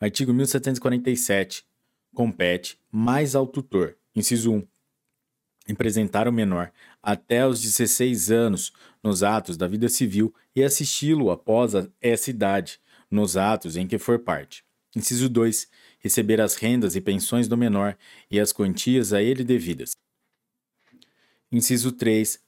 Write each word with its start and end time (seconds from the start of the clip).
Artigo 0.00 0.32
1747. 0.32 1.64
Compete 2.14 2.80
mais 2.90 3.34
ao 3.34 3.46
tutor, 3.46 3.96
inciso 4.16 4.52
1, 4.52 4.66
representar 5.66 6.26
o 6.26 6.32
menor 6.32 6.72
até 7.02 7.46
os 7.46 7.60
16 7.60 8.30
anos 8.30 8.72
nos 9.02 9.22
atos 9.22 9.56
da 9.56 9.68
vida 9.68 9.88
civil 9.88 10.34
e 10.56 10.64
assisti-lo 10.64 11.30
após 11.30 11.72
essa 12.00 12.30
idade 12.30 12.80
nos 13.10 13.36
atos 13.36 13.76
em 13.76 13.86
que 13.86 13.98
for 13.98 14.18
parte. 14.18 14.64
Inciso 14.96 15.28
2. 15.28 15.68
Receber 16.00 16.40
as 16.40 16.56
rendas 16.56 16.96
e 16.96 17.00
pensões 17.00 17.46
do 17.46 17.56
menor 17.56 17.96
e 18.30 18.40
as 18.40 18.52
quantias 18.52 19.12
a 19.12 19.22
ele 19.22 19.44
devidas. 19.44 19.92
Inciso 21.52 21.92
3. 21.92 22.40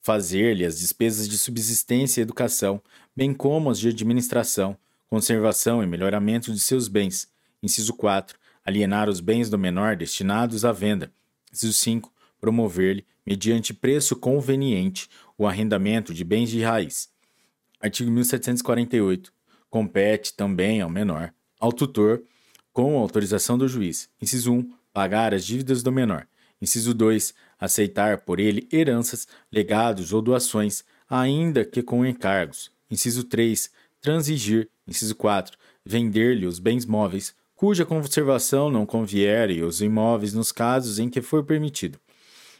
Fazer-lhe 0.00 0.64
as 0.64 0.78
despesas 0.78 1.28
de 1.28 1.36
subsistência 1.36 2.20
e 2.20 2.22
educação, 2.22 2.80
bem 3.16 3.34
como 3.34 3.70
as 3.70 3.78
de 3.78 3.88
administração, 3.88 4.78
conservação 5.08 5.82
e 5.82 5.86
melhoramento 5.86 6.52
de 6.52 6.60
seus 6.60 6.86
bens. 6.86 7.28
Inciso 7.62 7.94
4. 7.94 8.38
Alienar 8.64 9.08
os 9.08 9.20
bens 9.20 9.48
do 9.50 9.58
menor 9.58 9.96
destinados 9.96 10.64
à 10.64 10.72
venda. 10.72 11.10
Inciso 11.52 11.72
5. 11.72 12.12
Promover-lhe, 12.40 13.06
mediante 13.26 13.74
preço 13.74 14.14
conveniente, 14.14 15.08
o 15.36 15.46
arrendamento 15.46 16.14
de 16.14 16.22
bens 16.22 16.50
de 16.50 16.62
raiz. 16.62 17.08
Artigo 17.80 18.10
1748. 18.10 19.32
Compete 19.70 20.34
também 20.34 20.80
ao 20.80 20.90
menor, 20.90 21.32
ao 21.58 21.72
tutor, 21.72 22.22
com 22.72 22.96
autorização 22.98 23.58
do 23.58 23.66
juiz. 23.66 24.08
Inciso 24.20 24.52
1. 24.52 24.72
Pagar 24.92 25.34
as 25.34 25.44
dívidas 25.44 25.82
do 25.82 25.90
menor. 25.90 26.26
Inciso 26.60 26.94
2. 26.94 27.34
Aceitar 27.58 28.18
por 28.18 28.38
ele 28.38 28.68
heranças, 28.72 29.26
legados 29.50 30.12
ou 30.12 30.22
doações, 30.22 30.84
ainda 31.08 31.64
que 31.64 31.82
com 31.82 32.06
encargos. 32.06 32.70
Inciso 32.90 33.24
3 33.24 33.70
transigir, 34.00 34.68
inciso 34.86 35.14
4, 35.14 35.56
vender-lhe 35.84 36.46
os 36.46 36.58
bens 36.58 36.84
móveis, 36.84 37.34
cuja 37.54 37.84
conservação 37.84 38.70
não 38.70 38.86
convier 38.86 39.50
e 39.50 39.62
os 39.62 39.80
imóveis 39.80 40.32
nos 40.32 40.52
casos 40.52 40.98
em 40.98 41.08
que 41.08 41.20
for 41.20 41.44
permitido. 41.44 41.98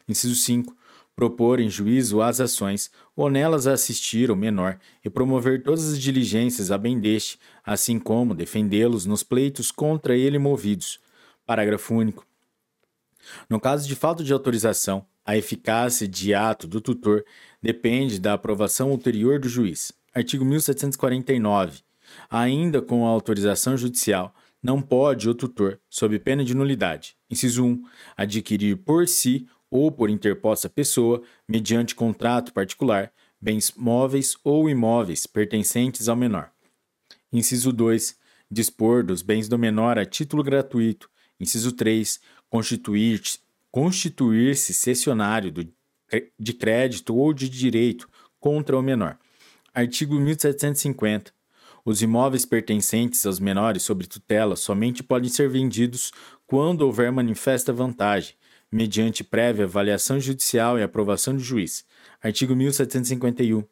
Inciso 0.08 0.34
5, 0.34 0.76
propor 1.14 1.60
em 1.60 1.68
juízo 1.68 2.22
as 2.22 2.40
ações, 2.40 2.90
ou 3.14 3.28
nelas 3.28 3.66
assistir 3.66 4.30
o 4.30 4.36
menor, 4.36 4.78
e 5.04 5.10
promover 5.10 5.62
todas 5.62 5.92
as 5.92 5.98
diligências 5.98 6.70
a 6.70 6.78
bem 6.78 6.98
deste, 6.98 7.38
assim 7.64 7.98
como 7.98 8.34
defendê-los 8.34 9.04
nos 9.04 9.22
pleitos 9.22 9.70
contra 9.70 10.16
ele 10.16 10.38
movidos. 10.38 11.00
Parágrafo 11.44 11.94
único. 11.94 12.26
No 13.50 13.60
caso 13.60 13.86
de 13.86 13.94
falta 13.94 14.22
de 14.22 14.32
autorização, 14.32 15.04
a 15.24 15.36
eficácia 15.36 16.08
de 16.08 16.32
ato 16.32 16.66
do 16.66 16.80
tutor 16.80 17.24
depende 17.60 18.18
da 18.18 18.34
aprovação 18.34 18.90
ulterior 18.90 19.38
do 19.38 19.48
juiz. 19.48 19.92
Artigo 20.18 20.44
1749. 20.44 21.80
Ainda 22.28 22.82
com 22.82 23.06
a 23.06 23.08
autorização 23.08 23.76
judicial, 23.76 24.34
não 24.60 24.82
pode 24.82 25.28
o 25.28 25.34
tutor, 25.34 25.78
sob 25.88 26.18
pena 26.18 26.44
de 26.44 26.56
nulidade, 26.56 27.16
inciso 27.30 27.64
1, 27.64 27.84
adquirir 28.16 28.78
por 28.78 29.06
si 29.06 29.46
ou 29.70 29.92
por 29.92 30.10
interposta 30.10 30.68
pessoa, 30.68 31.22
mediante 31.46 31.94
contrato 31.94 32.52
particular, 32.52 33.12
bens 33.40 33.72
móveis 33.76 34.36
ou 34.42 34.68
imóveis 34.68 35.24
pertencentes 35.24 36.08
ao 36.08 36.16
menor. 36.16 36.50
Inciso 37.32 37.72
2, 37.72 38.18
dispor 38.50 39.04
dos 39.04 39.22
bens 39.22 39.48
do 39.48 39.56
menor 39.56 40.00
a 40.00 40.04
título 40.04 40.42
gratuito. 40.42 41.08
Inciso 41.38 41.70
3, 41.70 42.18
constituir-se 42.50 43.38
constituir 43.70 44.56
cessionário 44.56 45.52
do, 45.52 45.68
de 46.36 46.52
crédito 46.54 47.14
ou 47.14 47.32
de 47.32 47.48
direito 47.48 48.08
contra 48.40 48.76
o 48.76 48.82
menor. 48.82 49.16
Artigo 49.78 50.16
1750. 50.16 51.30
Os 51.84 52.02
imóveis 52.02 52.44
pertencentes 52.44 53.24
aos 53.24 53.38
menores 53.38 53.84
sob 53.84 54.08
tutela 54.08 54.56
somente 54.56 55.04
podem 55.04 55.30
ser 55.30 55.48
vendidos 55.48 56.10
quando 56.48 56.82
houver 56.82 57.12
manifesta 57.12 57.72
vantagem, 57.72 58.34
mediante 58.72 59.22
prévia 59.22 59.66
avaliação 59.66 60.18
judicial 60.18 60.80
e 60.80 60.82
aprovação 60.82 61.32
do 61.32 61.38
juiz. 61.38 61.84
Artigo 62.20 62.56
1751. 62.56 63.62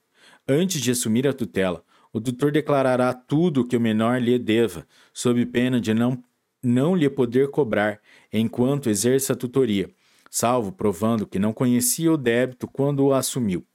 Antes 0.47 0.81
de 0.81 0.93
assumir 0.93 1.27
a 1.27 1.33
tutela, 1.33 1.83
o 2.12 2.21
tutor 2.21 2.53
declarará 2.53 3.12
tudo 3.12 3.62
o 3.62 3.66
que 3.66 3.77
o 3.77 3.81
menor 3.81 4.22
lhe 4.22 4.39
deva, 4.39 4.87
sob 5.12 5.45
pena 5.47 5.81
de 5.81 5.93
não, 5.93 6.22
não 6.62 6.95
lhe 6.95 7.11
poder 7.11 7.50
cobrar 7.50 8.00
enquanto 8.33 8.89
exerça 8.89 9.33
a 9.33 9.37
tutoria, 9.37 9.91
salvo 10.31 10.71
provando 10.71 11.27
que 11.27 11.41
não 11.41 11.53
conhecia 11.53 12.12
o 12.12 12.16
débito 12.16 12.69
quando 12.69 13.05
o 13.05 13.12
assumiu. 13.12 13.66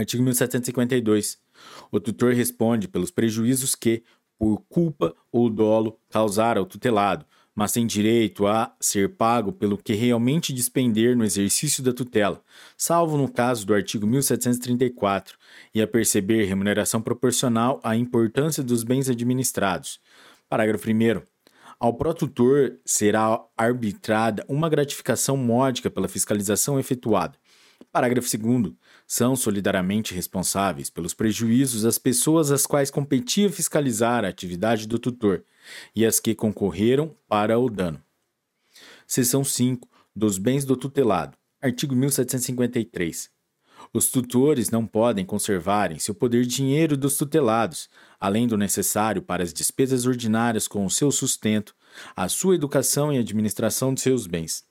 Artigo 0.00 0.22
1752. 0.22 1.38
O 1.92 2.00
tutor 2.00 2.32
responde 2.32 2.88
pelos 2.88 3.10
prejuízos 3.10 3.74
que, 3.74 4.02
por 4.38 4.62
culpa 4.66 5.14
ou 5.30 5.50
dolo, 5.50 5.98
causar 6.08 6.56
ao 6.56 6.64
tutelado, 6.64 7.26
mas 7.54 7.72
tem 7.72 7.86
direito 7.86 8.46
a 8.46 8.74
ser 8.80 9.16
pago 9.16 9.52
pelo 9.52 9.76
que 9.76 9.92
realmente 9.92 10.54
despender 10.54 11.14
no 11.14 11.22
exercício 11.22 11.82
da 11.82 11.92
tutela, 11.92 12.42
salvo 12.78 13.18
no 13.18 13.30
caso 13.30 13.66
do 13.66 13.74
artigo 13.74 14.06
1734, 14.06 15.36
e 15.74 15.82
a 15.82 15.86
perceber 15.86 16.44
remuneração 16.44 17.02
proporcional 17.02 17.78
à 17.84 17.94
importância 17.94 18.62
dos 18.62 18.82
bens 18.82 19.10
administrados. 19.10 20.00
Parágrafo 20.48 20.88
1. 20.88 21.20
Ao 21.78 21.92
protutor 21.92 22.78
será 22.86 23.38
arbitrada 23.54 24.46
uma 24.48 24.70
gratificação 24.70 25.36
módica 25.36 25.90
pela 25.90 26.08
fiscalização 26.08 26.80
efetuada. 26.80 27.36
Parágrafo 27.92 28.28
2 28.38 28.72
são 29.12 29.34
solidariamente 29.34 30.14
responsáveis 30.14 30.88
pelos 30.88 31.14
prejuízos 31.14 31.84
as 31.84 31.98
pessoas 31.98 32.52
às 32.52 32.64
quais 32.64 32.92
competia 32.92 33.50
fiscalizar 33.50 34.24
a 34.24 34.28
atividade 34.28 34.86
do 34.86 35.00
tutor 35.00 35.42
e 35.96 36.06
as 36.06 36.20
que 36.20 36.32
concorreram 36.32 37.12
para 37.26 37.58
o 37.58 37.68
dano. 37.68 38.00
Seção 39.08 39.42
5 39.42 39.88
dos 40.14 40.38
bens 40.38 40.64
do 40.64 40.76
tutelado. 40.76 41.36
Artigo 41.60 41.92
1753. 41.96 43.28
Os 43.92 44.12
tutores 44.12 44.70
não 44.70 44.86
podem 44.86 45.24
conservar 45.24 45.90
em 45.90 45.98
seu 45.98 46.14
poder 46.14 46.46
dinheiro 46.46 46.96
dos 46.96 47.16
tutelados, 47.16 47.88
além 48.20 48.46
do 48.46 48.56
necessário 48.56 49.22
para 49.22 49.42
as 49.42 49.52
despesas 49.52 50.06
ordinárias 50.06 50.68
com 50.68 50.86
o 50.86 50.90
seu 50.90 51.10
sustento, 51.10 51.74
a 52.14 52.28
sua 52.28 52.54
educação 52.54 53.12
e 53.12 53.18
administração 53.18 53.92
de 53.92 54.02
seus 54.02 54.28
bens. 54.28 54.64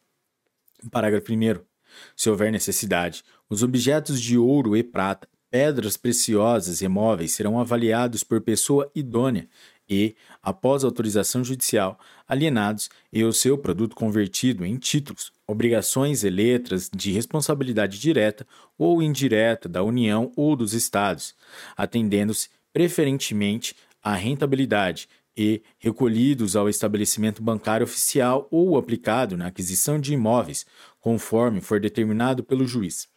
Parágrafo 0.90 1.34
1. 1.34 1.69
Se 2.16 2.30
houver 2.30 2.52
necessidade, 2.52 3.24
os 3.50 3.64
objetos 3.64 4.22
de 4.22 4.38
ouro 4.38 4.76
e 4.76 4.84
prata, 4.84 5.28
pedras 5.50 5.98
preciosas 5.98 6.82
e 6.82 6.88
móveis 6.88 7.32
serão 7.32 7.60
avaliados 7.60 8.24
por 8.24 8.40
pessoa 8.42 8.90
idônea 8.94 9.48
e, 9.90 10.16
após 10.42 10.84
autorização 10.84 11.44
judicial, 11.44 12.00
alienados 12.28 12.90
e 13.12 13.24
o 13.24 13.34
seu 13.34 13.58
produto 13.58 13.96
convertido 13.96 14.64
em 14.64 14.78
títulos, 14.78 15.34
obrigações 15.48 16.24
e 16.24 16.30
letras 16.30 16.90
de 16.94 17.12
responsabilidade 17.12 18.00
direta 18.00 18.46
ou 18.78 19.02
indireta 19.02 19.68
da 19.68 19.84
União 19.84 20.32
ou 20.36 20.56
dos 20.56 20.74
Estados, 20.74 21.34
atendendo-se 21.76 22.50
preferentemente 22.72 23.76
à 24.02 24.14
rentabilidade 24.14 25.10
e 25.40 25.64
recolhidos 25.78 26.58
ao 26.58 26.68
estabelecimento 26.68 27.42
bancário 27.42 27.86
oficial 27.86 28.46
ou 28.52 28.78
aplicado 28.78 29.38
na 29.38 29.48
aquisição 29.48 29.98
de 29.98 30.14
imóveis, 30.14 30.66
conforme 31.00 31.62
for 31.62 31.80
determinado 31.80 32.44
pelo 32.44 32.68
juiz. 32.68 33.08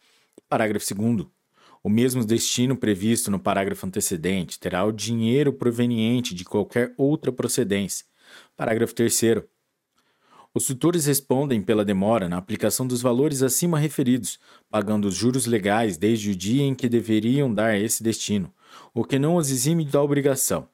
Parágrafo 0.47 0.85
2. 0.95 1.27
O 1.83 1.89
mesmo 1.89 2.23
destino 2.23 2.77
previsto 2.77 3.29
no 3.29 3.37
parágrafo 3.37 3.85
antecedente 3.85 4.57
terá 4.57 4.85
o 4.85 4.91
dinheiro 4.93 5.51
proveniente 5.51 6.33
de 6.33 6.45
qualquer 6.45 6.93
outra 6.97 7.29
procedência. 7.29 8.05
Parágrafo 8.55 8.95
3. 8.95 9.43
Os 10.53 10.65
tutores 10.65 11.05
respondem 11.05 11.61
pela 11.61 11.83
demora 11.83 12.29
na 12.29 12.37
aplicação 12.37 12.87
dos 12.87 13.01
valores 13.01 13.43
acima 13.43 13.77
referidos, 13.77 14.39
pagando 14.69 15.09
os 15.09 15.15
juros 15.15 15.45
legais 15.45 15.97
desde 15.97 16.31
o 16.31 16.35
dia 16.35 16.63
em 16.63 16.73
que 16.73 16.87
deveriam 16.87 17.53
dar 17.53 17.77
esse 17.77 18.01
destino, 18.01 18.53
o 18.93 19.03
que 19.03 19.19
não 19.19 19.35
os 19.35 19.51
exime 19.51 19.83
da 19.83 20.01
obrigação 20.01 20.69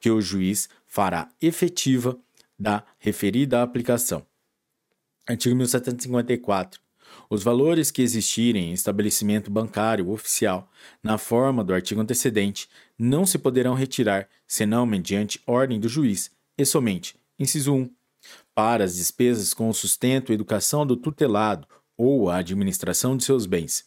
que 0.00 0.10
o 0.10 0.20
juiz 0.20 0.68
fará 0.92 1.30
efetiva 1.40 2.18
da 2.58 2.84
referida 2.98 3.62
aplicação. 3.62 4.26
Artigo 5.26 5.56
1754. 5.56 6.82
Os 7.30 7.42
valores 7.42 7.90
que 7.90 8.02
existirem 8.02 8.68
em 8.68 8.72
estabelecimento 8.74 9.50
bancário 9.50 10.10
oficial, 10.10 10.70
na 11.02 11.16
forma 11.16 11.64
do 11.64 11.72
artigo 11.72 12.02
antecedente, 12.02 12.68
não 12.98 13.24
se 13.24 13.38
poderão 13.38 13.72
retirar, 13.72 14.28
senão 14.46 14.84
mediante 14.84 15.40
ordem 15.46 15.80
do 15.80 15.88
juiz, 15.88 16.30
e 16.58 16.66
somente, 16.66 17.16
inciso 17.38 17.72
1, 17.72 17.90
para 18.54 18.84
as 18.84 18.96
despesas 18.96 19.54
com 19.54 19.70
o 19.70 19.74
sustento 19.74 20.30
e 20.30 20.34
educação 20.34 20.84
do 20.84 20.94
tutelado 20.94 21.66
ou 21.96 22.28
a 22.28 22.36
administração 22.36 23.16
de 23.16 23.24
seus 23.24 23.46
bens. 23.46 23.86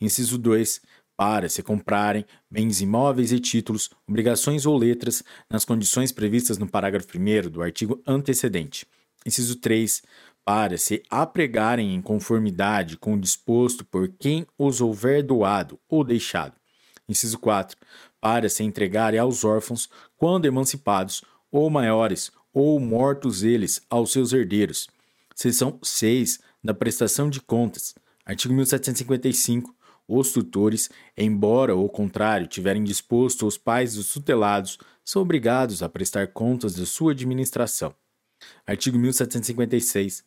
Inciso 0.00 0.38
2, 0.38 0.80
para 1.16 1.48
se 1.48 1.62
comprarem 1.62 2.24
bens 2.50 2.80
imóveis 2.80 3.32
e 3.32 3.38
títulos, 3.38 3.90
obrigações 4.08 4.66
ou 4.66 4.76
letras, 4.76 5.22
nas 5.48 5.64
condições 5.64 6.12
previstas 6.12 6.58
no 6.58 6.68
parágrafo 6.68 7.08
1 7.16 7.50
do 7.50 7.62
artigo 7.62 8.02
antecedente. 8.06 8.86
Inciso 9.24 9.56
3. 9.56 10.02
Para 10.44 10.76
se 10.76 11.02
apregarem 11.08 11.94
em 11.94 12.02
conformidade 12.02 12.98
com 12.98 13.14
o 13.14 13.20
disposto 13.20 13.84
por 13.84 14.08
quem 14.18 14.46
os 14.58 14.80
houver 14.80 15.22
doado 15.22 15.78
ou 15.88 16.04
deixado. 16.04 16.54
Inciso 17.08 17.38
4. 17.38 17.76
Para 18.20 18.48
se 18.48 18.62
entregarem 18.62 19.18
aos 19.18 19.44
órfãos, 19.44 19.88
quando 20.16 20.46
emancipados, 20.46 21.22
ou 21.50 21.70
maiores, 21.70 22.32
ou 22.52 22.78
mortos 22.80 23.42
eles, 23.42 23.80
aos 23.88 24.12
seus 24.12 24.32
herdeiros. 24.32 24.88
Seção 25.34 25.78
6 25.82 26.40
da 26.62 26.74
prestação 26.74 27.30
de 27.30 27.40
contas. 27.40 27.94
Artigo 28.24 28.54
1755. 28.54 29.74
Os 30.06 30.32
tutores, 30.32 30.90
embora 31.16 31.72
ao 31.72 31.88
contrário 31.88 32.46
tiverem 32.46 32.84
disposto 32.84 33.46
os 33.46 33.56
pais 33.56 33.94
dos 33.94 34.12
tutelados, 34.12 34.78
são 35.04 35.22
obrigados 35.22 35.82
a 35.82 35.88
prestar 35.88 36.28
contas 36.28 36.74
de 36.74 36.84
sua 36.86 37.12
administração. 37.12 37.94
Artigo 38.66 38.98
1756. 38.98 40.24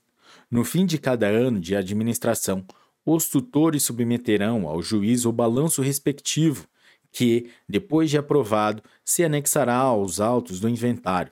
No 0.50 0.64
fim 0.64 0.86
de 0.86 0.98
cada 0.98 1.28
ano 1.28 1.60
de 1.60 1.76
administração, 1.76 2.66
os 3.06 3.30
tutores 3.30 3.84
submeterão 3.84 4.68
ao 4.68 4.82
juiz 4.82 5.26
o 5.26 5.32
balanço 5.32 5.82
respectivo, 5.82 6.68
que, 7.12 7.50
depois 7.68 8.10
de 8.10 8.18
aprovado, 8.18 8.84
se 9.04 9.24
anexará 9.24 9.76
aos 9.76 10.20
autos 10.20 10.60
do 10.60 10.68
inventário. 10.68 11.32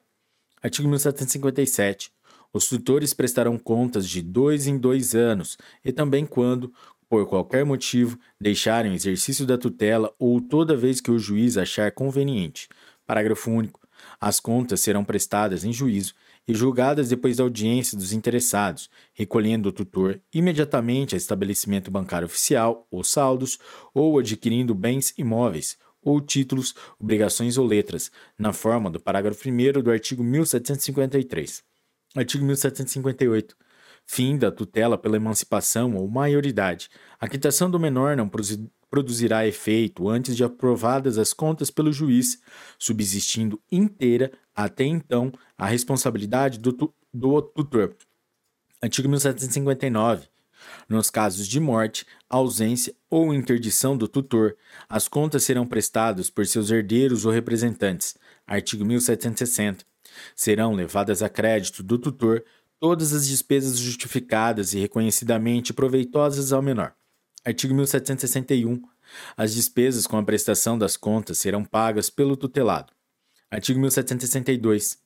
Artigo 0.62 0.88
1757. 0.88 2.12
Os 2.53 2.69
tutores 2.69 3.13
prestarão 3.13 3.57
contas 3.57 4.07
de 4.07 4.21
dois 4.21 4.65
em 4.65 4.77
dois 4.77 5.13
anos 5.13 5.57
e 5.83 5.92
também 5.92 6.25
quando, 6.25 6.74
por 7.15 7.25
qualquer 7.27 7.63
motivo, 7.63 8.19
deixarem 8.38 8.91
o 8.91 8.95
exercício 8.95 9.45
da 9.45 9.57
tutela 9.57 10.13
ou 10.19 10.41
toda 10.41 10.75
vez 10.75 11.00
que 11.00 11.09
o 11.09 11.17
juiz 11.17 11.56
achar 11.56 11.89
conveniente. 11.94 12.67
Parágrafo 13.07 13.50
único. 13.50 13.79
As 14.19 14.41
contas 14.41 14.81
serão 14.81 15.06
prestadas 15.06 15.63
em 15.63 15.71
juízo 15.71 16.13
e 16.45 16.53
julgadas 16.53 17.07
depois 17.07 17.38
da 17.38 17.44
audiência 17.44 17.97
dos 17.97 18.12
interessados, 18.12 18.89
recolhendo 19.13 19.69
o 19.69 19.71
tutor 19.71 20.19
imediatamente 20.33 21.15
a 21.15 21.17
estabelecimento 21.17 21.89
bancário 21.89 22.25
oficial 22.25 22.85
ou 22.91 23.01
saldos, 23.01 23.59
ou 23.94 24.19
adquirindo 24.19 24.75
bens 24.75 25.13
imóveis, 25.18 25.77
ou 26.01 26.19
títulos, 26.19 26.75
obrigações 27.00 27.57
ou 27.57 27.65
letras, 27.65 28.11
na 28.38 28.51
forma 28.51 28.89
do 28.89 29.00
parágrafo 29.00 29.47
1 29.47 29.81
do 29.81 29.89
artigo 29.89 30.21
1753. 30.21 31.63
Artigo 32.13 32.44
1758. 32.44 33.56
Fim 34.06 34.38
da 34.38 34.52
tutela 34.52 34.98
pela 34.98 35.18
emancipação 35.18 35.96
ou 35.96 36.07
maioridade. 36.07 36.90
A 37.19 37.28
quitação 37.28 37.69
do 37.69 37.80
menor 37.80 38.16
não 38.16 38.30
produzirá 38.90 39.48
efeito 39.48 40.07
antes 40.07 40.36
de 40.36 40.44
aprovadas 40.44 41.18
as 41.18 41.34
contas 41.34 41.69
pelo 41.72 41.92
juiz, 41.92 42.40
subsistindo 42.78 43.62
inteira 43.72 44.31
até 44.56 44.86
então 44.86 45.34
a 45.57 45.66
responsabilidade 45.66 46.60
do, 46.60 46.72
tu, 46.72 46.94
do 47.13 47.42
tutor. 47.42 47.96
Artigo 48.81 49.10
1759. 49.10 50.28
Nos 50.88 51.10
casos 51.10 51.48
de 51.48 51.60
morte, 51.60 52.06
ausência 52.30 52.96
ou 53.10 53.34
interdição 53.34 53.98
do 53.98 54.07
tutor, 54.07 54.56
as 54.88 55.07
contas 55.07 55.44
serão 55.44 55.66
prestadas 55.66 56.30
por 56.30 56.46
seus 56.46 56.72
herdeiros 56.72 57.25
ou 57.25 57.31
representantes. 57.31 58.16
Artigo 58.46 58.86
1760. 58.86 59.86
Serão 60.36 60.74
levadas 60.74 61.22
a 61.22 61.30
crédito 61.30 61.84
do 61.84 61.98
tutor 61.98 62.44
todas 62.80 63.13
as 63.13 63.27
despesas 63.27 63.77
justificadas 63.77 64.74
e 64.74 64.80
reconhecidamente 64.80 65.74
proveitosas 65.74 66.54
ao 66.54 66.62
menor. 66.62 66.94
Artigo 67.44 67.74
1761. 67.74 68.81
As 69.38 69.54
despesas 69.54 70.07
com 70.07 70.18
a 70.18 70.24
prestação 70.24 70.77
das 70.77 70.98
contas 70.98 71.38
serão 71.38 71.63
pagas 71.63 72.10
pelo 72.10 72.36
tutelado. 72.36 72.92
Artigo 73.51 73.80
1762. 73.80 74.98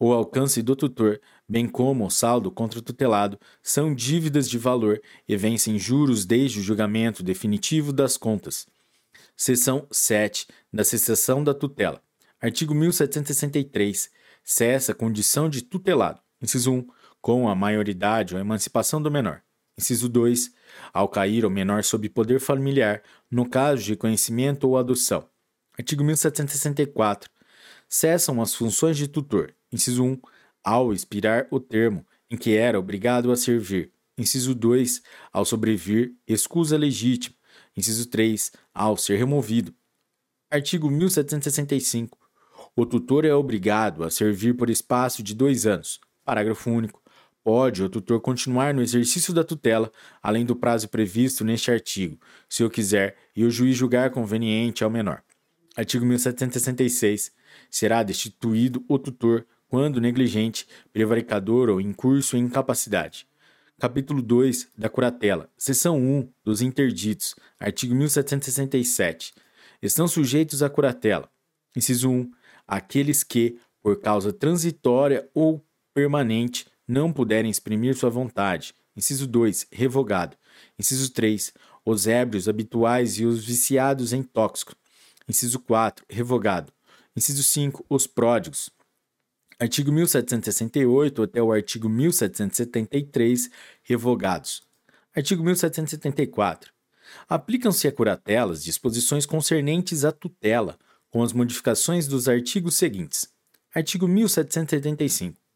O 0.00 0.12
alcance 0.12 0.62
do 0.62 0.76
tutor, 0.76 1.20
bem 1.48 1.66
como 1.66 2.06
o 2.06 2.10
saldo 2.10 2.52
contra 2.52 2.78
o 2.78 2.82
tutelado, 2.82 3.38
são 3.62 3.92
dívidas 3.92 4.48
de 4.48 4.56
valor 4.56 5.00
e 5.26 5.36
vencem 5.36 5.78
juros 5.78 6.24
desde 6.24 6.60
o 6.60 6.62
julgamento 6.62 7.22
definitivo 7.22 7.92
das 7.92 8.16
contas. 8.16 8.66
Seção 9.36 9.88
7 9.90 10.46
da 10.72 10.84
cessação 10.84 11.42
da 11.42 11.52
tutela. 11.52 12.00
Artigo 12.40 12.74
1763. 12.74 14.10
Cessa 14.44 14.92
a 14.92 14.94
condição 14.94 15.48
de 15.48 15.62
tutelado. 15.62 16.20
Inciso 16.40 16.72
1. 16.72 16.86
Com 17.28 17.46
a 17.46 17.54
maioridade 17.54 18.34
ou 18.34 18.40
emancipação 18.40 19.02
do 19.02 19.10
menor. 19.10 19.42
Inciso 19.76 20.08
2. 20.08 20.50
Ao 20.94 21.06
cair 21.06 21.44
o 21.44 21.50
menor 21.50 21.84
sob 21.84 22.08
poder 22.08 22.40
familiar, 22.40 23.02
no 23.30 23.46
caso 23.46 23.82
de 23.82 23.90
reconhecimento 23.90 24.66
ou 24.66 24.78
adoção. 24.78 25.28
Artigo 25.78 26.02
1764 26.02 27.30
cessam 27.86 28.40
as 28.40 28.54
funções 28.54 28.96
de 28.96 29.06
tutor. 29.06 29.54
Inciso 29.70 30.04
1. 30.04 30.18
Ao 30.64 30.90
expirar 30.90 31.46
o 31.50 31.60
termo 31.60 32.02
em 32.30 32.36
que 32.38 32.56
era 32.56 32.78
obrigado 32.80 33.30
a 33.30 33.36
servir. 33.36 33.92
Inciso 34.16 34.54
2. 34.54 35.02
Ao 35.30 35.44
sobrevir 35.44 36.14
escusa 36.26 36.78
legítima. 36.78 37.36
Inciso 37.76 38.06
3. 38.06 38.52
Ao 38.72 38.96
ser 38.96 39.18
removido. 39.18 39.74
Artigo 40.50 40.90
1765. 40.90 42.16
O 42.74 42.86
tutor 42.86 43.26
é 43.26 43.34
obrigado 43.34 44.02
a 44.02 44.10
servir 44.10 44.56
por 44.56 44.70
espaço 44.70 45.22
de 45.22 45.34
dois 45.34 45.66
anos. 45.66 46.00
Parágrafo 46.24 46.70
único. 46.70 47.02
Pode 47.48 47.82
o 47.82 47.88
tutor 47.88 48.20
continuar 48.20 48.74
no 48.74 48.82
exercício 48.82 49.32
da 49.32 49.42
tutela, 49.42 49.90
além 50.22 50.44
do 50.44 50.54
prazo 50.54 50.86
previsto 50.86 51.42
neste 51.46 51.70
artigo, 51.70 52.20
se 52.46 52.62
o 52.62 52.68
quiser 52.68 53.16
e 53.34 53.42
o 53.42 53.50
juiz 53.50 53.74
julgar 53.74 54.10
conveniente 54.10 54.84
ao 54.84 54.90
menor. 54.90 55.22
Artigo 55.74 56.04
1766 56.04 57.32
será 57.70 58.02
destituído 58.02 58.84
o 58.86 58.98
tutor 58.98 59.46
quando 59.66 59.98
negligente, 59.98 60.68
prevaricador 60.92 61.70
ou 61.70 61.80
incurso 61.80 62.36
em 62.36 62.40
incapacidade. 62.40 63.26
Capítulo 63.80 64.20
2 64.20 64.68
da 64.76 64.90
curatela, 64.90 65.48
seção 65.56 65.98
1 65.98 66.30
dos 66.44 66.60
interditos, 66.60 67.34
artigo 67.58 67.94
1767. 67.94 69.32
Estão 69.80 70.06
sujeitos 70.06 70.62
à 70.62 70.68
curatela. 70.68 71.30
Inciso 71.74 72.10
1. 72.10 72.30
Aqueles 72.66 73.24
que, 73.24 73.58
por 73.82 73.98
causa 74.02 74.34
transitória 74.34 75.26
ou 75.32 75.64
permanente, 75.94 76.66
não 76.88 77.12
puderem 77.12 77.50
exprimir 77.50 77.94
sua 77.94 78.08
vontade. 78.08 78.74
Inciso 78.96 79.26
2. 79.26 79.66
Revogado. 79.70 80.36
Inciso 80.78 81.12
3. 81.12 81.52
Os 81.84 82.06
ébrios 82.06 82.48
habituais 82.48 83.18
e 83.18 83.26
os 83.26 83.44
viciados 83.44 84.12
em 84.14 84.22
tóxicos. 84.22 84.74
Inciso 85.28 85.60
4. 85.60 86.04
Revogado. 86.08 86.72
Inciso 87.14 87.42
5. 87.42 87.84
Os 87.88 88.06
pródigos. 88.06 88.70
Artigo 89.60 89.92
1768 89.92 91.22
até 91.22 91.42
o 91.42 91.52
artigo 91.52 91.88
1773, 91.88 93.50
revogados. 93.82 94.62
Artigo 95.14 95.42
1774. 95.42 96.72
Aplicam-se 97.28 97.88
a 97.88 97.92
curatelas 97.92 98.62
disposições 98.62 99.26
concernentes 99.26 100.04
à 100.04 100.12
tutela, 100.12 100.78
com 101.10 101.24
as 101.24 101.32
modificações 101.32 102.06
dos 102.06 102.28
artigos 102.28 102.76
seguintes. 102.76 103.28
Artigo 103.74 104.06
1775. 104.06 105.47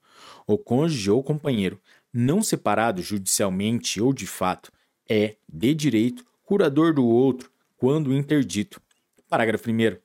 O 0.47 0.59
cônjuge 0.59 1.11
ou 1.11 1.23
companheiro, 1.23 1.81
não 2.13 2.43
separado 2.43 3.03
judicialmente 3.03 4.01
ou 4.01 4.13
de 4.13 4.27
fato, 4.27 4.71
é, 5.09 5.37
de 5.49 5.75
direito, 5.75 6.25
curador 6.45 6.95
do 6.95 7.07
outro, 7.07 7.51
quando 7.77 8.15
interdito. 8.15 8.81
Parágrafo 9.29 9.71
1. 9.71 9.97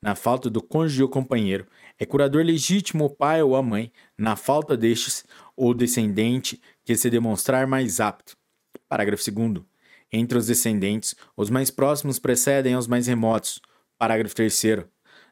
Na 0.00 0.14
falta 0.14 0.50
do 0.50 0.62
cônjuge 0.62 1.02
ou 1.02 1.08
companheiro, 1.08 1.66
é 1.98 2.04
curador 2.04 2.44
legítimo 2.44 3.06
o 3.06 3.10
pai 3.10 3.42
ou 3.42 3.56
a 3.56 3.62
mãe, 3.62 3.90
na 4.16 4.36
falta 4.36 4.76
destes, 4.76 5.24
ou 5.56 5.72
descendente 5.72 6.60
que 6.84 6.94
se 6.94 7.08
demonstrar 7.08 7.66
mais 7.66 8.00
apto. 8.00 8.36
Parágrafo 8.88 9.30
2. 9.30 9.64
Entre 10.12 10.38
os 10.38 10.46
descendentes, 10.46 11.14
os 11.36 11.50
mais 11.50 11.70
próximos 11.70 12.18
precedem 12.18 12.74
aos 12.74 12.86
mais 12.86 13.06
remotos. 13.06 13.60
Parágrafo 13.98 14.34
3. 14.34 14.86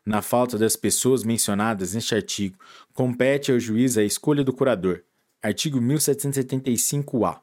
Na 0.06 0.20
falta 0.20 0.58
das 0.58 0.76
pessoas 0.76 1.25
mencionadas 1.25 1.94
neste 1.94 2.14
artigo, 2.14 2.58
compete 2.92 3.50
ao 3.50 3.58
juiz 3.58 3.96
a 3.96 4.04
escolha 4.04 4.44
do 4.44 4.52
curador. 4.52 5.02
Artigo 5.42 5.80
1775-A. 5.80 7.40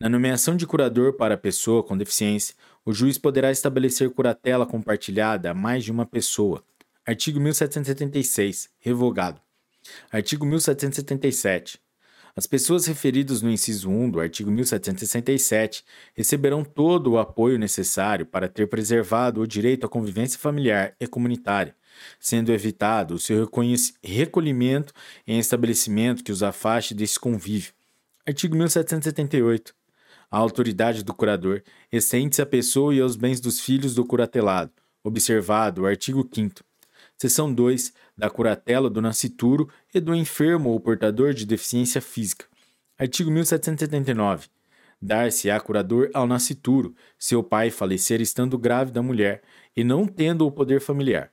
Na 0.00 0.08
nomeação 0.08 0.56
de 0.56 0.66
curador 0.66 1.12
para 1.12 1.36
pessoa 1.36 1.82
com 1.82 1.94
deficiência, 1.96 2.54
o 2.82 2.94
juiz 2.94 3.18
poderá 3.18 3.50
estabelecer 3.50 4.08
curatela 4.08 4.64
compartilhada 4.64 5.50
a 5.50 5.54
mais 5.54 5.84
de 5.84 5.92
uma 5.92 6.06
pessoa. 6.06 6.64
Artigo 7.06 7.38
1776, 7.38 8.70
revogado. 8.78 9.38
Artigo 10.10 10.46
1777. 10.46 11.78
As 12.34 12.46
pessoas 12.46 12.86
referidas 12.86 13.42
no 13.42 13.50
inciso 13.50 13.90
1 13.90 14.10
do 14.12 14.20
artigo 14.20 14.50
1767 14.50 15.84
receberão 16.14 16.64
todo 16.64 17.12
o 17.12 17.18
apoio 17.18 17.58
necessário 17.58 18.24
para 18.24 18.48
ter 18.48 18.66
preservado 18.68 19.42
o 19.42 19.46
direito 19.46 19.84
à 19.84 19.88
convivência 19.88 20.38
familiar 20.38 20.94
e 20.98 21.06
comunitária, 21.06 21.76
sendo 22.18 22.52
evitado 22.52 23.14
o 23.14 23.18
seu 23.18 23.48
recolhimento 24.02 24.92
em 25.26 25.38
estabelecimento 25.38 26.22
que 26.22 26.32
os 26.32 26.42
afaste 26.42 26.94
desse 26.94 27.18
convívio. 27.18 27.72
Artigo 28.26 28.56
1778. 28.56 29.74
A 30.30 30.38
autoridade 30.38 31.02
do 31.02 31.12
curador 31.12 31.62
estende-se 31.90 32.40
à 32.40 32.46
pessoa 32.46 32.94
e 32.94 33.00
aos 33.00 33.16
bens 33.16 33.40
dos 33.40 33.60
filhos 33.60 33.94
do 33.94 34.04
curatelado, 34.04 34.72
observado 35.04 35.82
o 35.82 35.86
artigo 35.86 36.28
5 36.32 36.62
Seção 37.18 37.52
2 37.52 37.92
da 38.16 38.28
curatela 38.28 38.90
do 38.90 39.00
nascituro 39.00 39.68
e 39.94 40.00
do 40.00 40.14
enfermo 40.14 40.70
ou 40.70 40.80
portador 40.80 41.32
de 41.32 41.46
deficiência 41.46 42.00
física. 42.00 42.46
Artigo 42.98 43.30
1779. 43.30 44.48
Dar-se-á 45.00 45.58
curador 45.60 46.10
ao 46.14 46.26
nascituro, 46.26 46.94
se 47.18 47.34
o 47.34 47.42
pai 47.42 47.70
falecer 47.70 48.20
estando 48.20 48.56
grávida 48.56 49.00
a 49.00 49.02
mulher 49.02 49.42
e 49.76 49.82
não 49.82 50.06
tendo 50.06 50.46
o 50.46 50.52
poder 50.52 50.80
familiar. 50.80 51.31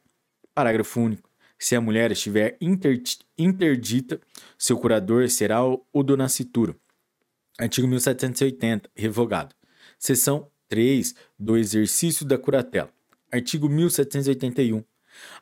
Parágrafo 0.60 1.00
único. 1.00 1.30
Se 1.58 1.74
a 1.74 1.80
mulher 1.80 2.12
estiver 2.12 2.58
interdita, 3.38 4.20
seu 4.58 4.78
curador 4.78 5.30
será 5.30 5.64
o 5.64 6.04
do 6.04 6.18
nascituro. 6.18 6.76
Artigo 7.58 7.88
1780, 7.88 8.90
revogado. 8.94 9.56
Seção 9.98 10.52
3 10.68 11.16
do 11.40 11.56
exercício 11.56 12.26
da 12.26 12.38
curatela. 12.38 12.90
Artigo 13.32 13.70
1781. 13.70 14.84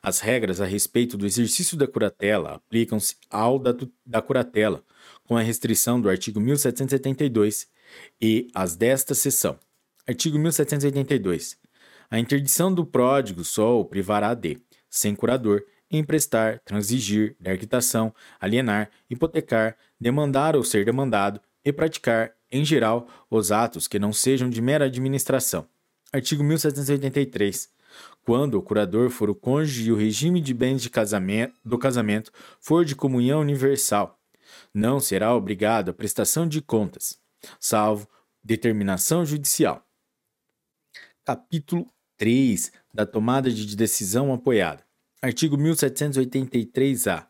As 0.00 0.20
regras 0.20 0.60
a 0.60 0.66
respeito 0.66 1.16
do 1.16 1.26
exercício 1.26 1.76
da 1.76 1.88
curatela 1.88 2.54
aplicam-se 2.54 3.16
ao 3.28 3.58
da, 3.58 3.74
da 4.06 4.22
curatela, 4.22 4.84
com 5.24 5.36
a 5.36 5.42
restrição 5.42 6.00
do 6.00 6.08
artigo 6.08 6.38
1772 6.38 7.66
e 8.20 8.46
as 8.54 8.76
desta 8.76 9.16
seção. 9.16 9.58
Artigo 10.06 10.38
1782. 10.38 11.58
A 12.08 12.20
interdição 12.20 12.72
do 12.72 12.86
pródigo 12.86 13.42
só 13.42 13.80
o 13.80 13.84
privará 13.84 14.32
de, 14.32 14.60
sem 14.98 15.14
curador, 15.14 15.62
emprestar, 15.90 16.60
transigir, 16.64 17.36
dar 17.40 17.56
quitação, 17.56 18.14
alienar, 18.40 18.90
hipotecar, 19.08 19.76
demandar 19.98 20.56
ou 20.56 20.62
ser 20.62 20.84
demandado 20.84 21.40
e 21.64 21.72
praticar, 21.72 22.32
em 22.50 22.64
geral, 22.64 23.08
os 23.30 23.52
atos 23.52 23.86
que 23.86 23.98
não 23.98 24.12
sejam 24.12 24.50
de 24.50 24.60
mera 24.60 24.86
administração. 24.86 25.66
Artigo 26.12 26.42
1783. 26.42 27.70
Quando 28.24 28.54
o 28.54 28.62
curador 28.62 29.08
for 29.08 29.30
o 29.30 29.34
cônjuge 29.34 29.88
e 29.88 29.92
o 29.92 29.96
regime 29.96 30.40
de 30.40 30.52
bens 30.52 30.82
de 30.82 30.90
casamento, 30.90 31.54
do 31.64 31.78
casamento 31.78 32.30
for 32.60 32.84
de 32.84 32.94
comunhão 32.94 33.40
universal, 33.40 34.18
não 34.72 35.00
será 35.00 35.34
obrigado 35.34 35.90
à 35.90 35.94
prestação 35.94 36.46
de 36.46 36.60
contas, 36.60 37.18
salvo 37.58 38.08
determinação 38.42 39.24
judicial. 39.24 39.86
Capítulo 41.24 41.86
3 42.16 42.72
da 42.92 43.06
tomada 43.06 43.50
de 43.50 43.76
decisão 43.76 44.32
apoiada. 44.32 44.87
Artigo 45.20 45.56
1783-A. 45.56 47.26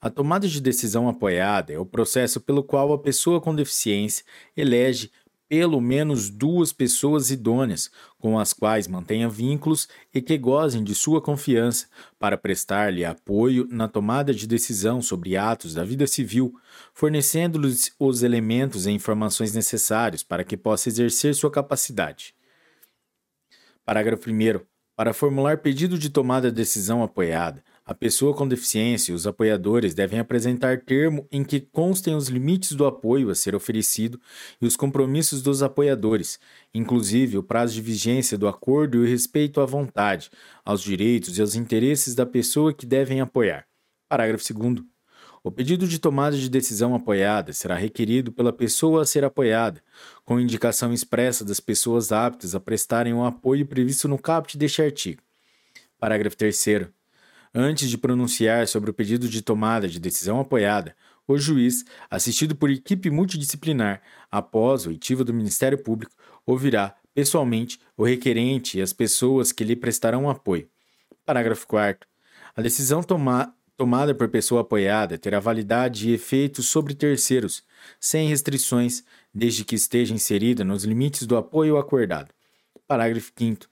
A 0.00 0.10
tomada 0.10 0.48
de 0.48 0.60
decisão 0.60 1.08
apoiada 1.08 1.72
é 1.72 1.78
o 1.78 1.86
processo 1.86 2.40
pelo 2.40 2.64
qual 2.64 2.92
a 2.92 2.98
pessoa 2.98 3.40
com 3.40 3.54
deficiência 3.54 4.24
elege 4.56 5.12
pelo 5.48 5.80
menos 5.80 6.28
duas 6.28 6.72
pessoas 6.72 7.30
idôneas 7.30 7.88
com 8.18 8.36
as 8.36 8.52
quais 8.52 8.88
mantenha 8.88 9.28
vínculos 9.28 9.88
e 10.12 10.20
que 10.20 10.36
gozem 10.36 10.82
de 10.82 10.92
sua 10.92 11.22
confiança 11.22 11.86
para 12.18 12.36
prestar-lhe 12.36 13.04
apoio 13.04 13.66
na 13.70 13.86
tomada 13.86 14.34
de 14.34 14.46
decisão 14.46 15.00
sobre 15.00 15.36
atos 15.36 15.74
da 15.74 15.84
vida 15.84 16.08
civil, 16.08 16.52
fornecendo-lhes 16.92 17.92
os 17.98 18.24
elementos 18.24 18.86
e 18.86 18.90
informações 18.90 19.54
necessários 19.54 20.24
para 20.24 20.42
que 20.42 20.56
possa 20.56 20.88
exercer 20.88 21.32
sua 21.34 21.50
capacidade. 21.50 22.34
Parágrafo 23.84 24.28
1. 24.30 24.69
Para 25.00 25.14
formular 25.14 25.56
pedido 25.56 25.98
de 25.98 26.10
tomada 26.10 26.50
de 26.50 26.56
decisão 26.56 27.02
apoiada, 27.02 27.64
a 27.86 27.94
pessoa 27.94 28.34
com 28.34 28.46
deficiência 28.46 29.12
e 29.12 29.14
os 29.14 29.26
apoiadores 29.26 29.94
devem 29.94 30.18
apresentar 30.18 30.82
termo 30.82 31.26
em 31.32 31.42
que 31.42 31.58
constem 31.58 32.14
os 32.14 32.28
limites 32.28 32.72
do 32.72 32.84
apoio 32.84 33.30
a 33.30 33.34
ser 33.34 33.54
oferecido 33.54 34.20
e 34.60 34.66
os 34.66 34.76
compromissos 34.76 35.40
dos 35.40 35.62
apoiadores, 35.62 36.38
inclusive 36.74 37.38
o 37.38 37.42
prazo 37.42 37.72
de 37.72 37.80
vigência 37.80 38.36
do 38.36 38.46
acordo 38.46 38.98
e 38.98 39.00
o 39.00 39.08
respeito 39.08 39.62
à 39.62 39.64
vontade, 39.64 40.30
aos 40.62 40.82
direitos 40.82 41.38
e 41.38 41.40
aos 41.40 41.54
interesses 41.54 42.14
da 42.14 42.26
pessoa 42.26 42.74
que 42.74 42.84
devem 42.84 43.22
apoiar. 43.22 43.64
Parágrafo 44.06 44.52
2. 44.52 44.84
O 45.42 45.50
pedido 45.50 45.88
de 45.88 45.98
tomada 45.98 46.36
de 46.36 46.50
decisão 46.50 46.94
apoiada 46.94 47.54
será 47.54 47.74
requerido 47.74 48.30
pela 48.30 48.52
pessoa 48.52 49.00
a 49.00 49.06
ser 49.06 49.24
apoiada, 49.24 49.82
com 50.22 50.38
indicação 50.38 50.92
expressa 50.92 51.46
das 51.46 51.58
pessoas 51.58 52.12
aptas 52.12 52.54
a 52.54 52.60
prestarem 52.60 53.14
o 53.14 53.24
apoio 53.24 53.66
previsto 53.66 54.06
no 54.06 54.18
caput 54.18 54.58
deste 54.58 54.82
artigo. 54.82 55.22
Parágrafo 55.98 56.36
3. 56.36 56.90
Antes 57.54 57.88
de 57.88 57.96
pronunciar 57.96 58.68
sobre 58.68 58.90
o 58.90 58.94
pedido 58.94 59.30
de 59.30 59.40
tomada 59.40 59.88
de 59.88 59.98
decisão 59.98 60.38
apoiada, 60.38 60.94
o 61.26 61.38
juiz, 61.38 61.86
assistido 62.10 62.54
por 62.54 62.70
equipe 62.70 63.10
multidisciplinar, 63.10 64.02
após 64.30 64.84
o 64.84 64.90
oitiva 64.90 65.24
do 65.24 65.32
Ministério 65.32 65.78
Público, 65.78 66.12
ouvirá 66.44 66.94
pessoalmente 67.14 67.80
o 67.96 68.04
requerente 68.04 68.78
e 68.78 68.82
as 68.82 68.92
pessoas 68.92 69.52
que 69.52 69.64
lhe 69.64 69.74
prestarão 69.74 70.28
apoio. 70.28 70.68
Parágrafo 71.24 71.66
4. 71.66 72.06
A 72.54 72.60
decisão 72.60 73.02
tomada 73.02 73.54
tomada 73.80 74.14
por 74.14 74.28
pessoa 74.28 74.60
apoiada 74.60 75.16
terá 75.16 75.40
validade 75.40 76.10
e 76.10 76.12
efeito 76.12 76.62
sobre 76.62 76.92
terceiros, 76.92 77.64
sem 77.98 78.28
restrições, 78.28 79.02
desde 79.32 79.64
que 79.64 79.74
esteja 79.74 80.12
inserida 80.12 80.62
nos 80.62 80.84
limites 80.84 81.26
do 81.26 81.34
apoio 81.34 81.78
acordado. 81.78 82.28
Parágrafo 82.86 83.32
5. 83.34 83.66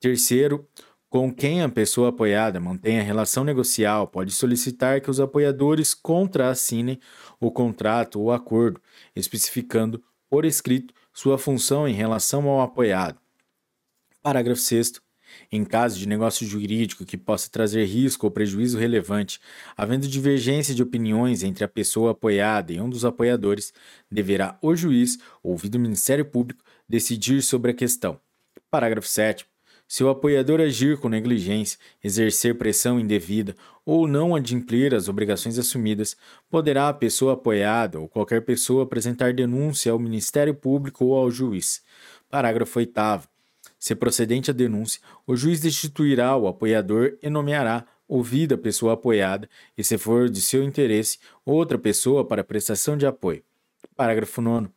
Terceiro, 0.00 0.66
com 1.10 1.30
quem 1.30 1.60
a 1.60 1.68
pessoa 1.68 2.08
apoiada 2.08 2.58
mantenha 2.58 3.02
relação 3.02 3.44
negocial, 3.44 4.06
pode 4.06 4.32
solicitar 4.32 5.02
que 5.02 5.10
os 5.10 5.20
apoiadores 5.20 5.92
contrassinem 5.92 6.98
o 7.38 7.50
contrato 7.50 8.22
ou 8.22 8.32
acordo, 8.32 8.80
especificando 9.14 10.02
por 10.30 10.46
escrito 10.46 10.94
sua 11.12 11.36
função 11.36 11.86
em 11.86 11.92
relação 11.92 12.48
ao 12.48 12.62
apoiado. 12.62 13.20
Parágrafo 14.22 14.62
6. 14.62 14.94
Em 15.50 15.64
caso 15.64 15.98
de 15.98 16.08
negócio 16.08 16.46
jurídico 16.46 17.04
que 17.04 17.16
possa 17.16 17.50
trazer 17.50 17.84
risco 17.84 18.26
ou 18.26 18.30
prejuízo 18.30 18.78
relevante, 18.78 19.40
havendo 19.76 20.08
divergência 20.08 20.74
de 20.74 20.82
opiniões 20.82 21.42
entre 21.42 21.64
a 21.64 21.68
pessoa 21.68 22.12
apoiada 22.12 22.72
e 22.72 22.80
um 22.80 22.88
dos 22.88 23.04
apoiadores, 23.04 23.72
deverá 24.10 24.58
o 24.62 24.74
juiz, 24.74 25.18
ouvido 25.42 25.76
o 25.76 25.80
Ministério 25.80 26.24
Público, 26.24 26.62
decidir 26.88 27.42
sobre 27.42 27.70
a 27.70 27.74
questão. 27.74 28.20
Parágrafo 28.70 29.08
7. 29.08 29.46
Se 29.92 30.02
o 30.02 30.08
apoiador 30.08 30.58
agir 30.58 30.96
com 30.96 31.06
negligência, 31.06 31.78
exercer 32.02 32.56
pressão 32.56 32.98
indevida 32.98 33.54
ou 33.84 34.08
não 34.08 34.34
adimplir 34.34 34.94
as 34.94 35.06
obrigações 35.06 35.58
assumidas, 35.58 36.16
poderá 36.48 36.88
a 36.88 36.94
pessoa 36.94 37.34
apoiada 37.34 38.00
ou 38.00 38.08
qualquer 38.08 38.40
pessoa 38.40 38.84
apresentar 38.84 39.34
denúncia 39.34 39.92
ao 39.92 39.98
Ministério 39.98 40.54
Público 40.54 41.04
ou 41.04 41.14
ao 41.14 41.30
juiz. 41.30 41.82
Parágrafo 42.30 42.78
8. 42.78 43.31
Se 43.82 43.96
procedente 43.96 44.48
a 44.48 44.54
denúncia, 44.54 45.00
o 45.26 45.34
juiz 45.34 45.58
destituirá 45.58 46.36
o 46.36 46.46
apoiador 46.46 47.18
e 47.20 47.28
nomeará, 47.28 47.84
ouvida 48.06 48.54
a 48.54 48.58
pessoa 48.58 48.92
apoiada, 48.92 49.50
e 49.76 49.82
se 49.82 49.98
for 49.98 50.30
de 50.30 50.40
seu 50.40 50.62
interesse, 50.62 51.18
outra 51.44 51.76
pessoa 51.76 52.24
para 52.24 52.44
prestação 52.44 52.96
de 52.96 53.06
apoio. 53.06 53.42
Parágrafo 53.96 54.40
9. 54.40 54.68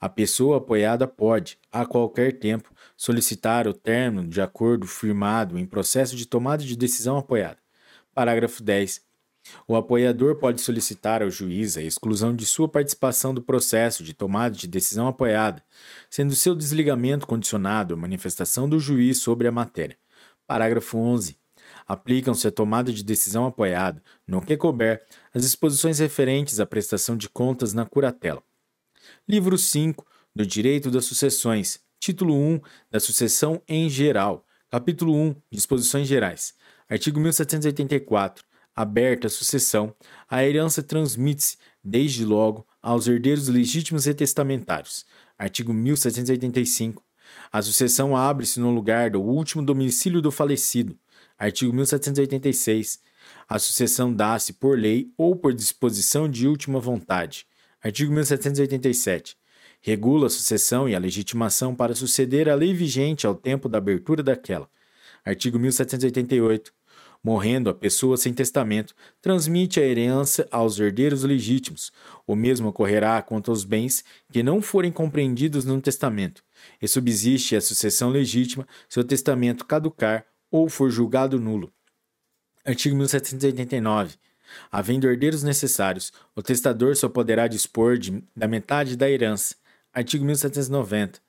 A 0.00 0.08
pessoa 0.08 0.58
apoiada 0.58 1.08
pode, 1.08 1.58
a 1.72 1.84
qualquer 1.84 2.38
tempo, 2.38 2.72
solicitar 2.96 3.66
o 3.66 3.74
término 3.74 4.28
de 4.28 4.40
acordo 4.40 4.86
firmado 4.86 5.58
em 5.58 5.66
processo 5.66 6.14
de 6.14 6.24
tomada 6.24 6.62
de 6.62 6.76
decisão 6.76 7.18
apoiada. 7.18 7.58
Parágrafo 8.14 8.62
10. 8.62 9.04
O 9.66 9.76
apoiador 9.76 10.36
pode 10.36 10.60
solicitar 10.60 11.22
ao 11.22 11.30
juiz 11.30 11.76
a 11.76 11.82
exclusão 11.82 12.34
de 12.34 12.46
sua 12.46 12.68
participação 12.68 13.34
do 13.34 13.42
processo 13.42 14.02
de 14.02 14.14
tomada 14.14 14.54
de 14.54 14.66
decisão 14.66 15.08
apoiada, 15.08 15.62
sendo 16.08 16.34
seu 16.34 16.54
desligamento 16.54 17.26
condicionado 17.26 17.94
à 17.94 17.96
manifestação 17.96 18.68
do 18.68 18.78
juiz 18.78 19.18
sobre 19.18 19.48
a 19.48 19.52
matéria. 19.52 19.96
Parágrafo 20.46 20.98
11. 20.98 21.36
Aplicam-se 21.86 22.46
à 22.46 22.50
tomada 22.50 22.92
de 22.92 23.02
decisão 23.02 23.46
apoiada, 23.46 24.02
no 24.26 24.40
que 24.40 24.56
couber, 24.56 25.04
as 25.34 25.42
disposições 25.42 25.98
referentes 25.98 26.60
à 26.60 26.66
prestação 26.66 27.16
de 27.16 27.28
contas 27.28 27.72
na 27.72 27.84
curatela. 27.84 28.42
Livro 29.28 29.58
5 29.58 30.06
do 30.34 30.46
Direito 30.46 30.90
das 30.90 31.04
Sucessões, 31.04 31.80
Título 31.98 32.34
1 32.34 32.60
da 32.90 33.00
Sucessão 33.00 33.60
em 33.68 33.88
Geral, 33.88 34.46
Capítulo 34.70 35.14
1 35.14 35.36
Disposições 35.50 36.08
Gerais, 36.08 36.54
Artigo 36.88 37.20
1784 37.20 38.44
aberta 38.74 39.26
a 39.26 39.30
sucessão, 39.30 39.94
a 40.28 40.44
herança 40.44 40.82
transmite-se, 40.82 41.56
desde 41.82 42.24
logo, 42.24 42.66
aos 42.80 43.06
herdeiros 43.06 43.48
legítimos 43.48 44.06
e 44.06 44.14
testamentários. 44.14 45.04
Artigo 45.38 45.72
1785. 45.72 47.02
A 47.50 47.62
sucessão 47.62 48.16
abre-se 48.16 48.60
no 48.60 48.70
lugar 48.70 49.10
do 49.10 49.20
último 49.20 49.64
domicílio 49.64 50.20
do 50.20 50.30
falecido. 50.30 50.98
Artigo 51.38 51.72
1786. 51.72 53.00
A 53.48 53.58
sucessão 53.58 54.12
dá-se 54.12 54.52
por 54.52 54.78
lei 54.78 55.12
ou 55.16 55.36
por 55.36 55.52
disposição 55.52 56.28
de 56.28 56.46
última 56.46 56.80
vontade. 56.80 57.46
Artigo 57.82 58.12
1787. 58.12 59.36
Regula 59.80 60.28
a 60.28 60.30
sucessão 60.30 60.88
e 60.88 60.94
a 60.94 60.98
legitimação 60.98 61.74
para 61.74 61.94
suceder 61.94 62.48
a 62.48 62.54
lei 62.54 62.72
vigente 62.72 63.26
ao 63.26 63.34
tempo 63.34 63.68
da 63.68 63.78
abertura 63.78 64.22
daquela. 64.22 64.68
Artigo 65.24 65.58
1788 65.58 66.72
morrendo 67.22 67.70
a 67.70 67.74
pessoa 67.74 68.16
sem 68.16 68.34
testamento, 68.34 68.94
transmite 69.20 69.78
a 69.78 69.84
herança 69.84 70.46
aos 70.50 70.78
herdeiros 70.78 71.22
legítimos. 71.22 71.92
O 72.26 72.34
mesmo 72.34 72.68
ocorrerá 72.68 73.22
quanto 73.22 73.50
aos 73.50 73.64
bens 73.64 74.04
que 74.32 74.42
não 74.42 74.60
forem 74.60 74.90
compreendidos 74.90 75.64
no 75.64 75.80
testamento, 75.80 76.42
e 76.80 76.88
subsiste 76.88 77.54
a 77.54 77.60
sucessão 77.60 78.10
legítima 78.10 78.66
se 78.88 78.98
o 78.98 79.04
testamento 79.04 79.64
caducar 79.64 80.26
ou 80.50 80.68
for 80.68 80.90
julgado 80.90 81.38
nulo. 81.38 81.72
Artigo 82.64 82.96
1789. 82.96 84.16
Havendo 84.70 85.08
herdeiros 85.08 85.42
necessários, 85.42 86.12
o 86.36 86.42
testador 86.42 86.94
só 86.94 87.08
poderá 87.08 87.48
dispor 87.48 87.96
de, 87.96 88.22
da 88.36 88.46
metade 88.46 88.96
da 88.96 89.08
herança. 89.08 89.54
Artigo 89.92 90.24
1790. 90.24 91.20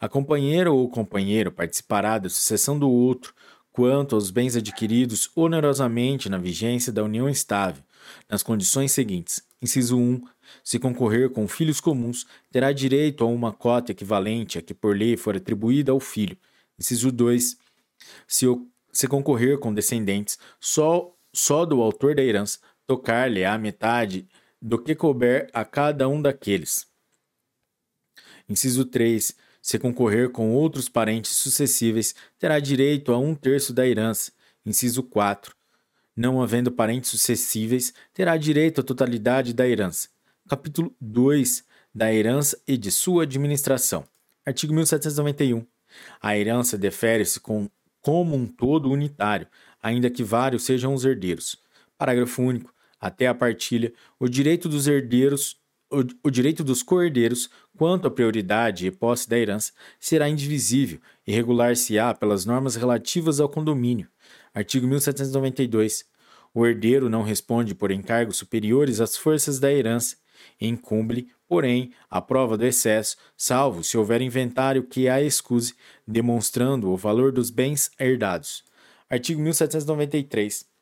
A 0.00 0.08
companheira 0.08 0.70
ou 0.70 0.84
o 0.84 0.88
companheiro 0.88 1.50
participará 1.50 2.18
da 2.18 2.28
sucessão 2.28 2.78
do 2.78 2.88
outro, 2.88 3.34
quanto 3.74 4.14
aos 4.14 4.30
bens 4.30 4.54
adquiridos 4.54 5.28
onerosamente 5.34 6.28
na 6.28 6.38
vigência 6.38 6.92
da 6.92 7.02
união 7.02 7.28
estável, 7.28 7.82
nas 8.30 8.40
condições 8.40 8.92
seguintes. 8.92 9.42
Inciso 9.60 9.98
1. 9.98 10.22
Se 10.62 10.78
concorrer 10.78 11.30
com 11.30 11.48
filhos 11.48 11.80
comuns, 11.80 12.24
terá 12.52 12.70
direito 12.70 13.24
a 13.24 13.26
uma 13.26 13.52
cota 13.52 13.90
equivalente 13.90 14.58
a 14.58 14.62
que 14.62 14.72
por 14.72 14.96
lei 14.96 15.16
for 15.16 15.36
atribuída 15.36 15.90
ao 15.90 15.98
filho. 15.98 16.38
Inciso 16.78 17.10
2. 17.10 17.56
Se, 18.28 18.46
se 18.92 19.08
concorrer 19.08 19.58
com 19.58 19.74
descendentes, 19.74 20.38
só, 20.60 21.12
só 21.32 21.66
do 21.66 21.82
autor 21.82 22.14
da 22.14 22.22
herança, 22.22 22.60
tocar-lhe 22.86 23.44
a 23.44 23.58
metade 23.58 24.28
do 24.62 24.78
que 24.78 24.94
couber 24.94 25.50
a 25.52 25.64
cada 25.64 26.08
um 26.08 26.22
daqueles. 26.22 26.86
Inciso 28.48 28.84
3. 28.84 29.34
Se 29.64 29.78
concorrer 29.78 30.28
com 30.28 30.52
outros 30.52 30.90
parentes 30.90 31.30
sucessíveis, 31.30 32.14
terá 32.38 32.60
direito 32.60 33.14
a 33.14 33.18
um 33.18 33.34
terço 33.34 33.72
da 33.72 33.88
herança. 33.88 34.30
Inciso 34.64 35.02
4. 35.02 35.56
Não 36.14 36.42
havendo 36.42 36.70
parentes 36.70 37.08
sucessíveis, 37.08 37.94
terá 38.12 38.36
direito 38.36 38.82
à 38.82 38.84
totalidade 38.84 39.54
da 39.54 39.66
herança. 39.66 40.10
Capítulo 40.46 40.94
2 41.00 41.64
da 41.94 42.12
herança 42.12 42.60
e 42.68 42.76
de 42.76 42.90
sua 42.90 43.22
administração. 43.22 44.04
Artigo 44.44 44.74
1791. 44.74 45.64
A 46.20 46.36
herança 46.36 46.76
defere-se 46.76 47.40
com, 47.40 47.66
como 48.02 48.36
um 48.36 48.46
todo 48.46 48.90
unitário, 48.90 49.46
ainda 49.82 50.10
que 50.10 50.22
vários 50.22 50.64
sejam 50.64 50.92
os 50.92 51.06
herdeiros. 51.06 51.56
Parágrafo 51.96 52.42
único. 52.42 52.70
Até 53.00 53.28
a 53.28 53.34
partilha, 53.34 53.94
o 54.20 54.28
direito 54.28 54.68
dos 54.68 54.86
herdeiros 54.86 55.56
o, 55.90 56.30
direito 56.30 56.64
dos 56.64 56.82
coerdeiros 56.82 57.48
quanto 57.76 58.06
à 58.06 58.10
prioridade 58.10 58.86
e 58.86 58.90
posse 58.90 59.28
da 59.28 59.38
herança 59.38 59.72
será 60.00 60.28
indivisível 60.28 61.00
e 61.26 61.32
regular-se-á 61.32 62.14
pelas 62.14 62.44
normas 62.44 62.74
relativas 62.74 63.40
ao 63.40 63.48
condomínio. 63.48 64.08
Artigo 64.52 64.86
1792. 64.86 66.04
O 66.52 66.66
herdeiro 66.66 67.08
não 67.08 67.22
responde 67.22 67.74
por 67.74 67.90
encargos 67.90 68.36
superiores 68.36 69.00
às 69.00 69.16
forças 69.16 69.58
da 69.58 69.72
herança. 69.72 70.16
Incumbe, 70.60 71.28
porém, 71.48 71.92
a 72.08 72.20
prova 72.20 72.56
do 72.56 72.64
excesso, 72.64 73.16
salvo 73.36 73.82
se 73.82 73.96
houver 73.96 74.20
inventário 74.20 74.84
que 74.84 75.08
a 75.08 75.20
excuse, 75.22 75.74
demonstrando 76.06 76.90
o 76.90 76.96
valor 76.96 77.32
dos 77.32 77.50
bens 77.50 77.90
herdados. 77.98 78.62
Artigo 79.10 79.40
1793. 79.40 80.73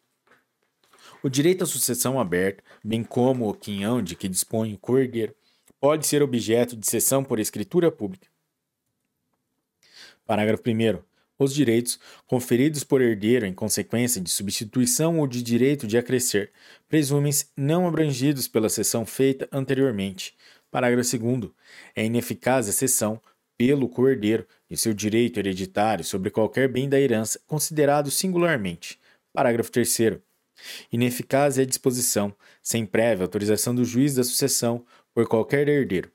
O 1.23 1.29
direito 1.29 1.63
à 1.63 1.67
sucessão 1.67 2.19
aberta, 2.19 2.65
bem 2.83 3.05
como 3.05 3.49
o 3.49 3.55
quinhão 3.55 4.03
de 4.03 4.17
que 4.17 4.29
dispõe 4.29 4.75
o 4.75 4.79
cordeiro, 4.79 5.33
pode 5.81 6.05
ser 6.05 6.21
objeto 6.21 6.77
de 6.77 6.85
cessão 6.85 7.23
por 7.23 7.39
escritura 7.39 7.93
pública. 7.93 8.27
Parágrafo 10.27 10.65
1. 10.67 11.01
Os 11.39 11.55
direitos 11.55 11.99
conferidos 12.27 12.83
por 12.83 13.01
herdeiro 13.01 13.47
em 13.47 13.55
consequência 13.55 14.21
de 14.21 14.31
substituição 14.31 15.21
ou 15.21 15.27
de 15.29 15.43
direito 15.43 15.87
de 15.87 15.97
acrescer 15.97 16.51
presumem-se 16.89 17.47
não 17.57 17.87
abrangidos 17.87 18.49
pela 18.49 18.69
cessão 18.69 19.07
feita 19.07 19.49
anteriormente. 19.53 20.37
Parágrafo 20.73 21.19
2. 21.19 21.51
É 21.95 22.05
ineficaz 22.05 22.69
a 22.69 22.73
cessão 22.73 23.21
pelo 23.57 23.89
cordeiro 23.89 24.45
de 24.69 24.77
seu 24.77 24.93
direito 24.93 25.39
hereditário 25.39 26.05
sobre 26.05 26.31
qualquer 26.31 26.69
bem 26.69 26.89
da 26.89 26.99
herança 26.99 27.41
considerado 27.47 28.11
singularmente. 28.11 28.99
Parágrafo 29.33 29.71
3. 29.71 30.23
Ineficaz 30.93 31.59
é 31.59 31.63
a 31.63 31.67
disposição, 31.67 32.35
sem 32.63 32.87
prévia 32.87 33.25
autorização 33.25 33.75
do 33.75 33.85
juiz 33.85 34.15
da 34.15 34.25
sucessão, 34.25 34.85
por 35.15 35.27
qualquer 35.27 35.69
herdeiro, 35.69 36.11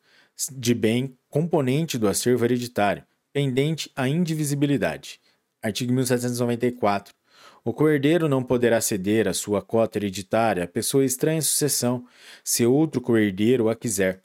de 0.52 0.74
bem 0.74 1.18
componente 1.30 1.98
do 1.98 2.08
acervo 2.08 2.46
hereditário, 2.46 3.04
pendente 3.34 3.92
à 3.96 4.08
indivisibilidade. 4.08 5.20
Artigo 5.62 5.94
1794. 5.94 7.14
O 7.64 7.74
coerdeiro 7.74 8.30
não 8.30 8.42
poderá 8.42 8.80
ceder 8.80 9.28
a 9.28 9.34
sua 9.34 9.62
cota 9.62 9.98
hereditária 9.98 10.64
a 10.64 10.68
pessoa 10.68 11.04
estranha 11.04 11.40
em 11.40 11.42
sucessão, 11.42 12.06
se 12.44 12.66
outro 12.66 13.02
coerdeiro 13.02 13.70
a 13.70 13.76
quiser. 13.76 14.24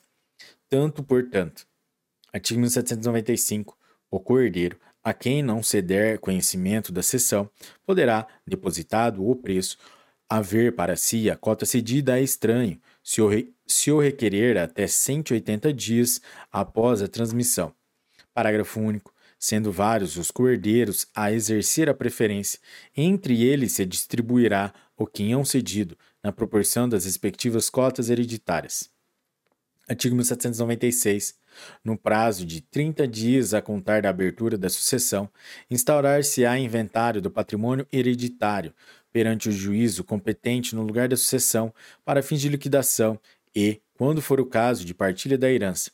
Tanto, 0.69 1.03
portanto. 1.03 1.67
Artigo 2.33 2.61
1795. 2.61 3.77
O 4.11 4.21
coerdeiro, 4.21 4.79
a 5.03 5.13
quem 5.13 5.43
não 5.43 5.63
ceder 5.63 6.21
conhecimento 6.21 6.93
da 6.93 7.03
cessão, 7.03 7.51
poderá, 7.85 8.27
depositado 8.47 9.29
o 9.29 9.35
preço, 9.35 9.77
haver 10.37 10.75
para 10.75 10.97
si 10.97 11.29
a 11.29 11.37
cota 11.37 11.67
cedida 11.67 12.15
a 12.15 12.21
estranho, 12.21 12.81
se 13.03 13.21
o, 13.21 13.29
re, 13.29 13.53
se 13.67 13.91
o 13.93 14.01
requerer 14.01 14.57
até 14.57 14.87
180 14.87 15.73
dias 15.75 16.23
após 16.51 17.03
a 17.03 17.09
transmissão. 17.09 17.75
Parágrafo 18.33 18.81
único. 18.81 19.13
Sendo 19.39 19.71
vários 19.73 20.17
os 20.17 20.31
coerdeiros 20.31 21.07
a 21.15 21.33
exercer 21.33 21.89
a 21.91 21.95
preferência, 21.95 22.61
entre 22.97 23.43
eles 23.43 23.73
se 23.73 23.85
distribuirá 23.85 24.73
o 24.97 25.05
quinhão 25.05 25.45
cedido, 25.45 25.99
na 26.23 26.31
proporção 26.31 26.89
das 26.89 27.05
respectivas 27.05 27.69
cotas 27.69 28.09
hereditárias. 28.09 28.89
Artigo 29.89 30.15
1796. 30.15 31.35
No 31.85 31.99
prazo 31.99 32.47
de 32.47 32.61
30 32.61 33.07
dias 33.07 33.53
a 33.53 33.61
contar 33.61 34.03
da 34.03 34.09
abertura 34.09 34.57
da 34.57 34.71
sucessão, 34.71 35.29
instaurar-se-á 35.71 36.59
inventário 36.59 37.21
do 37.21 37.31
patrimônio 37.31 37.87
hereditário, 37.93 38.73
perante 39.13 39.49
o 39.49 39.53
juízo 39.53 40.03
competente 40.03 40.75
no 40.75 40.83
lugar 40.83 41.09
da 41.09 41.17
sucessão 41.17 41.73
para 42.05 42.23
fins 42.23 42.41
de 42.41 42.49
liquidação 42.49 43.19
e, 43.55 43.81
quando 43.95 44.23
for 44.23 44.41
o 44.41 44.47
caso, 44.47 44.85
de 44.85 44.95
partilha 44.95 45.37
da 45.37 45.51
herança. 45.51 45.91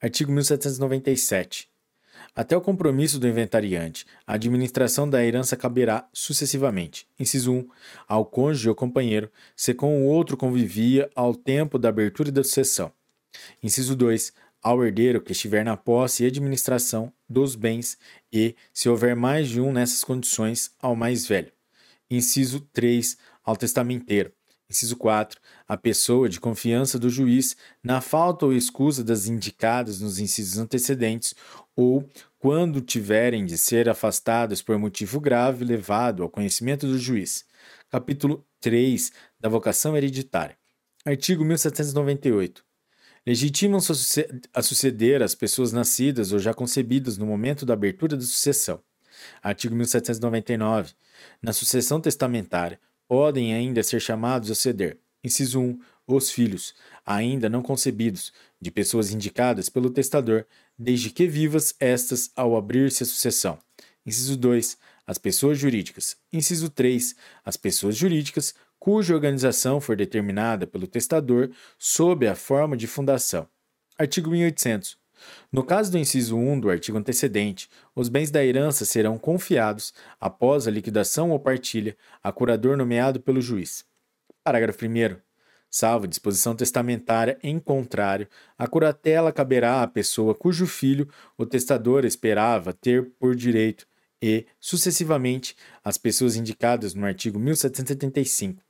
Artigo 0.00 0.30
1797. 0.32 1.68
Até 2.34 2.56
o 2.56 2.60
compromisso 2.60 3.18
do 3.18 3.26
inventariante, 3.26 4.06
a 4.26 4.34
administração 4.34 5.08
da 5.08 5.24
herança 5.24 5.56
caberá 5.56 6.08
sucessivamente. 6.12 7.06
Inciso 7.18 7.52
1. 7.52 7.68
Ao 8.06 8.24
cônjuge 8.24 8.68
ou 8.68 8.74
companheiro, 8.74 9.30
se 9.56 9.74
com 9.74 10.02
o 10.02 10.06
outro 10.06 10.36
convivia 10.36 11.10
ao 11.14 11.34
tempo 11.34 11.78
da 11.78 11.88
abertura 11.88 12.30
da 12.30 12.44
sucessão. 12.44 12.92
Inciso 13.62 13.96
2. 13.96 14.32
Ao 14.62 14.84
herdeiro 14.84 15.20
que 15.20 15.32
estiver 15.32 15.64
na 15.64 15.76
posse 15.76 16.24
e 16.24 16.26
administração 16.26 17.12
dos 17.28 17.54
bens 17.54 17.98
e, 18.32 18.54
se 18.72 18.88
houver 18.88 19.14
mais 19.14 19.48
de 19.48 19.60
um 19.60 19.72
nessas 19.72 20.02
condições, 20.04 20.72
ao 20.80 20.94
mais 20.94 21.26
velho. 21.26 21.52
Inciso 22.10 22.60
3. 22.72 23.16
Ao 23.44 23.56
testamenteiro. 23.56 24.32
Inciso 24.70 24.96
4. 24.96 25.40
A 25.66 25.76
pessoa 25.76 26.28
de 26.28 26.38
confiança 26.38 26.98
do 26.98 27.08
juiz, 27.08 27.56
na 27.82 28.00
falta 28.00 28.44
ou 28.44 28.52
escusa 28.52 29.02
das 29.02 29.26
indicadas 29.26 30.00
nos 30.00 30.18
incisos 30.18 30.58
antecedentes, 30.58 31.34
ou 31.74 32.06
quando 32.38 32.80
tiverem 32.80 33.44
de 33.46 33.56
ser 33.56 33.88
afastadas 33.88 34.60
por 34.60 34.78
motivo 34.78 35.18
grave 35.20 35.64
levado 35.64 36.22
ao 36.22 36.28
conhecimento 36.28 36.86
do 36.86 36.98
juiz. 36.98 37.46
Capítulo 37.90 38.46
3 38.60 39.10
da 39.40 39.48
vocação 39.48 39.96
hereditária. 39.96 40.56
Artigo 41.04 41.44
1798. 41.44 42.62
Legitimam-se 43.26 43.92
a 44.54 44.62
suceder 44.62 45.22
as 45.22 45.34
pessoas 45.34 45.72
nascidas 45.72 46.32
ou 46.32 46.38
já 46.38 46.52
concebidas 46.52 47.18
no 47.18 47.26
momento 47.26 47.64
da 47.64 47.74
abertura 47.74 48.16
da 48.16 48.22
sucessão. 48.22 48.82
Artigo 49.42 49.74
1799. 49.74 50.92
Na 51.42 51.52
sucessão 51.52 52.00
testamentária, 52.00 52.80
podem 53.06 53.54
ainda 53.54 53.82
ser 53.82 54.00
chamados 54.00 54.50
a 54.50 54.54
ceder. 54.54 54.98
Inciso 55.22 55.60
1. 55.60 55.78
Os 56.06 56.30
filhos, 56.30 56.74
ainda 57.04 57.48
não 57.48 57.62
concebidos, 57.62 58.32
de 58.60 58.70
pessoas 58.70 59.12
indicadas 59.12 59.68
pelo 59.68 59.90
testador, 59.90 60.46
desde 60.78 61.10
que 61.10 61.26
vivas 61.26 61.74
estas 61.78 62.30
ao 62.34 62.56
abrir-se 62.56 63.02
a 63.02 63.06
sucessão. 63.06 63.58
Inciso 64.06 64.36
2. 64.36 64.78
As 65.06 65.18
pessoas 65.18 65.58
jurídicas. 65.58 66.16
Inciso 66.32 66.70
3. 66.70 67.14
As 67.44 67.56
pessoas 67.56 67.96
jurídicas 67.96 68.54
cuja 68.78 69.14
organização 69.14 69.80
for 69.80 69.96
determinada 69.96 70.66
pelo 70.66 70.86
testador 70.86 71.50
sob 71.78 72.26
a 72.26 72.34
forma 72.34 72.76
de 72.76 72.86
fundação. 72.86 73.48
Artigo 73.98 74.30
1800. 74.30 74.96
No 75.50 75.64
caso 75.64 75.90
do 75.90 75.98
inciso 75.98 76.36
1 76.36 76.60
do 76.60 76.70
artigo 76.70 76.98
antecedente, 76.98 77.68
os 77.94 78.08
bens 78.08 78.30
da 78.30 78.44
herança 78.44 78.84
serão 78.84 79.18
confiados, 79.18 79.92
após 80.20 80.66
a 80.66 80.70
liquidação 80.70 81.30
ou 81.30 81.40
partilha, 81.40 81.96
a 82.22 82.32
curador 82.32 82.76
nomeado 82.76 83.20
pelo 83.20 83.40
juiz. 83.40 83.84
Parágrafo 84.42 84.84
1. 84.84 85.16
Salvo 85.70 86.06
disposição 86.06 86.56
testamentária 86.56 87.38
em 87.42 87.58
contrário, 87.58 88.26
a 88.56 88.66
curatela 88.66 89.30
caberá 89.30 89.82
à 89.82 89.86
pessoa 89.86 90.34
cujo 90.34 90.66
filho 90.66 91.08
o 91.36 91.44
testador 91.44 92.06
esperava 92.06 92.72
ter 92.72 93.10
por 93.18 93.34
direito 93.34 93.86
e, 94.20 94.46
sucessivamente, 94.58 95.54
às 95.84 95.98
pessoas 95.98 96.36
indicadas 96.36 96.94
no 96.94 97.04
artigo 97.04 97.38
1775. 97.38 98.62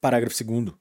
Parágrafo 0.00 0.44
2. 0.44 0.74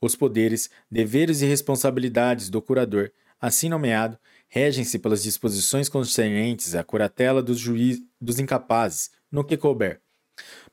Os 0.00 0.14
poderes, 0.14 0.70
deveres 0.90 1.40
e 1.40 1.46
responsabilidades 1.46 2.50
do 2.50 2.60
curador 2.60 3.10
assim 3.40 3.68
nomeado, 3.68 4.18
regem-se 4.48 4.98
pelas 4.98 5.22
disposições 5.22 5.88
concernentes 5.88 6.74
à 6.74 6.84
curatela 6.84 7.42
dos, 7.42 7.58
juiz, 7.58 8.00
dos 8.20 8.38
incapazes, 8.38 9.10
no 9.30 9.44
que 9.44 9.56
couber. 9.56 10.00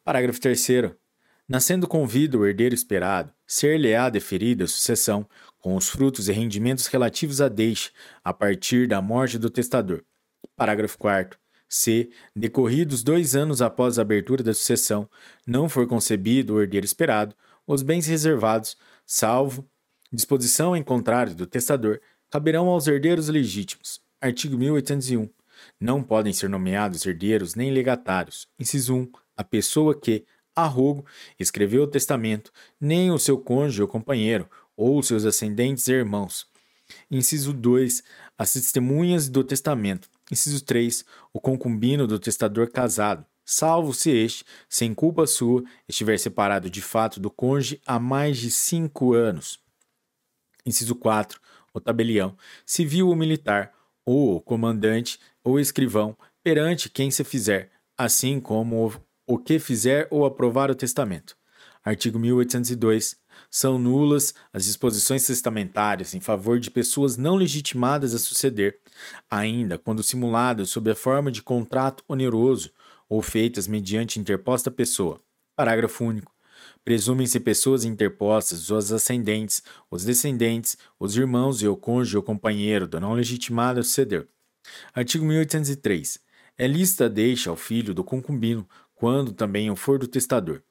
Parágrafo 0.03 0.39
3. 0.39 0.67
Nascendo 1.47 1.87
com 1.87 2.05
vida 2.05 2.37
o 2.37 2.45
herdeiro 2.45 2.75
esperado, 2.75 3.31
ser-lhe-á 3.45 4.09
deferida 4.09 4.65
a 4.65 4.67
sucessão, 4.67 5.27
com 5.59 5.75
os 5.75 5.87
frutos 5.87 6.27
e 6.27 6.33
rendimentos 6.33 6.87
relativos 6.87 7.39
à 7.39 7.47
deixa, 7.47 7.91
a 8.23 8.33
partir 8.33 8.87
da 8.87 9.01
morte 9.01 9.37
do 9.37 9.49
testador. 9.49 10.03
Parágrafo 10.55 10.97
4. 10.97 11.39
Se, 11.69 12.09
decorridos 12.35 13.03
dois 13.03 13.35
anos 13.35 13.61
após 13.61 13.99
a 13.99 14.01
abertura 14.01 14.43
da 14.43 14.53
sucessão, 14.53 15.09
não 15.45 15.69
for 15.69 15.87
concebido 15.87 16.55
o 16.55 16.61
herdeiro 16.61 16.85
esperado, 16.85 17.35
os 17.65 17.81
bens 17.81 18.07
reservados, 18.07 18.77
salvo 19.05 19.69
disposição 20.11 20.75
em 20.75 20.83
contrário 20.83 21.35
do 21.35 21.45
testador, 21.45 21.99
caberão 22.29 22.67
aos 22.67 22.87
herdeiros 22.87 23.27
legítimos. 23.27 24.01
Artigo 24.19 24.57
1801. 24.57 25.29
Não 25.79 26.03
podem 26.03 26.33
ser 26.33 26.49
nomeados 26.49 27.05
herdeiros 27.05 27.55
nem 27.55 27.71
legatários. 27.71 28.47
Inciso 28.59 28.95
1. 28.95 29.11
A 29.35 29.43
pessoa 29.43 29.99
que, 29.99 30.25
a 30.55 30.65
rogo, 30.65 31.05
escreveu 31.39 31.83
o 31.83 31.87
testamento, 31.87 32.51
nem 32.79 33.11
o 33.11 33.19
seu 33.19 33.37
cônjuge 33.37 33.81
ou 33.81 33.87
companheiro, 33.87 34.49
ou 34.75 35.01
seus 35.01 35.25
ascendentes 35.25 35.87
e 35.87 35.93
irmãos. 35.93 36.47
Inciso 37.09 37.53
2. 37.53 38.03
As 38.37 38.53
testemunhas 38.53 39.27
do 39.29 39.43
testamento. 39.43 40.09
Inciso 40.31 40.63
3. 40.63 41.05
O 41.33 41.39
concubino 41.39 42.07
do 42.07 42.19
testador 42.19 42.69
casado, 42.69 43.25
salvo 43.45 43.93
se 43.93 44.11
este, 44.11 44.45
sem 44.69 44.93
culpa 44.93 45.25
sua, 45.25 45.63
estiver 45.87 46.17
separado 46.17 46.69
de 46.69 46.81
fato 46.81 47.19
do 47.19 47.29
cônjuge 47.29 47.81
há 47.85 47.99
mais 47.99 48.37
de 48.37 48.51
cinco 48.51 49.13
anos. 49.13 49.59
Inciso 50.65 50.95
4. 50.95 51.39
O 51.77 51.81
tabelião, 51.81 52.35
civil 52.65 53.07
ou 53.07 53.15
militar, 53.15 53.71
ou 54.03 54.35
o 54.35 54.41
comandante 54.41 55.19
ou 55.43 55.59
escrivão, 55.59 56.17
perante 56.43 56.89
quem 56.89 57.11
se 57.11 57.23
fizer, 57.23 57.69
assim 57.95 58.39
como 58.39 58.91
o 59.27 59.37
que 59.37 59.59
fizer 59.59 60.07
ou 60.09 60.25
aprovar 60.25 60.71
o 60.71 60.75
testamento. 60.75 61.37
Artigo 61.83 62.17
1802. 62.17 63.15
São 63.49 63.77
nulas 63.77 64.33
as 64.51 64.65
disposições 64.65 65.25
testamentárias 65.25 66.15
em 66.15 66.19
favor 66.19 66.59
de 66.59 66.71
pessoas 66.71 67.15
não 67.15 67.35
legitimadas 67.35 68.15
a 68.15 68.19
suceder, 68.19 68.79
ainda 69.29 69.77
quando 69.77 70.01
simuladas 70.01 70.69
sob 70.69 70.89
a 70.89 70.95
forma 70.95 71.31
de 71.31 71.43
contrato 71.43 72.03
oneroso 72.07 72.71
ou 73.07 73.21
feitas 73.21 73.67
mediante 73.67 74.19
interposta 74.19 74.71
pessoa. 74.71 75.21
Parágrafo 75.55 76.03
único. 76.03 76.36
Presumem-se 76.87 77.37
pessoas 77.41 77.83
interpostas, 77.83 78.71
os 78.71 78.93
ascendentes, 78.93 79.61
os 79.91 80.05
descendentes, 80.05 80.77
os 80.97 81.17
irmãos 81.17 81.61
e 81.61 81.67
o 81.67 81.75
cônjuge 81.75 82.15
ou 82.15 82.23
companheiro 82.23 82.87
do 82.87 82.97
não 82.97 83.11
legitimado 83.11 83.81
a 83.81 83.83
suceder. 83.83 84.25
Artigo 84.93 85.25
1803. 85.25 86.17
É 86.57 86.65
lista 86.65 87.09
deixa 87.09 87.49
ao 87.49 87.57
filho 87.57 87.93
do 87.93 88.05
concubino, 88.05 88.65
quando 88.95 89.33
também 89.33 89.69
o 89.69 89.75
for 89.75 89.99
do 89.99 90.07
testador. 90.07 90.63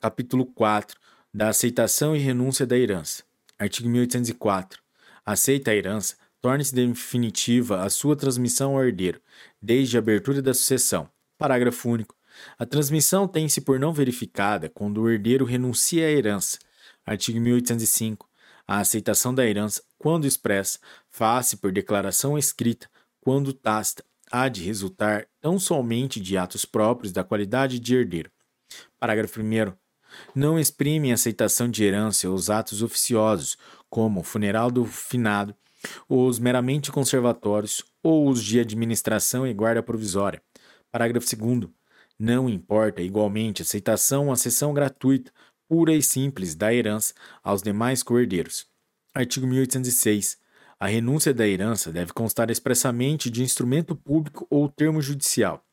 Capítulo 0.00 0.46
4. 0.46 0.98
Da 1.34 1.50
aceitação 1.50 2.16
e 2.16 2.18
renúncia 2.18 2.64
da 2.64 2.78
herança. 2.78 3.22
Artigo 3.58 3.86
1804. 3.86 4.80
Aceita 5.26 5.72
a 5.72 5.74
herança, 5.74 6.16
torne-se 6.40 6.74
definitiva 6.74 7.82
a 7.82 7.90
sua 7.90 8.16
transmissão 8.16 8.78
ao 8.78 8.82
herdeiro, 8.82 9.20
desde 9.60 9.98
a 9.98 10.00
abertura 10.00 10.40
da 10.40 10.54
sucessão. 10.54 11.06
Parágrafo 11.36 11.90
único. 11.90 12.16
A 12.58 12.66
transmissão 12.66 13.26
tem-se 13.26 13.60
por 13.60 13.78
não 13.78 13.92
verificada 13.92 14.68
quando 14.68 15.02
o 15.02 15.10
herdeiro 15.10 15.44
renuncia 15.44 16.06
à 16.06 16.10
herança. 16.10 16.58
Artigo 17.04 17.40
1805. 17.40 18.28
A 18.66 18.78
aceitação 18.78 19.34
da 19.34 19.46
herança, 19.46 19.82
quando 19.98 20.26
expressa, 20.26 20.78
faz-se 21.10 21.56
por 21.56 21.70
declaração 21.70 22.38
escrita, 22.38 22.88
quando 23.20 23.52
tácita, 23.52 24.04
há 24.30 24.48
de 24.48 24.62
resultar 24.62 25.26
tão 25.40 25.58
somente 25.58 26.18
de 26.20 26.36
atos 26.36 26.64
próprios 26.64 27.12
da 27.12 27.22
qualidade 27.22 27.78
de 27.78 27.94
herdeiro. 27.94 28.30
Parágrafo 28.98 29.40
1. 29.40 29.72
Não 30.34 30.58
exprimem 30.58 31.12
aceitação 31.12 31.68
de 31.68 31.84
herança 31.84 32.30
os 32.30 32.48
atos 32.48 32.82
oficiosos, 32.82 33.56
como 33.90 34.20
o 34.20 34.24
funeral 34.24 34.70
do 34.70 34.84
finado, 34.84 35.54
os 36.08 36.38
meramente 36.38 36.90
conservatórios 36.90 37.84
ou 38.02 38.28
os 38.28 38.42
de 38.42 38.60
administração 38.60 39.46
e 39.46 39.52
guarda 39.52 39.82
provisória. 39.82 40.42
Parágrafo 40.90 41.26
2. 41.36 41.70
Não 42.18 42.48
importa, 42.48 43.02
igualmente, 43.02 43.62
aceitação 43.62 44.28
ou 44.28 44.36
cessão 44.36 44.72
gratuita, 44.72 45.32
pura 45.68 45.92
e 45.92 46.02
simples, 46.02 46.54
da 46.54 46.72
herança 46.72 47.14
aos 47.42 47.62
demais 47.62 48.02
coerdeiros. 48.02 48.66
Artigo 49.14 49.46
1806. 49.46 50.38
A 50.78 50.86
renúncia 50.86 51.32
da 51.32 51.46
herança 51.46 51.92
deve 51.92 52.12
constar 52.12 52.50
expressamente 52.50 53.30
de 53.30 53.42
instrumento 53.42 53.96
público 53.96 54.46
ou 54.50 54.68
termo 54.68 55.00
judicial. 55.00 55.64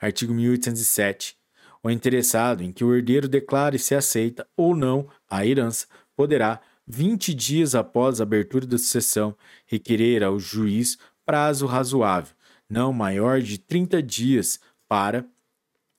Artigo 0.00 0.32
1807. 0.32 1.36
O 1.82 1.90
interessado 1.90 2.62
em 2.62 2.72
que 2.72 2.82
o 2.82 2.94
herdeiro 2.94 3.28
declare 3.28 3.78
se 3.78 3.94
aceita 3.94 4.46
ou 4.56 4.74
não 4.74 5.08
a 5.28 5.44
herança 5.44 5.86
poderá, 6.16 6.60
20 6.86 7.34
dias 7.34 7.74
após 7.74 8.20
a 8.20 8.24
abertura 8.24 8.66
da 8.66 8.78
sucessão, 8.78 9.36
requerer 9.66 10.22
ao 10.22 10.38
juiz 10.38 10.98
prazo 11.26 11.66
razoável, 11.66 12.34
não 12.68 12.92
maior 12.92 13.40
de 13.40 13.58
30 13.58 14.02
dias, 14.02 14.60
para 14.88 15.26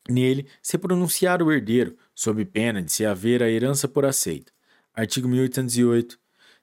Nele, 0.08 0.48
se 0.62 0.78
pronunciar 0.78 1.42
o 1.42 1.52
herdeiro, 1.52 1.98
sob 2.14 2.46
pena 2.46 2.82
de 2.82 2.92
se 2.92 3.06
haver 3.06 3.42
a 3.42 3.50
herança 3.50 3.88
por 3.88 4.06
aceita. 4.06 4.52
Artigo 4.94 5.28
1808. 5.28 6.20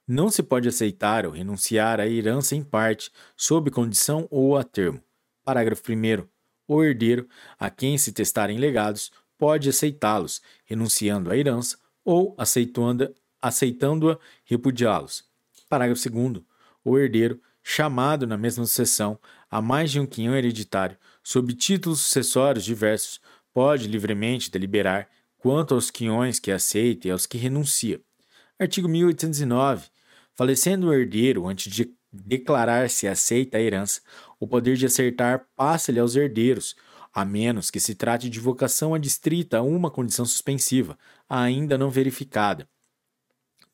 Não 0.07 0.29
se 0.29 0.41
pode 0.41 0.67
aceitar 0.67 1.25
ou 1.25 1.31
renunciar 1.31 1.99
à 1.99 2.07
herança 2.07 2.55
em 2.55 2.63
parte, 2.63 3.11
sob 3.35 3.69
condição 3.69 4.27
ou 4.29 4.57
a 4.57 4.63
termo. 4.63 5.01
Parágrafo 5.43 5.83
1. 5.91 6.25
O 6.67 6.83
herdeiro, 6.83 7.27
a 7.59 7.69
quem 7.69 7.97
se 7.97 8.13
testarem 8.13 8.57
legados, 8.57 9.11
pode 9.37 9.67
aceitá-los, 9.67 10.41
renunciando 10.63 11.29
à 11.29 11.37
herança, 11.37 11.77
ou 12.03 12.33
aceitando-a, 12.37 13.09
aceitando 13.41 14.17
repudiá-los. 14.45 15.25
Parágrafo 15.69 16.09
2. 16.09 16.43
O 16.83 16.97
herdeiro, 16.97 17.41
chamado 17.61 18.25
na 18.25 18.37
mesma 18.37 18.65
sucessão 18.65 19.19
a 19.49 19.61
mais 19.61 19.91
de 19.91 19.99
um 19.99 20.05
quinhão 20.05 20.35
hereditário, 20.35 20.97
sob 21.23 21.53
títulos 21.53 22.01
sucessórios 22.01 22.65
diversos, 22.65 23.21
pode 23.53 23.87
livremente 23.87 24.49
deliberar 24.49 25.07
quanto 25.37 25.73
aos 25.73 25.91
quinhões 25.91 26.39
que 26.39 26.51
aceita 26.51 27.07
e 27.07 27.11
aos 27.11 27.25
que 27.25 27.37
renuncia. 27.37 28.01
Artigo 28.59 28.87
1809. 28.87 29.89
Falecendo 30.35 30.87
o 30.87 30.93
herdeiro 30.93 31.47
antes 31.47 31.71
de 31.71 31.93
declarar 32.11 32.89
se 32.89 33.07
aceita 33.07 33.57
a 33.57 33.61
herança, 33.61 34.01
o 34.39 34.47
poder 34.47 34.77
de 34.77 34.85
acertar 34.85 35.47
passa-lhe 35.55 35.99
aos 35.99 36.15
herdeiros, 36.15 36.75
a 37.13 37.25
menos 37.25 37.69
que 37.69 37.79
se 37.79 37.93
trate 37.93 38.29
de 38.29 38.39
vocação 38.39 38.95
adstrita 38.95 39.57
a 39.57 39.61
uma 39.61 39.91
condição 39.91 40.25
suspensiva, 40.25 40.97
ainda 41.29 41.77
não 41.77 41.89
verificada. 41.89 42.67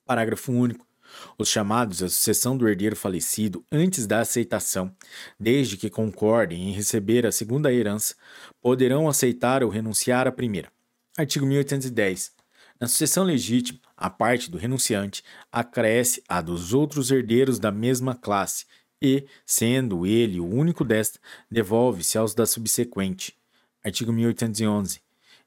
Parágrafo 0.06 0.52
único. 0.52 0.88
Os 1.38 1.48
chamados 1.50 2.04
à 2.04 2.10
sucessão 2.10 2.58
do 2.58 2.67
herdeiro 2.67 2.95
falecido 2.95 3.63
antes 3.72 4.06
da 4.06 4.19
aceitação, 4.22 4.93
desde 5.39 5.78
que 5.78 5.89
concordem 5.89 6.69
em 6.69 6.72
receber 6.72 7.26
a 7.26 7.32
segunda 7.32 7.74
herança, 7.74 8.15
poderão 8.62 9.08
aceitar 9.08 9.63
ou 9.63 9.69
renunciar 9.69 10.28
à 10.28 10.32
primeira. 10.32 10.72
Artigo 11.17 11.45
1810. 11.45 12.32
Na 12.80 12.88
sucessão 12.88 13.26
legítima, 13.26 13.80
a 13.98 14.10
parte 14.10 14.50
do 14.50 14.58
renunciante 14.58 15.24
acresce 15.52 16.24
a 16.30 16.41
dos 16.41 16.74
outros 16.74 17.12
herdeiros 17.12 17.60
da 17.60 17.72
mesma 17.72 18.15
classe 18.15 18.65
e, 19.02 19.26
sendo 19.45 20.06
ele 20.06 20.39
o 20.39 20.45
único 20.45 20.86
desta, 20.86 21.19
devolve-se 21.52 22.17
aos 22.17 22.34
da 22.34 22.45
subsequente. 22.45 23.36
Artigo 23.84 24.13
1811. 24.13 25.02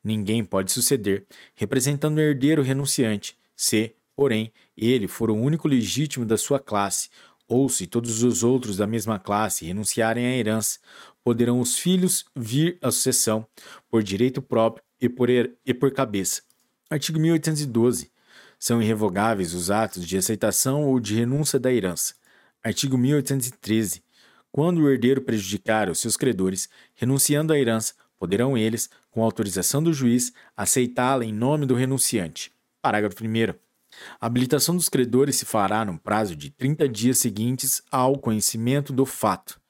Ninguém 0.05 0.45
pode 0.45 0.73
suceder, 0.73 1.27
representando 1.55 2.19
o 2.19 2.21
herdeiro 2.21 2.63
renunciante, 2.63 3.39
se, 3.55 3.95
porém, 4.17 4.53
ele 4.77 5.09
for 5.09 5.31
o 5.31 5.37
único 5.37 5.69
legítimo 5.69 6.25
da 6.25 6.37
sua 6.37 6.59
classe, 6.59 7.09
ou 7.47 7.69
se 7.69 7.87
todos 7.87 8.23
os 8.23 8.43
outros 8.43 8.77
da 8.77 8.87
mesma 8.87 9.19
classe 9.19 9.65
renunciarem 9.67 10.25
à 10.25 10.37
herança, 10.37 10.79
poderão 11.23 11.61
os 11.61 11.79
filhos 11.79 12.25
vir 12.35 12.79
à 12.81 12.91
sucessão, 12.91 13.47
por 13.91 14.03
direito 14.03 14.41
próprio 14.41 14.83
e 15.01 15.09
por, 15.09 15.29
er 15.29 15.55
e 15.65 15.75
por 15.75 15.93
cabeça. 15.93 16.43
Artigo 16.89 17.19
1812. 17.19 18.11
São 18.59 18.81
irrevogáveis 18.81 19.55
os 19.55 19.71
atos 19.71 20.07
de 20.07 20.17
aceitação 20.17 20.85
ou 20.85 21.01
de 21.01 21.17
renúncia 21.17 21.59
da 21.59 21.73
herança. 21.73 22.15
Artigo 22.63 22.97
1813. 22.97 24.03
Quando 24.51 24.83
o 24.83 24.91
herdeiro 24.91 25.23
prejudicar 25.23 25.91
os 25.91 25.99
seus 25.99 26.17
credores, 26.17 26.69
renunciando 26.95 27.53
à 27.53 27.59
herança, 27.59 27.95
poderão 28.19 28.57
eles, 28.57 28.89
com 29.11 29.23
autorização 29.25 29.83
do 29.83 29.93
juiz, 29.93 30.33
aceitá-la 30.57 31.25
em 31.25 31.33
nome 31.33 31.67
do 31.67 31.75
renunciante. 31.75 32.53
Parágrafo 32.81 33.25
1. 33.25 33.72
A 34.21 34.27
habilitação 34.27 34.77
dos 34.77 34.89
credores 34.89 35.37
se 35.37 35.45
fará 35.45 35.85
no 35.85 35.99
prazo 35.99 36.35
de 36.35 36.51
30 36.51 36.89
dias 36.89 37.19
seguintes 37.19 37.83
ao 37.91 38.19
conhecimento 38.19 38.93
do 38.93 39.05
fato. 39.05 39.61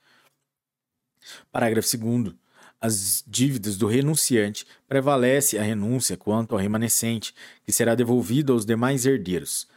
Parágrafo 1.51 1.97
2. 1.97 2.35
As 2.81 3.23
dívidas 3.27 3.77
do 3.77 3.87
renunciante 3.87 4.67
prevalece 4.89 5.57
a 5.57 5.63
renúncia 5.63 6.17
quanto 6.17 6.53
ao 6.53 6.61
remanescente, 6.61 7.33
que 7.65 7.73
será 7.73 7.95
devolvido 7.95 8.53
aos 8.53 8.67
demais 8.67 9.07
herdeiros. 9.07 9.69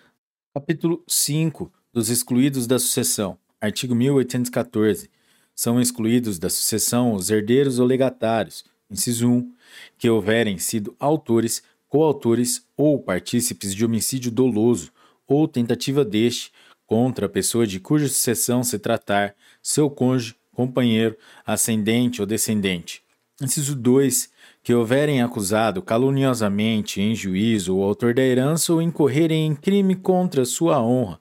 Capítulo 0.53 1.03
5 1.07 1.71
dos 1.93 2.09
excluídos 2.09 2.65
da 2.65 2.79
sucessão. 2.79 3.37
Artigo 3.61 3.93
1814. 3.93 5.09
São 5.53 5.79
excluídos 5.79 6.39
da 6.39 6.49
sucessão 6.49 7.13
os 7.13 7.29
herdeiros 7.29 7.77
ou 7.77 7.85
legatários. 7.85 8.65
Inciso 8.89 9.29
1. 9.29 9.53
Que 9.97 10.09
houverem 10.09 10.57
sido 10.57 10.95
autores 10.99 11.61
coautores 11.87 12.67
ou 12.75 12.99
partícipes 12.99 13.73
de 13.73 13.85
homicídio 13.85 14.31
doloso 14.31 14.91
ou 15.27 15.47
tentativa 15.47 16.03
deste 16.05 16.51
contra 16.85 17.25
a 17.25 17.29
pessoa 17.29 17.65
de 17.65 17.79
cuja 17.79 18.07
sucessão 18.07 18.63
se 18.63 18.77
tratar, 18.77 19.35
seu 19.61 19.89
cônjuge, 19.89 20.35
companheiro, 20.51 21.17
ascendente 21.45 22.21
ou 22.21 22.27
descendente. 22.27 23.03
Inciso 23.41 23.75
2. 23.75 24.29
Que 24.63 24.73
houverem 24.73 25.21
acusado 25.21 25.81
caluniosamente 25.81 27.01
em 27.01 27.13
juízo 27.13 27.75
o 27.75 27.83
autor 27.83 28.13
da 28.13 28.21
herança 28.21 28.73
ou 28.73 28.81
incorrerem 28.81 29.45
em 29.45 29.55
crime 29.55 29.95
contra 29.95 30.45
sua 30.45 30.81
honra 30.81 31.19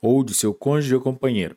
ou 0.00 0.22
de 0.22 0.32
seu 0.32 0.54
cônjuge 0.54 0.94
ou 0.94 1.00
companheiro. 1.00 1.56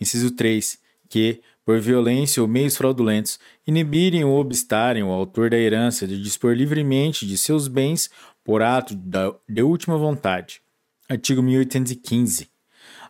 Inciso 0.00 0.30
3. 0.30 0.78
Que, 1.08 1.40
por 1.64 1.78
violência 1.78 2.42
ou 2.42 2.48
meios 2.48 2.76
fraudulentos, 2.76 3.38
inibirem 3.66 4.24
ou 4.24 4.38
obstarem 4.38 5.02
o 5.02 5.10
autor 5.10 5.50
da 5.50 5.56
herança 5.56 6.06
de 6.06 6.20
dispor 6.20 6.54
livremente 6.54 7.26
de 7.26 7.38
seus 7.38 7.68
bens 7.68 8.10
por 8.44 8.62
ato 8.62 8.94
de 9.48 9.62
última 9.62 9.96
vontade. 9.96 10.60
Artigo 11.08 11.42
1815. 11.42 12.48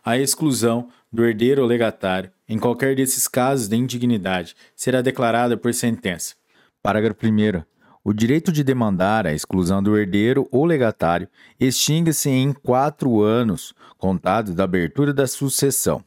A 0.03 0.17
exclusão 0.17 0.89
do 1.11 1.25
herdeiro 1.25 1.61
ou 1.61 1.67
legatário, 1.67 2.31
em 2.47 2.59
qualquer 2.59 2.95
desses 2.95 3.27
casos 3.27 3.67
de 3.67 3.75
indignidade, 3.75 4.55
será 4.75 5.01
declarada 5.01 5.55
por 5.55 5.73
sentença. 5.73 6.35
Parágrafo 6.81 7.25
1. 7.25 7.63
O 8.03 8.11
direito 8.11 8.51
de 8.51 8.63
demandar 8.63 9.25
a 9.25 9.33
exclusão 9.33 9.81
do 9.81 9.97
herdeiro 9.97 10.47
ou 10.51 10.65
legatário 10.65 11.29
extingue-se 11.57 12.29
em 12.29 12.51
quatro 12.51 13.21
anos, 13.21 13.73
contados 13.97 14.53
da 14.53 14.65
abertura 14.65 15.13
da 15.13 15.25
sucessão. 15.25 16.03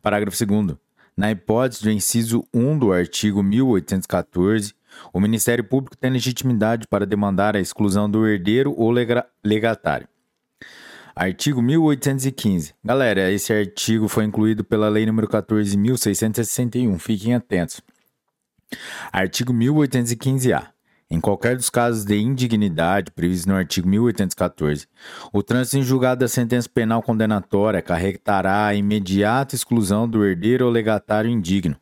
Parágrafo 0.00 0.46
2. 0.46 0.87
Na 1.18 1.32
hipótese 1.32 1.82
do 1.82 1.90
inciso 1.90 2.46
1 2.54 2.78
do 2.78 2.92
artigo 2.92 3.42
1814, 3.42 4.72
o 5.12 5.18
Ministério 5.18 5.64
Público 5.64 5.96
tem 5.96 6.12
legitimidade 6.12 6.86
para 6.86 7.04
demandar 7.04 7.56
a 7.56 7.60
exclusão 7.60 8.08
do 8.08 8.24
herdeiro 8.24 8.72
ou 8.78 8.92
legatário. 9.44 10.06
Artigo 11.16 11.60
1815. 11.60 12.72
Galera, 12.84 13.32
esse 13.32 13.52
artigo 13.52 14.06
foi 14.06 14.26
incluído 14.26 14.62
pela 14.62 14.88
Lei 14.88 15.06
nº 15.06 15.26
14.661. 15.26 17.00
Fiquem 17.00 17.34
atentos. 17.34 17.80
Artigo 19.10 19.52
1815-A. 19.52 20.72
Em 21.10 21.20
qualquer 21.20 21.56
dos 21.56 21.70
casos 21.70 22.04
de 22.04 22.18
indignidade 22.18 23.10
previstos 23.10 23.46
no 23.46 23.54
artigo 23.54 23.88
1814, 23.88 24.86
o 25.32 25.42
trânsito 25.42 25.78
em 25.78 25.82
julgado 25.82 26.20
da 26.20 26.28
sentença 26.28 26.68
penal 26.68 27.02
condenatória 27.02 27.78
acarretará 27.78 28.66
a 28.66 28.74
imediata 28.74 29.54
exclusão 29.54 30.06
do 30.06 30.22
herdeiro 30.22 30.66
ou 30.66 30.70
legatário 30.70 31.30
indigno, 31.30 31.76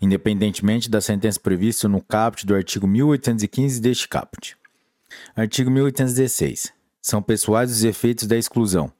independentemente 0.00 0.88
da 0.88 1.00
sentença 1.00 1.40
prevista 1.40 1.88
no 1.88 2.00
caput 2.00 2.46
do 2.46 2.54
artigo 2.54 2.86
1815 2.86 3.80
deste 3.80 4.08
caput. 4.08 4.56
Artigo 5.34 5.72
1816. 5.72 6.72
São 7.02 7.20
pessoais 7.20 7.72
os 7.72 7.82
efeitos 7.82 8.28
da 8.28 8.36
exclusão. 8.36 8.92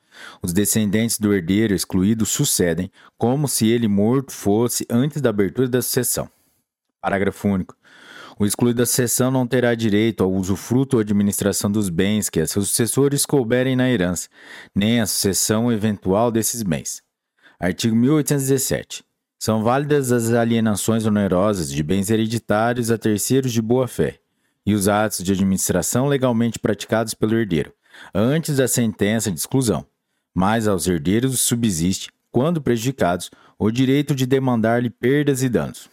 Os 0.43 0.53
descendentes 0.53 1.21
do 1.21 1.33
herdeiro 1.33 1.73
excluído 1.73 2.27
sucedem, 2.27 2.91
como 3.17 3.47
se 3.47 3.69
ele 3.69 3.87
morto 3.87 4.33
fosse 4.33 4.85
antes 4.91 5.23
da 5.23 5.31
abertura 5.31 5.69
da 5.69 5.81
sucessão. 5.81 6.29
Parágrafo 7.01 7.47
único. 7.47 7.78
O 8.41 8.47
excluído 8.47 8.79
da 8.79 8.87
sucessão 8.87 9.33
não 9.33 9.49
terá 9.49 9.75
direito 9.75 10.23
ao 10.23 10.33
usufruto 10.33 10.97
ou 10.97 11.01
administração 11.01 11.71
dos 11.71 11.89
bens 11.89 12.31
que 12.31 12.39
a 12.39 12.47
seus 12.47 12.69
sucessores 12.69 13.27
couberem 13.27 13.75
na 13.75 13.91
herança, 13.91 14.29
nem 14.73 15.01
à 15.01 15.07
sucessão 15.07 15.73
eventual 15.73 16.31
desses 16.31 16.63
bens. 16.63 17.03
Artigo 17.59 17.97
1817. 17.97 19.05
São 19.41 19.65
válidas 19.65 20.13
as 20.13 20.33
alienações 20.33 21.05
onerosas 21.05 21.69
de 21.69 21.83
bens 21.83 22.11
hereditários 22.11 22.93
a 22.93 22.99
terceiros 22.99 23.53
de 23.53 23.61
boa-fé 23.61 24.21
e 24.65 24.73
os 24.73 24.87
atos 24.87 25.25
de 25.25 25.33
administração 25.33 26.07
legalmente 26.07 26.61
praticados 26.61 27.15
pelo 27.15 27.35
herdeiro, 27.37 27.73
antes 28.15 28.59
da 28.59 28.69
sentença 28.69 29.33
de 29.33 29.39
exclusão, 29.39 29.85
mas 30.33 30.69
aos 30.69 30.87
herdeiros 30.87 31.41
subsiste, 31.41 32.13
quando 32.31 32.63
prejudicados, 32.63 33.31
o 33.59 33.71
direito 33.71 34.15
de 34.15 34.27
demandar-lhe 34.27 34.91
perdas 34.91 35.43
e 35.43 35.49
danos. 35.49 35.89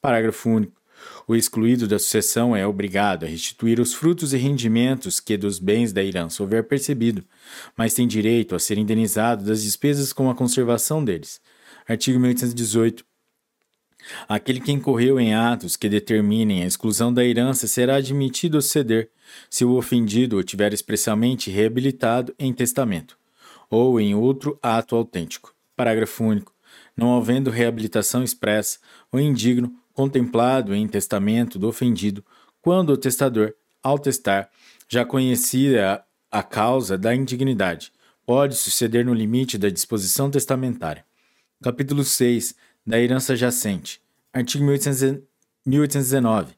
Parágrafo 0.00 0.48
único. 0.48 0.77
O 1.26 1.34
excluído 1.34 1.86
da 1.86 1.98
sucessão 1.98 2.56
é 2.56 2.66
obrigado 2.66 3.24
a 3.24 3.28
restituir 3.28 3.80
os 3.80 3.92
frutos 3.92 4.32
e 4.32 4.38
rendimentos 4.38 5.20
que 5.20 5.36
dos 5.36 5.58
bens 5.58 5.92
da 5.92 6.02
herança 6.02 6.42
houver 6.42 6.64
percebido, 6.64 7.24
mas 7.76 7.94
tem 7.94 8.06
direito 8.06 8.54
a 8.54 8.58
ser 8.58 8.78
indenizado 8.78 9.44
das 9.44 9.62
despesas 9.62 10.12
com 10.12 10.30
a 10.30 10.34
conservação 10.34 11.04
deles. 11.04 11.40
Artigo 11.86 12.18
1818. 12.18 13.04
Aquele 14.28 14.60
que 14.60 14.72
incorreu 14.72 15.18
em 15.18 15.34
atos 15.34 15.76
que 15.76 15.88
determinem 15.88 16.62
a 16.62 16.66
exclusão 16.66 17.12
da 17.12 17.24
herança 17.24 17.66
será 17.66 17.96
admitido 17.96 18.58
a 18.58 18.62
ceder, 18.62 19.10
se 19.50 19.64
o 19.64 19.76
ofendido 19.76 20.38
o 20.38 20.42
tiver 20.42 20.72
especialmente 20.72 21.50
reabilitado 21.50 22.34
em 22.38 22.52
testamento, 22.52 23.18
ou 23.68 24.00
em 24.00 24.14
outro 24.14 24.58
ato 24.62 24.96
autêntico. 24.96 25.54
Parágrafo 25.76 26.24
único. 26.24 26.54
Não 26.96 27.16
havendo 27.16 27.50
reabilitação 27.50 28.22
expressa, 28.22 28.78
o 29.12 29.18
indigno 29.18 29.72
contemplado 29.98 30.76
em 30.76 30.86
testamento 30.86 31.58
do 31.58 31.66
ofendido, 31.66 32.24
quando 32.62 32.90
o 32.90 32.96
testador, 32.96 33.52
ao 33.82 33.98
testar, 33.98 34.48
já 34.88 35.04
conhecia 35.04 36.00
a 36.30 36.40
causa 36.40 36.96
da 36.96 37.12
indignidade, 37.12 37.90
pode 38.24 38.54
suceder 38.54 39.04
no 39.04 39.12
limite 39.12 39.58
da 39.58 39.68
disposição 39.68 40.30
testamentária. 40.30 41.04
Capítulo 41.60 42.04
6 42.04 42.54
da 42.86 43.00
herança 43.00 43.34
jacente. 43.34 44.00
Artigo 44.32 44.62
1819. 44.62 46.54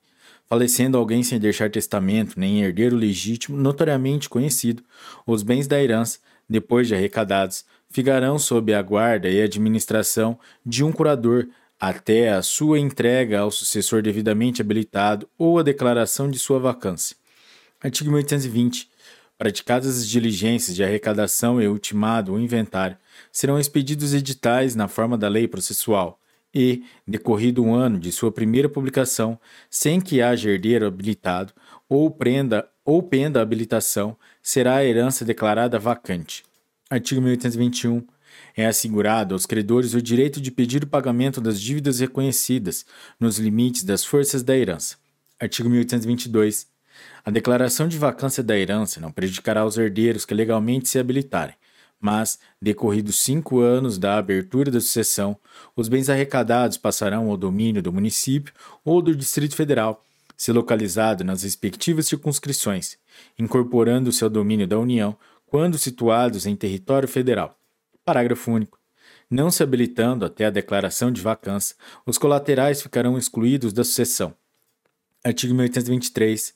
Falecendo 0.46 0.98
alguém 0.98 1.22
sem 1.22 1.40
deixar 1.40 1.70
testamento 1.70 2.38
nem 2.38 2.62
herdeiro 2.62 2.94
legítimo 2.94 3.56
notoriamente 3.56 4.28
conhecido, 4.28 4.82
os 5.26 5.42
bens 5.42 5.66
da 5.66 5.82
herança, 5.82 6.18
depois 6.46 6.86
de 6.86 6.94
arrecadados, 6.94 7.64
ficarão 7.88 8.38
sob 8.38 8.74
a 8.74 8.82
guarda 8.82 9.30
e 9.30 9.40
administração 9.40 10.38
de 10.62 10.84
um 10.84 10.92
curador 10.92 11.48
até 11.80 12.28
a 12.28 12.42
sua 12.42 12.78
entrega 12.78 13.40
ao 13.40 13.50
sucessor 13.50 14.02
devidamente 14.02 14.60
habilitado 14.60 15.26
ou 15.38 15.58
a 15.58 15.62
declaração 15.62 16.30
de 16.30 16.38
sua 16.38 16.58
vacância. 16.58 17.16
Artigo 17.82 18.10
1820. 18.10 18.90
Praticadas 19.38 19.96
as 19.96 20.06
diligências 20.06 20.76
de 20.76 20.84
arrecadação 20.84 21.62
e 21.62 21.66
ultimado 21.66 22.34
o 22.34 22.38
inventário, 22.38 22.98
serão 23.32 23.58
expedidos 23.58 24.12
editais 24.12 24.74
na 24.74 24.86
forma 24.86 25.16
da 25.16 25.28
lei 25.28 25.48
processual 25.48 26.20
e, 26.54 26.82
decorrido 27.08 27.64
um 27.64 27.72
ano 27.74 27.98
de 27.98 28.12
sua 28.12 28.30
primeira 28.30 28.68
publicação, 28.68 29.40
sem 29.70 29.98
que 29.98 30.20
haja 30.20 30.50
herdeiro 30.50 30.86
habilitado 30.86 31.54
ou 31.88 32.10
prenda 32.10 32.68
ou 32.84 33.02
penda 33.02 33.38
a 33.38 33.42
habilitação, 33.42 34.14
será 34.42 34.76
a 34.76 34.84
herança 34.84 35.24
declarada 35.24 35.78
vacante. 35.78 36.44
Artigo 36.90 37.22
1821 37.22 38.04
é 38.56 38.66
assegurado 38.66 39.34
aos 39.34 39.46
credores 39.46 39.94
o 39.94 40.02
direito 40.02 40.40
de 40.40 40.50
pedir 40.50 40.84
o 40.84 40.88
pagamento 40.88 41.40
das 41.40 41.60
dívidas 41.60 42.00
reconhecidas 42.00 42.84
nos 43.18 43.38
limites 43.38 43.84
das 43.84 44.04
forças 44.04 44.42
da 44.42 44.56
herança. 44.56 44.96
Artigo 45.38 45.68
1822. 45.68 46.68
A 47.24 47.30
declaração 47.30 47.88
de 47.88 47.98
vacância 47.98 48.42
da 48.42 48.58
herança 48.58 49.00
não 49.00 49.12
prejudicará 49.12 49.64
os 49.64 49.78
herdeiros 49.78 50.24
que 50.24 50.34
legalmente 50.34 50.88
se 50.88 50.98
habilitarem, 50.98 51.54
mas, 52.00 52.38
decorridos 52.60 53.20
cinco 53.20 53.60
anos 53.60 53.98
da 53.98 54.16
abertura 54.16 54.70
da 54.70 54.80
sucessão, 54.80 55.36
os 55.76 55.88
bens 55.88 56.08
arrecadados 56.08 56.78
passarão 56.78 57.30
ao 57.30 57.36
domínio 57.36 57.82
do 57.82 57.92
município 57.92 58.54
ou 58.84 59.02
do 59.02 59.14
Distrito 59.14 59.54
Federal, 59.54 60.02
se 60.36 60.50
localizado 60.52 61.22
nas 61.22 61.42
respectivas 61.42 62.06
circunscrições, 62.06 62.96
incorporando-se 63.38 64.24
ao 64.24 64.30
domínio 64.30 64.66
da 64.66 64.78
União 64.78 65.16
quando 65.44 65.76
situados 65.76 66.46
em 66.46 66.56
território 66.56 67.08
federal. 67.08 67.59
Parágrafo 68.10 68.50
único. 68.50 68.76
Não 69.30 69.52
se 69.52 69.62
habilitando 69.62 70.24
até 70.24 70.44
a 70.44 70.50
declaração 70.50 71.12
de 71.12 71.20
vacância, 71.20 71.76
os 72.04 72.18
colaterais 72.18 72.82
ficarão 72.82 73.16
excluídos 73.16 73.72
da 73.72 73.84
sucessão. 73.84 74.34
Artigo 75.22 75.54
1823. 75.54 76.52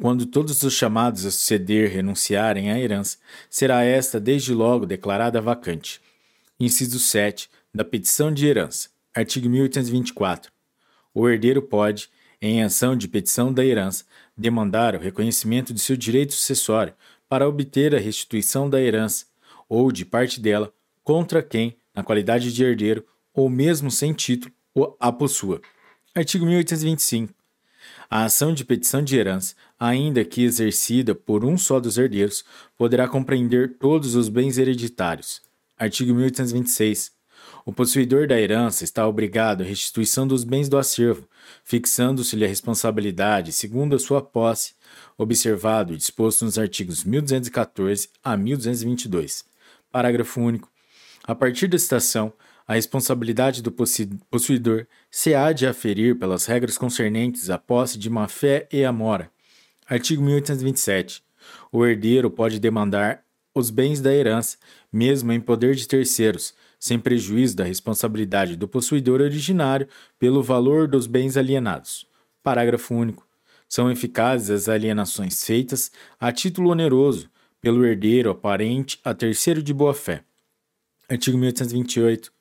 Quando 0.00 0.24
todos 0.24 0.62
os 0.62 0.72
chamados 0.72 1.26
a 1.26 1.30
suceder 1.30 1.90
renunciarem 1.90 2.70
à 2.70 2.80
herança, 2.80 3.18
será 3.50 3.84
esta 3.84 4.18
desde 4.18 4.54
logo 4.54 4.86
declarada 4.86 5.42
vacante. 5.42 6.00
Inciso 6.58 6.98
7 6.98 7.50
da 7.74 7.84
petição 7.84 8.32
de 8.32 8.46
herança. 8.46 8.88
Artigo 9.14 9.46
1824. 9.46 10.50
O 11.12 11.28
herdeiro 11.28 11.60
pode, 11.60 12.08
em 12.40 12.62
ação 12.62 12.96
de 12.96 13.08
petição 13.08 13.52
da 13.52 13.62
herança, 13.62 14.06
demandar 14.34 14.94
o 14.94 15.00
reconhecimento 15.00 15.74
de 15.74 15.80
seu 15.80 15.98
direito 15.98 16.32
sucessório 16.32 16.94
para 17.28 17.46
obter 17.46 17.94
a 17.94 17.98
restituição 17.98 18.70
da 18.70 18.80
herança, 18.80 19.26
ou 19.68 19.90
de 19.92 20.04
parte 20.04 20.40
dela, 20.40 20.72
contra 21.04 21.42
quem, 21.42 21.76
na 21.94 22.02
qualidade 22.02 22.52
de 22.52 22.64
herdeiro, 22.64 23.04
ou 23.32 23.48
mesmo 23.48 23.90
sem 23.90 24.12
título, 24.12 24.52
a 24.98 25.12
possua. 25.12 25.60
Artigo 26.14 26.46
1825. 26.46 27.32
A 28.08 28.24
ação 28.24 28.54
de 28.54 28.64
petição 28.64 29.02
de 29.02 29.16
herança, 29.16 29.54
ainda 29.78 30.24
que 30.24 30.42
exercida 30.42 31.14
por 31.14 31.44
um 31.44 31.58
só 31.58 31.78
dos 31.78 31.98
herdeiros, 31.98 32.44
poderá 32.76 33.06
compreender 33.06 33.76
todos 33.78 34.14
os 34.14 34.28
bens 34.28 34.56
hereditários. 34.56 35.42
Artigo 35.76 36.14
1826. 36.14 37.12
O 37.66 37.72
possuidor 37.72 38.26
da 38.26 38.40
herança 38.40 38.84
está 38.84 39.06
obrigado 39.06 39.62
à 39.62 39.64
restituição 39.64 40.26
dos 40.26 40.44
bens 40.44 40.68
do 40.68 40.78
acervo, 40.78 41.28
fixando-se-lhe 41.64 42.44
a 42.44 42.48
responsabilidade 42.48 43.52
segundo 43.52 43.96
a 43.96 43.98
sua 43.98 44.22
posse, 44.22 44.74
observado 45.18 45.92
e 45.92 45.96
disposto 45.96 46.44
nos 46.44 46.58
artigos 46.58 47.04
1214 47.04 48.08
a 48.22 48.36
1222. 48.36 49.44
Parágrafo 49.90 50.40
único. 50.40 50.73
A 51.26 51.34
partir 51.34 51.68
da 51.68 51.78
citação, 51.78 52.34
a 52.68 52.74
responsabilidade 52.74 53.62
do 53.62 53.72
possuidor 53.72 54.86
se 55.10 55.34
há 55.34 55.52
de 55.52 55.66
aferir 55.66 56.18
pelas 56.18 56.44
regras 56.44 56.76
concernentes 56.76 57.48
à 57.48 57.56
posse 57.56 57.98
de 57.98 58.10
má-fé 58.10 58.68
e 58.70 58.84
a 58.84 58.92
mora. 58.92 59.30
Artigo 59.86 60.22
1827. 60.22 61.22
O 61.72 61.86
herdeiro 61.86 62.30
pode 62.30 62.60
demandar 62.60 63.22
os 63.54 63.70
bens 63.70 64.02
da 64.02 64.12
herança, 64.12 64.58
mesmo 64.92 65.32
em 65.32 65.40
poder 65.40 65.74
de 65.74 65.88
terceiros, 65.88 66.52
sem 66.78 66.98
prejuízo 66.98 67.56
da 67.56 67.64
responsabilidade 67.64 68.54
do 68.54 68.68
possuidor 68.68 69.22
originário 69.22 69.88
pelo 70.18 70.42
valor 70.42 70.86
dos 70.86 71.06
bens 71.06 71.38
alienados. 71.38 72.06
Parágrafo 72.42 72.94
único. 72.94 73.26
São 73.66 73.90
eficazes 73.90 74.50
as 74.50 74.68
alienações 74.68 75.42
feitas 75.42 75.90
a 76.20 76.30
título 76.30 76.70
oneroso 76.70 77.30
pelo 77.62 77.86
herdeiro 77.86 78.28
aparente 78.28 79.00
a 79.02 79.14
terceiro 79.14 79.62
de 79.62 79.72
boa-fé. 79.72 80.22
Artigo 81.08 81.36
1828. 81.36 82.32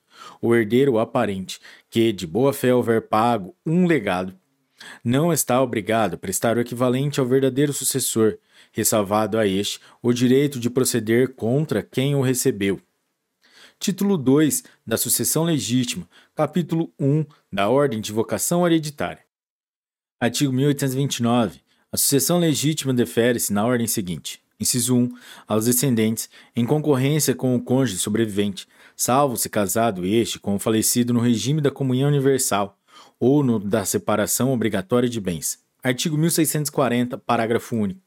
O 0.41 0.55
herdeiro 0.55 0.99
aparente 0.99 1.59
que, 1.89 2.13
de 2.13 2.25
boa-fé, 2.25 2.73
houver 2.73 3.07
pago 3.07 3.55
um 3.65 3.85
legado, 3.85 4.37
não 5.03 5.31
está 5.31 5.61
obrigado 5.61 6.15
a 6.15 6.17
prestar 6.17 6.57
o 6.57 6.59
equivalente 6.59 7.19
ao 7.19 7.25
verdadeiro 7.25 7.73
sucessor, 7.73 8.37
ressalvado 8.71 9.37
a 9.37 9.47
este 9.47 9.79
o 10.01 10.13
direito 10.13 10.59
de 10.59 10.69
proceder 10.69 11.33
contra 11.33 11.81
quem 11.81 12.15
o 12.15 12.21
recebeu. 12.21 12.79
Título 13.79 14.17
2 14.17 14.63
da 14.85 14.97
Sucessão 14.97 15.43
Legítima, 15.43 16.07
capítulo 16.35 16.93
1 16.99 17.25
da 17.51 17.69
Ordem 17.69 17.99
de 17.99 18.11
Vocação 18.11 18.65
Hereditária. 18.65 19.23
Artigo 20.19 20.53
1829. 20.53 21.61
A 21.91 21.97
sucessão 21.97 22.39
legítima 22.39 22.93
defere-se 22.93 23.51
na 23.51 23.65
ordem 23.65 23.85
seguinte: 23.85 24.42
Inciso 24.63 24.95
1. 24.95 25.11
Aos 25.45 25.65
descendentes, 25.65 26.29
em 26.55 26.65
concorrência 26.65 27.35
com 27.35 27.53
o 27.53 27.61
cônjuge 27.61 27.99
sobrevivente, 27.99 28.65
salvo 28.95 29.35
se 29.35 29.49
casado 29.49 30.05
este 30.05 30.39
com 30.39 30.55
o 30.55 30.59
falecido 30.59 31.13
no 31.13 31.19
regime 31.19 31.59
da 31.59 31.69
comunhão 31.69 32.07
universal 32.07 32.77
ou 33.19 33.43
no 33.43 33.59
da 33.59 33.83
separação 33.83 34.53
obrigatória 34.53 35.09
de 35.09 35.19
bens. 35.19 35.59
Artigo 35.83 36.17
1640, 36.17 37.17
parágrafo 37.17 37.75
único. 37.75 37.99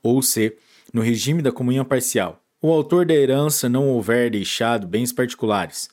Ou 0.00 0.22
C. 0.22 0.56
No 0.94 1.02
regime 1.02 1.42
da 1.42 1.50
comunhão 1.50 1.84
parcial, 1.84 2.40
o 2.62 2.70
autor 2.70 3.04
da 3.04 3.12
herança 3.12 3.68
não 3.68 3.88
houver 3.88 4.30
deixado 4.30 4.86
bens 4.86 5.12
particulares. 5.12 5.88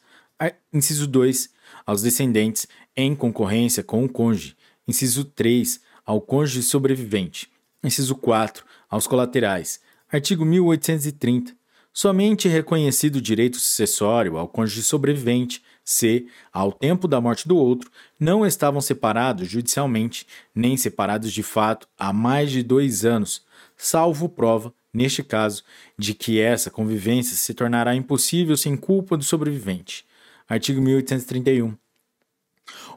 Inciso 0.71 1.07
2. 1.07 1.49
Aos 1.83 2.03
descendentes, 2.03 2.67
em 2.95 3.15
concorrência 3.15 3.83
com 3.83 4.05
o 4.05 4.09
cônjuge. 4.09 4.55
Inciso 4.87 5.25
3. 5.25 5.81
Ao 6.05 6.21
cônjuge 6.21 6.61
sobrevivente. 6.61 7.49
Inciso 7.83 8.15
4. 8.15 8.63
Aos 8.87 9.07
colaterais. 9.07 9.83
Artigo 10.15 10.45
1830. 10.45 11.53
Somente 11.91 12.47
reconhecido 12.47 13.17
o 13.17 13.21
direito 13.21 13.57
sucessório 13.57 14.37
ao 14.37 14.47
cônjuge 14.47 14.81
sobrevivente 14.81 15.61
se, 15.83 16.27
ao 16.53 16.71
tempo 16.71 17.05
da 17.05 17.19
morte 17.19 17.45
do 17.45 17.57
outro, 17.57 17.91
não 18.17 18.45
estavam 18.45 18.79
separados 18.79 19.49
judicialmente, 19.49 20.25
nem 20.55 20.77
separados 20.77 21.33
de 21.33 21.43
fato 21.43 21.85
há 21.99 22.13
mais 22.13 22.49
de 22.49 22.63
dois 22.63 23.03
anos, 23.03 23.43
salvo 23.75 24.29
prova, 24.29 24.73
neste 24.93 25.21
caso, 25.21 25.63
de 25.99 26.13
que 26.13 26.39
essa 26.39 26.71
convivência 26.71 27.35
se 27.35 27.53
tornará 27.53 27.93
impossível 27.93 28.55
sem 28.55 28.77
culpa 28.77 29.17
do 29.17 29.23
sobrevivente. 29.25 30.05
Artigo 30.47 30.81
1831. 30.81 31.75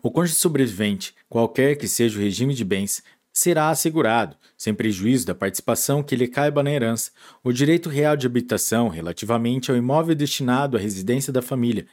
O 0.00 0.08
cônjuge 0.08 0.36
sobrevivente, 0.36 1.14
qualquer 1.28 1.74
que 1.74 1.88
seja 1.88 2.16
o 2.16 2.22
regime 2.22 2.54
de 2.54 2.64
bens, 2.64 3.02
será 3.38 3.70
assegurado, 3.70 4.36
sem 4.56 4.74
prejuízo 4.74 5.24
da 5.24 5.32
participação 5.32 6.02
que 6.02 6.16
lhe 6.16 6.26
caiba 6.26 6.60
na 6.60 6.72
herança, 6.72 7.12
o 7.44 7.52
direito 7.52 7.88
real 7.88 8.16
de 8.16 8.26
habitação 8.26 8.88
relativamente 8.88 9.70
ao 9.70 9.76
imóvel 9.76 10.16
destinado 10.16 10.76
à 10.76 10.80
residência 10.80 11.32
da 11.32 11.40
família, 11.40 11.86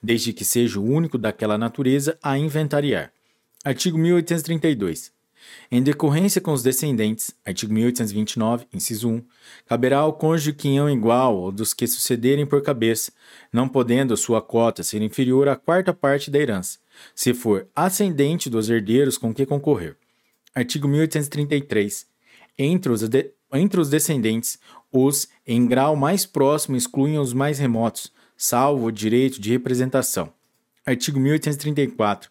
desde 0.00 0.32
que 0.32 0.44
seja 0.44 0.78
o 0.78 0.84
único 0.84 1.18
daquela 1.18 1.58
natureza 1.58 2.16
a 2.22 2.38
inventariar. 2.38 3.12
Artigo 3.64 3.98
1832. 3.98 5.10
Em 5.72 5.82
decorrência 5.82 6.40
com 6.40 6.52
os 6.52 6.62
descendentes, 6.62 7.34
artigo 7.44 7.74
1829, 7.74 8.66
inciso 8.72 9.08
1, 9.08 9.24
caberá 9.66 9.98
ao 9.98 10.12
cônjuge 10.12 10.52
quinhão 10.52 10.88
igual 10.88 11.36
ao 11.36 11.50
dos 11.50 11.74
que 11.74 11.84
sucederem 11.88 12.46
por 12.46 12.62
cabeça, 12.62 13.10
não 13.52 13.68
podendo 13.68 14.16
sua 14.16 14.40
cota 14.40 14.84
ser 14.84 15.02
inferior 15.02 15.48
à 15.48 15.56
quarta 15.56 15.92
parte 15.92 16.30
da 16.30 16.38
herança, 16.38 16.78
se 17.12 17.34
for 17.34 17.66
ascendente 17.74 18.48
dos 18.48 18.70
herdeiros 18.70 19.18
com 19.18 19.34
que 19.34 19.44
concorrer. 19.44 19.96
Artigo 20.54 20.86
1833. 20.86 22.06
Entre 22.58 22.92
os, 22.92 23.08
de, 23.08 23.32
entre 23.54 23.80
os 23.80 23.88
descendentes, 23.88 24.58
os 24.92 25.26
em 25.46 25.66
grau 25.66 25.96
mais 25.96 26.26
próximo 26.26 26.76
excluem 26.76 27.18
os 27.18 27.32
mais 27.32 27.58
remotos, 27.58 28.12
salvo 28.36 28.86
o 28.86 28.92
direito 28.92 29.40
de 29.40 29.50
representação. 29.50 30.30
Artigo 30.84 31.18
1834. 31.18 32.30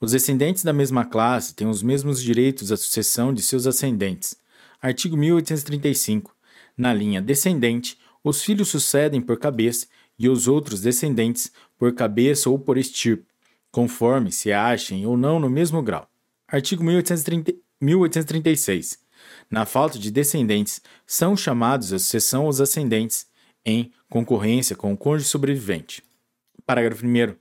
Os 0.00 0.12
descendentes 0.12 0.64
da 0.64 0.72
mesma 0.72 1.04
classe 1.04 1.54
têm 1.54 1.68
os 1.68 1.82
mesmos 1.82 2.22
direitos 2.22 2.72
à 2.72 2.76
sucessão 2.76 3.34
de 3.34 3.42
seus 3.42 3.66
ascendentes. 3.66 4.34
Artigo 4.80 5.14
1835. 5.14 6.34
Na 6.74 6.94
linha 6.94 7.20
descendente, 7.20 7.98
os 8.24 8.42
filhos 8.42 8.68
sucedem 8.68 9.20
por 9.20 9.38
cabeça 9.38 9.86
e 10.18 10.26
os 10.26 10.48
outros 10.48 10.80
descendentes 10.80 11.52
por 11.76 11.92
cabeça 11.94 12.48
ou 12.48 12.58
por 12.58 12.78
estirpe, 12.78 13.26
conforme 13.70 14.32
se 14.32 14.52
achem 14.52 15.04
ou 15.04 15.18
não 15.18 15.38
no 15.38 15.50
mesmo 15.50 15.82
grau. 15.82 16.08
Artigo 16.50 16.82
1830, 16.82 17.52
1836. 17.78 18.98
Na 19.50 19.66
falta 19.66 19.98
de 19.98 20.10
descendentes, 20.10 20.80
são 21.06 21.36
chamados 21.36 21.92
à 21.92 21.98
sucessão 21.98 22.46
os 22.46 22.58
ascendentes, 22.58 23.26
em 23.66 23.92
concorrência 24.08 24.74
com 24.74 24.90
o 24.90 24.96
cônjuge 24.96 25.28
sobrevivente. 25.28 26.02
Parágrafo 26.64 27.04
1. 27.04 27.36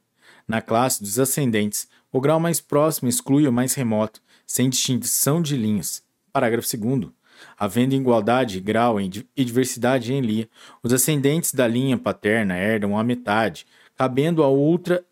Na 0.46 0.62
classe 0.62 1.02
dos 1.02 1.18
ascendentes, 1.20 1.88
o 2.12 2.20
grau 2.20 2.38
mais 2.38 2.60
próximo 2.60 3.08
exclui 3.08 3.48
o 3.48 3.54
mais 3.54 3.74
remoto, 3.76 4.22
sem 4.46 4.70
distinção 4.70 5.42
de 5.42 5.56
linhas. 5.56 6.04
Parágrafo 6.34 6.68
2. 6.76 7.10
Havendo 7.58 7.96
igualdade 7.96 8.56
de 8.56 8.60
grau 8.60 9.00
e 9.00 9.46
diversidade 9.46 10.12
em 10.12 10.20
linha, 10.20 10.50
os 10.84 10.92
ascendentes 10.92 11.54
da 11.54 11.66
linha 11.66 11.98
paterna 11.98 12.58
herdam 12.58 12.98
a 12.98 13.06
metade, 13.06 13.66
cabendo 13.96 14.44
a 14.44 14.50
outra, 14.50 15.06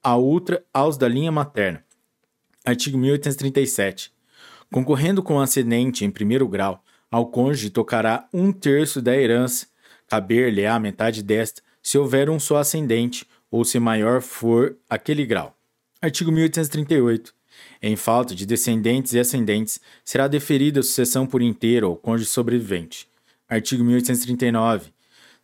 a 0.00 0.14
outra 0.14 0.64
aos 0.72 0.96
da 0.96 1.08
linha 1.08 1.32
materna. 1.32 1.85
Artigo 2.66 2.98
1837. 2.98 4.12
Concorrendo 4.72 5.22
com 5.22 5.36
o 5.36 5.40
ascendente 5.40 6.04
em 6.04 6.10
primeiro 6.10 6.48
grau, 6.48 6.82
ao 7.08 7.26
cônjuge 7.26 7.70
tocará 7.70 8.28
um 8.34 8.50
terço 8.50 9.00
da 9.00 9.16
herança, 9.16 9.68
caber-lhe 10.08 10.66
a 10.66 10.76
metade 10.76 11.22
desta, 11.22 11.62
se 11.80 11.96
houver 11.96 12.28
um 12.28 12.40
só 12.40 12.56
ascendente, 12.56 13.24
ou 13.52 13.64
se 13.64 13.78
maior 13.78 14.20
for 14.20 14.76
aquele 14.90 15.24
grau. 15.24 15.56
Artigo 16.02 16.32
1838. 16.32 17.32
Em 17.80 17.94
falta 17.94 18.34
de 18.34 18.44
descendentes 18.44 19.12
e 19.12 19.20
ascendentes, 19.20 19.80
será 20.04 20.26
deferida 20.26 20.80
a 20.80 20.82
sucessão 20.82 21.24
por 21.24 21.40
inteiro 21.40 21.86
ao 21.86 21.96
cônjuge 21.96 22.28
sobrevivente. 22.28 23.08
Artigo 23.48 23.84
1839. 23.84 24.95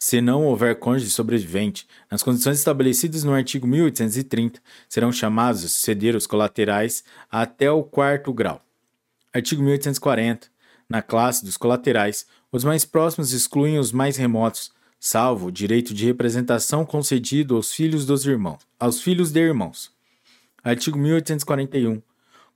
Se 0.04 0.20
não 0.20 0.44
houver 0.44 0.80
cônjuge 0.80 1.12
sobrevivente, 1.12 1.86
nas 2.10 2.24
condições 2.24 2.58
estabelecidas 2.58 3.22
no 3.22 3.32
artigo 3.32 3.68
1830, 3.68 4.60
serão 4.88 5.12
chamados 5.12 5.62
os 5.62 6.26
colaterais 6.26 7.04
até 7.30 7.70
o 7.70 7.84
quarto 7.84 8.32
grau. 8.32 8.60
Artigo 9.32 9.62
1840. 9.62 10.48
Na 10.88 11.02
classe 11.02 11.44
dos 11.44 11.56
colaterais, 11.56 12.26
os 12.50 12.64
mais 12.64 12.84
próximos 12.84 13.32
excluem 13.32 13.78
os 13.78 13.92
mais 13.92 14.16
remotos, 14.16 14.72
salvo 14.98 15.46
o 15.46 15.52
direito 15.52 15.94
de 15.94 16.04
representação 16.04 16.84
concedido 16.84 17.54
aos 17.54 17.72
filhos 17.72 18.04
dos 18.04 18.26
irmãos, 18.26 18.58
aos 18.80 19.00
filhos 19.00 19.30
de 19.30 19.38
irmãos. 19.38 19.92
Artigo 20.64 20.98
1841. 20.98 22.02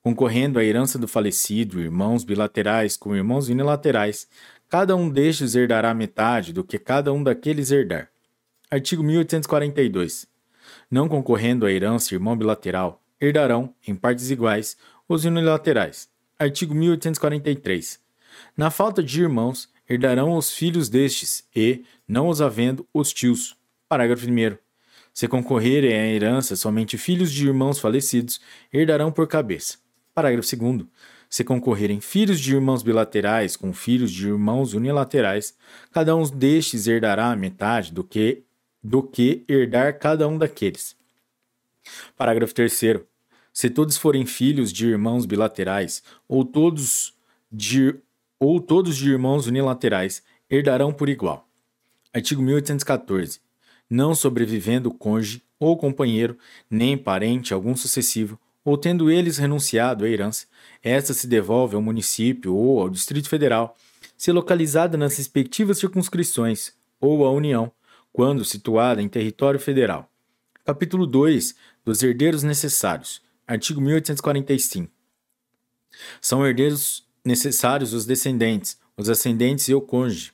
Concorrendo 0.06 0.60
à 0.60 0.64
herança 0.64 1.00
do 1.00 1.08
falecido, 1.08 1.80
irmãos 1.80 2.22
bilaterais 2.22 2.96
com 2.96 3.16
irmãos 3.16 3.48
unilaterais, 3.48 4.28
Cada 4.68 4.96
um 4.96 5.08
destes 5.08 5.54
herdará 5.54 5.94
metade 5.94 6.52
do 6.52 6.64
que 6.64 6.76
cada 6.76 7.12
um 7.12 7.22
daqueles 7.22 7.70
herdar. 7.70 8.10
Artigo 8.68 9.00
1842. 9.00 10.26
Não 10.90 11.08
concorrendo 11.08 11.66
à 11.66 11.70
herança 11.70 12.14
irmão 12.14 12.36
bilateral, 12.36 13.00
herdarão, 13.20 13.72
em 13.86 13.94
partes 13.94 14.28
iguais, 14.28 14.76
os 15.08 15.24
unilaterais. 15.24 16.08
Artigo 16.36 16.74
1843. 16.74 18.00
Na 18.56 18.68
falta 18.68 19.04
de 19.04 19.22
irmãos, 19.22 19.68
herdarão 19.88 20.36
os 20.36 20.52
filhos 20.52 20.88
destes, 20.88 21.46
e, 21.54 21.84
não 22.06 22.28
os 22.28 22.42
havendo, 22.42 22.84
os 22.92 23.12
tios. 23.12 23.56
Parágrafo 23.88 24.26
1. 24.28 24.58
Se 25.14 25.28
concorrerem 25.28 25.94
à 25.94 26.06
herança 26.08 26.56
somente 26.56 26.98
filhos 26.98 27.32
de 27.32 27.46
irmãos 27.46 27.78
falecidos, 27.78 28.40
herdarão 28.72 29.12
por 29.12 29.28
cabeça. 29.28 29.78
Parágrafo 30.12 30.56
2. 30.56 30.86
Se 31.28 31.44
concorrerem 31.44 32.00
filhos 32.00 32.40
de 32.40 32.54
irmãos 32.54 32.82
bilaterais 32.82 33.56
com 33.56 33.72
filhos 33.72 34.10
de 34.10 34.28
irmãos 34.28 34.74
unilaterais, 34.74 35.54
cada 35.90 36.14
um 36.14 36.22
destes 36.22 36.86
herdará 36.86 37.30
a 37.32 37.36
metade 37.36 37.92
do 37.92 38.04
que 38.04 38.42
do 38.82 39.02
que 39.02 39.44
herdar 39.48 39.98
cada 39.98 40.28
um 40.28 40.38
daqueles. 40.38 40.96
Parágrafo 42.16 42.54
3 42.54 42.72
Se 43.52 43.68
todos 43.68 43.96
forem 43.96 44.24
filhos 44.24 44.72
de 44.72 44.86
irmãos 44.86 45.26
bilaterais 45.26 46.02
ou 46.28 46.44
todos 46.44 47.14
de 47.50 47.96
ou 48.38 48.60
todos 48.60 48.96
de 48.96 49.10
irmãos 49.10 49.46
unilaterais, 49.46 50.22
herdarão 50.48 50.92
por 50.92 51.08
igual. 51.08 51.48
Artigo 52.12 52.42
1814. 52.42 53.40
não 53.88 54.14
sobrevivendo 54.14 54.90
cônjuge 54.90 55.42
ou 55.60 55.76
companheiro, 55.76 56.36
nem 56.68 56.98
parente 56.98 57.54
algum 57.54 57.76
sucessivo, 57.76 58.38
ou 58.66 58.76
tendo 58.76 59.08
eles 59.08 59.38
renunciado 59.38 60.04
à 60.04 60.08
herança, 60.08 60.44
esta 60.82 61.14
se 61.14 61.28
devolve 61.28 61.76
ao 61.76 61.80
município 61.80 62.52
ou 62.52 62.80
ao 62.80 62.90
Distrito 62.90 63.28
Federal, 63.28 63.76
se 64.18 64.32
localizada 64.32 64.98
nas 64.98 65.16
respectivas 65.16 65.78
circunscrições, 65.78 66.72
ou 67.00 67.24
à 67.24 67.30
União, 67.30 67.70
quando 68.12 68.44
situada 68.44 69.00
em 69.00 69.08
território 69.08 69.60
federal. 69.60 70.10
Capítulo 70.64 71.06
2 71.06 71.54
dos 71.84 72.02
herdeiros 72.02 72.42
necessários. 72.42 73.22
Artigo 73.46 73.80
1845. 73.80 74.90
São 76.20 76.44
herdeiros 76.44 77.06
necessários 77.24 77.92
os 77.92 78.04
descendentes, 78.04 78.76
os 78.96 79.08
ascendentes 79.08 79.68
e 79.68 79.74
o 79.74 79.80
cônjuge. 79.80 80.32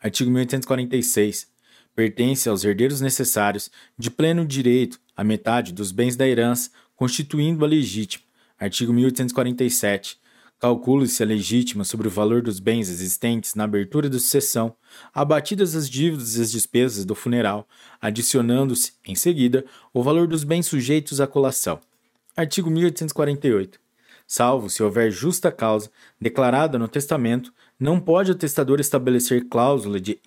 Artigo 0.00 0.30
1846. 0.30 1.46
Pertence 1.94 2.48
aos 2.48 2.64
herdeiros 2.64 3.02
necessários, 3.02 3.70
de 3.98 4.10
pleno 4.10 4.46
direito, 4.46 4.98
a 5.14 5.22
metade 5.22 5.72
dos 5.72 5.92
bens 5.92 6.16
da 6.16 6.26
herança, 6.26 6.70
constituindo 6.96 7.64
a 7.64 7.68
legítima. 7.68 8.24
Artigo 8.58 8.92
1847. 8.92 10.18
Calcula-se 10.58 11.22
a 11.22 11.26
legítima 11.26 11.84
sobre 11.84 12.08
o 12.08 12.10
valor 12.10 12.40
dos 12.40 12.58
bens 12.58 12.88
existentes 12.88 13.54
na 13.54 13.64
abertura 13.64 14.08
da 14.08 14.18
sucessão, 14.18 14.74
abatidas 15.12 15.76
as 15.76 15.88
dívidas 15.88 16.36
e 16.36 16.40
as 16.40 16.50
despesas 16.50 17.04
do 17.04 17.14
funeral, 17.14 17.68
adicionando-se, 18.00 18.94
em 19.06 19.14
seguida, 19.14 19.66
o 19.92 20.02
valor 20.02 20.26
dos 20.26 20.44
bens 20.44 20.66
sujeitos 20.66 21.20
à 21.20 21.26
colação. 21.26 21.78
Artigo 22.34 22.70
1848. 22.70 23.78
Salvo 24.26 24.70
se 24.70 24.82
houver 24.82 25.10
justa 25.10 25.52
causa 25.52 25.90
declarada 26.18 26.78
no 26.78 26.88
testamento, 26.88 27.52
não 27.78 28.00
pode 28.00 28.32
o 28.32 28.34
testador 28.34 28.80
estabelecer 28.80 29.46
cláusula 29.48 30.00
de 30.00 30.18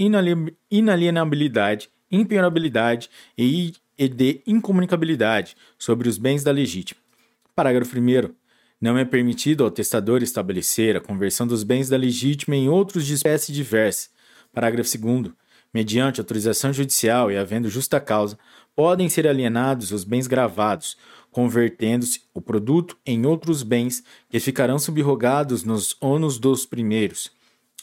inalienabilidade, 0.70 1.90
impenhorabilidade 2.12 3.10
e 3.36 3.74
de 4.08 4.42
incomunicabilidade 4.48 5.58
sobre 5.78 6.08
os 6.08 6.18
bens 6.18 6.44
da 6.44 6.52
legítima. 6.52 7.02
Parágrafo 7.56 8.00
1. 8.00 8.34
Não 8.80 8.98
é 8.98 9.04
permitido 9.04 9.66
ao 9.66 9.72
testador 9.72 10.24
estabelecer 10.24 10.96
a 10.96 11.02
conversão 11.02 11.46
dos 11.46 11.64
bens 11.64 11.90
da 11.90 11.98
legítima 11.98 12.56
em 12.56 12.70
outros 12.70 13.06
de 13.06 13.14
espécie 13.14 13.52
diversa. 13.52 14.08
Parágrafo 14.54 14.98
2. 14.98 15.34
Mediante 15.74 16.20
autorização 16.20 16.72
judicial 16.72 17.30
e 17.30 17.38
havendo 17.38 17.70
justa 17.70 18.00
causa, 18.00 18.40
podem 18.76 19.10
ser 19.10 19.28
alienados 19.28 19.92
os 19.92 20.04
bens 20.04 20.26
gravados, 20.26 20.98
convertendo-se 21.30 22.22
o 22.34 22.42
produto 22.42 22.98
em 23.06 23.26
outros 23.26 23.62
bens 23.62 24.02
que 24.30 24.40
ficarão 24.40 24.80
subrogados 24.80 25.64
nos 25.64 25.96
ônus 26.00 26.40
dos 26.40 26.66
primeiros. 26.66 27.30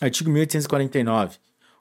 Artigo 0.00 0.30
1849. 0.30 1.36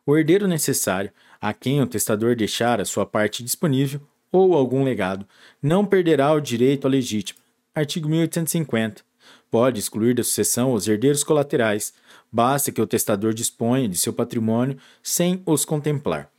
O 0.06 0.16
herdeiro 0.16 0.48
necessário, 0.48 1.12
a 1.42 1.54
quem 1.54 1.82
o 1.82 1.88
testador 1.88 2.36
deixar 2.36 2.80
a 2.80 2.86
sua 2.86 3.06
parte 3.06 3.42
disponível 3.42 4.02
ou 4.32 4.53
algum 4.53 4.84
legado, 4.84 5.28
não 5.61 5.86
perderá 5.86 6.34
o 6.34 6.39
direito 6.39 6.88
à 6.88 6.89
legítima 6.89 7.45
Artigo 7.76 8.07
1850. 8.07 9.03
Pode 9.51 9.80
excluir 9.82 10.15
da 10.15 10.23
sucessão 10.23 10.71
os 10.71 10.88
herdeiros 10.88 11.26
colaterais, 11.26 11.93
basta 12.32 12.71
que 12.71 12.82
o 12.82 12.88
testador 12.88 13.34
disponha 13.34 13.89
de 13.89 13.97
seu 13.97 14.13
patrimônio 14.13 14.78
sem 15.03 15.43
os 15.45 15.65
contemplar. 15.65 16.32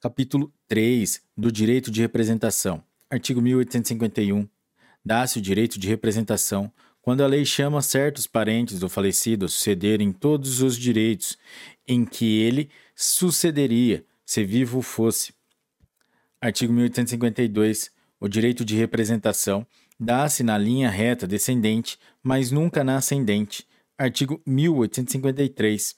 Capítulo 0.00 0.52
3 0.68 1.20
do 1.36 1.50
Direito 1.50 1.90
de 1.90 2.00
Representação. 2.00 2.80
Artigo 3.10 3.42
1851. 3.42 4.48
Dá-se 5.04 5.38
o 5.38 5.42
direito 5.42 5.80
de 5.80 5.88
representação 5.88 6.70
quando 7.02 7.24
a 7.24 7.26
lei 7.26 7.44
chama 7.44 7.82
certos 7.82 8.28
parentes 8.28 8.78
do 8.78 8.88
falecido 8.88 9.46
a 9.46 9.48
sucederem 9.48 10.12
todos 10.12 10.62
os 10.62 10.76
direitos 10.76 11.36
em 11.88 12.04
que 12.04 12.38
ele 12.40 12.70
sucederia 12.94 14.04
se 14.24 14.44
vivo 14.44 14.80
fosse. 14.80 15.32
Artigo 16.40 16.72
1852. 16.72 17.90
O 18.20 18.28
direito 18.28 18.64
de 18.64 18.76
representação 18.76 19.66
Dá-se 20.00 20.44
na 20.44 20.56
linha 20.56 20.88
reta 20.88 21.26
descendente, 21.26 21.98
mas 22.22 22.52
nunca 22.52 22.84
na 22.84 22.98
ascendente. 22.98 23.66
Artigo 23.98 24.40
1853. 24.46 25.96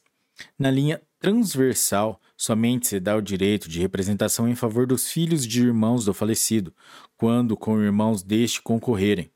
Na 0.59 0.70
linha 0.70 1.03
transversal, 1.18 2.18
somente 2.34 2.88
se 2.88 2.99
dá 2.99 3.14
o 3.14 3.20
direito 3.20 3.68
de 3.68 3.78
representação 3.78 4.49
em 4.49 4.55
favor 4.55 4.86
dos 4.86 5.11
filhos 5.11 5.47
de 5.47 5.61
irmãos 5.61 6.07
do 6.07 6.14
falecido, 6.14 6.72
quando 7.14 7.59
com 7.59 7.78
irmãos 7.78 8.22
deste 8.22 8.62
concorrerem. 8.62 9.30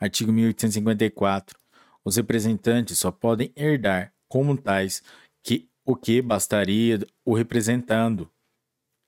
Artigo 0.00 0.32
1854. 0.32 1.58
Os 2.02 2.16
representantes 2.16 2.98
só 2.98 3.10
podem 3.10 3.52
herdar, 3.54 4.10
como 4.26 4.56
tais, 4.56 5.02
que 5.42 5.68
o 5.84 5.94
que 5.94 6.22
bastaria 6.22 7.06
o 7.26 7.34
representando, 7.34 8.30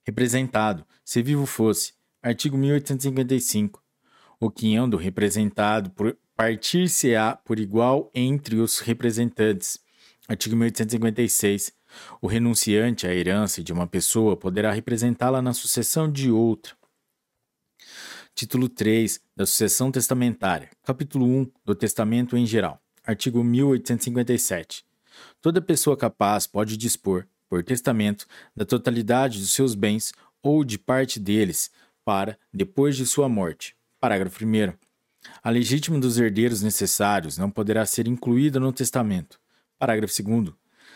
representado, 0.08 0.84
se 1.04 1.22
vivo 1.22 1.46
fosse. 1.46 1.92
Artigo 2.22 2.56
1855 2.56 3.82
o 4.40 4.50
quinhão 4.50 4.88
do 4.88 4.96
representado 4.96 5.90
por 5.90 6.16
partir-se-á 6.36 7.36
por 7.36 7.58
igual 7.58 8.10
entre 8.14 8.56
os 8.56 8.78
representantes. 8.78 9.80
Artigo 10.28 10.54
1856. 10.56 11.72
O 12.20 12.26
renunciante 12.26 13.06
à 13.06 13.14
herança 13.14 13.62
de 13.62 13.72
uma 13.72 13.86
pessoa 13.86 14.36
poderá 14.36 14.70
representá-la 14.70 15.42
na 15.42 15.52
sucessão 15.52 16.10
de 16.10 16.30
outra. 16.30 16.76
Título 18.34 18.68
3 18.68 19.20
da 19.34 19.46
Sucessão 19.46 19.90
Testamentária. 19.90 20.70
Capítulo 20.84 21.26
1 21.26 21.50
do 21.64 21.74
Testamento 21.74 22.36
em 22.36 22.46
geral. 22.46 22.80
Artigo 23.04 23.42
1857. 23.42 24.84
Toda 25.40 25.60
pessoa 25.60 25.96
capaz 25.96 26.46
pode 26.46 26.76
dispor, 26.76 27.26
por 27.48 27.64
testamento, 27.64 28.26
da 28.54 28.64
totalidade 28.64 29.38
dos 29.38 29.52
seus 29.52 29.74
bens 29.74 30.12
ou 30.42 30.64
de 30.64 30.78
parte 30.78 31.18
deles, 31.18 31.70
para, 32.04 32.38
depois 32.52 32.96
de 32.96 33.04
sua 33.04 33.28
morte, 33.28 33.76
Parágrafo 34.00 34.44
1. 34.44 34.72
A 35.42 35.50
legítima 35.50 35.98
dos 35.98 36.18
herdeiros 36.18 36.62
necessários 36.62 37.36
não 37.36 37.50
poderá 37.50 37.84
ser 37.84 38.06
incluída 38.06 38.60
no 38.60 38.72
testamento. 38.72 39.38
Parágrafo 39.78 40.22
2. 40.22 40.54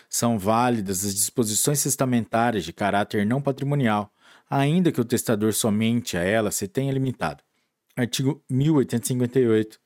São 0.09 0.39
válidas 0.39 1.05
as 1.05 1.15
disposições 1.15 1.83
testamentárias 1.83 2.65
de 2.65 2.73
caráter 2.73 3.27
não 3.27 3.43
patrimonial, 3.43 4.13
ainda 4.49 4.93
que 4.93 5.01
o 5.01 5.05
testador 5.05 5.53
somente 5.53 6.17
a 6.17 6.23
ela 6.23 6.51
se 6.51 6.69
tenha 6.69 6.93
limitado. 6.93 7.43
Artigo 7.97 8.43
1858. 8.49 9.79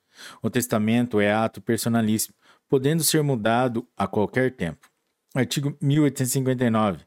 O 0.42 0.50
testamento 0.50 1.20
é 1.20 1.32
ato 1.32 1.60
personalíssimo, 1.60 2.34
podendo 2.68 3.04
ser 3.04 3.22
mudado 3.22 3.86
a 3.96 4.06
qualquer 4.06 4.54
tempo. 4.54 4.88
Artigo 5.36 5.76
1859. 5.82 7.04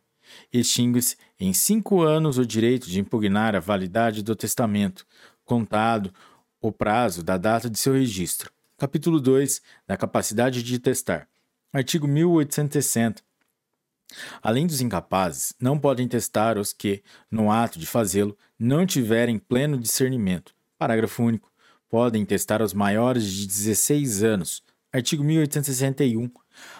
Extingue-se 0.53 1.17
em 1.39 1.51
cinco 1.51 2.03
anos 2.03 2.37
o 2.37 2.45
direito 2.45 2.87
de 2.87 2.99
impugnar 2.99 3.55
a 3.55 3.59
validade 3.59 4.21
do 4.21 4.35
testamento, 4.35 5.03
contado 5.43 6.13
o 6.61 6.71
prazo 6.71 7.23
da 7.23 7.37
data 7.37 7.67
de 7.67 7.79
seu 7.79 7.93
registro. 7.93 8.51
Capítulo 8.77 9.19
2 9.19 9.63
da 9.87 9.97
capacidade 9.97 10.61
de 10.61 10.77
testar. 10.77 11.27
Artigo 11.73 12.07
1860. 12.07 13.23
Além 14.43 14.67
dos 14.67 14.79
incapazes, 14.79 15.55
não 15.59 15.79
podem 15.79 16.07
testar 16.07 16.59
os 16.59 16.71
que, 16.71 17.01
no 17.31 17.51
ato 17.51 17.79
de 17.79 17.87
fazê-lo, 17.87 18.37
não 18.59 18.85
tiverem 18.85 19.39
pleno 19.39 19.75
discernimento. 19.75 20.53
Parágrafo 20.77 21.23
único. 21.23 21.51
Podem 21.89 22.23
testar 22.23 22.61
os 22.61 22.75
maiores 22.75 23.23
de 23.25 23.47
16 23.47 24.21
anos. 24.21 24.61
Artigo 24.93 25.23
1861. 25.23 26.29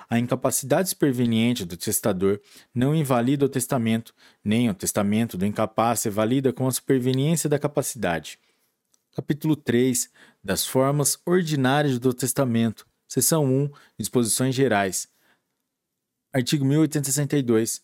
A 0.10 0.18
incapacidade 0.18 0.89
superveniente 0.89 1.64
do 1.64 1.78
testador 1.78 2.41
não 2.74 2.95
invalida 2.95 3.45
o 3.45 3.49
testamento, 3.49 4.12
nem 4.43 4.68
o 4.68 4.74
testamento 4.74 5.38
do 5.38 5.45
incapaz 5.45 5.99
se 5.99 6.10
valida 6.10 6.51
com 6.51 6.68
a 6.68 6.72
superveniência 6.72 7.47
da 7.47 7.60
capacidade. 7.60 8.39
Capítulo 9.16 9.55
3 9.55 10.10
das 10.43 10.66
formas 10.66 11.20
ordinárias 11.28 11.99
do 11.99 12.12
testamento. 12.12 12.88
Seção 13.07 13.45
1 13.45 13.72
Disposições 13.99 14.55
gerais. 14.55 15.07
Artigo 16.34 16.66
1862. 16.66 17.84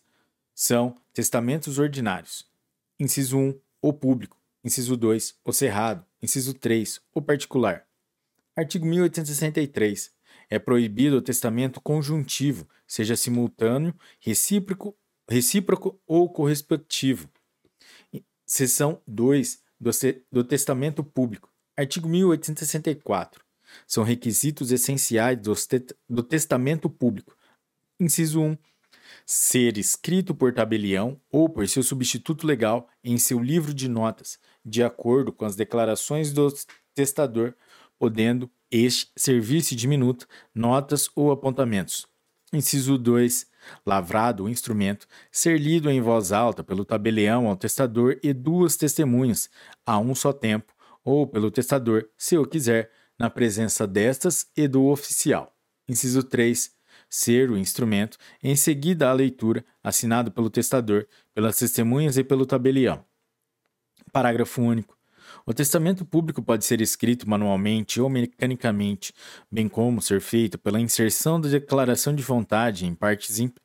São 0.52 1.00
testamentos 1.12 1.78
ordinários. 1.78 2.44
Inciso 2.98 3.38
1 3.38 3.60
o 3.82 3.92
público. 3.92 4.36
Inciso 4.64 4.96
2 4.96 5.38
o 5.44 5.52
cerrado. 5.52 6.04
Inciso 6.20 6.54
3 6.54 7.00
o 7.14 7.22
particular. 7.22 7.86
Artigo 8.56 8.84
1863. 8.84 10.15
É 10.48 10.58
proibido 10.58 11.16
o 11.16 11.22
testamento 11.22 11.80
conjuntivo, 11.80 12.68
seja 12.86 13.16
simultâneo, 13.16 13.94
recíproco, 14.20 14.96
recíproco 15.28 16.00
ou 16.06 16.32
correspectivo. 16.32 17.28
Seção 18.46 19.02
2 19.06 19.60
do, 19.80 19.90
do 20.30 20.44
Testamento 20.44 21.02
Público. 21.02 21.50
Artigo 21.76 22.08
1864. 22.08 23.44
São 23.86 24.04
requisitos 24.04 24.70
essenciais 24.70 25.38
te, 25.66 25.84
do 26.08 26.22
Testamento 26.22 26.88
Público. 26.88 27.36
Inciso 27.98 28.40
1. 28.40 28.56
Ser 29.24 29.76
escrito 29.76 30.34
por 30.34 30.54
tabelião 30.54 31.20
ou 31.30 31.48
por 31.48 31.68
seu 31.68 31.82
substituto 31.82 32.46
legal 32.46 32.88
em 33.02 33.18
seu 33.18 33.40
livro 33.40 33.74
de 33.74 33.88
notas, 33.88 34.38
de 34.64 34.82
acordo 34.82 35.32
com 35.32 35.44
as 35.44 35.56
declarações 35.56 36.32
do 36.32 36.52
testador, 36.94 37.54
podendo 37.98 38.50
este 38.70 39.10
servir-se 39.16 39.74
de 39.74 39.86
minuta, 39.86 40.26
notas 40.54 41.08
ou 41.14 41.30
apontamentos. 41.30 42.06
Inciso 42.52 42.96
2. 42.96 43.46
lavrado 43.84 44.44
o 44.44 44.48
instrumento, 44.48 45.06
ser 45.30 45.58
lido 45.58 45.90
em 45.90 46.00
voz 46.00 46.30
alta 46.30 46.62
pelo 46.62 46.84
tabelião 46.84 47.48
ao 47.48 47.56
testador 47.56 48.18
e 48.22 48.32
duas 48.32 48.76
testemunhas, 48.76 49.50
a 49.84 49.98
um 49.98 50.14
só 50.14 50.32
tempo, 50.32 50.72
ou 51.04 51.26
pelo 51.26 51.50
testador, 51.50 52.08
se 52.16 52.38
o 52.38 52.46
quiser, 52.46 52.90
na 53.18 53.28
presença 53.30 53.86
destas 53.86 54.46
e 54.56 54.68
do 54.68 54.84
oficial. 54.86 55.54
Inciso 55.88 56.22
3. 56.22 56.74
Ser 57.08 57.50
o 57.50 57.56
instrumento, 57.56 58.18
em 58.42 58.56
seguida 58.56 59.08
a 59.08 59.12
leitura, 59.12 59.64
assinado 59.82 60.30
pelo 60.30 60.50
testador, 60.50 61.06
pelas 61.34 61.56
testemunhas 61.56 62.16
e 62.16 62.24
pelo 62.24 62.44
tabelião. 62.44 63.04
Parágrafo 64.12 64.62
único. 64.62 64.96
O 65.44 65.52
testamento 65.52 66.04
público 66.04 66.42
pode 66.42 66.64
ser 66.64 66.80
escrito 66.80 67.28
manualmente 67.28 68.00
ou 68.00 68.08
mecanicamente, 68.08 69.12
bem 69.50 69.68
como 69.68 70.02
ser 70.02 70.20
feito 70.20 70.58
pela 70.58 70.80
inserção 70.80 71.40
da 71.40 71.48
declaração 71.48 72.14
de 72.14 72.22
vontade 72.22 72.86
em 72.86 72.94
partes, 72.94 73.38
imp 73.38 73.56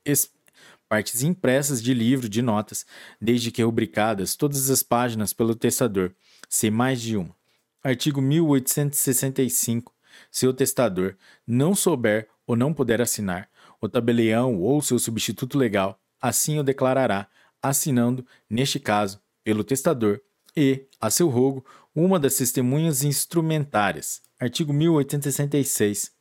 partes 0.88 1.24
impressas 1.24 1.82
de 1.82 1.93
livro 1.93 2.28
de 2.28 2.41
notas, 2.41 2.86
desde 3.20 3.49
que 3.49 3.64
rubricadas 3.64 4.36
todas 4.36 4.70
as 4.70 4.84
páginas 4.84 5.32
pelo 5.32 5.55
testador, 5.55 6.12
sem 6.49 6.70
mais 6.70 7.01
de 7.01 7.16
uma. 7.16 7.34
Artigo 7.82 8.22
1865. 8.22 9.93
Se 10.30 10.45
o 10.45 10.53
testador 10.53 11.16
não 11.47 11.74
souber 11.74 12.28
ou 12.45 12.57
não 12.57 12.74
puder 12.74 13.01
assinar, 13.01 13.49
o 13.80 13.88
tabelião 13.88 14.59
ou 14.59 14.82
seu 14.82 14.99
substituto 14.99 15.57
legal 15.57 15.97
assim 16.22 16.59
o 16.59 16.64
declarará, 16.64 17.28
assinando, 17.62 18.26
neste 18.49 18.80
caso, 18.80 19.20
pelo 19.43 19.64
testador 19.64 20.22
e, 20.56 20.86
a 20.99 21.10
seu 21.10 21.30
rogo, 21.30 21.66
uma 21.95 22.20
das 22.20 22.36
testemunhas 22.36 23.04
instrumentárias. 23.04 24.22
Artigo 24.39 24.74
1866. 24.74 26.12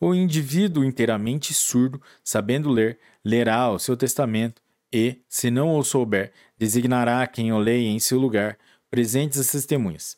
O 0.00 0.14
indivíduo 0.14 0.84
inteiramente 0.84 1.52
surdo, 1.52 2.00
sabendo 2.22 2.70
ler, 2.70 2.98
lerá 3.24 3.70
o 3.70 3.78
seu 3.78 3.96
testamento 3.96 4.62
e, 4.92 5.20
se 5.28 5.50
não 5.50 5.76
o 5.76 5.82
souber, 5.82 6.32
designará 6.56 7.26
quem 7.26 7.52
o 7.52 7.58
leia 7.58 7.88
em 7.88 7.98
seu 7.98 8.18
lugar, 8.18 8.56
presentes 8.90 9.38
as 9.38 9.50
testemunhas. 9.50 10.16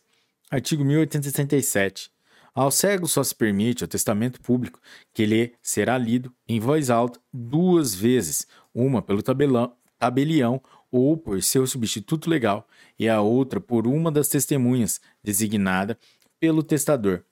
Artigo 0.50 0.84
1867. 0.84 2.10
Ao 2.54 2.70
cego 2.70 3.06
só 3.06 3.22
se 3.22 3.34
permite 3.34 3.84
o 3.84 3.88
testamento 3.88 4.40
público, 4.40 4.80
que 5.14 5.24
lhe 5.24 5.54
será 5.62 5.96
lido 5.96 6.32
em 6.46 6.58
voz 6.58 6.90
alta 6.90 7.20
duas 7.32 7.94
vezes, 7.94 8.46
uma 8.74 9.00
pelo 9.00 9.22
tabelão, 9.22 9.72
tabelião 9.98 10.60
ou 10.90 11.16
por 11.16 11.42
seu 11.42 11.66
substituto 11.66 12.30
legal, 12.30 12.68
e 12.98 13.08
a 13.08 13.20
outra 13.20 13.60
por 13.60 13.86
uma 13.86 14.10
das 14.10 14.28
testemunhas, 14.28 15.00
designada 15.22 15.98
pelo 16.40 16.62
testador, 16.62 17.22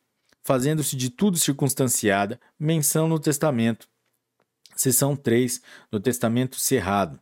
fazendo-se 0.42 0.96
de 0.96 1.10
tudo 1.10 1.38
circunstanciada 1.38 2.40
menção 2.58 3.08
no 3.08 3.18
testamento. 3.18 3.88
Seção 4.76 5.16
3 5.16 5.62
do 5.90 5.98
Testamento 5.98 6.60
Cerrado. 6.60 7.18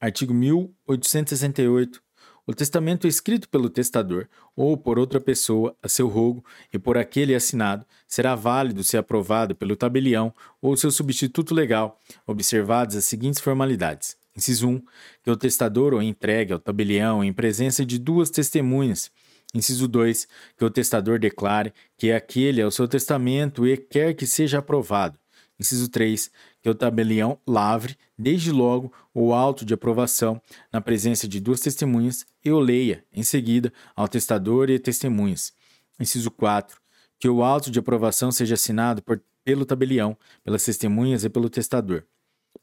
Artigo 0.00 0.34
1868. 0.34 2.02
O 2.46 2.54
testamento 2.54 3.06
escrito 3.06 3.48
pelo 3.48 3.68
testador 3.68 4.26
ou 4.56 4.76
por 4.76 4.98
outra 4.98 5.20
pessoa 5.20 5.76
a 5.82 5.88
seu 5.88 6.08
rogo 6.08 6.44
e 6.72 6.78
por 6.78 6.96
aquele 6.96 7.34
assinado 7.34 7.86
será 8.06 8.34
válido 8.34 8.82
se 8.82 8.96
aprovado 8.96 9.54
pelo 9.54 9.76
tabelião 9.76 10.34
ou 10.60 10.76
seu 10.76 10.90
substituto 10.90 11.54
legal, 11.54 12.00
observadas 12.26 12.96
as 12.96 13.04
seguintes 13.04 13.40
formalidades: 13.40 14.16
Inciso 14.36 14.68
1. 14.68 14.82
Que 15.22 15.30
o 15.30 15.36
testador 15.36 15.94
o 15.94 16.02
entregue 16.02 16.52
ao 16.52 16.58
tabelião 16.58 17.22
em 17.24 17.32
presença 17.32 17.84
de 17.84 17.98
duas 17.98 18.30
testemunhas. 18.30 19.10
Inciso 19.54 19.88
2. 19.88 20.28
Que 20.56 20.64
o 20.64 20.70
testador 20.70 21.18
declare 21.18 21.72
que 21.96 22.12
aquele 22.12 22.60
é 22.60 22.66
o 22.66 22.70
seu 22.70 22.86
testamento 22.86 23.66
e 23.66 23.76
quer 23.76 24.14
que 24.14 24.26
seja 24.26 24.58
aprovado. 24.58 25.18
Inciso 25.58 25.88
3. 25.88 26.30
Que 26.62 26.70
o 26.70 26.74
tabelião 26.74 27.38
lavre, 27.46 27.96
desde 28.16 28.52
logo, 28.52 28.92
o 29.12 29.32
auto 29.32 29.64
de 29.64 29.74
aprovação 29.74 30.40
na 30.72 30.80
presença 30.80 31.26
de 31.26 31.40
duas 31.40 31.60
testemunhas 31.60 32.24
e 32.44 32.50
o 32.50 32.60
leia, 32.60 33.04
em 33.12 33.22
seguida, 33.22 33.72
ao 33.96 34.06
testador 34.06 34.70
e 34.70 34.78
testemunhas. 34.78 35.52
Inciso 35.98 36.30
4. 36.30 36.80
Que 37.18 37.28
o 37.28 37.42
auto 37.42 37.70
de 37.70 37.78
aprovação 37.78 38.30
seja 38.30 38.54
assinado 38.54 39.02
por, 39.02 39.20
pelo 39.44 39.66
tabelião, 39.66 40.16
pelas 40.44 40.64
testemunhas 40.64 41.24
e 41.24 41.28
pelo 41.28 41.50
testador. 41.50 42.04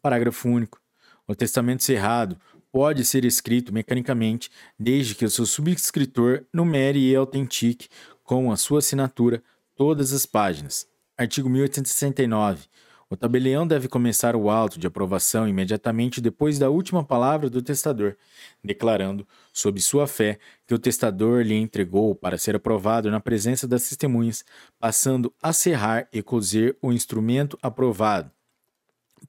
Parágrafo 0.01 0.47
único. 0.47 0.84
O 1.27 1.33
testamento 1.33 1.83
cerrado 1.83 2.37
pode 2.71 3.05
ser 3.05 3.25
escrito 3.25 3.73
mecanicamente, 3.73 4.51
desde 4.77 5.15
que 5.15 5.25
o 5.25 5.29
seu 5.29 5.45
subscritor 5.45 6.43
numere 6.53 6.99
e 6.99 7.15
autentique 7.15 7.87
com 8.23 8.51
a 8.51 8.57
sua 8.57 8.79
assinatura 8.79 9.41
todas 9.75 10.13
as 10.13 10.25
páginas. 10.25 10.87
Artigo 11.17 11.49
1869. 11.49 12.65
O 13.09 13.15
tabelião 13.15 13.65
deve 13.65 13.87
começar 13.87 14.35
o 14.35 14.49
auto 14.49 14.79
de 14.79 14.87
aprovação 14.87 15.47
imediatamente 15.47 16.19
depois 16.19 16.59
da 16.59 16.69
última 16.69 17.03
palavra 17.03 17.49
do 17.49 17.61
testador, 17.61 18.17
declarando, 18.63 19.27
sob 19.53 19.79
sua 19.79 20.07
fé, 20.07 20.37
que 20.67 20.73
o 20.73 20.79
testador 20.79 21.43
lhe 21.43 21.55
entregou 21.55 22.13
para 22.13 22.37
ser 22.37 22.55
aprovado 22.55 23.09
na 23.09 23.19
presença 23.19 23.67
das 23.67 23.87
testemunhas, 23.87 24.43
passando 24.79 25.33
a 25.41 25.53
serrar 25.53 26.07
e 26.11 26.21
cozer 26.21 26.77
o 26.81 26.91
instrumento 26.91 27.57
aprovado. 27.61 28.31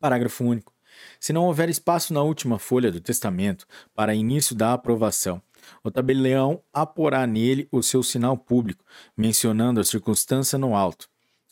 Parágrafo 0.00 0.44
único. 0.44 0.75
Se 1.18 1.32
não 1.32 1.44
houver 1.44 1.68
espaço 1.68 2.12
na 2.12 2.22
última 2.22 2.58
folha 2.58 2.90
do 2.90 3.00
testamento 3.00 3.66
para 3.94 4.14
início 4.14 4.54
da 4.54 4.72
aprovação, 4.72 5.42
o 5.82 5.90
tabelião 5.90 6.62
aporá 6.72 7.26
nele 7.26 7.68
o 7.70 7.82
seu 7.82 8.02
sinal 8.02 8.36
público, 8.36 8.84
mencionando 9.16 9.80
a 9.80 9.84
circunstância 9.84 10.58
no 10.58 10.74
alto. 10.74 11.08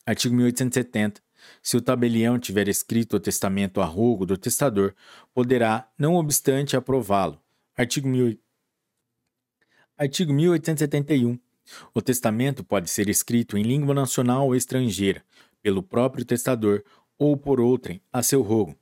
Artigo 0.07 0.35
1870. 0.35 1.23
Se 1.63 1.77
o 1.77 1.81
tabelião 1.81 2.39
tiver 2.39 2.69
escrito 2.69 3.17
o 3.17 3.21
testamento 3.21 3.81
a 3.81 3.85
rogo 3.85 4.25
do 4.25 4.37
testador, 4.37 4.95
poderá, 5.33 5.89
não 5.99 6.15
obstante, 6.15 6.77
aprová-lo. 6.77 7.41
Artigo, 7.77 8.09
mil... 8.09 8.39
Artigo 9.97 10.33
1871. 10.33 11.39
O 11.95 12.03
testamento 12.03 12.63
pode 12.63 12.91
ser 12.91 13.09
escrito 13.09 13.57
em 13.57 13.63
língua 13.63 13.95
nacional 13.95 14.47
ou 14.47 14.55
estrangeira, 14.55 15.25
pelo 15.63 15.83
próprio 15.83 16.25
testador 16.25 16.83
ou 17.19 17.37
por 17.37 17.61
outrem, 17.61 18.01
a 18.13 18.23
seu 18.23 18.43
rogo. 18.43 18.77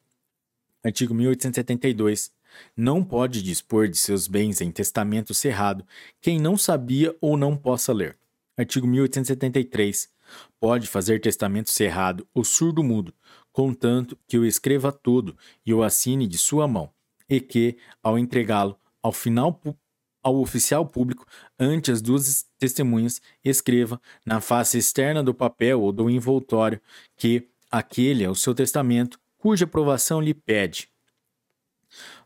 Artigo 0.84 1.14
1872. 1.14 2.32
Não 2.76 3.02
pode 3.02 3.42
dispor 3.42 3.88
de 3.88 3.96
seus 3.96 4.26
bens 4.26 4.60
em 4.60 4.70
testamento 4.70 5.32
cerrado 5.32 5.86
quem 6.20 6.38
não 6.38 6.56
sabia 6.56 7.16
ou 7.20 7.36
não 7.36 7.56
possa 7.56 7.92
ler. 7.92 8.18
Artigo 8.56 8.86
1873. 8.86 10.10
Pode 10.60 10.86
fazer 10.86 11.20
testamento 11.20 11.70
cerrado 11.70 12.26
o 12.34 12.44
surdo-mudo, 12.44 13.14
contanto 13.52 14.18
que 14.26 14.38
o 14.38 14.44
escreva 14.44 14.90
todo 14.92 15.36
e 15.64 15.72
o 15.72 15.82
assine 15.82 16.26
de 16.26 16.38
sua 16.38 16.66
mão, 16.66 16.90
e 17.28 17.40
que, 17.40 17.76
ao 18.02 18.18
entregá-lo 18.18 18.78
ao 19.02 19.12
final 19.12 19.60
ao 20.22 20.36
oficial 20.36 20.86
público, 20.86 21.26
ante 21.58 21.90
as 21.90 22.00
duas 22.00 22.46
testemunhas, 22.58 23.20
escreva 23.44 24.00
na 24.24 24.40
face 24.40 24.78
externa 24.78 25.22
do 25.22 25.34
papel 25.34 25.80
ou 25.82 25.90
do 25.90 26.08
envoltório 26.08 26.80
que 27.16 27.48
aquele 27.70 28.22
é 28.22 28.30
o 28.30 28.34
seu 28.34 28.54
testamento 28.54 29.18
cuja 29.42 29.64
aprovação 29.64 30.20
lhe 30.20 30.32
pede. 30.32 30.88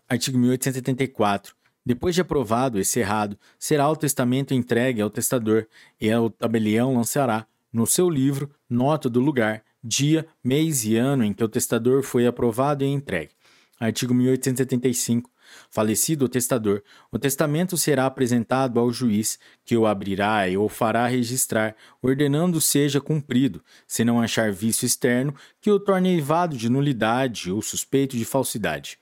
Artigo 0.07 0.37
1874. 0.37 1.57
Depois 1.83 2.15
de 2.15 2.21
aprovado 2.21 2.79
e 2.79 2.85
cerrado, 2.85 3.39
será 3.59 3.89
o 3.89 3.97
testamento 3.97 4.53
entregue 4.53 5.01
ao 5.01 5.09
testador, 5.09 5.67
e 5.99 6.15
o 6.15 6.29
tabelião 6.29 6.95
lançará, 6.95 7.47
no 7.73 7.87
seu 7.87 8.11
livro, 8.11 8.51
nota 8.69 9.09
do 9.09 9.19
lugar, 9.19 9.65
dia, 9.83 10.27
mês 10.45 10.85
e 10.85 10.97
ano 10.97 11.25
em 11.25 11.33
que 11.33 11.43
o 11.43 11.49
testador 11.49 12.03
foi 12.03 12.27
aprovado 12.27 12.85
e 12.85 12.87
entregue. 12.87 13.33
Artigo 13.81 14.13
1875. 14.13 15.31
Falecido 15.71 16.25
o 16.25 16.29
testador, 16.29 16.83
o 17.11 17.19
testamento 17.19 17.77
será 17.77 18.07
apresentado 18.07 18.81
ao 18.81 18.93
juiz, 18.93 19.39
que 19.65 19.77
o 19.77 19.87
abrirá 19.87 20.49
e 20.49 20.57
o 20.57 20.69
fará 20.69 21.07
registrar, 21.07 21.75
ordenando 22.03 22.61
seja 22.61 23.01
cumprido, 23.01 23.63
se 23.87 24.05
não 24.05 24.21
achar 24.21 24.53
vício 24.53 24.87
externo 24.87 25.35
que 25.61 25.71
o 25.71 25.81
torne 25.81 26.11
eivado 26.11 26.57
de 26.57 26.69
nulidade 26.69 27.51
ou 27.51 27.63
suspeito 27.63 28.17
de 28.17 28.25
falsidade. 28.25 28.99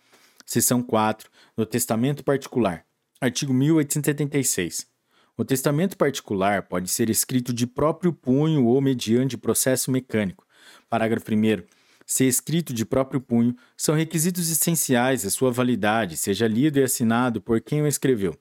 Seção 0.46 0.82
4 0.82 1.30
do 1.56 1.64
Testamento 1.64 2.22
Particular. 2.22 2.84
Artigo 3.20 3.54
1876. 3.54 4.86
O 5.36 5.44
testamento 5.44 5.96
particular 5.96 6.62
pode 6.62 6.88
ser 6.88 7.10
escrito 7.10 7.52
de 7.52 7.66
próprio 7.66 8.12
punho 8.12 8.66
ou 8.66 8.80
mediante 8.80 9.36
processo 9.36 9.90
mecânico. 9.90 10.46
Parágrafo 10.88 11.26
1 11.32 11.64
ser 12.06 12.26
escrito 12.26 12.72
de 12.72 12.84
próprio 12.84 13.20
punho, 13.20 13.56
são 13.76 13.94
requisitos 13.94 14.50
essenciais 14.50 15.24
à 15.24 15.30
sua 15.30 15.50
validade, 15.50 16.16
seja 16.16 16.46
lido 16.46 16.78
e 16.78 16.82
assinado 16.82 17.40
por 17.40 17.60
quem 17.60 17.82
o 17.82 17.86
escreveu, 17.86 18.36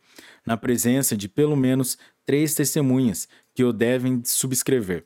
na 0.45 0.57
presença 0.57 1.16
de 1.16 1.30
pelo 1.30 1.55
menos 1.55 1.97
três 2.26 2.53
testemunhas 2.53 3.28
que 3.53 3.64
o 3.64 3.72
devem 3.72 4.22
subscrever. 4.26 5.05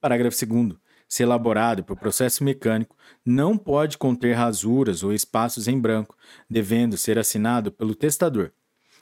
Parágrafo 0.00 0.46
2. 0.46 0.76
Se 1.08 1.22
elaborado 1.22 1.82
por 1.82 1.96
processo 1.96 2.44
mecânico, 2.44 2.94
não 3.24 3.56
pode 3.56 3.96
conter 3.96 4.34
rasuras 4.34 5.02
ou 5.02 5.12
espaços 5.12 5.66
em 5.66 5.80
branco, 5.80 6.16
devendo 6.48 6.98
ser 6.98 7.18
assinado 7.18 7.72
pelo 7.72 7.94
testador. 7.94 8.52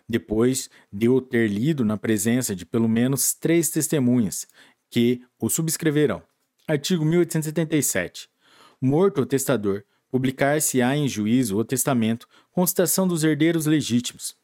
Depois 0.08 0.70
de 0.92 1.08
o 1.08 1.20
ter 1.20 1.48
lido 1.48 1.84
na 1.84 1.96
presença 1.96 2.54
de 2.54 2.64
pelo 2.64 2.88
menos 2.88 3.34
três 3.34 3.70
testemunhas, 3.70 4.46
que 4.88 5.20
o 5.40 5.50
subscreverão. 5.50 6.22
Artigo 6.68 7.04
1877. 7.04 8.28
Morto 8.80 9.22
o 9.22 9.26
testador, 9.26 9.84
Publicar-se-á 10.10 10.96
em 10.96 11.08
juízo 11.08 11.58
o 11.58 11.64
testamento 11.64 12.28
com 12.50 12.66
citação 12.66 13.06
dos 13.06 13.24
herdeiros 13.24 13.66
legítimos. 13.66 14.36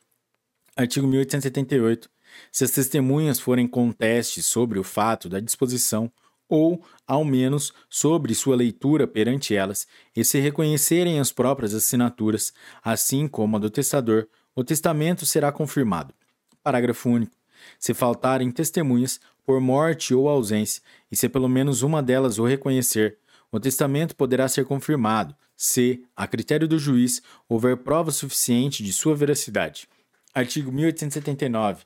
Artigo 0.77 1.07
1878. 1.07 2.11
Se 2.51 2.65
as 2.65 2.71
testemunhas 2.73 3.39
forem 3.39 3.67
contestes 3.67 4.45
sobre 4.45 4.79
o 4.79 4.83
fato 4.85 5.29
da 5.29 5.39
disposição 5.39 6.11
ou, 6.49 6.85
ao 7.07 7.25
menos, 7.25 7.73
sobre 7.89 8.35
sua 8.35 8.57
leitura 8.57 9.07
perante 9.07 9.55
elas, 9.55 9.87
e 10.15 10.25
se 10.25 10.39
reconhecerem 10.41 11.19
as 11.19 11.33
próprias 11.33 11.73
assinaturas, 11.73 12.53
assim 12.83 13.27
como 13.27 13.57
a 13.57 13.61
do 13.61 13.71
testador, 13.71 14.29
o 14.55 14.63
testamento 14.63 15.25
será 15.25 15.51
confirmado. 15.51 16.13
Parágrafo 16.63 17.09
único. 17.09 17.35
Se 17.79 17.95
faltarem 17.95 18.51
testemunhas, 18.51 19.21
por 19.45 19.61
morte 19.61 20.15
ou 20.15 20.29
ausência, 20.29 20.83
e 21.11 21.17
se 21.17 21.29
pelo 21.29 21.49
menos 21.49 21.83
uma 21.83 22.03
delas 22.03 22.39
o 22.39 22.45
reconhecer, 22.45 23.19
o 23.53 23.61
testamento 23.61 24.17
poderá 24.17 24.49
ser 24.49 24.65
confirmado, 24.65 25.37
se, 25.55 26.03
a 26.17 26.27
critério 26.27 26.67
do 26.67 26.79
juiz, 26.79 27.21
houver 27.47 27.77
prova 27.77 28.11
suficiente 28.11 28.83
de 28.83 28.93
sua 28.95 29.15
veracidade. 29.15 29.87
Artigo 30.35 30.73
1879. 30.73 31.85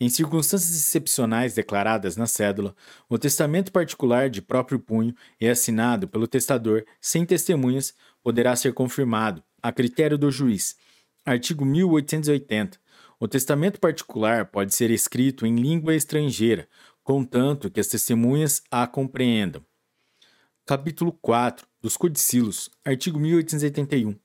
Em 0.00 0.08
circunstâncias 0.08 0.76
excepcionais 0.76 1.54
declaradas 1.54 2.16
na 2.16 2.26
cédula, 2.26 2.74
o 3.08 3.16
testamento 3.16 3.70
particular 3.70 4.28
de 4.28 4.42
próprio 4.42 4.80
punho 4.80 5.14
e 5.40 5.48
assinado 5.48 6.08
pelo 6.08 6.26
testador 6.26 6.84
sem 7.00 7.24
testemunhas 7.24 7.94
poderá 8.20 8.56
ser 8.56 8.74
confirmado, 8.74 9.40
a 9.62 9.70
critério 9.70 10.18
do 10.18 10.32
juiz. 10.32 10.76
Artigo 11.24 11.64
1880. 11.64 12.78
O 13.20 13.28
testamento 13.28 13.78
particular 13.78 14.46
pode 14.46 14.74
ser 14.74 14.90
escrito 14.90 15.46
em 15.46 15.54
língua 15.54 15.94
estrangeira, 15.94 16.68
contanto 17.04 17.70
que 17.70 17.78
as 17.78 17.86
testemunhas 17.86 18.60
a 18.68 18.84
compreendam. 18.86 19.64
Capítulo 20.66 21.12
4 21.20 21.66
dos 21.82 21.94
Codicilos, 21.94 22.70
artigo 22.82 23.18
1881. 23.18 24.16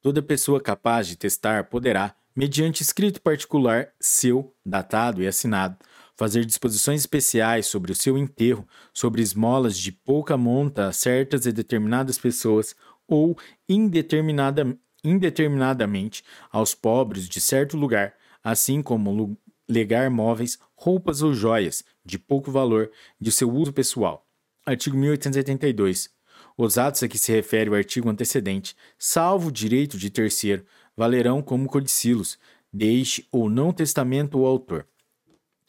Toda 0.00 0.22
pessoa 0.22 0.62
capaz 0.62 1.06
de 1.06 1.14
testar 1.14 1.64
poderá, 1.64 2.14
mediante 2.34 2.82
escrito 2.82 3.20
particular 3.20 3.92
seu, 4.00 4.56
datado 4.64 5.22
e 5.22 5.26
assinado, 5.26 5.76
fazer 6.16 6.46
disposições 6.46 7.02
especiais 7.02 7.66
sobre 7.66 7.92
o 7.92 7.94
seu 7.94 8.16
enterro, 8.16 8.66
sobre 8.94 9.20
esmolas 9.20 9.76
de 9.76 9.92
pouca 9.92 10.38
monta 10.38 10.88
a 10.88 10.92
certas 10.94 11.44
e 11.44 11.52
determinadas 11.52 12.16
pessoas, 12.16 12.74
ou 13.06 13.36
indeterminada, 13.68 14.74
indeterminadamente 15.04 16.24
aos 16.50 16.74
pobres 16.74 17.28
de 17.28 17.42
certo 17.42 17.76
lugar, 17.76 18.14
assim 18.42 18.80
como 18.80 19.38
legar 19.68 20.08
móveis, 20.08 20.58
roupas 20.74 21.20
ou 21.20 21.34
joias 21.34 21.84
de 22.02 22.18
pouco 22.18 22.50
valor 22.50 22.90
de 23.20 23.30
seu 23.30 23.52
uso 23.52 23.70
pessoal. 23.70 24.27
Artigo 24.68 24.98
1882. 24.98 26.10
Os 26.54 26.76
atos 26.76 27.02
a 27.02 27.08
que 27.08 27.16
se 27.16 27.32
refere 27.32 27.70
o 27.70 27.74
artigo 27.74 28.10
antecedente, 28.10 28.76
salvo 28.98 29.48
o 29.48 29.50
direito 29.50 29.96
de 29.96 30.10
terceiro, 30.10 30.62
valerão 30.94 31.40
como 31.40 31.66
codicilos, 31.66 32.38
deixe 32.70 33.26
ou 33.32 33.48
não 33.48 33.72
testamento 33.72 34.38
o 34.38 34.44
autor. 34.44 34.86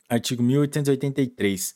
Artigo 0.10 0.43
1883. 0.43 1.76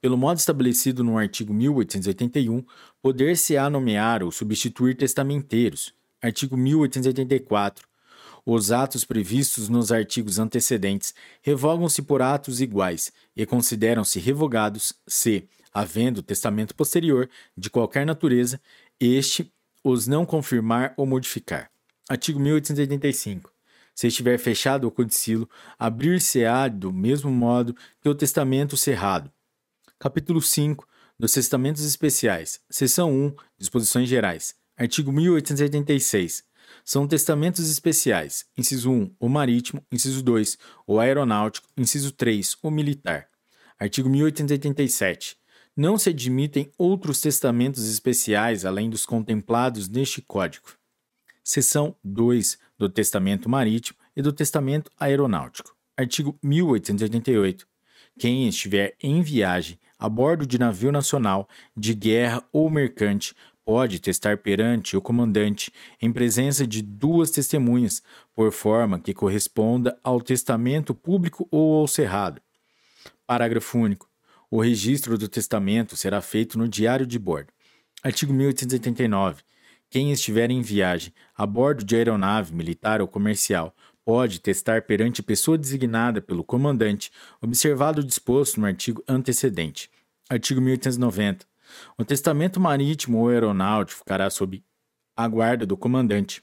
Pelo 0.00 0.16
modo 0.16 0.38
estabelecido 0.38 1.04
no 1.04 1.18
artigo 1.18 1.52
1881, 1.52 2.64
poder-se-á 3.02 3.68
nomear 3.68 4.22
ou 4.22 4.32
substituir 4.32 4.96
testamenteiros. 4.96 5.92
Artigo 6.22 6.56
1884. 6.56 7.86
Os 8.46 8.72
atos 8.72 9.04
previstos 9.04 9.68
nos 9.68 9.92
artigos 9.92 10.38
antecedentes 10.38 11.14
revogam-se 11.42 12.00
por 12.00 12.22
atos 12.22 12.62
iguais 12.62 13.12
e 13.36 13.44
consideram-se 13.44 14.18
revogados 14.18 14.94
se, 15.06 15.46
havendo 15.74 16.22
testamento 16.22 16.74
posterior 16.74 17.28
de 17.56 17.68
qualquer 17.68 18.06
natureza, 18.06 18.60
este 19.00 19.52
os 19.82 20.06
não 20.06 20.24
confirmar 20.24 20.94
ou 20.96 21.04
modificar. 21.04 21.70
Artigo 22.08 22.38
1885. 22.38 23.52
Se 23.94 24.06
estiver 24.06 24.38
fechado 24.38 24.86
o 24.86 24.90
codicilo, 24.90 25.48
abrir-se-á 25.78 26.68
do 26.68 26.92
mesmo 26.92 27.30
modo 27.30 27.76
que 28.00 28.08
o 28.08 28.14
testamento 28.14 28.76
cerrado. 28.76 29.30
Capítulo 29.98 30.40
5 30.40 30.86
dos 31.18 31.32
Testamentos 31.32 31.84
Especiais. 31.84 32.60
Seção 32.68 33.12
1. 33.12 33.34
Disposições 33.58 34.08
Gerais. 34.08 34.54
Artigo 34.76 35.12
1886. 35.12 36.44
São 36.84 37.06
testamentos 37.06 37.70
especiais. 37.70 38.46
Inciso 38.56 38.90
1. 38.90 39.14
O 39.20 39.28
marítimo. 39.28 39.84
Inciso 39.92 40.22
2. 40.22 40.58
O 40.86 40.98
aeronáutico. 40.98 41.68
Inciso 41.76 42.10
3. 42.12 42.56
O 42.62 42.70
militar. 42.70 43.28
Artigo 43.78 44.08
1887. 44.08 45.36
Não 45.76 45.98
se 45.98 46.10
admitem 46.10 46.70
outros 46.78 47.20
testamentos 47.20 47.90
especiais 47.90 48.64
além 48.64 48.88
dos 48.88 49.04
contemplados 49.04 49.88
neste 49.88 50.22
Código. 50.22 50.68
Seção 51.42 51.96
2 52.04 52.56
do 52.78 52.88
Testamento 52.88 53.48
Marítimo 53.48 53.98
e 54.14 54.22
do 54.22 54.32
Testamento 54.32 54.88
Aeronáutico. 54.96 55.74
Artigo 55.96 56.38
1888. 56.40 57.66
Quem 58.16 58.46
estiver 58.46 58.94
em 59.02 59.20
viagem 59.20 59.76
a 59.98 60.08
bordo 60.08 60.46
de 60.46 60.60
navio 60.60 60.92
nacional, 60.92 61.48
de 61.76 61.92
guerra 61.92 62.46
ou 62.52 62.70
mercante, 62.70 63.34
pode 63.64 63.98
testar 63.98 64.38
perante 64.38 64.96
o 64.96 65.02
comandante, 65.02 65.72
em 66.00 66.12
presença 66.12 66.64
de 66.64 66.82
duas 66.82 67.32
testemunhas, 67.32 68.00
por 68.32 68.52
forma 68.52 69.00
que 69.00 69.12
corresponda 69.12 69.98
ao 70.04 70.20
testamento 70.20 70.94
público 70.94 71.48
ou 71.50 71.80
ao 71.80 71.88
cerrado. 71.88 72.40
Parágrafo 73.26 73.76
único. 73.76 74.13
O 74.50 74.60
registro 74.60 75.16
do 75.16 75.28
testamento 75.28 75.96
será 75.96 76.20
feito 76.20 76.58
no 76.58 76.68
diário 76.68 77.06
de 77.06 77.18
bordo. 77.18 77.52
Artigo 78.02 78.32
1889. 78.32 79.42
Quem 79.90 80.12
estiver 80.12 80.50
em 80.50 80.60
viagem 80.60 81.12
a 81.36 81.46
bordo 81.46 81.84
de 81.84 81.96
aeronave 81.96 82.54
militar 82.54 83.00
ou 83.00 83.08
comercial 83.08 83.74
pode 84.04 84.40
testar 84.40 84.82
perante 84.82 85.22
pessoa 85.22 85.56
designada 85.56 86.20
pelo 86.20 86.44
comandante, 86.44 87.10
observado 87.40 88.00
o 88.00 88.04
disposto 88.04 88.60
no 88.60 88.66
artigo 88.66 89.02
antecedente. 89.08 89.90
Artigo 90.28 90.60
1890. 90.60 91.46
O 91.96 92.04
testamento 92.04 92.60
marítimo 92.60 93.18
ou 93.18 93.28
aeronáutico 93.28 94.00
ficará 94.00 94.28
sob 94.28 94.62
a 95.16 95.26
guarda 95.26 95.64
do 95.64 95.76
comandante, 95.76 96.42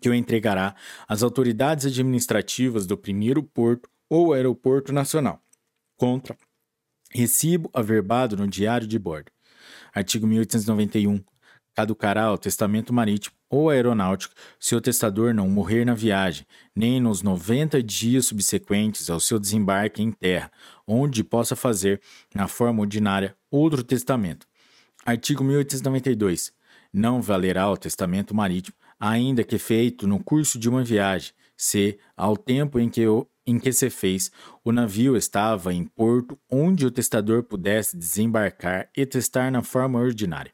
que 0.00 0.08
o 0.08 0.14
entregará 0.14 0.76
às 1.08 1.22
autoridades 1.22 1.86
administrativas 1.86 2.86
do 2.86 2.96
primeiro 2.96 3.42
porto 3.42 3.90
ou 4.08 4.32
aeroporto 4.32 4.92
nacional, 4.92 5.42
contra 5.96 6.36
recibo 7.14 7.70
averbado 7.72 8.36
no 8.36 8.46
diário 8.46 8.86
de 8.86 8.98
bordo. 8.98 9.30
Artigo 9.94 10.26
1891 10.26 11.22
caducará 11.74 12.32
o 12.32 12.38
testamento 12.38 12.92
marítimo 12.92 13.34
ou 13.48 13.70
aeronáutico 13.70 14.34
se 14.58 14.74
o 14.74 14.80
testador 14.80 15.34
não 15.34 15.48
morrer 15.48 15.84
na 15.84 15.94
viagem, 15.94 16.46
nem 16.74 17.00
nos 17.00 17.22
90 17.22 17.82
dias 17.82 18.26
subsequentes 18.26 19.10
ao 19.10 19.20
seu 19.20 19.38
desembarque 19.38 20.02
em 20.02 20.10
terra, 20.10 20.50
onde 20.86 21.24
possa 21.24 21.56
fazer, 21.56 22.00
na 22.34 22.48
forma 22.48 22.80
ordinária, 22.80 23.36
outro 23.50 23.82
testamento. 23.82 24.46
Artigo 25.04 25.42
1892. 25.42 26.52
Não 26.92 27.22
valerá 27.22 27.70
o 27.70 27.76
testamento 27.76 28.34
marítimo, 28.34 28.76
ainda 29.00 29.42
que 29.42 29.58
feito 29.58 30.06
no 30.06 30.22
curso 30.22 30.58
de 30.58 30.68
uma 30.68 30.84
viagem, 30.84 31.32
se, 31.56 31.98
ao 32.16 32.36
tempo 32.36 32.78
em 32.78 32.88
que, 32.88 33.06
o, 33.06 33.26
em 33.46 33.58
que 33.58 33.72
se 33.72 33.90
fez, 33.90 34.30
o 34.64 34.72
navio 34.72 35.16
estava 35.16 35.72
em 35.72 35.84
porto 35.84 36.38
onde 36.50 36.86
o 36.86 36.90
testador 36.90 37.42
pudesse 37.42 37.96
desembarcar 37.96 38.88
e 38.96 39.04
testar 39.04 39.50
na 39.50 39.62
forma 39.62 39.98
ordinária. 39.98 40.52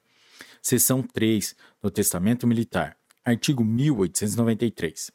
Seção 0.62 1.03
3 1.03 1.55
do 1.82 1.91
Testamento 1.91 2.47
Militar, 2.47 2.97
artigo 3.24 3.64
1893. 3.64 5.12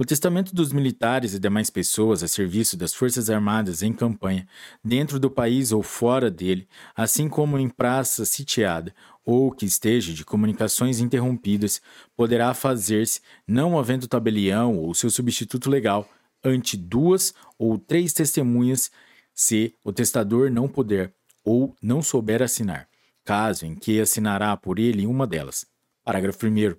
O 0.00 0.04
testamento 0.04 0.54
dos 0.54 0.72
militares 0.72 1.34
e 1.34 1.38
demais 1.38 1.68
pessoas 1.68 2.22
a 2.22 2.28
serviço 2.28 2.74
das 2.74 2.94
Forças 2.94 3.28
Armadas 3.28 3.82
em 3.82 3.92
campanha, 3.92 4.48
dentro 4.82 5.20
do 5.20 5.30
país 5.30 5.72
ou 5.72 5.82
fora 5.82 6.30
dele, 6.30 6.66
assim 6.96 7.28
como 7.28 7.58
em 7.58 7.68
praça 7.68 8.24
sitiada 8.24 8.94
ou 9.26 9.52
que 9.52 9.66
esteja 9.66 10.14
de 10.14 10.24
comunicações 10.24 11.00
interrompidas, 11.00 11.82
poderá 12.16 12.54
fazer-se, 12.54 13.20
não 13.46 13.78
havendo 13.78 14.08
tabelião 14.08 14.74
ou 14.78 14.94
seu 14.94 15.10
substituto 15.10 15.68
legal, 15.68 16.08
ante 16.44 16.76
duas 16.76 17.34
ou 17.58 17.78
três 17.78 18.12
testemunhas, 18.12 18.90
se 19.34 19.74
o 19.84 19.92
testador 19.92 20.50
não 20.50 20.68
puder 20.68 21.14
ou 21.44 21.74
não 21.82 22.02
souber 22.02 22.42
assinar 22.42 22.90
caso 23.30 23.64
em 23.64 23.76
que 23.76 24.00
assinará 24.00 24.56
por 24.56 24.78
ele 24.80 25.06
uma 25.06 25.24
delas. 25.24 25.64
Parágrafo 26.04 26.46
1. 26.46 26.74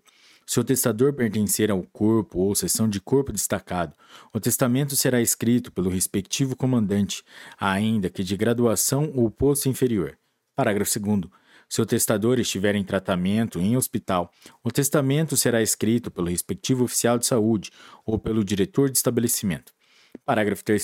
Se 0.46 0.60
o 0.60 0.64
testador 0.66 1.14
pertencer 1.14 1.72
ao 1.72 1.82
corpo 1.82 2.40
ou 2.40 2.54
seção 2.54 2.90
de 2.90 3.00
corpo 3.00 3.32
destacado, 3.32 3.96
o 4.34 4.40
testamento 4.40 4.96
será 4.98 5.22
escrito 5.22 5.72
pelo 5.72 5.90
respectivo 5.90 6.56
comandante, 6.56 7.24
ainda 7.58 8.10
que 8.10 8.22
de 8.22 8.36
graduação 8.36 9.14
ou 9.16 9.32
posto 9.32 9.70
inferior. 9.70 10.18
Parágrafo 10.54 11.00
2. 11.00 11.30
Se 11.72 11.82
o 11.82 11.86
testador 11.86 12.38
estiver 12.38 12.76
em 12.76 12.84
tratamento 12.84 13.58
em 13.58 13.78
hospital, 13.78 14.30
o 14.62 14.70
testamento 14.70 15.38
será 15.38 15.62
escrito 15.62 16.12
pelo 16.12 16.28
respectivo 16.28 16.84
oficial 16.84 17.18
de 17.18 17.26
saúde 17.26 17.72
ou 18.06 18.20
pelo 18.20 18.44
diretor 18.44 18.90
de 18.90 18.98
estabelecimento. 18.98 19.72
Parágrafo 20.26 20.66
3. 20.66 20.84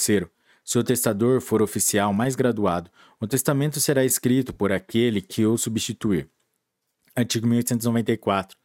Se 0.64 0.80
o 0.80 0.84
testador 0.86 1.42
for 1.42 1.62
oficial 1.62 2.14
mais 2.14 2.38
graduado, 2.38 2.90
o 3.20 3.28
testamento 3.28 3.82
será 3.82 4.06
escrito 4.06 4.54
por 4.54 4.72
aquele 4.72 5.20
que 5.20 5.46
o 5.46 5.58
substituir. 5.58 6.30
Artigo 7.14 7.46
1894. 7.48 8.58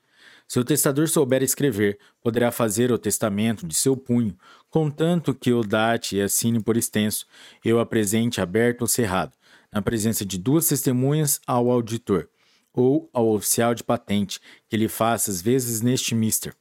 Se 0.47 0.61
o 0.61 0.64
testador 0.64 1.09
souber 1.09 1.43
escrever, 1.43 1.99
poderá 2.20 2.53
fazer 2.53 2.93
o 2.93 2.99
testamento 2.99 3.66
de 3.66 3.75
seu 3.75 3.97
punho, 3.97 4.39
contanto 4.70 5.35
que 5.35 5.53
o 5.53 5.64
date 5.64 6.18
e 6.18 6.23
assine 6.23 6.62
por 6.62 6.77
extenso, 6.77 7.27
e 7.64 7.73
o 7.73 7.81
apresente 7.81 8.41
aberto 8.41 8.83
ou 8.83 8.87
cerrado, 8.87 9.33
na 9.73 9.81
presença 9.81 10.25
de 10.25 10.39
duas 10.39 10.68
testemunhas 10.68 11.41
ao 11.47 11.70
auditor, 11.70 12.29
ou 12.73 13.09
ao 13.12 13.29
oficial 13.33 13.75
de 13.75 13.83
patente, 13.83 14.41
que 14.68 14.77
lhe 14.77 14.89
faça 14.89 15.31
as 15.31 15.41
vezes 15.41 15.81
neste 15.81 16.14
mister. 16.14 16.55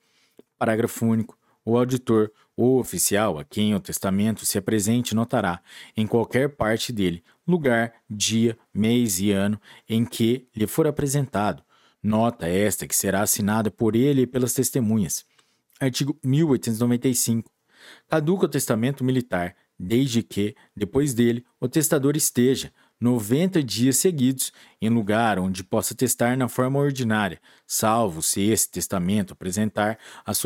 Parágrafo 0.57 1.05
único. 1.05 1.38
O 1.64 1.78
auditor 1.78 2.32
ou 2.57 2.80
oficial 2.80 3.38
a 3.38 3.43
quem 3.43 3.76
o 3.76 3.80
testamento 3.80 4.45
se 4.45 4.57
apresente 4.57 5.14
notará, 5.14 5.62
em 5.95 6.07
qualquer 6.07 6.49
parte 6.49 6.91
dele, 6.91 7.24
lugar, 7.47 7.93
dia, 8.09 8.57
mês 8.74 9.20
e 9.20 9.32
ano 9.32 9.62
em 9.88 10.03
que 10.03 10.47
lhe 10.55 10.66
for 10.66 10.88
apresentado. 10.88 11.64
Nota 12.01 12.47
esta 12.47 12.88
que 12.88 12.95
será 12.95 13.22
assinada 13.22 13.70
por 13.70 13.95
ele 13.95 14.22
e 14.22 14.28
pelas 14.28 14.53
testemunhas. 14.53 15.24
Artigo 15.80 16.18
1895. 16.24 17.51
Caduca 18.07 18.45
o 18.45 18.49
testamento 18.49 19.03
militar, 19.03 19.55
desde 19.78 20.22
que, 20.24 20.55
depois 20.76 21.14
dele, 21.14 21.45
o 21.59 21.68
testador 21.68 22.16
esteja, 22.16 22.72
90 23.02 23.64
dias 23.64 23.97
seguidos 23.97 24.54
em 24.80 24.88
lugar 24.88 25.39
onde 25.39 25.64
possa 25.64 25.95
testar 25.95 26.38
na 26.38 26.47
forma 26.47 26.78
ordinária, 26.78 27.41
salvo 27.66 28.22
se 28.22 28.41
esse 28.41 28.70
testamento 28.70 29.34
apresentar 29.34 29.97
as 30.24 30.39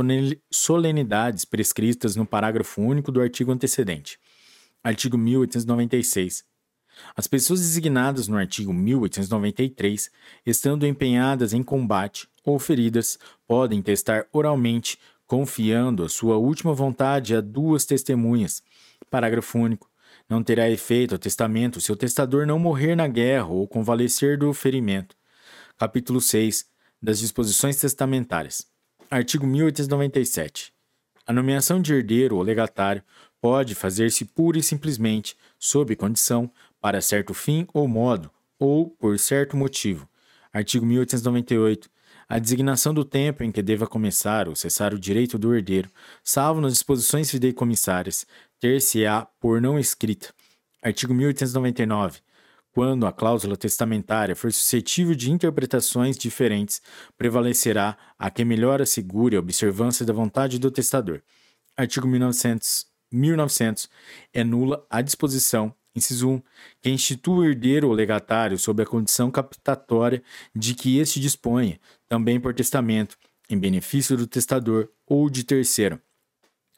solenidades 0.49 1.43
prescritas 1.43 2.15
no 2.15 2.25
parágrafo 2.25 2.81
único 2.81 3.11
do 3.11 3.19
artigo 3.19 3.51
antecedente. 3.51 4.17
Artigo 4.81 5.17
1896. 5.17 6.45
As 7.13 7.27
pessoas 7.27 7.59
designadas 7.59 8.29
no 8.29 8.37
artigo 8.37 8.71
1893, 8.71 10.09
estando 10.45 10.87
empenhadas 10.87 11.51
em 11.51 11.61
combate 11.61 12.25
ou 12.41 12.57
feridas, 12.57 13.19
podem 13.45 13.81
testar 13.81 14.27
oralmente, 14.31 14.97
confiando 15.27 16.05
a 16.05 16.09
sua 16.09 16.37
última 16.37 16.73
vontade 16.73 17.35
a 17.35 17.41
duas 17.41 17.83
testemunhas. 17.83 18.63
Parágrafo 19.09 19.59
único. 19.59 19.89
Não 20.27 20.41
terá 20.41 20.69
efeito 20.69 21.15
o 21.15 21.19
testamento 21.19 21.79
se 21.79 21.91
o 21.91 21.95
testador 21.95 22.47
não 22.47 22.57
morrer 22.57 22.95
na 22.95 23.07
guerra 23.07 23.45
ou 23.45 23.67
convalescer 23.67 24.37
do 24.39 24.51
ferimento. 24.53 25.15
Capítulo 25.77 26.19
6 26.19 26.65
das 26.99 27.19
Disposições 27.19 27.79
Testamentárias. 27.79 28.65
Artigo 29.09 29.45
1897. 29.45 30.73
A 31.27 31.31
nomeação 31.31 31.79
de 31.79 31.93
herdeiro 31.93 32.37
ou 32.37 32.41
legatário 32.41 33.03
pode 33.39 33.75
fazer-se 33.75 34.25
pura 34.25 34.57
e 34.57 34.63
simplesmente, 34.63 35.37
sob 35.59 35.95
condição, 35.95 36.51
para 36.81 37.01
certo 37.01 37.33
fim 37.33 37.67
ou 37.71 37.87
modo, 37.87 38.31
ou 38.57 38.89
por 38.89 39.19
certo 39.19 39.55
motivo. 39.55 40.09
Artigo 40.51 40.87
1898 40.87 41.87
a 42.27 42.39
designação 42.39 42.91
do 42.91 43.05
tempo 43.05 43.43
em 43.43 43.51
que 43.51 43.61
deva 43.61 43.85
começar 43.85 44.49
ou 44.49 44.55
cessar 44.55 44.95
o 44.95 44.99
direito 44.99 45.37
do 45.37 45.53
herdeiro, 45.53 45.89
salvo 46.23 46.59
nas 46.59 46.73
disposições 46.73 47.29
fideicomissárias, 47.29 48.25
ter-se-á 48.65 49.27
por 49.39 49.61
não 49.61 49.77
escrita. 49.77 50.33
Artigo 50.81 51.13
1899. 51.13 52.21
Quando 52.71 53.05
a 53.05 53.11
cláusula 53.11 53.55
testamentária 53.55 54.35
for 54.35 54.51
suscetível 54.51 55.13
de 55.13 55.29
interpretações 55.29 56.17
diferentes, 56.17 56.81
prevalecerá 57.15 57.95
a 58.17 58.31
que 58.31 58.43
melhor 58.43 58.81
assegure 58.81 59.35
a 59.35 59.39
observância 59.39 60.03
da 60.03 60.11
vontade 60.11 60.57
do 60.57 60.71
testador. 60.71 61.21
Artigo 61.77 62.07
1900. 62.07 62.87
1900 63.11 63.87
é 64.33 64.43
nula 64.43 64.83
a 64.89 64.99
disposição 64.99 65.71
Inciso 65.95 66.27
1. 66.27 66.41
Que 66.81 66.89
institua 66.89 67.37
o 67.37 67.45
herdeiro 67.45 67.87
ou 67.87 67.93
legatário 67.93 68.57
sob 68.57 68.81
a 68.81 68.85
condição 68.85 69.29
captatória 69.29 70.23
de 70.55 70.73
que 70.73 70.97
este 70.97 71.19
disponha, 71.19 71.79
também 72.09 72.39
por 72.39 72.51
testamento, 72.51 73.15
em 73.47 73.59
benefício 73.59 74.17
do 74.17 74.25
testador 74.25 74.89
ou 75.05 75.29
de 75.29 75.43
terceiro. 75.43 76.01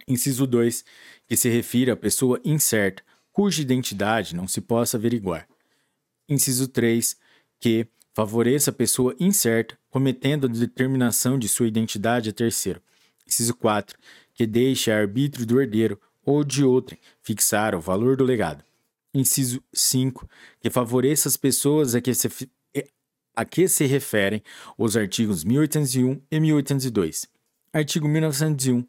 Inciso 0.08 0.48
2. 0.48 0.86
Que 1.28 1.36
se 1.36 1.50
refira 1.50 1.94
à 1.94 1.98
pessoa 1.98 2.40
incerta, 2.44 3.04
cuja 3.32 3.62
identidade 3.62 4.36
não 4.36 4.48
se 4.48 4.62
possa 4.62 4.98
averiguar. 4.98 5.48
Inciso 6.30 6.68
3. 6.68 7.18
Que 7.60 7.88
favoreça 8.14 8.72
a 8.72 8.74
pessoa 8.74 9.16
incerta, 9.20 9.78
cometendo 9.90 10.46
a 10.46 10.50
determinação 10.50 11.38
de 11.38 11.50
sua 11.50 11.68
identidade 11.68 12.30
a 12.30 12.34
terceiro. 12.34 12.82
Inciso 13.28 13.54
4. 13.56 13.98
Que 14.34 14.48
deixe 14.48 14.92
a 14.92 14.98
arbítrio 14.98 15.46
do 15.46 15.60
herdeiro 15.60 16.00
ou 16.26 16.44
de 16.44 16.64
outrem 16.64 17.00
fixar 17.22 17.76
o 17.76 17.82
valor 17.82 18.16
do 18.16 18.24
legado. 18.24 18.64
Inciso 19.14 19.62
5. 19.74 20.30
Que 20.60 20.70
favoreça 20.70 21.28
as 21.28 21.36
pessoas 21.36 21.96
a 21.96 22.02
que 22.02 22.14
se, 22.14 22.30
a 23.36 23.46
que 23.46 23.68
se 23.68 23.86
referem 23.86 24.42
os 24.78 24.96
artigos 24.98 25.44
1801 25.44 26.22
e 26.32 26.40
1802. 26.40 27.28
Artigo 27.78 28.08
1901. 28.08 28.84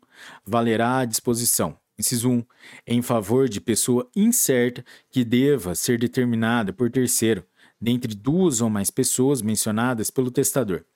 Valerá 0.46 1.00
a 1.00 1.04
disposição. 1.04 1.78
Inciso 1.98 2.30
1. 2.30 2.44
Em 2.86 3.02
favor 3.02 3.46
de 3.46 3.60
pessoa 3.60 4.08
incerta 4.16 4.82
que 5.10 5.26
deva 5.26 5.74
ser 5.74 5.98
determinada 5.98 6.72
por 6.72 6.90
terceiro, 6.90 7.44
dentre 7.78 8.14
duas 8.14 8.62
ou 8.62 8.70
mais 8.70 8.90
pessoas 8.90 9.42
mencionadas 9.42 10.10
pelo 10.10 10.30
testador, 10.30 10.86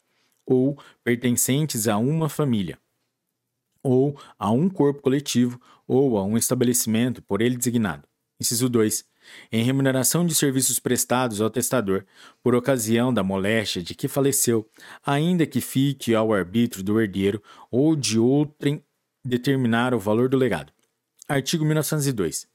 ou 0.47 0.79
pertencentes 1.05 1.87
a 1.87 1.99
uma 1.99 2.31
família, 2.31 2.79
ou 3.83 4.19
a 4.39 4.51
um 4.51 4.71
corpo 4.71 5.03
coletivo, 5.03 5.61
ou 5.87 6.17
a 6.17 6.25
um 6.25 6.39
estabelecimento 6.39 7.21
por 7.21 7.43
ele 7.43 7.59
designado. 7.59 8.09
Inciso 8.41 8.71
2 8.71 9.05
em 9.51 9.65
remuneração 9.65 10.27
de 10.27 10.35
serviços 10.35 10.79
prestados 10.79 11.41
ao 11.41 11.51
testador 11.51 12.05
por 12.43 12.55
ocasião 12.55 13.13
da 13.13 13.23
moléstia 13.23 13.83
de 13.83 13.95
que 13.95 14.09
faleceu, 14.09 14.69
ainda 15.05 15.47
que 15.47 15.61
fique 15.61 16.15
ao 16.15 16.33
arbítrio 16.33 16.83
do 16.83 17.01
herdeiro 17.01 17.43
ou 17.71 17.97
de 17.97 18.19
outrem 18.19 18.83
determinar 19.25 19.95
o 19.95 19.99
valor 19.99 20.29
do 20.29 20.37
legado. 20.37 20.73
Artigo 21.29 21.65
1902. 21.65 22.47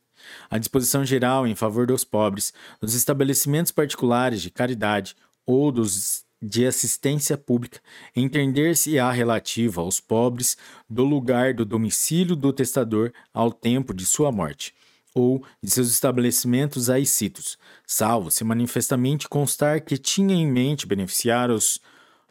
A 0.49 0.57
disposição 0.57 1.05
geral 1.05 1.47
em 1.47 1.55
favor 1.55 1.85
dos 1.85 2.03
pobres, 2.03 2.53
dos 2.81 2.93
estabelecimentos 2.93 3.71
particulares 3.71 4.41
de 4.41 4.49
caridade 4.49 5.15
ou 5.45 5.71
dos 5.71 6.25
de 6.39 6.67
assistência 6.67 7.35
pública, 7.35 7.79
entender-se-á 8.15 9.11
relativa 9.11 9.81
aos 9.81 9.99
pobres 9.99 10.55
do 10.87 11.03
lugar 11.03 11.51
do 11.55 11.65
domicílio 11.65 12.35
do 12.35 12.53
testador 12.53 13.11
ao 13.33 13.51
tempo 13.51 13.91
de 13.91 14.05
sua 14.05 14.31
morte 14.31 14.75
ou 15.19 15.43
de 15.61 15.71
seus 15.71 15.89
estabelecimentos 15.89 16.89
aicitos, 16.89 17.57
salvo 17.85 18.29
se 18.29 18.43
manifestamente 18.43 19.27
constar 19.27 19.81
que 19.81 19.97
tinha 19.97 20.35
em 20.35 20.45
mente 20.45 20.85
beneficiar 20.85 21.49
os 21.49 21.79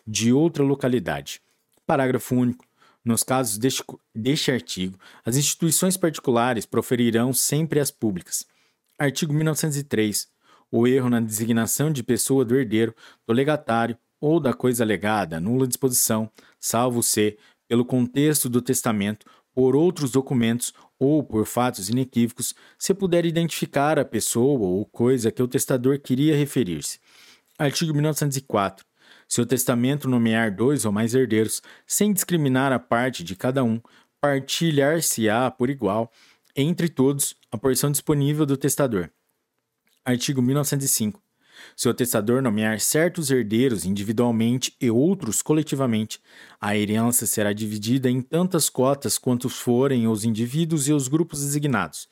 de 0.06 0.32
outra 0.32 0.62
localidade. 0.62 1.40
Parágrafo 1.86 2.34
único. 2.34 2.64
Nos 3.04 3.22
casos 3.22 3.56
deste, 3.56 3.84
deste 4.14 4.50
artigo, 4.50 4.98
as 5.24 5.36
instituições 5.36 5.96
particulares 5.96 6.66
proferirão 6.66 7.32
sempre 7.32 7.78
as 7.78 7.90
públicas. 7.90 8.44
Artigo 8.98 9.32
1903. 9.32 10.28
O 10.70 10.88
erro 10.88 11.08
na 11.08 11.20
designação 11.20 11.92
de 11.92 12.02
pessoa 12.02 12.44
do 12.44 12.56
herdeiro, 12.56 12.94
do 13.26 13.32
legatário 13.32 13.96
ou 14.20 14.40
da 14.40 14.52
coisa 14.52 14.84
legada, 14.84 15.38
nula 15.38 15.68
disposição, 15.68 16.28
salvo 16.58 17.02
se, 17.02 17.38
pelo 17.68 17.84
contexto 17.84 18.48
do 18.48 18.60
testamento, 18.60 19.26
por 19.56 19.74
outros 19.74 20.10
documentos 20.10 20.74
ou 20.98 21.24
por 21.24 21.46
fatos 21.46 21.88
inequívocos, 21.88 22.54
se 22.78 22.92
puder 22.92 23.24
identificar 23.24 23.98
a 23.98 24.04
pessoa 24.04 24.60
ou 24.60 24.84
coisa 24.84 25.32
que 25.32 25.42
o 25.42 25.48
testador 25.48 25.98
queria 25.98 26.36
referir-se. 26.36 27.00
Artigo 27.58 27.94
1904. 27.94 28.84
Se 29.26 29.40
o 29.40 29.46
testamento 29.46 30.06
nomear 30.06 30.54
dois 30.54 30.84
ou 30.84 30.92
mais 30.92 31.14
herdeiros, 31.14 31.62
sem 31.86 32.12
discriminar 32.12 32.70
a 32.70 32.78
parte 32.78 33.24
de 33.24 33.34
cada 33.34 33.64
um, 33.64 33.80
partilhar-se-á 34.20 35.50
por 35.50 35.70
igual, 35.70 36.12
entre 36.54 36.90
todos, 36.90 37.34
a 37.50 37.56
porção 37.56 37.90
disponível 37.90 38.44
do 38.44 38.58
testador. 38.58 39.08
Artigo 40.04 40.42
1905. 40.42 41.25
Se 41.74 41.88
o 41.88 41.94
testador 41.94 42.42
nomear 42.42 42.80
certos 42.80 43.30
herdeiros 43.30 43.84
individualmente 43.84 44.74
e 44.80 44.90
outros 44.90 45.42
coletivamente, 45.42 46.20
a 46.60 46.76
herança 46.76 47.26
será 47.26 47.52
dividida 47.52 48.10
em 48.10 48.20
tantas 48.20 48.68
cotas 48.68 49.18
quantos 49.18 49.58
forem 49.58 50.06
os 50.08 50.24
indivíduos 50.24 50.88
e 50.88 50.92
os 50.92 51.08
grupos 51.08 51.40
designados. 51.40 52.08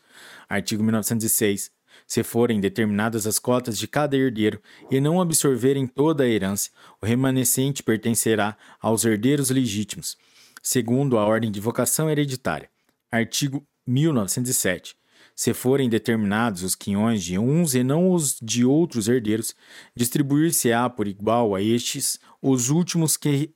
Artigo 0.48 0.82
1906. 0.82 1.70
Se 2.06 2.22
forem 2.22 2.60
determinadas 2.60 3.26
as 3.26 3.38
cotas 3.38 3.78
de 3.78 3.86
cada 3.86 4.16
herdeiro 4.16 4.60
e 4.90 5.00
não 5.00 5.20
absorverem 5.20 5.86
toda 5.86 6.24
a 6.24 6.28
herança, 6.28 6.70
o 7.00 7.06
remanescente 7.06 7.82
pertencerá 7.82 8.56
aos 8.80 9.04
herdeiros 9.04 9.50
legítimos, 9.50 10.16
segundo 10.62 11.16
a 11.16 11.24
ordem 11.24 11.50
de 11.50 11.60
vocação 11.60 12.10
hereditária. 12.10 12.68
Artigo 13.10 13.64
1907 13.86 14.96
se 15.34 15.52
forem 15.52 15.88
determinados 15.88 16.62
os 16.62 16.74
quinhões 16.74 17.22
de 17.22 17.38
uns 17.38 17.74
e 17.74 17.82
não 17.82 18.10
os 18.10 18.38
de 18.40 18.64
outros 18.64 19.08
herdeiros, 19.08 19.54
distribuir-se-á 19.94 20.88
por 20.88 21.08
igual 21.08 21.54
a 21.54 21.62
estes 21.62 22.18
os 22.40 22.70
últimos 22.70 23.16
que 23.16 23.52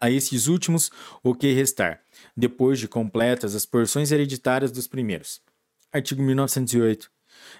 a 0.00 0.10
estes 0.10 0.46
últimos 0.46 0.90
o 1.22 1.34
que 1.34 1.52
restar, 1.52 2.00
depois 2.36 2.78
de 2.78 2.86
completas 2.86 3.54
as 3.54 3.66
porções 3.66 4.12
hereditárias 4.12 4.70
dos 4.70 4.86
primeiros. 4.86 5.40
Artigo 5.92 6.22
1908. 6.22 7.10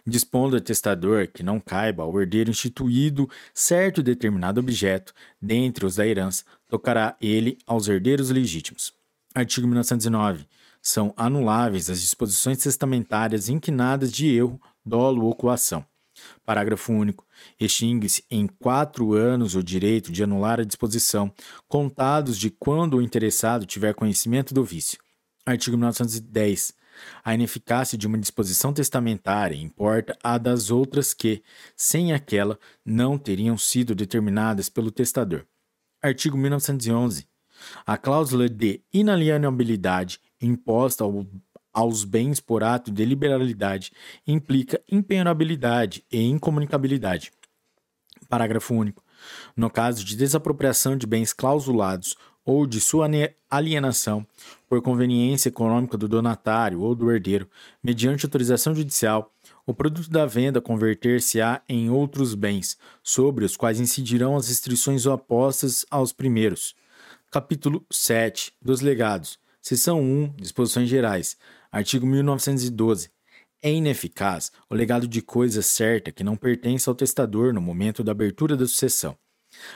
dispondo 0.07 0.57
o 0.57 0.61
testador 0.61 1.29
que 1.29 1.43
não 1.43 1.61
caiba 1.61 2.03
ao 2.03 2.21
herdeiro 2.21 2.51
instituído 2.51 3.29
certo 3.55 4.03
determinado 4.03 4.61
objeto, 4.61 5.13
dentre 5.41 5.87
os 5.87 5.97
da 5.97 6.07
herança, 6.07 6.45
tocará 6.69 7.17
ele 7.21 7.59
aos 7.67 7.87
herdeiros 7.87 8.31
legítimos. 8.31 8.93
Artigo 9.35 9.67
1909. 9.67 10.47
São 10.83 11.13
anuláveis 11.17 11.91
as 11.91 12.01
disposições 12.01 12.59
testamentárias 12.59 13.49
inquinadas 13.49 14.13
de 14.13 14.29
erro, 14.29 14.61
dolo 14.85 15.25
ou 15.25 15.35
coação. 15.35 15.85
Parágrafo 16.45 16.93
único. 16.93 17.27
Extingue-se 17.61 18.25
em 18.31 18.47
quatro 18.47 19.13
anos 19.13 19.55
o 19.55 19.63
direito 19.63 20.11
de 20.11 20.23
anular 20.23 20.61
a 20.61 20.65
disposição, 20.65 21.33
contados 21.69 22.39
de 22.39 22.51
quando 22.51 22.97
o 22.97 23.03
interessado 23.03 23.67
tiver 23.67 23.95
conhecimento 23.95 24.53
do 24.55 24.65
vício. 24.65 24.99
Artigo 25.47 25.77
1910. 25.77 26.75
A 27.25 27.35
ineficácia 27.35 27.97
de 27.97 28.07
uma 28.07 28.19
disposição 28.19 28.73
testamentária 28.73 29.57
importa 29.57 30.19
a 30.23 30.37
das 30.37 30.71
outras 30.71 31.15
que, 31.15 31.43
sem 31.77 32.13
aquela, 32.13 32.59
não 32.85 33.17
teriam 33.17 33.57
sido 33.57 33.95
determinadas 33.95 34.69
pelo 34.69 34.91
testador. 34.91 35.47
Artigo 36.03 36.37
1911. 36.37 37.27
A 37.87 37.97
cláusula 37.97 38.49
de 38.49 38.83
inalienabilidade 38.93 40.21
imposta 40.41 41.05
ao, 41.05 41.27
aos 41.73 42.05
bens 42.05 42.41
por 42.41 42.63
ato 42.63 42.91
de 42.91 43.05
liberalidade 43.05 43.93
implica 44.27 44.81
impenhorabilidade 44.91 46.05
e 46.11 46.23
incomunicabilidade. 46.23 47.33
Parágrafo 48.29 48.75
único. 48.75 49.03
No 49.57 49.71
caso 49.71 50.05
de 50.05 50.17
desapropriação 50.17 50.97
de 50.97 51.07
bens 51.07 51.33
clausulados 51.33 52.17
ou 52.45 52.67
de 52.67 52.81
sua 52.81 53.07
alienação 53.51 54.27
por 54.69 54.81
conveniência 54.81 55.51
econômica 55.51 55.99
do 55.99 56.09
donatário 56.09 56.81
ou 56.81 56.95
do 56.95 57.13
herdeiro, 57.13 57.49
mediante 57.83 58.25
autorização 58.25 58.75
judicial, 58.75 59.33
o 59.67 59.75
produto 59.75 60.09
da 60.09 60.25
venda 60.25 60.61
converter-se-á 60.61 61.61
em 61.69 61.91
outros 61.91 62.35
bens, 62.35 62.79
sobre 63.03 63.45
os 63.45 63.55
quais 63.55 63.79
incidirão 63.79 64.35
as 64.35 64.49
restrições 64.49 65.05
opostas 65.05 65.85
aos 65.91 66.11
primeiros. 66.11 66.75
Capítulo 67.31 67.85
7 67.91 68.55
dos 68.63 68.81
Legados. 68.81 69.39
Seção 69.69 70.01
1. 70.01 70.37
Disposições 70.39 70.89
Gerais. 70.89 71.37
Artigo 71.71 72.07
1912. 72.07 73.11
É 73.63 73.71
ineficaz 73.71 74.51
o 74.71 74.75
legado 74.75 75.07
de 75.07 75.21
coisa 75.21 75.61
certa 75.61 76.11
que 76.11 76.25
não 76.25 76.39
pertence 76.39 76.89
ao 76.89 76.95
testador 76.95 77.53
no 77.53 77.61
momento 77.61 78.03
da 78.03 78.13
abertura 78.13 78.57
da 78.57 78.67
sucessão. 78.67 79.15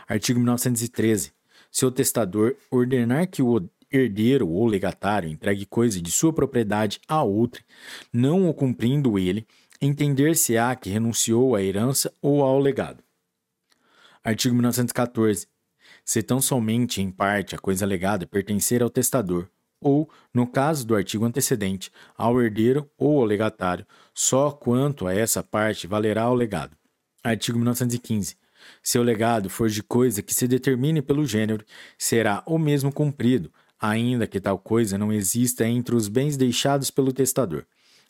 Artigo 0.09 0.41
1913. 0.41 1.35
Se 1.71 1.85
o 1.85 1.91
testador 1.91 2.57
ordenar 2.71 3.29
que 3.29 3.43
o 3.43 3.69
herdeiro 3.93 4.49
ou 4.49 4.67
legatário 4.67 5.29
entregue 5.29 5.67
coisa 5.67 6.01
de 6.01 6.11
sua 6.11 6.33
propriedade 6.33 6.99
a 7.07 7.23
outro, 7.23 7.63
não 8.11 8.49
o 8.49 8.55
cumprindo 8.55 9.19
ele, 9.19 9.47
entender-se-á 9.79 10.75
que 10.75 10.89
renunciou 10.89 11.55
à 11.55 11.63
herança 11.63 12.11
ou 12.23 12.43
ao 12.43 12.59
legado. 12.59 13.05
Artigo 14.25 14.55
1914. 14.55 15.47
Se 16.03 16.23
tão 16.23 16.41
somente 16.41 17.03
em 17.03 17.11
parte 17.11 17.55
a 17.55 17.59
coisa 17.59 17.85
legada 17.85 18.27
pertencer 18.27 18.83
ao 18.83 18.89
testador, 18.89 19.51
ou, 19.83 20.09
no 20.33 20.47
caso 20.47 20.87
do 20.87 20.95
artigo 20.95 21.25
antecedente, 21.25 21.91
ao 22.17 22.41
herdeiro 22.41 22.89
ou 22.97 23.21
ao 23.21 23.25
legatário, 23.25 23.87
só 24.15 24.51
quanto 24.51 25.07
a 25.07 25.15
essa 25.15 25.43
parte 25.43 25.87
valerá 25.87 26.31
o 26.31 26.35
legado. 26.35 26.77
Artigo 27.23 27.59
1915. 27.59 28.37
Se 28.83 28.99
o 28.99 29.03
legado 29.03 29.51
for 29.51 29.69
de 29.69 29.83
coisa 29.83 30.23
que 30.23 30.35
se 30.35 30.47
determine 30.47 31.03
pelo 31.03 31.27
gênero, 31.27 31.65
será 31.99 32.43
o 32.47 32.59
mesmo 32.59 32.93
cumprido, 32.93 33.53
ainda 33.79 34.27
que 34.27 34.41
tal 34.41 34.59
coisa 34.59 34.97
não 34.97 35.13
exista 35.13 35.67
entre 35.67 35.95
os 35.95 36.09
bens 36.09 36.37
deixados 36.37 36.91
pelo 36.91 37.13
testador. 37.13 37.67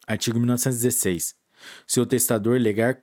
Artigo 0.07 0.39
1916. 0.39 1.35
Se 1.87 2.01
o 2.01 2.07
testador 2.07 2.61
legar, 2.61 3.01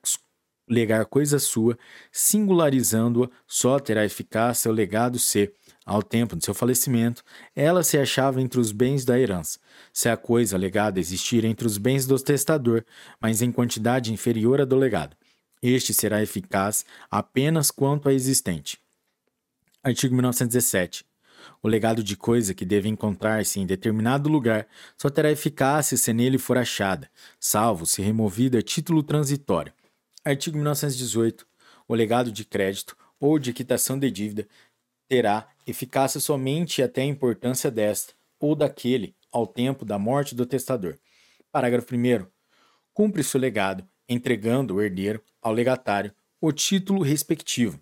legar 0.68 1.06
coisa 1.06 1.40
sua, 1.40 1.78
singularizando-a, 2.12 3.30
só 3.48 3.80
terá 3.80 4.06
eficácia 4.06 4.70
o 4.70 4.74
legado 4.74 5.18
se, 5.18 5.52
ao 5.86 6.04
tempo 6.04 6.36
de 6.36 6.46
seu 6.46 6.54
falecimento, 6.54 7.24
ela 7.56 7.84
se 7.84 7.98
achava 7.98 8.42
entre 8.42 8.60
os 8.60 8.72
bens 8.72 9.06
da 9.06 9.20
herança. 9.20 9.60
Se 9.92 10.08
a 10.08 10.16
coisa 10.16 10.58
legada 10.58 11.00
existir 11.00 11.44
entre 11.44 11.66
os 11.66 11.78
bens 11.78 12.06
do 12.06 12.20
testador, 12.20 12.86
mas 13.20 13.42
em 13.42 13.52
quantidade 13.52 14.14
inferior 14.14 14.62
à 14.62 14.66
do 14.66 14.76
legado, 14.76 15.16
este 15.62 15.94
será 15.94 16.22
eficaz 16.22 16.86
apenas 17.10 17.72
quanto 17.72 18.08
a 18.08 18.14
existente. 18.14 18.80
Artigo 19.84 20.14
1917. 20.14 21.06
O 21.62 21.68
legado 21.68 22.04
de 22.04 22.16
coisa 22.16 22.54
que 22.54 22.66
deve 22.66 22.88
encontrar-se 22.88 23.60
em 23.60 23.66
determinado 23.66 24.30
lugar 24.30 24.68
só 24.98 25.10
terá 25.10 25.32
eficácia 25.32 25.98
se 25.98 26.14
nele 26.14 26.38
for 26.38 26.58
achada, 26.58 27.10
salvo 27.40 27.86
se 27.86 28.02
removida 28.02 28.60
a 28.60 28.62
título 28.62 29.04
transitório. 29.04 29.74
Artigo 30.24 30.58
1918. 30.58 31.46
O 31.88 31.96
legado 31.96 32.32
de 32.32 32.46
crédito 32.46 32.96
ou 33.20 33.40
de 33.40 33.52
quitação 33.52 33.98
de 33.98 34.12
dívida 34.12 34.48
terá 35.08 35.48
eficácia 35.70 36.20
somente 36.20 36.82
até 36.82 37.02
a 37.02 37.06
importância 37.06 37.70
desta 37.70 38.14
ou 38.40 38.56
daquele 38.56 39.16
ao 39.32 39.46
tempo 39.46 39.86
da 39.86 40.00
morte 40.00 40.34
do 40.34 40.46
testador. 40.46 40.98
Parágrafo 41.52 41.96
1. 41.96 42.26
Cumpre-se 42.94 43.36
o 43.38 43.40
legado 43.40 43.88
entregando 44.08 44.76
o 44.76 44.82
herdeiro 44.82 45.22
ao 45.42 45.54
legatário 45.54 46.14
o 46.42 46.52
título 46.52 47.04
respectivo. 47.04 47.80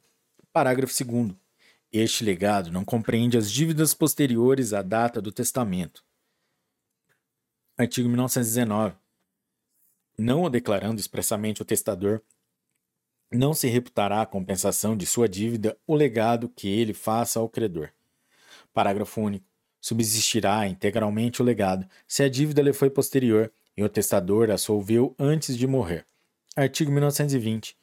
Parágrafo 0.51 0.93
2. 1.03 1.35
Este 1.91 2.23
legado 2.23 2.71
não 2.71 2.83
compreende 2.83 3.37
as 3.37 3.51
dívidas 3.51 3.93
posteriores 3.93 4.73
à 4.73 4.81
data 4.81 5.21
do 5.21 5.31
testamento. 5.31 6.03
Artigo 7.77 8.09
1919. 8.09 8.95
Não 10.17 10.43
o 10.43 10.49
declarando 10.49 10.99
expressamente 10.99 11.61
o 11.61 11.65
testador, 11.65 12.21
não 13.31 13.53
se 13.53 13.67
reputará 13.67 14.21
a 14.21 14.25
compensação 14.25 14.95
de 14.95 15.05
sua 15.05 15.27
dívida 15.27 15.77
o 15.85 15.95
legado 15.95 16.49
que 16.49 16.67
ele 16.67 16.93
faça 16.93 17.39
ao 17.39 17.49
credor. 17.49 17.89
Parágrafo 18.73 19.21
único. 19.21 19.45
Subsistirá 19.81 20.67
integralmente 20.67 21.41
o 21.41 21.45
legado 21.45 21.87
se 22.07 22.23
a 22.23 22.29
dívida 22.29 22.61
lhe 22.61 22.73
foi 22.73 22.89
posterior 22.89 23.51
e 23.75 23.83
o 23.83 23.89
testador 23.89 24.49
a 24.49 24.57
solveu 24.57 25.15
antes 25.19 25.57
de 25.57 25.67
morrer. 25.67 26.05
Artigo 26.55 26.91
1920. 26.91 27.75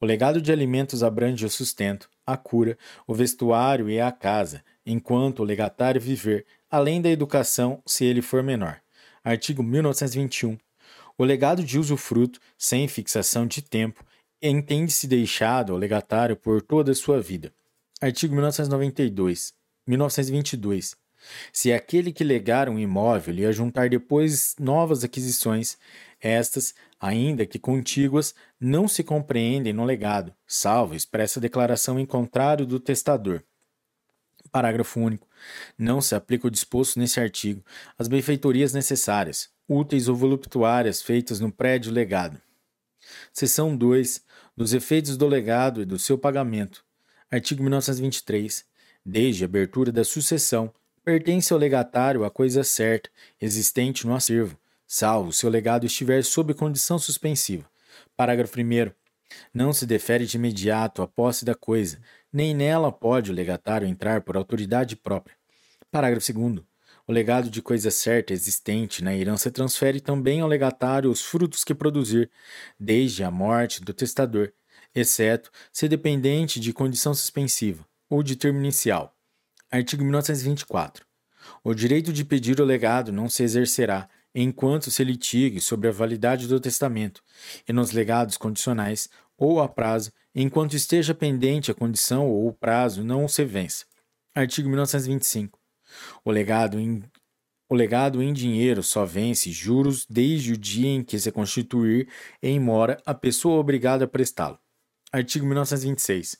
O 0.00 0.04
legado 0.04 0.42
de 0.42 0.52
alimentos 0.52 1.02
abrange 1.02 1.46
o 1.46 1.50
sustento, 1.50 2.10
a 2.26 2.36
cura, 2.36 2.76
o 3.06 3.14
vestuário 3.14 3.88
e 3.88 4.00
a 4.00 4.10
casa, 4.12 4.62
enquanto 4.84 5.40
o 5.40 5.44
legatário 5.44 6.00
viver, 6.00 6.44
além 6.70 7.00
da 7.00 7.08
educação, 7.08 7.80
se 7.86 8.04
ele 8.04 8.20
for 8.20 8.42
menor. 8.42 8.80
Artigo 9.24 9.62
1921. 9.62 10.58
O 11.16 11.24
legado 11.24 11.64
de 11.64 11.78
usufruto, 11.78 12.38
sem 12.58 12.86
fixação 12.86 13.46
de 13.46 13.62
tempo, 13.62 14.04
entende-se 14.42 15.06
deixado 15.06 15.72
ao 15.72 15.78
legatário 15.78 16.36
por 16.36 16.62
toda 16.62 16.92
a 16.92 16.94
sua 16.94 17.20
vida. 17.20 17.52
Artigo 18.00 18.34
1992. 18.34 19.54
1922. 19.86 20.96
Se 21.52 21.72
aquele 21.72 22.12
que 22.12 22.22
legar 22.22 22.68
um 22.68 22.78
imóvel 22.78 23.34
lhe 23.34 23.46
ajuntar 23.46 23.88
depois 23.88 24.54
novas 24.58 25.02
aquisições, 25.02 25.78
estas, 26.20 26.74
ainda 27.00 27.46
que 27.46 27.58
contíguas, 27.58 28.34
não 28.60 28.86
se 28.86 29.02
compreendem 29.02 29.72
no 29.72 29.84
legado, 29.84 30.34
salvo 30.46 30.94
expressa 30.94 31.40
declaração 31.40 31.98
em 31.98 32.06
contrário 32.06 32.66
do 32.66 32.78
testador. 32.78 33.42
Parágrafo 34.52 35.00
único. 35.00 35.26
Não 35.76 36.00
se 36.00 36.14
aplica 36.14 36.46
o 36.46 36.50
disposto 36.50 36.98
nesse 36.98 37.20
artigo 37.20 37.64
às 37.98 38.08
benfeitorias 38.08 38.72
necessárias, 38.72 39.50
úteis 39.68 40.08
ou 40.08 40.14
voluptuárias 40.14 41.02
feitas 41.02 41.40
no 41.40 41.50
prédio 41.50 41.92
legado. 41.92 42.40
Seção 43.32 43.76
2. 43.76 44.24
Dos 44.56 44.72
efeitos 44.72 45.18
do 45.18 45.26
legado 45.26 45.82
e 45.82 45.84
do 45.84 45.98
seu 45.98 46.16
pagamento. 46.16 46.82
Artigo 47.30 47.62
1923. 47.62 48.64
Desde 49.04 49.44
a 49.44 49.46
abertura 49.46 49.92
da 49.92 50.02
sucessão, 50.02 50.72
pertence 51.04 51.52
ao 51.52 51.58
legatário 51.58 52.24
a 52.24 52.30
coisa 52.30 52.64
certa, 52.64 53.10
existente 53.38 54.06
no 54.06 54.14
acervo, 54.14 54.58
salvo 54.86 55.30
se 55.30 55.46
o 55.46 55.50
legado 55.50 55.84
estiver 55.84 56.24
sob 56.24 56.54
condição 56.54 56.98
suspensiva. 56.98 57.68
Parágrafo 58.16 58.58
1. 58.58 58.90
Não 59.52 59.74
se 59.74 59.84
defere 59.84 60.24
de 60.24 60.38
imediato 60.38 61.02
a 61.02 61.06
posse 61.06 61.44
da 61.44 61.54
coisa, 61.54 62.00
nem 62.32 62.54
nela 62.54 62.90
pode 62.90 63.30
o 63.30 63.34
legatário 63.34 63.86
entrar 63.86 64.22
por 64.22 64.38
autoridade 64.38 64.96
própria. 64.96 65.36
Parágrafo 65.90 66.32
2. 66.32 66.64
O 67.08 67.12
legado 67.12 67.48
de 67.48 67.62
coisa 67.62 67.90
certa 67.90 68.32
existente 68.32 69.02
na 69.04 69.14
herança 69.14 69.48
transfere 69.50 70.00
também 70.00 70.40
ao 70.40 70.48
legatário 70.48 71.08
os 71.08 71.22
frutos 71.22 71.62
que 71.62 71.74
produzir, 71.74 72.28
desde 72.78 73.22
a 73.22 73.30
morte 73.30 73.80
do 73.80 73.94
testador, 73.94 74.52
exceto 74.92 75.50
se 75.72 75.88
dependente 75.88 76.58
de 76.58 76.72
condição 76.72 77.14
suspensiva 77.14 77.86
ou 78.10 78.24
de 78.24 78.34
termo 78.34 78.58
inicial. 78.58 79.14
Artigo 79.70 80.02
1924. 80.02 81.06
O 81.62 81.74
direito 81.74 82.12
de 82.12 82.24
pedir 82.24 82.60
o 82.60 82.64
legado 82.64 83.12
não 83.12 83.28
se 83.28 83.44
exercerá 83.44 84.08
enquanto 84.34 84.90
se 84.90 85.02
litigue 85.04 85.60
sobre 85.60 85.88
a 85.88 85.92
validade 85.92 86.46
do 86.46 86.60
testamento, 86.60 87.22
e 87.66 87.72
nos 87.72 87.92
legados 87.92 88.36
condicionais 88.36 89.08
ou 89.38 89.60
a 89.60 89.68
prazo, 89.68 90.12
enquanto 90.34 90.74
esteja 90.74 91.14
pendente 91.14 91.70
a 91.70 91.74
condição 91.74 92.28
ou 92.28 92.48
o 92.48 92.52
prazo 92.52 93.02
não 93.02 93.26
se 93.28 93.44
vença. 93.44 93.86
Artigo 94.34 94.68
1925. 94.68 95.58
O 96.24 96.30
legado 96.30 96.78
O 97.68 97.74
legado 97.74 98.22
em 98.22 98.32
dinheiro 98.32 98.82
só 98.82 99.04
vence 99.04 99.50
juros 99.50 100.06
desde 100.08 100.52
o 100.52 100.56
dia 100.56 100.88
em 100.88 101.02
que 101.02 101.18
se 101.18 101.32
constituir 101.32 102.08
em 102.42 102.60
mora 102.60 103.00
a 103.04 103.12
pessoa 103.12 103.58
obrigada 103.58 104.04
a 104.04 104.08
prestá-lo. 104.08 104.58
Artigo 105.12 105.46
1926. 105.46 106.38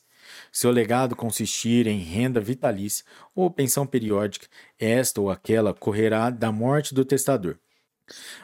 Se 0.51 0.67
o 0.67 0.71
legado 0.71 1.15
consistir 1.15 1.87
em 1.87 1.99
renda 1.99 2.39
vitalícia 2.39 3.05
ou 3.33 3.49
pensão 3.49 3.85
periódica, 3.85 4.47
esta 4.77 5.21
ou 5.21 5.29
aquela 5.29 5.73
correrá 5.73 6.29
da 6.29 6.51
morte 6.51 6.93
do 6.93 7.05
testador. 7.05 7.57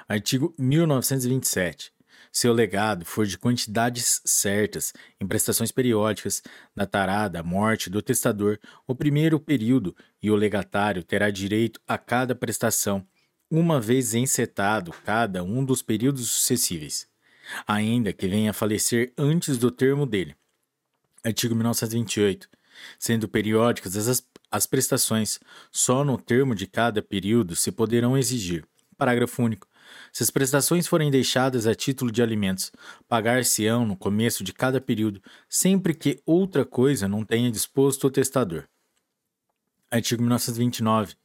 Artigo 0.07 0.53
1927. 0.57 1.92
Se 2.35 2.47
o 2.47 2.51
legado 2.51 3.05
for 3.05 3.27
de 3.27 3.37
quantidades 3.37 4.19
certas, 4.25 4.91
em 5.21 5.27
prestações 5.27 5.71
periódicas, 5.71 6.41
datará 6.75 7.27
da 7.27 7.43
morte 7.43 7.91
do 7.91 8.01
testador 8.01 8.57
o 8.87 8.95
primeiro 8.95 9.39
período 9.39 9.95
e 10.19 10.31
o 10.31 10.35
legatário 10.35 11.03
terá 11.03 11.29
direito 11.29 11.79
a 11.87 11.95
cada 11.95 12.33
prestação, 12.33 13.05
uma 13.51 13.79
vez 13.79 14.15
encetado 14.15 14.91
cada 15.05 15.43
um 15.43 15.63
dos 15.63 15.83
períodos 15.83 16.31
sucessíveis, 16.31 17.07
ainda 17.67 18.11
que 18.11 18.27
venha 18.27 18.49
a 18.49 18.53
falecer 18.53 19.13
antes 19.15 19.59
do 19.59 19.69
termo 19.69 20.07
dele. 20.07 20.35
Artigo 21.23 21.53
1928. 21.53 22.49
Sendo 22.97 23.29
periódicas 23.29 23.95
as, 23.95 24.27
as 24.49 24.65
prestações, 24.65 25.39
só 25.71 26.03
no 26.03 26.17
termo 26.17 26.55
de 26.55 26.65
cada 26.65 26.99
período 26.99 27.55
se 27.55 27.71
poderão 27.71 28.17
exigir. 28.17 28.65
Parágrafo 28.97 29.43
único. 29.43 29.67
Se 30.11 30.23
as 30.23 30.29
prestações 30.29 30.87
forem 30.87 31.09
deixadas 31.09 31.65
a 31.67 31.75
título 31.75 32.11
de 32.11 32.21
alimentos, 32.21 32.71
pagar-se-ão 33.07 33.85
no 33.85 33.95
começo 33.95 34.43
de 34.43 34.53
cada 34.53 34.79
período, 34.79 35.21
sempre 35.49 35.93
que 35.93 36.21
outra 36.25 36.65
coisa 36.65 37.07
não 37.07 37.23
tenha 37.23 37.51
disposto 37.51 38.07
o 38.07 38.11
testador. 38.11 38.65
Artigo 39.89 40.21
1929. 40.21 41.15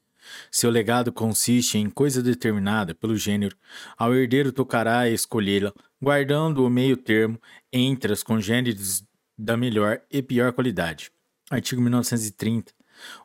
Se 0.51 0.67
o 0.67 0.71
legado 0.71 1.13
consiste 1.13 1.79
em 1.79 1.89
coisa 1.89 2.23
determinada 2.23 2.95
pelo 2.95 3.17
gênero, 3.17 3.57
ao 3.97 4.15
herdeiro 4.15 4.53
tocará 4.53 5.09
escolhê-la, 5.09 5.73
guardando 6.01 6.65
o 6.65 6.71
meio 6.71 6.97
termo 6.97 7.41
entre 7.73 8.13
as 8.13 8.23
congêneres 8.23 9.03
da 9.37 9.57
melhor 9.57 10.01
e 10.11 10.21
pior 10.23 10.53
qualidade. 10.53 11.11
Artigo 11.51 11.81
1930. 11.81 12.73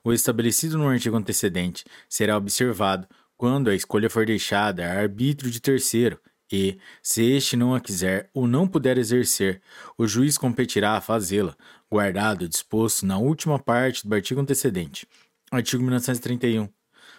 O 0.04 0.14
estabelecido 0.14 0.78
no 0.78 0.88
artigo 0.88 1.18
antecedente 1.18 1.84
será 2.08 2.38
observado 2.38 3.08
quando 3.44 3.70
a 3.70 3.76
escolha 3.76 4.10
for 4.10 4.26
deixada 4.26 4.88
a 4.88 5.02
arbítrio 5.02 5.52
de 5.52 5.60
terceiro, 5.60 6.18
e, 6.50 6.78
se 7.02 7.22
este 7.24 7.58
não 7.58 7.76
a 7.76 7.82
quiser 7.82 8.30
ou 8.34 8.48
não 8.48 8.66
puder 8.66 8.98
exercer, 8.98 9.62
o 9.98 10.08
juiz 10.08 10.38
competirá 10.38 10.94
a 10.94 11.02
fazê-la, 11.02 11.54
guardado 11.92 12.44
o 12.44 12.48
disposto 12.48 13.06
na 13.06 13.18
última 13.18 13.60
parte 13.60 14.08
do 14.08 14.16
artigo 14.16 14.40
antecedente. 14.40 15.06
Artigo 15.52 15.84
1931. 15.84 16.70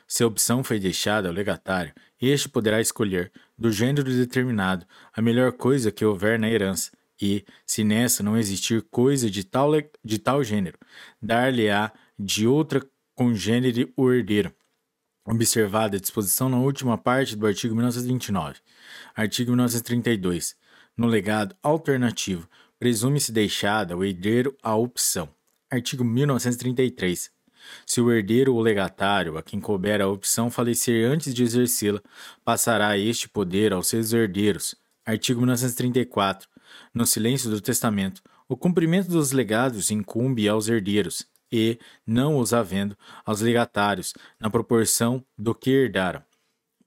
Se 0.09 0.22
a 0.22 0.27
opção 0.27 0.64
foi 0.64 0.81
deixada 0.81 1.29
ao 1.29 1.35
legatário, 1.35 1.93
este 2.18 2.49
poderá 2.49 2.81
escolher, 2.81 3.31
do 3.59 3.70
gênero 3.70 4.11
determinado, 4.11 4.87
a 5.12 5.20
melhor 5.20 5.53
coisa 5.53 5.93
que 5.93 6.07
houver 6.07 6.39
na 6.39 6.49
herança, 6.49 6.91
e, 7.20 7.45
se 7.66 7.85
nessa 7.85 8.22
não 8.22 8.39
existir 8.39 8.81
coisa 8.91 9.31
de 9.31 9.45
tal, 9.45 9.72
de 10.03 10.18
tal 10.18 10.43
gênero, 10.43 10.79
dar-lhe-á 11.20 11.93
de 12.18 12.47
outra 12.47 12.81
congênere 13.14 13.93
o 13.95 14.11
herdeiro 14.11 14.55
observada 15.25 15.97
a 15.97 16.01
disposição 16.01 16.49
na 16.49 16.59
última 16.59 16.99
parte 16.99 17.35
do 17.35 17.47
artigo 17.47 17.75
1929. 17.75 18.57
Artigo 19.14 19.51
1932. 19.53 20.55
No 20.97 21.07
legado 21.07 21.57
alternativo, 21.62 22.49
presume-se 22.79 23.33
deixada 23.33 23.95
ao 23.95 24.05
herdeiro 24.05 24.57
a 24.62 24.77
opção. 24.77 25.29
Artigo 25.70 26.05
1933. 26.05 27.33
Se 27.87 28.01
o 28.01 28.12
herdeiro 28.12 28.55
ou 28.55 28.61
legatário 28.61 29.39
a 29.39 29.43
quem 29.43 29.59
couber 29.59 30.01
a 30.03 30.09
opção 30.09 30.51
falecer 30.51 31.11
antes 31.11 31.33
de 31.33 31.43
exercê-la, 31.43 32.03
passará 32.45 32.99
este 32.99 33.29
poder 33.29 33.72
aos 33.72 33.87
seus 33.87 34.12
herdeiros. 34.12 34.75
Artigo 35.05 35.41
1934. 35.41 36.49
No 36.93 37.07
silêncio 37.07 37.51
do 37.51 37.61
testamento, 37.61 38.22
o 38.47 38.57
cumprimento 38.57 39.09
dos 39.09 39.33
legados 39.33 39.91
incumbe 39.91 40.47
aos 40.47 40.68
herdeiros 40.68 41.27
e, 41.55 41.78
não 42.05 42.38
os 42.38 42.52
havendo, 42.52 42.98
aos 43.24 43.40
legatários, 43.40 44.12
na 44.40 44.50
proporção 44.50 45.24
do 45.38 45.55
que 45.55 45.70
herdaram. 45.70 46.20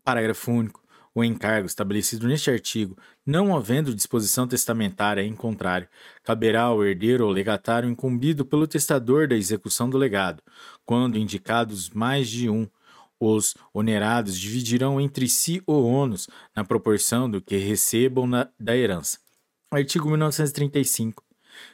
Parágrafo 0.03 0.51
único. 0.51 0.85
O 1.15 1.23
encargo 1.23 1.65
estabelecido 1.65 2.27
neste 2.27 2.51
artigo, 2.51 2.95
não 3.25 3.55
havendo 3.55 3.95
disposição 3.95 4.47
testamentária 4.47 5.23
em 5.23 5.33
contrário, 5.33 5.87
caberá 6.21 6.63
ao 6.63 6.85
herdeiro 6.85 7.25
ou 7.25 7.31
legatário 7.31 7.89
incumbido 7.89 8.45
pelo 8.45 8.67
testador 8.67 9.27
da 9.27 9.35
execução 9.35 9.89
do 9.89 9.97
legado, 9.97 10.43
quando 10.85 11.17
indicados 11.17 11.89
mais 11.89 12.29
de 12.29 12.49
um. 12.49 12.67
Os 13.19 13.55
onerados 13.73 14.37
dividirão 14.37 15.01
entre 15.01 15.27
si 15.27 15.63
o 15.65 15.81
ônus 15.81 16.27
na 16.55 16.63
proporção 16.63 17.27
do 17.27 17.41
que 17.41 17.57
recebam 17.57 18.27
na, 18.27 18.47
da 18.59 18.77
herança. 18.77 19.17
Artigo 19.71 20.07
1935. 20.07 21.26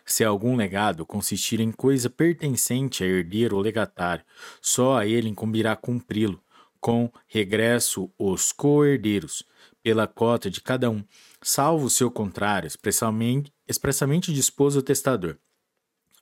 Se 0.05 0.23
algum 0.23 0.55
legado 0.55 1.05
consistir 1.05 1.59
em 1.59 1.71
coisa 1.71 2.09
pertencente 2.09 3.03
a 3.03 3.07
herdeiro 3.07 3.55
ou 3.55 3.61
legatário, 3.61 4.23
só 4.61 4.97
a 4.97 5.05
ele 5.05 5.29
incumbirá 5.29 5.75
cumpri-lo, 5.75 6.41
com 6.79 7.09
regresso 7.27 8.11
os 8.17 8.51
co-herdeiros, 8.51 9.43
pela 9.81 10.07
cota 10.07 10.49
de 10.49 10.61
cada 10.61 10.89
um, 10.89 11.03
salvo 11.41 11.85
o 11.85 11.89
seu 11.89 12.11
contrário, 12.11 12.67
expressamente, 12.67 13.53
expressamente 13.67 14.31
o 14.31 14.81
testador. 14.81 15.37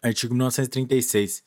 Artigo 0.02 0.34
1936. 0.34 1.44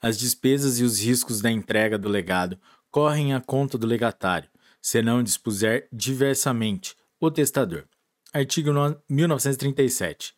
As 0.00 0.18
despesas 0.18 0.80
e 0.80 0.84
os 0.84 0.98
riscos 1.00 1.40
da 1.40 1.50
entrega 1.50 1.98
do 1.98 2.08
legado 2.08 2.58
correm 2.90 3.34
à 3.34 3.40
conta 3.40 3.78
do 3.78 3.86
legatário, 3.86 4.48
se 4.80 5.00
não 5.02 5.22
dispuser 5.22 5.88
diversamente 5.92 6.96
o 7.20 7.30
testador. 7.30 7.84
Artigo 8.32 8.70
1937. 9.08 10.34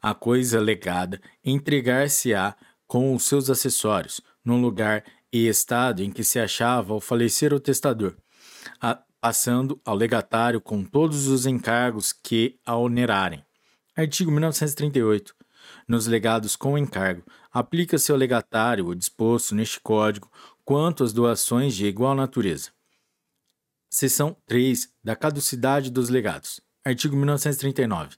A 0.00 0.14
coisa 0.14 0.60
legada 0.60 1.20
entregar-se-á 1.44 2.56
com 2.86 3.14
os 3.14 3.24
seus 3.24 3.50
acessórios, 3.50 4.20
no 4.44 4.56
lugar 4.56 5.04
e 5.32 5.48
estado 5.48 6.02
em 6.02 6.10
que 6.10 6.22
se 6.22 6.38
achava 6.38 6.92
ao 6.92 7.00
falecer 7.00 7.52
o 7.52 7.60
testador, 7.60 8.16
a, 8.80 9.02
passando 9.20 9.80
ao 9.84 9.94
legatário 9.94 10.60
com 10.60 10.84
todos 10.84 11.26
os 11.26 11.46
encargos 11.46 12.12
que 12.12 12.58
a 12.64 12.76
onerarem. 12.76 13.44
Artigo 13.96 14.30
1938. 14.30 15.34
Nos 15.88 16.06
legados 16.06 16.54
com 16.54 16.78
encargo, 16.78 17.24
aplica-se 17.50 18.12
ao 18.12 18.18
legatário 18.18 18.86
o 18.86 18.94
disposto 18.94 19.54
neste 19.54 19.80
Código 19.80 20.30
quanto 20.64 21.02
às 21.02 21.12
doações 21.12 21.74
de 21.74 21.86
igual 21.86 22.14
natureza. 22.14 22.70
Seção 23.90 24.36
3 24.46 24.88
da 25.02 25.16
caducidade 25.16 25.90
dos 25.90 26.08
legados. 26.08 26.60
Artigo 26.84 27.16
1939 27.16 28.16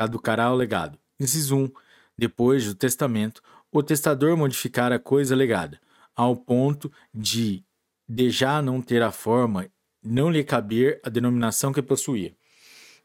caducará 0.00 0.50
o 0.50 0.56
legado. 0.56 0.98
Inciso 1.20 1.54
1. 1.54 1.70
Depois 2.16 2.64
do 2.64 2.74
testamento, 2.74 3.42
o 3.70 3.82
testador 3.82 4.34
modificar 4.34 4.90
a 4.94 4.98
coisa 4.98 5.36
legada, 5.36 5.78
ao 6.16 6.34
ponto 6.34 6.90
de, 7.12 7.62
de 8.08 8.30
já 8.30 8.62
não 8.62 8.80
ter 8.80 9.02
a 9.02 9.12
forma, 9.12 9.70
não 10.02 10.30
lhe 10.30 10.42
caber 10.42 11.02
a 11.04 11.10
denominação 11.10 11.70
que 11.70 11.82
possuía. 11.82 12.34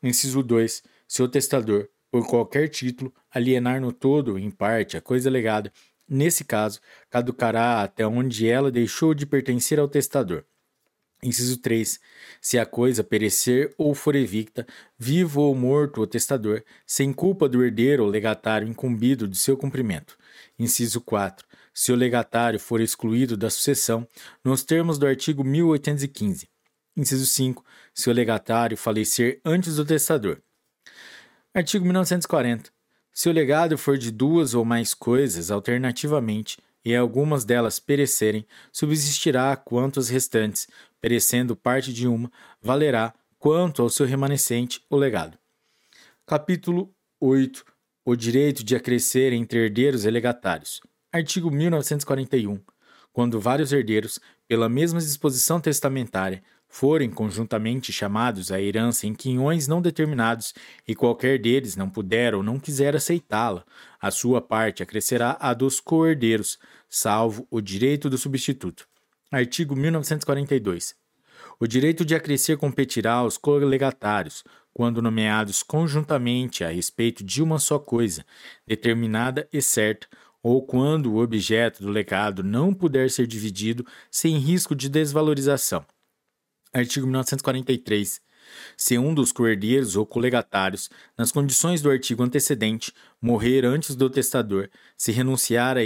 Inciso 0.01 0.41
2. 0.41 0.83
Se 1.05 1.21
o 1.21 1.27
testador, 1.27 1.89
por 2.09 2.25
qualquer 2.25 2.69
título, 2.69 3.13
alienar 3.29 3.81
no 3.81 3.91
todo 3.91 4.31
ou 4.31 4.39
em 4.39 4.49
parte 4.49 4.95
a 4.95 5.01
coisa 5.01 5.29
legada, 5.29 5.73
nesse 6.07 6.45
caso, 6.45 6.79
caducará 7.09 7.83
até 7.83 8.07
onde 8.07 8.47
ela 8.47 8.71
deixou 8.71 9.13
de 9.13 9.25
pertencer 9.25 9.81
ao 9.81 9.89
testador. 9.89 10.45
Inciso 11.25 11.57
3. 11.57 11.99
Se 12.39 12.59
a 12.59 12.67
coisa 12.67 13.03
perecer 13.03 13.73
ou 13.79 13.95
for 13.95 14.15
evicta, 14.15 14.65
vivo 14.97 15.41
ou 15.41 15.55
morto 15.55 16.01
o 16.01 16.07
testador, 16.07 16.63
sem 16.85 17.11
culpa 17.11 17.49
do 17.49 17.63
herdeiro 17.63 18.03
ou 18.03 18.09
legatário 18.09 18.67
incumbido 18.67 19.27
de 19.27 19.35
seu 19.35 19.57
cumprimento. 19.57 20.15
Inciso 20.57 21.01
4. 21.01 21.45
Se 21.73 21.91
o 21.91 21.95
legatário 21.95 22.59
for 22.59 22.79
excluído 22.79 23.35
da 23.35 23.49
sucessão, 23.49 24.07
nos 24.43 24.63
termos 24.63 24.99
do 24.99 25.07
artigo 25.07 25.43
1815. 25.43 26.47
Inciso 26.95 27.25
5. 27.25 27.65
Se 27.91 28.07
o 28.07 28.13
legatário 28.13 28.77
falecer 28.77 29.41
antes 29.43 29.77
do 29.77 29.83
testador. 29.83 30.39
Artigo 31.55 31.83
1940. 31.85 32.69
Se 33.11 33.29
o 33.29 33.31
legado 33.31 33.77
for 33.79 33.97
de 33.97 34.11
duas 34.11 34.53
ou 34.53 34.63
mais 34.63 34.93
coisas 34.93 35.49
alternativamente, 35.49 36.59
e 36.85 36.95
algumas 36.95 37.43
delas 37.43 37.79
perecerem, 37.79 38.45
subsistirá 38.71 39.55
quanto 39.55 39.99
as 39.99 40.07
restantes, 40.07 40.67
perecendo 41.05 41.55
parte 41.55 41.93
de 41.93 42.07
uma, 42.07 42.31
valerá 42.59 43.13
quanto 43.37 43.83
ao 43.83 43.91
seu 43.91 44.07
remanescente 44.07 44.81
o 44.89 44.97
legado. 44.97 45.37
Capítulo 46.25 46.91
8 47.19 47.63
O 48.03 48.15
direito 48.15 48.63
de 48.63 48.75
acrescer 48.75 49.31
entre 49.31 49.59
herdeiros 49.59 50.03
e 50.03 50.09
legatários. 50.09 50.81
Artigo 51.13 51.51
1941. 51.51 52.59
Quando 53.13 53.39
vários 53.39 53.71
herdeiros, 53.71 54.19
pela 54.47 54.67
mesma 54.67 54.99
disposição 54.99 55.59
testamentária, 55.61 56.41
forem 56.67 57.11
conjuntamente 57.11 57.93
chamados 57.93 58.51
à 58.51 58.59
herança 58.59 59.05
em 59.05 59.13
quinhões 59.13 59.67
não 59.67 59.83
determinados 59.83 60.55
e 60.87 60.95
qualquer 60.95 61.37
deles 61.39 61.75
não 61.75 61.87
puder 61.87 62.33
ou 62.33 62.41
não 62.41 62.59
quiser 62.59 62.95
aceitá-la, 62.95 63.63
a 64.01 64.09
sua 64.09 64.41
parte 64.41 64.81
acrescerá 64.81 65.37
a 65.39 65.53
dos 65.53 65.79
co-herdeiros, 65.79 66.57
salvo 66.89 67.47
o 67.51 67.61
direito 67.61 68.09
do 68.09 68.17
substituto. 68.17 68.87
Artigo 69.31 69.75
1942. 69.75 70.95
O 71.59 71.65
direito 71.65 72.05
de 72.05 72.13
acrescer 72.13 72.57
competirá 72.57 73.13
aos 73.13 73.37
colegatários, 73.37 74.43
quando 74.73 75.01
nomeados 75.01 75.63
conjuntamente 75.63 76.63
a 76.63 76.69
respeito 76.69 77.23
de 77.23 77.41
uma 77.41 77.57
só 77.57 77.79
coisa, 77.79 78.25
determinada 78.67 79.47
e 79.51 79.61
certa, 79.61 80.07
ou 80.43 80.63
quando 80.63 81.11
o 81.11 81.23
objeto 81.23 81.81
do 81.81 81.89
legado 81.89 82.43
não 82.43 82.73
puder 82.73 83.09
ser 83.09 83.25
dividido 83.25 83.85
sem 84.11 84.37
risco 84.37 84.75
de 84.75 84.89
desvalorização. 84.89 85.83
Artigo 86.71 87.07
1943. 87.07 88.21
Se 88.77 88.97
um 88.97 89.13
dos 89.13 89.31
coerdeiros 89.31 89.95
ou 89.95 90.05
colegatários, 90.05 90.89
nas 91.17 91.31
condições 91.31 91.81
do 91.81 91.89
artigo 91.89 92.21
antecedente, 92.21 92.93
morrer 93.19 93.65
antes 93.65 93.95
do 93.95 94.07
testador, 94.07 94.69
se 94.95 95.11
renunciar 95.11 95.77
à 95.77 95.81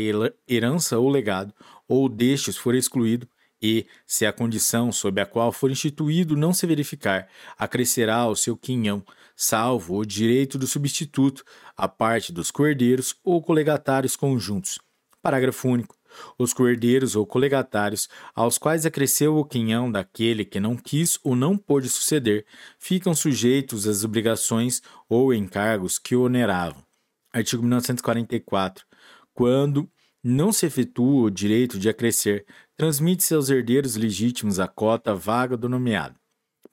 herança 0.48 0.98
ou 0.98 1.08
legado, 1.10 1.54
ou 1.90 2.08
destes 2.08 2.56
for 2.56 2.76
excluído, 2.76 3.28
e, 3.62 3.86
se 4.08 4.26
a 4.26 4.32
condição 4.32 4.92
sob 4.92 5.20
a 5.20 5.26
qual 5.26 5.52
for 5.52 5.70
instituído 5.70 6.38
não 6.38 6.54
se 6.54 6.66
verificar, 6.66 7.28
acrescerá 7.58 8.16
ao 8.16 8.36
seu 8.36 8.56
quinhão, 8.56 9.04
salvo 9.36 9.98
o 9.98 10.06
direito 10.06 10.58
do 10.58 10.66
substituto, 10.66 11.44
a 11.76 11.88
parte 11.88 12.32
dos 12.32 12.52
coerdeiros 12.52 13.16
ou 13.24 13.42
colegatários 13.42 14.16
conjuntos. 14.16 14.80
Parágrafo 15.22 15.68
único. 15.68 15.98
Os 16.38 16.54
coerdeiros 16.54 17.16
ou 17.16 17.26
colegatários, 17.26 18.10
aos 18.34 18.58
quais 18.58 18.86
acresceu 18.86 19.38
o 19.38 19.46
quinhão 19.46 19.92
daquele 19.92 20.44
que 20.44 20.60
não 20.60 20.76
quis 20.76 21.20
ou 21.24 21.36
não 21.36 21.58
pôde 21.58 21.88
suceder, 21.88 22.46
ficam 22.80 23.14
sujeitos 23.14 23.88
às 23.88 24.04
obrigações 24.04 24.82
ou 25.08 25.34
encargos 25.34 26.00
que 26.00 26.16
oneravam. 26.16 26.84
Artigo 27.32 27.62
1944. 27.62 28.86
Quando 29.34 29.90
não 30.24 30.52
se 30.52 30.66
efetua 30.66 31.24
o 31.24 31.32
direito 31.32 31.80
de 31.80 31.90
acrescer, 31.90 32.46
transmite-se 32.76 33.34
aos 33.34 33.50
herdeiros 33.50 33.96
legítimos 33.96 34.60
a 34.60 34.68
cota 34.68 35.16
vaga 35.16 35.56
do 35.56 35.70
nomeado. 35.70 36.20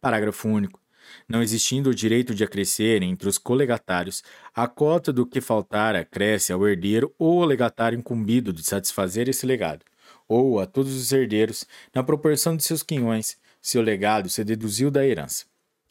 Parágrafo 0.01 0.49
único. 0.49 0.81
Não 1.29 1.43
existindo 1.43 1.91
o 1.91 1.95
direito 1.95 2.35
de 2.35 2.43
acrescer 2.43 3.03
entre 3.03 3.29
os 3.29 3.39
colegatários, 3.39 4.25
a 4.55 4.67
cota 4.67 5.13
do 5.13 5.25
que 5.25 5.41
faltar 5.41 5.95
acresce 5.95 6.53
ao 6.53 6.67
herdeiro 6.67 7.15
ou 7.19 7.43
ao 7.43 7.49
legatário 7.49 7.99
incumbido 7.99 8.53
de 8.53 8.65
satisfazer 8.65 9.29
esse 9.29 9.47
legado, 9.47 9.85
ou 10.29 10.59
a 10.59 10.67
todos 10.67 10.95
os 10.95 11.13
herdeiros, 11.13 11.65
na 11.95 12.03
proporção 12.03 12.57
de 12.57 12.65
seus 12.65 12.83
quinhões, 12.83 13.37
se 13.63 13.79
o 13.79 13.83
legado 13.83 14.29
se 14.29 14.43
deduziu 14.45 14.91
da 14.91 15.07
herança. 15.07 15.45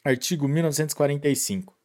Artigo 0.04 0.46
1945. 0.46 1.75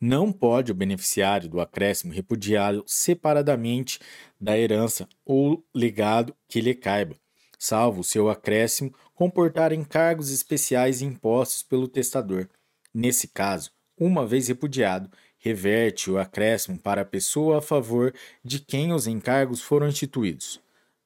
Não 0.00 0.32
pode 0.32 0.72
o 0.72 0.74
beneficiário 0.74 1.48
do 1.48 1.60
acréscimo 1.60 2.12
repudiá-lo 2.12 2.84
separadamente 2.86 3.98
da 4.40 4.58
herança 4.58 5.08
ou 5.24 5.64
legado 5.74 6.34
que 6.48 6.60
lhe 6.60 6.74
caiba, 6.74 7.16
salvo 7.58 8.00
o 8.00 8.04
seu 8.04 8.28
acréscimo 8.28 8.94
comportar 9.14 9.72
encargos 9.72 10.30
especiais 10.30 11.00
impostos 11.00 11.62
pelo 11.62 11.88
testador. 11.88 12.48
Nesse 12.92 13.28
caso, 13.28 13.70
uma 13.98 14.26
vez 14.26 14.48
repudiado, 14.48 15.10
reverte 15.38 16.10
o 16.10 16.18
acréscimo 16.18 16.78
para 16.78 17.02
a 17.02 17.04
pessoa 17.04 17.58
a 17.58 17.62
favor 17.62 18.12
de 18.44 18.58
quem 18.58 18.92
os 18.92 19.06
encargos 19.06 19.62
foram 19.62 19.88
instituídos. 19.88 20.60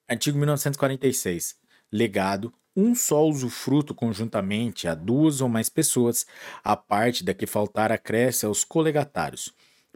Artigo 0.08 0.38
1946. 0.38 1.56
Legado 1.92 2.52
um 2.80 2.94
só 2.94 3.26
usufruto 3.26 3.94
conjuntamente 3.94 4.88
a 4.88 4.94
duas 4.94 5.40
ou 5.40 5.48
mais 5.48 5.68
pessoas, 5.68 6.26
a 6.64 6.76
parte 6.76 7.22
da 7.22 7.34
que 7.34 7.46
faltar 7.46 7.92
acresce 7.92 8.46
aos 8.46 8.64
colegatários. 8.64 9.52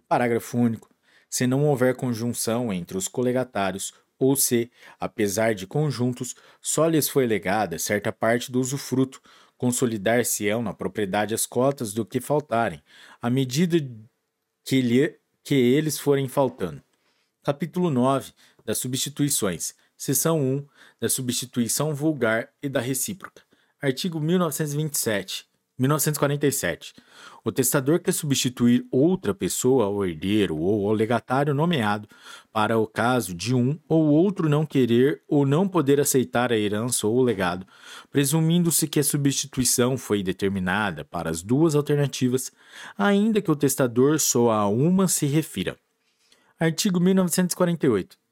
Parágrafo 0.06 0.58
único. 0.58 0.88
Se 1.30 1.46
não 1.46 1.64
houver 1.64 1.96
conjunção 1.96 2.72
entre 2.72 2.96
os 2.96 3.08
colegatários, 3.08 3.92
ou 4.18 4.36
se, 4.36 4.70
apesar 5.00 5.54
de 5.54 5.66
conjuntos, 5.66 6.36
só 6.60 6.86
lhes 6.86 7.08
foi 7.08 7.26
legada 7.26 7.78
certa 7.78 8.12
parte 8.12 8.52
do 8.52 8.60
usufruto, 8.60 9.20
consolidar-se-ão 9.56 10.62
na 10.62 10.74
propriedade 10.74 11.34
as 11.34 11.46
cotas 11.46 11.92
do 11.92 12.04
que 12.04 12.20
faltarem, 12.20 12.82
à 13.20 13.30
medida 13.30 13.76
que, 14.64 14.80
lhe, 14.80 15.18
que 15.42 15.54
eles 15.54 15.98
forem 15.98 16.28
faltando. 16.28 16.82
Capítulo 17.42 17.90
9 17.90 18.32
das 18.64 18.78
substituições. 18.78 19.74
Seção 20.04 20.38
1 20.38 20.66
da 21.00 21.08
substituição 21.08 21.94
vulgar 21.94 22.50
e 22.62 22.68
da 22.68 22.78
recíproca. 22.78 23.40
Artigo 23.80 24.20
1927. 24.20 25.46
1947. 25.78 26.92
O 27.42 27.50
testador 27.50 27.98
quer 27.98 28.12
substituir 28.12 28.86
outra 28.90 29.32
pessoa 29.32 29.86
ao 29.86 30.04
herdeiro 30.04 30.58
ou 30.58 30.86
ao 30.86 30.92
legatário 30.92 31.54
nomeado, 31.54 32.06
para 32.52 32.76
o 32.76 32.86
caso 32.86 33.34
de 33.34 33.54
um 33.54 33.78
ou 33.88 34.08
outro 34.08 34.46
não 34.46 34.66
querer 34.66 35.22
ou 35.26 35.46
não 35.46 35.66
poder 35.66 35.98
aceitar 35.98 36.52
a 36.52 36.58
herança 36.58 37.06
ou 37.06 37.16
o 37.16 37.22
legado, 37.22 37.66
presumindo-se 38.10 38.86
que 38.86 39.00
a 39.00 39.04
substituição 39.04 39.96
foi 39.96 40.22
determinada 40.22 41.02
para 41.02 41.30
as 41.30 41.42
duas 41.42 41.74
alternativas, 41.74 42.52
ainda 42.98 43.40
que 43.40 43.50
o 43.50 43.56
testador 43.56 44.20
só 44.20 44.50
a 44.50 44.68
uma 44.68 45.08
se 45.08 45.24
refira. 45.24 45.78
Artigo 46.60 47.00
1948. 47.00 48.22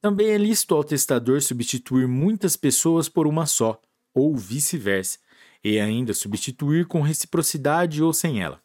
Também 0.00 0.28
é 0.28 0.38
lícito 0.38 0.74
ao 0.74 0.82
testador 0.82 1.42
substituir 1.42 2.08
muitas 2.08 2.56
pessoas 2.56 3.06
por 3.06 3.26
uma 3.26 3.44
só, 3.44 3.78
ou 4.14 4.34
vice-versa, 4.34 5.18
e 5.62 5.78
ainda 5.78 6.14
substituir 6.14 6.86
com 6.86 7.02
reciprocidade 7.02 8.02
ou 8.02 8.10
sem 8.12 8.42
ela. 8.42 8.62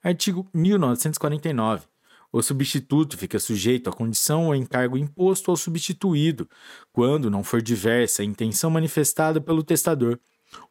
Artigo 0.00 0.48
1949. 0.54 1.86
O 2.32 2.40
substituto 2.40 3.18
fica 3.18 3.40
sujeito 3.40 3.90
à 3.90 3.92
condição 3.92 4.46
ou 4.46 4.54
encargo 4.54 4.96
imposto 4.96 5.50
ao 5.50 5.56
substituído, 5.56 6.48
quando 6.92 7.30
não 7.30 7.42
for 7.42 7.60
diversa 7.60 8.22
a 8.22 8.24
intenção 8.24 8.70
manifestada 8.70 9.40
pelo 9.40 9.64
testador, 9.64 10.20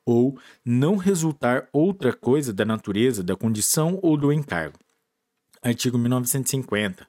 ou 0.06 0.40
não 0.64 0.96
resultar 0.96 1.68
outra 1.74 2.14
coisa 2.14 2.54
da 2.54 2.64
natureza 2.64 3.22
da 3.22 3.36
condição 3.36 4.00
ou 4.02 4.16
do 4.16 4.32
encargo. 4.32 4.80
Artigo 5.62 5.98
1950 5.98 7.06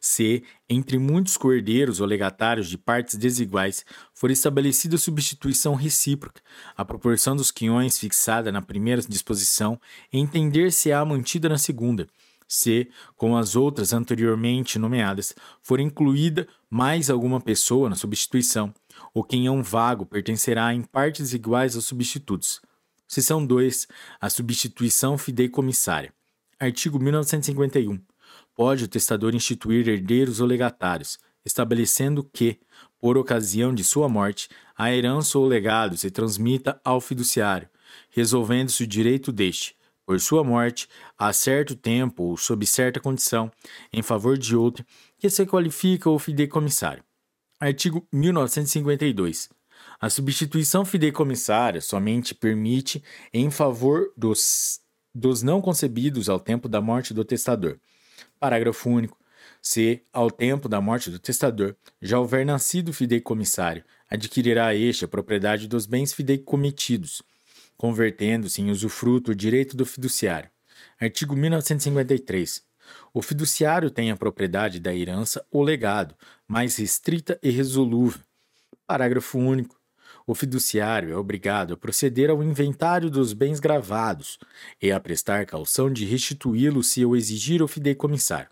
se, 0.00 0.42
entre 0.68 0.98
muitos 0.98 1.36
coerdeiros 1.36 2.00
ou 2.00 2.06
legatários 2.06 2.68
de 2.68 2.78
partes 2.78 3.16
desiguais, 3.16 3.84
for 4.14 4.30
estabelecida 4.30 4.96
substituição 4.96 5.74
recíproca, 5.74 6.40
a 6.74 6.84
proporção 6.84 7.36
dos 7.36 7.50
quinhões 7.50 7.98
fixada 7.98 8.50
na 8.50 8.62
primeira 8.62 9.02
disposição 9.02 9.78
entender-se-á 10.10 11.04
mantida 11.04 11.48
na 11.48 11.58
segunda, 11.58 12.08
se, 12.48 12.90
com 13.16 13.36
as 13.36 13.54
outras 13.54 13.92
anteriormente 13.92 14.76
nomeadas, 14.78 15.34
for 15.62 15.78
incluída 15.78 16.48
mais 16.68 17.08
alguma 17.08 17.40
pessoa 17.40 17.88
na 17.88 17.94
substituição, 17.94 18.74
o 19.14 19.22
quinhão 19.22 19.62
vago 19.62 20.04
pertencerá 20.04 20.74
em 20.74 20.82
partes 20.82 21.32
iguais 21.32 21.76
aos 21.76 21.84
substitutos. 21.84 22.60
Seção 23.06 23.44
2. 23.46 23.86
A 24.20 24.28
substituição 24.28 25.16
fideicomissária. 25.16 26.12
Artigo 26.58 26.98
1951 26.98 28.09
pode 28.60 28.84
o 28.84 28.88
testador 28.88 29.34
instituir 29.34 29.88
herdeiros 29.88 30.38
ou 30.38 30.46
legatários, 30.46 31.18
estabelecendo 31.46 32.22
que, 32.22 32.60
por 33.00 33.16
ocasião 33.16 33.74
de 33.74 33.82
sua 33.82 34.06
morte, 34.06 34.50
a 34.76 34.92
herança 34.92 35.38
ou 35.38 35.46
legado 35.46 35.96
se 35.96 36.10
transmita 36.10 36.78
ao 36.84 37.00
fiduciário, 37.00 37.70
resolvendo-se 38.10 38.82
o 38.84 38.86
direito 38.86 39.32
deste, 39.32 39.74
por 40.04 40.20
sua 40.20 40.44
morte, 40.44 40.90
a 41.16 41.32
certo 41.32 41.74
tempo 41.74 42.22
ou 42.22 42.36
sob 42.36 42.66
certa 42.66 43.00
condição, 43.00 43.50
em 43.90 44.02
favor 44.02 44.36
de 44.36 44.54
outro, 44.54 44.84
que 45.18 45.30
se 45.30 45.46
qualifica 45.46 46.10
o 46.10 46.18
fideicomissário. 46.18 47.02
Artigo 47.58 48.06
1952. 48.12 49.48
A 49.98 50.10
substituição 50.10 50.84
fideicomissária 50.84 51.80
somente 51.80 52.34
permite 52.34 53.02
em 53.32 53.50
favor 53.50 54.12
dos, 54.14 54.80
dos 55.14 55.42
não 55.42 55.62
concebidos 55.62 56.28
ao 56.28 56.38
tempo 56.38 56.68
da 56.68 56.82
morte 56.82 57.14
do 57.14 57.24
testador, 57.24 57.80
Parágrafo 58.38 58.88
único. 58.88 59.18
Se, 59.62 60.02
ao 60.12 60.30
tempo 60.30 60.68
da 60.68 60.80
morte 60.80 61.10
do 61.10 61.18
testador, 61.18 61.76
já 62.00 62.18
houver 62.18 62.46
nascido 62.46 62.92
fideicomissário, 62.92 63.84
adquirirá 64.08 64.74
este 64.74 65.04
a 65.04 65.08
propriedade 65.08 65.68
dos 65.68 65.86
bens 65.86 66.12
fideicometidos, 66.12 67.22
convertendo-se 67.76 68.60
em 68.60 68.70
usufruto 68.70 69.32
o 69.32 69.34
direito 69.34 69.76
do 69.76 69.84
fiduciário. 69.86 70.50
Artigo 71.00 71.34
1953. 71.34 72.62
O 73.14 73.22
fiduciário 73.22 73.90
tem 73.90 74.10
a 74.10 74.16
propriedade 74.16 74.80
da 74.80 74.94
herança 74.94 75.44
ou 75.50 75.62
legado, 75.62 76.14
mais 76.46 76.76
restrita 76.76 77.38
e 77.42 77.50
resolúvel. 77.50 78.20
Parágrafo 78.86 79.38
único. 79.38 79.79
O 80.30 80.34
fiduciário 80.36 81.12
é 81.12 81.16
obrigado 81.16 81.74
a 81.74 81.76
proceder 81.76 82.30
ao 82.30 82.40
inventário 82.40 83.10
dos 83.10 83.32
bens 83.32 83.58
gravados 83.58 84.38
e 84.80 84.92
a 84.92 85.00
prestar 85.00 85.44
calção 85.44 85.92
de 85.92 86.04
restituí-los 86.04 86.86
se 86.86 87.04
o 87.04 87.16
exigir 87.16 87.60
o 87.60 87.66
fideicomissário. 87.66 88.48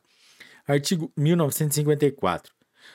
Artigo 0.66 1.12
1954. 1.16 2.52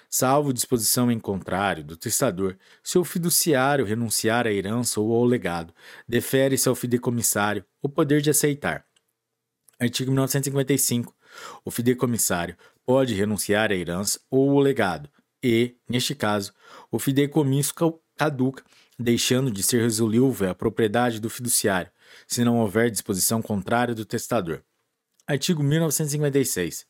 Salvo 0.10 0.52
disposição 0.52 1.10
em 1.10 1.18
contrário 1.18 1.82
do 1.82 1.96
testador, 1.96 2.58
se 2.84 2.98
o 2.98 3.06
fiduciário 3.06 3.86
renunciar 3.86 4.46
à 4.46 4.52
herança 4.52 5.00
ou 5.00 5.16
ao 5.16 5.24
legado, 5.24 5.74
defere-se 6.06 6.68
ao 6.68 6.76
fideicomissário 6.76 7.64
o 7.82 7.88
poder 7.88 8.22
de 8.22 8.32
aceitar. 8.32 8.86
Artigo 9.80 10.12
1955. 10.12 11.16
O 11.64 11.72
fideicomissário 11.72 12.58
pode 12.86 13.14
renunciar 13.14 13.72
à 13.72 13.76
herança 13.76 14.20
ou 14.30 14.52
ao 14.52 14.60
legado, 14.60 15.10
e, 15.42 15.76
neste 15.90 16.16
caso, 16.16 16.54
o 16.92 16.98
fideicomisso 16.98 17.74
caduca 18.18 18.64
deixando 18.98 19.52
de 19.52 19.64
ser 19.64 19.82
resolúvel 19.82 20.50
a 20.50 20.56
propriedade 20.56 21.20
do 21.20 21.30
fiduciário, 21.30 21.92
se 22.28 22.44
não 22.44 22.60
houver 22.60 22.90
disposição 22.90 23.42
contrária 23.42 23.96
do 23.96 24.06
testador. 24.06 24.62
Artigo 25.28 25.64
1956. 25.64 26.86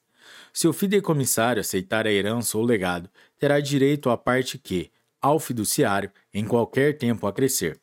Se 0.53 0.67
o 0.67 0.73
fideicomissário 0.73 1.61
aceitar 1.61 2.07
a 2.07 2.11
herança 2.11 2.57
ou 2.57 2.63
legado, 2.63 3.09
terá 3.37 3.59
direito 3.59 4.09
à 4.09 4.17
parte 4.17 4.57
que, 4.57 4.91
ao 5.21 5.39
fiduciário, 5.39 6.11
em 6.33 6.45
qualquer 6.45 6.97
tempo 6.97 7.27
a 7.27 7.33
crescer. 7.33 7.79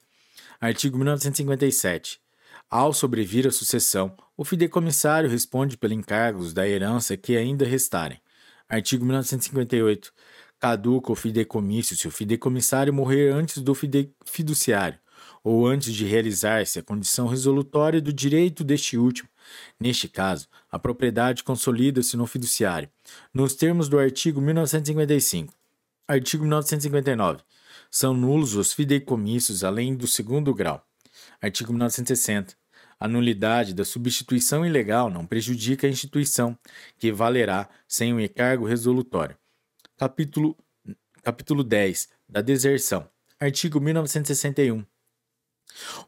Artigo 0.61 0.97
1957. 0.97 2.21
Ao 2.69 2.93
sobrevir 2.93 3.47
a 3.47 3.51
sucessão, 3.51 4.15
o 4.37 4.45
fideicomissário 4.45 5.29
responde 5.29 5.77
pelos 5.77 5.97
encargos 5.97 6.53
da 6.53 6.69
herança 6.69 7.17
que 7.17 7.37
ainda 7.37 7.65
restarem. 7.65 8.21
Artigo 8.69 9.05
1958. 9.05 10.13
Caduca 10.61 11.11
o 11.11 11.17
fideicomisso 11.17 11.97
se 11.97 12.07
o 12.07 12.11
fideicomissário 12.11 12.93
morrer 12.93 13.33
antes 13.33 13.63
do 13.63 13.75
fiduciário 14.27 14.99
ou 15.43 15.67
antes 15.67 15.95
de 15.95 16.05
realizar-se 16.05 16.79
a 16.79 16.83
condição 16.83 17.27
resolutória 17.27 17.99
do 17.99 18.13
direito 18.13 18.63
deste 18.63 18.99
último. 18.99 19.29
Neste 19.81 20.07
caso, 20.07 20.49
a 20.71 20.79
propriedade 20.79 21.43
consolida-se 21.43 22.15
no 22.15 22.27
fiduciário, 22.27 22.91
nos 23.33 23.55
termos 23.55 23.89
do 23.89 23.99
artigo 23.99 24.39
1955. 24.39 25.55
Artigo 26.07 26.43
1959. 26.43 27.41
São 27.91 28.13
nulos 28.13 28.55
os 28.55 28.75
fideicomissos 28.75 29.65
além 29.65 29.97
do 29.97 30.07
segundo 30.07 30.55
grau. 30.55 30.85
Artigo 31.41 31.73
1960. 31.73 32.55
A 32.99 33.09
nulidade 33.09 33.73
da 33.73 33.85
substituição 33.85 34.67
ilegal 34.67 35.09
não 35.09 35.25
prejudica 35.25 35.87
a 35.87 35.91
instituição, 35.91 36.57
que 36.99 37.11
valerá 37.11 37.67
sem 37.89 38.13
o 38.13 38.21
encargo 38.21 38.67
resolutório. 38.67 39.40
Capítulo, 40.01 40.57
capítulo 41.23 41.63
10 41.63 42.09
da 42.27 42.41
deserção. 42.41 43.07
Artigo 43.39 43.79
1961. 43.79 44.83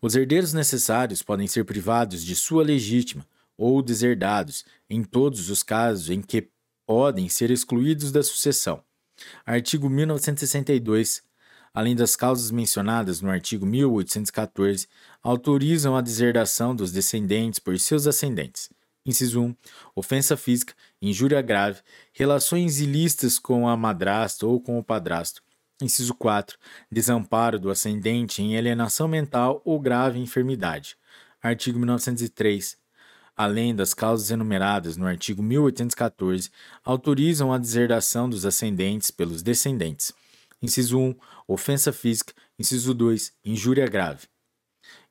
Os 0.00 0.16
herdeiros 0.16 0.54
necessários 0.54 1.22
podem 1.22 1.46
ser 1.46 1.66
privados 1.66 2.24
de 2.24 2.34
sua 2.34 2.64
legítima 2.64 3.28
ou 3.54 3.82
deserdados 3.82 4.64
em 4.88 5.04
todos 5.04 5.50
os 5.50 5.62
casos 5.62 6.08
em 6.08 6.22
que 6.22 6.48
podem 6.86 7.28
ser 7.28 7.50
excluídos 7.50 8.10
da 8.10 8.22
sucessão. 8.22 8.82
Artigo 9.44 9.90
1962 9.90 11.22
além 11.74 11.94
das 11.94 12.16
causas 12.16 12.50
mencionadas 12.50 13.20
no 13.20 13.30
artigo 13.30 13.66
1814, 13.66 14.88
autorizam 15.22 15.94
a 15.94 16.00
deserdação 16.00 16.74
dos 16.74 16.92
descendentes 16.92 17.58
por 17.58 17.78
seus 17.78 18.06
ascendentes. 18.06 18.70
Inciso 19.04 19.40
1. 19.40 19.56
Ofensa 19.96 20.36
física, 20.36 20.74
injúria 21.02 21.42
grave, 21.42 21.80
relações 22.12 22.80
ilícitas 22.80 23.38
com 23.38 23.68
a 23.68 23.76
madrasta 23.76 24.46
ou 24.46 24.60
com 24.60 24.78
o 24.78 24.84
padrasto. 24.84 25.42
Inciso 25.82 26.14
4. 26.14 26.56
Desamparo 26.90 27.58
do 27.58 27.70
ascendente 27.70 28.40
em 28.40 28.56
alienação 28.56 29.08
mental 29.08 29.60
ou 29.64 29.80
grave 29.80 30.20
enfermidade. 30.20 30.96
Artigo 31.42 31.78
1903. 31.78 32.76
Além 33.36 33.74
das 33.74 33.92
causas 33.92 34.30
enumeradas 34.30 34.96
no 34.96 35.06
artigo 35.06 35.42
1814, 35.42 36.50
autorizam 36.84 37.52
a 37.52 37.58
deserdação 37.58 38.30
dos 38.30 38.46
ascendentes 38.46 39.10
pelos 39.10 39.42
descendentes. 39.42 40.12
Inciso 40.62 40.98
1, 40.98 41.16
ofensa 41.48 41.92
física. 41.92 42.32
Inciso 42.56 42.94
2, 42.94 43.32
injúria 43.44 43.88
grave. 43.88 44.28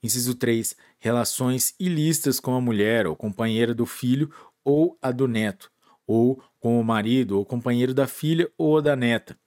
Inciso 0.02 0.36
3, 0.36 0.76
relações 1.00 1.74
ilícitas 1.80 2.40
com 2.40 2.56
a 2.56 2.62
mulher 2.62 3.06
ou 3.08 3.16
companheira 3.16 3.74
do 3.74 3.86
filho 3.86 4.32
ou 4.64 4.98
a 5.02 5.12
do 5.12 5.28
neto, 5.28 5.71
ou 6.12 6.44
com 6.60 6.80
o 6.80 6.84
marido 6.84 7.38
ou 7.38 7.46
companheiro 7.46 7.94
da 7.94 8.08
filha 8.08 8.52
ou 8.58 8.82
da 8.82 8.96
neta. 8.96 9.38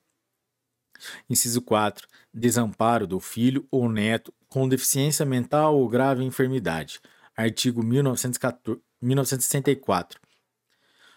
Inciso 1.28 1.61
4, 1.62 2.07
desamparo 2.32 3.07
do 3.07 3.20
filho 3.20 3.66
ou 3.70 3.89
neto 3.89 4.32
com 4.49 4.69
deficiência 4.69 5.27
mental 5.27 5.77
ou 5.77 5.89
grave 5.89 6.24
enfermidade. 6.24 7.01
Artigo 7.36 7.82
1914, 7.82 8.81
1964. 9.03 10.20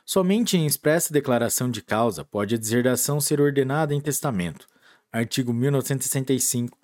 Somente 0.05 0.57
em 0.57 0.65
expressa 0.65 1.13
declaração 1.13 1.69
de 1.69 1.81
causa 1.81 2.23
pode 2.23 2.55
a 2.55 2.57
deserdação 2.57 3.21
ser 3.21 3.39
ordenada 3.39 3.93
em 3.93 4.01
testamento 4.01 4.67
artigo 5.11 5.53
1965, 5.53 6.77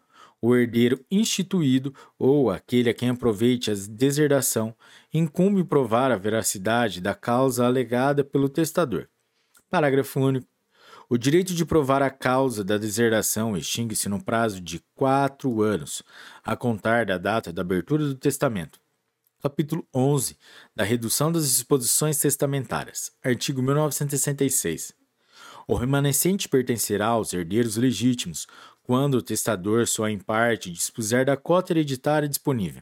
o 0.45 0.57
herdeiro 0.57 0.99
instituído 1.09 1.95
ou 2.19 2.51
aquele 2.51 2.89
a 2.89 2.93
quem 2.93 3.07
aproveite 3.07 3.71
a 3.71 3.73
deserdação 3.89 4.75
incumbe 5.13 5.63
provar 5.63 6.11
a 6.11 6.17
veracidade 6.17 6.99
da 6.99 7.15
causa 7.15 7.65
alegada 7.65 8.25
pelo 8.25 8.49
testador. 8.49 9.07
Parágrafo 9.69 10.19
único. 10.19 10.45
O 11.09 11.17
direito 11.17 11.53
de 11.53 11.65
provar 11.65 12.01
a 12.01 12.09
causa 12.09 12.61
da 12.61 12.77
deserdação 12.77 13.55
extingue-se 13.55 14.09
no 14.09 14.21
prazo 14.21 14.59
de 14.59 14.83
quatro 14.93 15.61
anos, 15.61 16.03
a 16.43 16.57
contar 16.57 17.05
da 17.05 17.17
data 17.17 17.53
da 17.53 17.61
abertura 17.61 18.03
do 18.03 18.15
testamento. 18.15 18.81
Capítulo 19.41 19.87
11 19.95 20.37
da 20.75 20.83
Redução 20.83 21.31
das 21.31 21.45
Disposições 21.45 22.19
Testamentárias. 22.19 23.13
Artigo 23.23 23.61
1966. 23.61 24.93
O 25.67 25.75
remanescente 25.75 26.49
pertencerá 26.49 27.07
aos 27.07 27.31
herdeiros 27.33 27.77
legítimos, 27.77 28.47
quando 28.83 29.15
o 29.15 29.21
testador 29.21 29.87
só 29.87 30.07
em 30.07 30.19
parte 30.19 30.69
dispuser 30.69 31.25
da 31.25 31.35
cota 31.35 31.73
hereditária 31.73 32.27
disponível. 32.27 32.81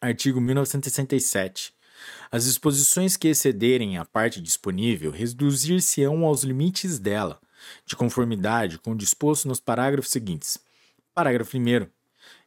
Artigo 0.00 0.40
1967. 0.40 1.74
As 2.30 2.44
disposições 2.44 3.16
que 3.16 3.28
excederem 3.28 3.98
a 3.98 4.04
parte 4.04 4.40
disponível 4.40 5.10
reduzir-se-ão 5.10 6.24
aos 6.24 6.42
limites 6.42 6.98
dela, 6.98 7.38
de 7.84 7.94
conformidade 7.94 8.78
com 8.78 8.92
o 8.92 8.96
disposto 8.96 9.46
nos 9.46 9.60
parágrafos 9.60 10.10
seguintes. 10.10 10.58
Parágrafo 11.14 11.58
1 11.58 11.86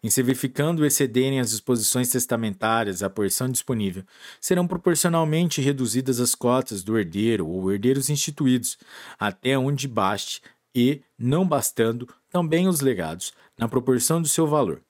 em 0.03 0.09
se 0.09 0.21
verificando 0.21 0.85
excederem 0.85 1.39
as 1.39 1.51
disposições 1.51 2.09
testamentárias 2.09 3.01
a 3.01 3.09
porção 3.09 3.49
disponível, 3.49 4.03
serão 4.39 4.67
proporcionalmente 4.67 5.61
reduzidas 5.61 6.19
as 6.19 6.35
cotas 6.35 6.83
do 6.83 6.97
herdeiro 6.97 7.47
ou 7.47 7.71
herdeiros 7.71 8.09
instituídos, 8.09 8.77
até 9.17 9.57
onde 9.57 9.87
baste, 9.87 10.41
e, 10.75 11.01
não 11.17 11.47
bastando, 11.47 12.07
também 12.33 12.67
os 12.67 12.81
legados, 12.81 13.31
na 13.55 13.67
proporção 13.67 14.19
do 14.19 14.27
seu 14.27 14.47
valor. 14.47 14.81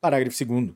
Parágrafo 0.00 0.44
2. 0.44 0.72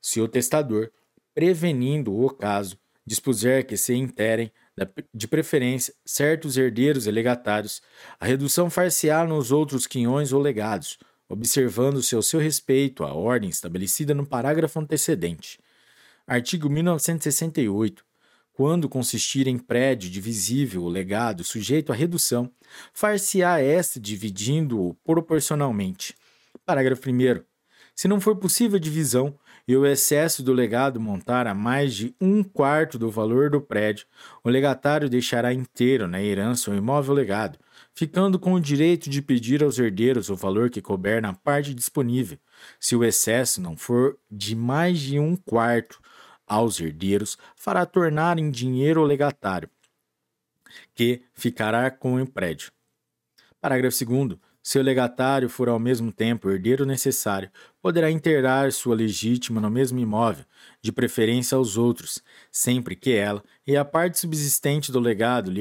Se 0.00 0.20
o 0.20 0.28
testador, 0.28 0.92
prevenindo 1.34 2.16
o 2.16 2.30
caso, 2.30 2.78
dispuser 3.04 3.66
que 3.66 3.76
se 3.76 3.92
interem, 3.92 4.52
de 5.12 5.26
preferência, 5.26 5.92
certos 6.04 6.56
herdeiros 6.56 7.08
e 7.08 7.10
legatários, 7.10 7.82
a 8.20 8.24
redução 8.24 8.70
far-se-á 8.70 9.24
nos 9.24 9.50
outros 9.50 9.84
quinhões 9.84 10.32
ou 10.32 10.40
legados, 10.40 10.96
observando-se 11.28 12.14
ao 12.14 12.22
seu 12.22 12.38
respeito 12.38 13.02
a 13.02 13.12
ordem 13.12 13.50
estabelecida 13.50 14.14
no 14.14 14.24
parágrafo 14.24 14.78
antecedente. 14.78 15.58
Artigo 16.24 16.70
1968. 16.70 18.04
Quando 18.54 18.88
consistir 18.88 19.48
em 19.48 19.58
prédio 19.58 20.08
divisível 20.08 20.84
o 20.84 20.88
legado 20.88 21.42
sujeito 21.42 21.92
à 21.92 21.94
redução, 21.94 22.48
far-se-á 22.92 23.60
esta 23.60 23.98
dividindo-o 23.98 24.94
proporcionalmente. 25.04 26.14
Parágrafo 26.64 27.10
1. 27.10 27.42
Se 27.96 28.06
não 28.06 28.20
for 28.20 28.36
possível 28.36 28.78
divisão, 28.78 29.36
e 29.66 29.76
o 29.76 29.86
excesso 29.86 30.42
do 30.42 30.52
legado 30.52 31.00
montar 31.00 31.46
a 31.46 31.54
mais 31.54 31.94
de 31.94 32.14
um 32.20 32.44
quarto 32.44 32.98
do 32.98 33.10
valor 33.10 33.50
do 33.50 33.60
prédio, 33.60 34.06
o 34.42 34.48
legatário 34.48 35.08
deixará 35.08 35.52
inteiro 35.52 36.06
na 36.06 36.22
herança 36.22 36.70
o 36.70 36.74
imóvel 36.74 37.14
legado, 37.14 37.58
ficando 37.94 38.38
com 38.38 38.52
o 38.52 38.60
direito 38.60 39.08
de 39.08 39.22
pedir 39.22 39.64
aos 39.64 39.78
herdeiros 39.78 40.28
o 40.28 40.36
valor 40.36 40.70
que 40.70 40.82
couber 40.82 41.22
na 41.22 41.32
parte 41.32 41.74
disponível, 41.74 42.38
se 42.78 42.94
o 42.94 43.02
excesso 43.02 43.60
não 43.60 43.76
for 43.76 44.18
de 44.30 44.54
mais 44.54 45.00
de 45.00 45.18
um 45.18 45.34
quarto 45.34 45.98
aos 46.46 46.80
herdeiros, 46.80 47.38
fará 47.56 47.84
tornar 47.86 48.38
em 48.38 48.50
dinheiro 48.50 49.00
o 49.00 49.04
legatário, 49.04 49.68
que 50.94 51.22
ficará 51.32 51.90
com 51.90 52.20
o 52.20 52.26
prédio. 52.26 52.72
Parágrafo 53.60 54.04
2. 54.04 54.38
Se 54.62 54.78
o 54.78 54.82
legatário 54.82 55.46
for 55.50 55.68
ao 55.68 55.78
mesmo 55.78 56.10
tempo 56.10 56.50
herdeiro 56.50 56.86
necessário, 56.86 57.50
poderá 57.82 58.10
enterrar 58.10 58.72
sua 58.72 58.94
legítima 58.94 59.60
no 59.60 59.68
mesmo 59.68 59.98
imóvel, 59.98 60.46
de 60.80 60.90
preferência 60.90 61.56
aos 61.56 61.76
outros, 61.76 62.22
sempre 62.50 62.96
que 62.96 63.12
ela 63.12 63.44
e 63.66 63.76
a 63.76 63.84
parte 63.84 64.18
subsistente 64.18 64.90
do 64.90 64.98
legado 64.98 65.50
lhe 65.50 65.60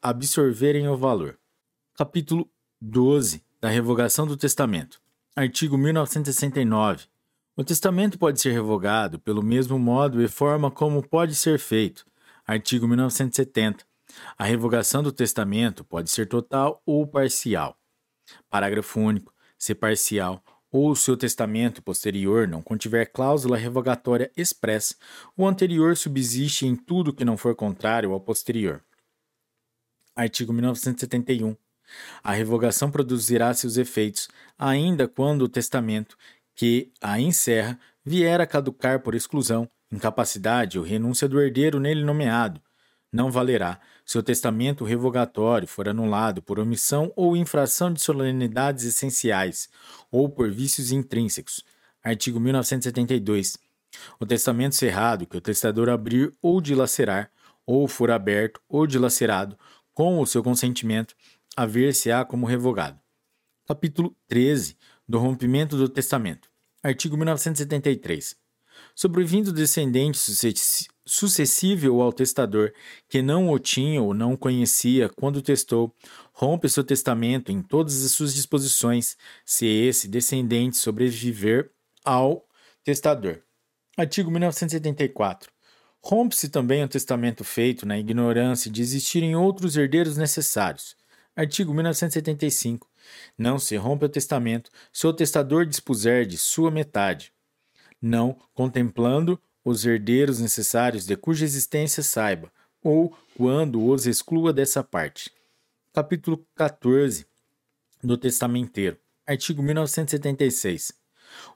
absorverem 0.00 0.86
o 0.86 0.96
valor. 0.96 1.36
Capítulo 1.96 2.48
12 2.80 3.42
da 3.60 3.68
Revogação 3.68 4.28
do 4.28 4.36
Testamento. 4.36 5.00
Artigo 5.34 5.76
1969. 5.76 7.06
O 7.58 7.64
testamento 7.64 8.18
pode 8.18 8.38
ser 8.38 8.52
revogado 8.52 9.18
pelo 9.18 9.42
mesmo 9.42 9.78
modo 9.78 10.22
e 10.22 10.28
forma 10.28 10.70
como 10.70 11.02
pode 11.02 11.34
ser 11.34 11.58
feito. 11.58 12.04
Artigo 12.46 12.86
1970. 12.86 13.82
A 14.36 14.44
revogação 14.44 15.02
do 15.02 15.10
testamento 15.10 15.82
pode 15.82 16.10
ser 16.10 16.28
total 16.28 16.82
ou 16.84 17.06
parcial. 17.06 17.74
Parágrafo 18.50 19.00
único. 19.00 19.32
Se 19.58 19.74
parcial 19.74 20.44
ou 20.70 20.90
o 20.90 20.96
seu 20.96 21.16
testamento 21.16 21.82
posterior 21.82 22.46
não 22.46 22.60
contiver 22.60 23.06
cláusula 23.06 23.56
revogatória 23.56 24.30
expressa, 24.36 24.94
o 25.34 25.46
anterior 25.46 25.96
subsiste 25.96 26.66
em 26.66 26.76
tudo 26.76 27.14
que 27.14 27.24
não 27.24 27.38
for 27.38 27.56
contrário 27.56 28.12
ao 28.12 28.20
posterior. 28.20 28.84
Artigo 30.14 30.52
1971. 30.52 31.56
A 32.22 32.32
revogação 32.32 32.90
produzirá 32.90 33.52
seus 33.54 33.76
efeitos, 33.76 34.28
ainda 34.58 35.06
quando 35.06 35.42
o 35.42 35.48
testamento, 35.48 36.16
que 36.56 36.90
a 37.00 37.20
encerra 37.20 37.78
vier 38.04 38.40
a 38.40 38.46
caducar 38.46 39.00
por 39.00 39.14
exclusão, 39.14 39.68
incapacidade 39.92 40.78
ou 40.78 40.84
renúncia 40.84 41.28
do 41.28 41.40
herdeiro 41.40 41.78
nele 41.78 42.02
nomeado, 42.02 42.60
não 43.12 43.30
valerá 43.30 43.80
se 44.04 44.18
o 44.18 44.22
testamento 44.22 44.84
revogatório 44.84 45.66
for 45.68 45.88
anulado 45.88 46.42
por 46.42 46.58
omissão 46.58 47.12
ou 47.14 47.36
infração 47.36 47.92
de 47.92 48.00
solenidades 48.00 48.84
essenciais 48.84 49.68
ou 50.10 50.28
por 50.28 50.50
vícios 50.50 50.92
intrínsecos. 50.92 51.64
Artigo 52.02 52.38
1972. 52.38 53.56
O 54.20 54.26
testamento 54.26 54.74
cerrado 54.74 55.26
que 55.26 55.36
o 55.36 55.40
testador 55.40 55.88
abrir 55.88 56.32
ou 56.42 56.60
dilacerar, 56.60 57.30
ou 57.64 57.88
for 57.88 58.10
aberto 58.10 58.60
ou 58.68 58.86
dilacerado, 58.86 59.58
com 59.94 60.20
o 60.20 60.26
seu 60.26 60.42
consentimento, 60.42 61.14
haver-se-á 61.56 62.24
como 62.24 62.46
revogado. 62.46 63.00
Capítulo 63.66 64.14
13 64.28 64.76
do 65.08 65.18
rompimento 65.18 65.76
do 65.76 65.88
testamento. 65.88 66.48
Artigo 66.82 67.16
1973. 67.16 68.36
Sobrevindo 68.94 69.52
descendente 69.52 70.18
sucessível 71.04 72.00
ao 72.00 72.12
testador, 72.12 72.72
que 73.08 73.22
não 73.22 73.50
o 73.50 73.58
tinha 73.58 74.02
ou 74.02 74.12
não 74.12 74.36
conhecia 74.36 75.08
quando 75.08 75.42
testou, 75.42 75.94
rompe 76.32 76.68
seu 76.68 76.84
testamento 76.84 77.50
em 77.50 77.62
todas 77.62 78.04
as 78.04 78.12
suas 78.12 78.34
disposições, 78.34 79.16
se 79.44 79.66
esse 79.66 80.08
descendente 80.08 80.76
sobreviver 80.76 81.70
ao 82.04 82.46
testador. 82.84 83.40
Artigo 83.96 84.30
1974. 84.30 85.50
Rompe-se 86.02 86.48
também 86.48 86.84
o 86.84 86.88
testamento 86.88 87.42
feito 87.42 87.84
na 87.84 87.98
ignorância 87.98 88.70
de 88.70 88.80
existirem 88.80 89.34
outros 89.34 89.76
herdeiros 89.76 90.16
necessários. 90.16 90.94
Artigo 91.34 91.74
1975. 91.74 92.88
Não 93.36 93.58
se 93.58 93.76
rompe 93.76 94.04
o 94.04 94.08
testamento 94.08 94.70
se 94.92 95.06
o 95.06 95.12
testador 95.12 95.66
dispuser 95.66 96.26
de 96.26 96.38
sua 96.38 96.70
metade, 96.70 97.32
não 98.00 98.38
contemplando 98.54 99.40
os 99.64 99.84
herdeiros 99.84 100.38
necessários 100.38 101.06
de 101.06 101.16
cuja 101.16 101.44
existência 101.44 102.02
saiba, 102.02 102.52
ou 102.82 103.16
quando 103.36 103.84
os 103.84 104.06
exclua 104.06 104.52
dessa 104.52 104.82
parte. 104.84 105.30
Capítulo 105.92 106.46
14 106.54 107.26
do 108.02 108.16
Testamenteiro. 108.16 108.96
Artigo 109.26 109.62
1976. 109.62 110.92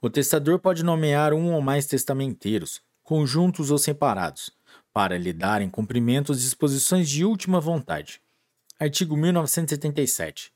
O 0.00 0.10
testador 0.10 0.58
pode 0.58 0.82
nomear 0.82 1.32
um 1.32 1.52
ou 1.52 1.60
mais 1.60 1.86
testamenteiros, 1.86 2.80
conjuntos 3.04 3.70
ou 3.70 3.78
separados, 3.78 4.50
para 4.92 5.16
lhe 5.16 5.32
darem 5.32 5.70
cumprimento 5.70 6.32
às 6.32 6.40
disposições 6.40 7.08
de 7.08 7.24
última 7.24 7.60
vontade. 7.60 8.20
Artigo 8.78 9.16
1977. 9.16 10.52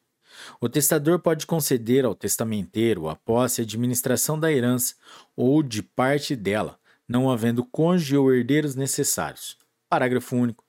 O 0.60 0.68
testador 0.68 1.18
pode 1.18 1.46
conceder 1.46 2.04
ao 2.04 2.14
testamenteiro 2.14 3.08
a 3.08 3.16
posse 3.16 3.60
e 3.60 3.64
administração 3.64 4.38
da 4.38 4.52
herança 4.52 4.94
ou 5.36 5.62
de 5.62 5.82
parte 5.82 6.34
dela, 6.34 6.78
não 7.08 7.30
havendo 7.30 7.64
cônjuge 7.64 8.16
ou 8.16 8.32
herdeiros 8.32 8.74
necessários. 8.74 9.56
Parágrafo 9.88 10.36
único. 10.36 10.64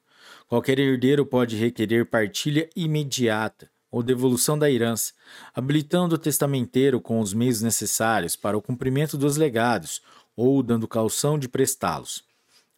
Qualquer 0.47 0.79
herdeiro 0.79 1.25
pode 1.25 1.55
requerer 1.55 2.05
partilha 2.05 2.69
imediata 2.75 3.69
ou 3.89 4.03
devolução 4.03 4.59
da 4.59 4.69
herança, 4.69 5.13
habilitando 5.53 6.15
o 6.15 6.19
testamenteiro 6.19 6.99
com 6.99 7.19
os 7.19 7.33
meios 7.33 7.61
necessários 7.61 8.35
para 8.35 8.57
o 8.57 8.61
cumprimento 8.61 9.17
dos 9.17 9.37
legados 9.37 10.01
ou 10.35 10.61
dando 10.61 10.87
calção 10.87 11.39
de 11.39 11.47
prestá-los. 11.47 12.23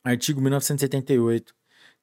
Artigo 0.04 0.40
1978. 0.40 1.57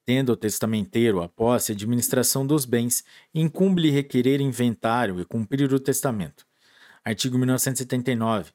Tendo 0.07 0.33
o 0.33 0.37
testamenteiro 0.37 1.23
a 1.23 1.29
posse 1.29 1.73
e 1.73 1.75
administração 1.75 2.47
dos 2.47 2.67
bens, 2.67 3.03
incumbe-lhe 3.35 3.91
requerer 3.91 4.41
inventário 4.41 5.19
e 5.19 5.25
cumprir 5.25 5.73
o 5.73 5.81
testamento. 5.81 6.47
Artigo 7.03 7.39
1979. 7.39 8.53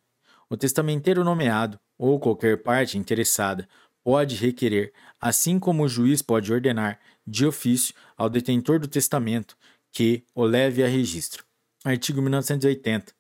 O 0.48 0.56
testamenteiro 0.56 1.24
nomeado, 1.24 1.80
ou 1.98 2.20
qualquer 2.20 2.62
parte 2.62 2.98
interessada, 2.98 3.68
pode 4.04 4.36
requerer, 4.36 4.94
assim 5.20 5.60
como 5.60 5.84
o 5.84 5.88
juiz 5.88 6.22
pode 6.22 6.52
ordenar, 6.54 7.00
de 7.26 7.46
ofício, 7.46 7.94
ao 8.16 8.30
detentor 8.30 8.80
do 8.80 8.88
testamento, 8.88 9.58
que 9.92 10.24
o 10.36 10.44
leve 10.44 10.84
a 10.84 10.88
registro. 10.88 11.44
Artigo 11.84 12.22
1980. 12.22 13.14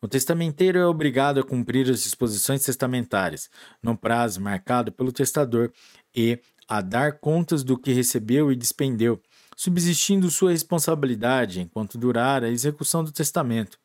O 0.00 0.06
testamenteiro 0.06 0.78
é 0.78 0.86
obrigado 0.86 1.40
a 1.40 1.44
cumprir 1.44 1.90
as 1.90 2.02
disposições 2.02 2.64
testamentárias, 2.64 3.50
no 3.82 3.96
prazo 3.96 4.40
marcado 4.40 4.92
pelo 4.92 5.10
testador, 5.10 5.72
e 6.14 6.38
a 6.68 6.82
dar 6.82 7.18
contas 7.18 7.64
do 7.64 7.78
que 7.78 7.92
recebeu 7.92 8.52
e 8.52 8.56
despendeu, 8.56 9.20
subsistindo 9.56 10.30
sua 10.30 10.50
responsabilidade 10.50 11.60
enquanto 11.60 11.96
durar 11.96 12.44
a 12.44 12.50
execução 12.50 13.02
do 13.02 13.10
testamento. 13.10 13.78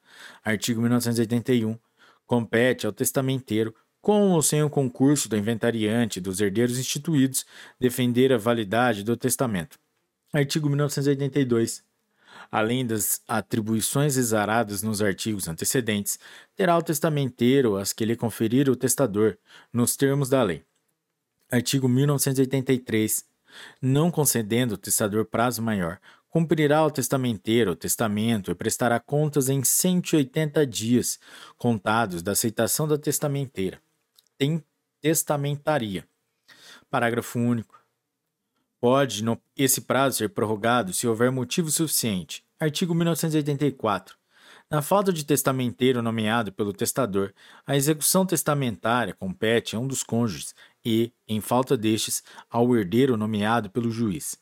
Artigo 0.44 0.82
1981. 0.82 1.80
Compete 2.28 2.86
ao 2.86 2.92
testamenteiro, 2.92 3.74
com 4.02 4.32
ou 4.32 4.42
sem 4.42 4.62
o 4.62 4.70
concurso 4.70 5.30
do 5.30 5.38
inventariante 5.38 6.20
dos 6.20 6.42
herdeiros 6.42 6.78
instituídos, 6.78 7.46
defender 7.80 8.34
a 8.34 8.38
validade 8.38 9.04
do 9.04 9.16
testamento. 9.16 9.80
Artigo 10.34 10.68
1982. 10.68 11.84
Além 12.52 12.86
das 12.86 13.22
atribuições 13.28 14.18
exaradas 14.18 14.84
nos 14.84 15.02
artigos 15.02 15.48
antecedentes, 15.48 16.20
terá 16.56 16.78
o 16.78 16.82
testamenteiro 16.82 17.78
as 17.78 17.94
que 17.94 18.04
lhe 18.04 18.16
conferir 18.16 18.70
o 18.70 18.76
testador, 18.76 19.38
nos 19.72 19.96
termos 19.96 20.30
da 20.30 20.44
lei. 20.44 20.64
Artigo 21.54 21.88
1983. 21.88 23.26
Não 23.80 24.10
concedendo 24.10 24.74
o 24.74 24.78
testador 24.78 25.24
prazo 25.24 25.62
maior, 25.62 26.00
cumprirá 26.28 26.84
o 26.84 26.90
testamenteiro 26.90 27.74
o 27.74 27.76
testamento 27.76 28.50
e 28.50 28.56
prestará 28.56 29.00
contas 29.00 29.50
em 29.50 29.64
180 29.64 30.66
dias, 30.66 31.20
contados 31.56 32.24
da 32.24 32.32
aceitação 32.32 32.88
da 32.88 32.98
testamenteira. 32.98 33.80
Tem 34.36 34.64
testamentaria. 35.00 36.08
Parágrafo 36.90 37.38
único. 37.38 37.80
Pode 38.82 39.24
no, 39.24 39.40
esse 39.56 39.82
prazo 39.82 40.18
ser 40.18 40.30
prorrogado 40.30 40.92
se 40.92 41.08
houver 41.08 41.32
motivo 41.32 41.70
suficiente. 41.70 42.44
Artigo 42.60 42.96
1984. 42.96 44.18
Na 44.72 44.82
falta 44.82 45.14
de 45.14 45.24
testamenteiro 45.24 46.02
nomeado 46.02 46.52
pelo 46.52 46.74
testador, 46.74 47.32
a 47.64 47.76
execução 47.76 48.26
testamentária 48.26 49.14
compete 49.14 49.76
a 49.76 49.80
um 49.80 49.86
dos 49.86 50.02
cônjuges 50.02 50.56
e, 50.86 51.12
em 51.28 51.40
falta 51.42 51.78
destes, 51.78 52.24
ao 52.50 52.76
herdeiro 52.76 53.18
nomeado 53.18 53.70
pelo 53.70 53.92
juiz. 53.92 54.38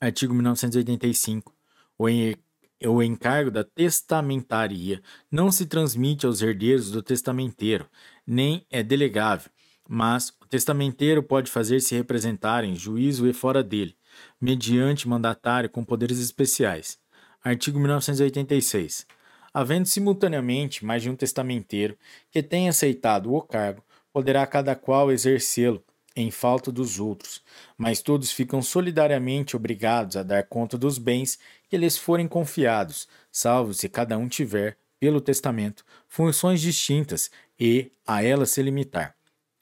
Artigo 0.00 0.34
1985. 0.34 1.54
O 1.98 3.02
encargo 3.02 3.50
da 3.50 3.62
testamentaria 3.62 5.02
não 5.30 5.52
se 5.52 5.66
transmite 5.66 6.24
aos 6.24 6.40
herdeiros 6.40 6.90
do 6.90 7.02
testamenteiro, 7.02 7.86
nem 8.26 8.64
é 8.70 8.82
delegável, 8.82 9.50
mas 9.86 10.30
o 10.40 10.46
testamenteiro 10.46 11.22
pode 11.22 11.50
fazer-se 11.50 11.94
representar 11.94 12.64
em 12.64 12.74
juízo 12.74 13.28
e 13.28 13.32
fora 13.34 13.62
dele, 13.62 13.94
mediante 14.40 15.06
mandatário 15.06 15.68
com 15.68 15.84
poderes 15.84 16.18
especiais. 16.18 16.98
Artigo 17.44 17.78
1986. 17.78 19.06
Havendo 19.52 19.86
simultaneamente 19.86 20.84
mais 20.84 21.02
de 21.02 21.10
um 21.10 21.16
testamenteiro 21.16 21.98
que 22.30 22.42
tenha 22.42 22.70
aceitado 22.70 23.34
o 23.34 23.42
cargo, 23.42 23.82
poderá 24.12 24.46
cada 24.46 24.74
qual 24.74 25.10
exercê-lo 25.10 25.82
em 26.14 26.30
falta 26.30 26.72
dos 26.72 26.98
outros, 26.98 27.42
mas 27.78 28.02
todos 28.02 28.32
ficam 28.32 28.60
solidariamente 28.60 29.56
obrigados 29.56 30.16
a 30.16 30.22
dar 30.22 30.44
conta 30.44 30.76
dos 30.76 30.98
bens 30.98 31.38
que 31.68 31.76
lhes 31.76 31.96
forem 31.96 32.26
confiados, 32.26 33.08
salvo 33.30 33.72
se 33.72 33.88
cada 33.88 34.18
um 34.18 34.28
tiver, 34.28 34.76
pelo 34.98 35.20
testamento, 35.20 35.84
funções 36.06 36.60
distintas 36.60 37.30
e 37.58 37.90
a 38.06 38.22
elas 38.22 38.50
se 38.50 38.62
limitar. 38.62 39.14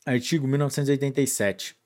Artigo 0.04 0.48
1987. 0.48 1.76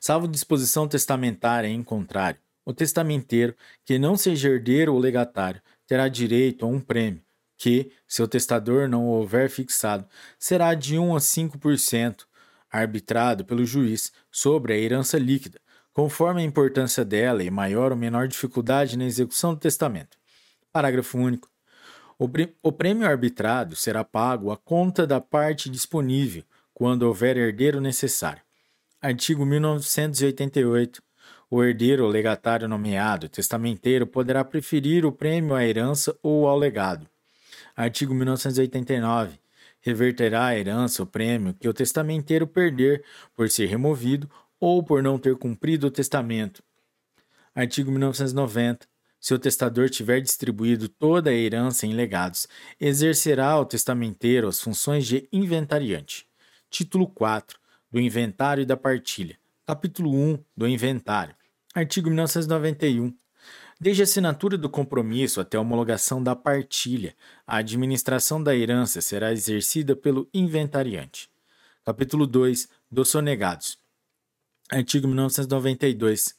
Salvo 0.00 0.26
disposição 0.26 0.88
testamentária 0.88 1.68
em 1.68 1.82
contrário, 1.82 2.40
o 2.64 2.72
testamenteiro, 2.72 3.54
que 3.84 3.98
não 3.98 4.16
seja 4.16 4.48
herdeiro 4.48 4.94
ou 4.94 4.98
legatário, 4.98 5.60
terá 5.86 6.08
direito 6.08 6.64
a 6.64 6.68
um 6.68 6.80
prêmio, 6.80 7.22
que, 7.60 7.92
se 8.08 8.22
o 8.22 8.26
testador 8.26 8.88
não 8.88 9.06
houver 9.06 9.50
fixado, 9.50 10.06
será 10.38 10.72
de 10.72 10.98
1 10.98 11.14
a 11.14 11.18
5%, 11.18 12.24
arbitrado 12.72 13.44
pelo 13.44 13.66
juiz, 13.66 14.10
sobre 14.32 14.72
a 14.72 14.78
herança 14.78 15.18
líquida, 15.18 15.60
conforme 15.92 16.40
a 16.40 16.44
importância 16.44 17.04
dela 17.04 17.42
e 17.42 17.50
maior 17.50 17.92
ou 17.92 17.98
menor 17.98 18.26
dificuldade 18.28 18.96
na 18.96 19.04
execução 19.04 19.52
do 19.52 19.60
testamento. 19.60 20.16
Parágrafo 20.72 21.18
único. 21.18 21.50
O 22.62 22.72
prêmio 22.72 23.06
arbitrado 23.06 23.76
será 23.76 24.02
pago 24.04 24.50
à 24.50 24.56
conta 24.56 25.06
da 25.06 25.20
parte 25.20 25.68
disponível 25.68 26.42
quando 26.72 27.02
houver 27.02 27.36
herdeiro 27.36 27.78
necessário. 27.78 28.40
Artigo 29.02 29.44
1988. 29.44 31.02
O 31.50 31.62
herdeiro 31.62 32.04
ou 32.04 32.10
legatário 32.10 32.66
nomeado 32.66 33.28
testamenteiro 33.28 34.06
poderá 34.06 34.42
preferir 34.44 35.04
o 35.04 35.12
prêmio 35.12 35.54
à 35.54 35.62
herança 35.62 36.16
ou 36.22 36.48
ao 36.48 36.56
legado. 36.56 37.09
Artigo 37.80 38.12
1989. 38.12 39.38
Reverterá 39.80 40.48
a 40.48 40.58
herança 40.58 41.02
o 41.02 41.06
prêmio 41.06 41.54
que 41.54 41.66
o 41.66 41.72
testamenteiro 41.72 42.46
perder 42.46 43.02
por 43.34 43.48
ser 43.48 43.68
removido 43.68 44.30
ou 44.60 44.82
por 44.82 45.02
não 45.02 45.18
ter 45.18 45.34
cumprido 45.36 45.86
o 45.86 45.90
testamento. 45.90 46.62
Artigo 47.54 47.90
1990. 47.90 48.86
se 49.18 49.32
o 49.32 49.38
testador 49.38 49.88
tiver 49.88 50.20
distribuído 50.20 50.90
toda 50.90 51.30
a 51.30 51.34
herança 51.34 51.86
em 51.86 51.94
legados, 51.94 52.46
exercerá 52.78 53.58
o 53.58 53.64
testamenteiro 53.64 54.46
as 54.46 54.60
funções 54.60 55.06
de 55.06 55.26
inventariante. 55.32 56.28
Título 56.68 57.06
4 57.06 57.58
do 57.90 57.98
Inventário 57.98 58.60
e 58.60 58.66
da 58.66 58.76
Partilha. 58.76 59.38
Capítulo 59.66 60.14
1 60.14 60.38
do 60.54 60.68
Inventário. 60.68 61.34
Artigo 61.74 62.08
1991. 62.08 63.14
Desde 63.82 64.02
a 64.02 64.04
assinatura 64.04 64.58
do 64.58 64.68
compromisso 64.68 65.40
até 65.40 65.56
a 65.56 65.60
homologação 65.62 66.22
da 66.22 66.36
partilha, 66.36 67.16
a 67.46 67.56
administração 67.56 68.42
da 68.42 68.54
herança 68.54 69.00
será 69.00 69.32
exercida 69.32 69.96
pelo 69.96 70.28
inventariante. 70.34 71.30
Capítulo 71.82 72.26
2 72.26 72.68
dos 72.90 73.08
sonegados. 73.08 73.78
Artigo 74.70 75.08
1992. 75.08 76.34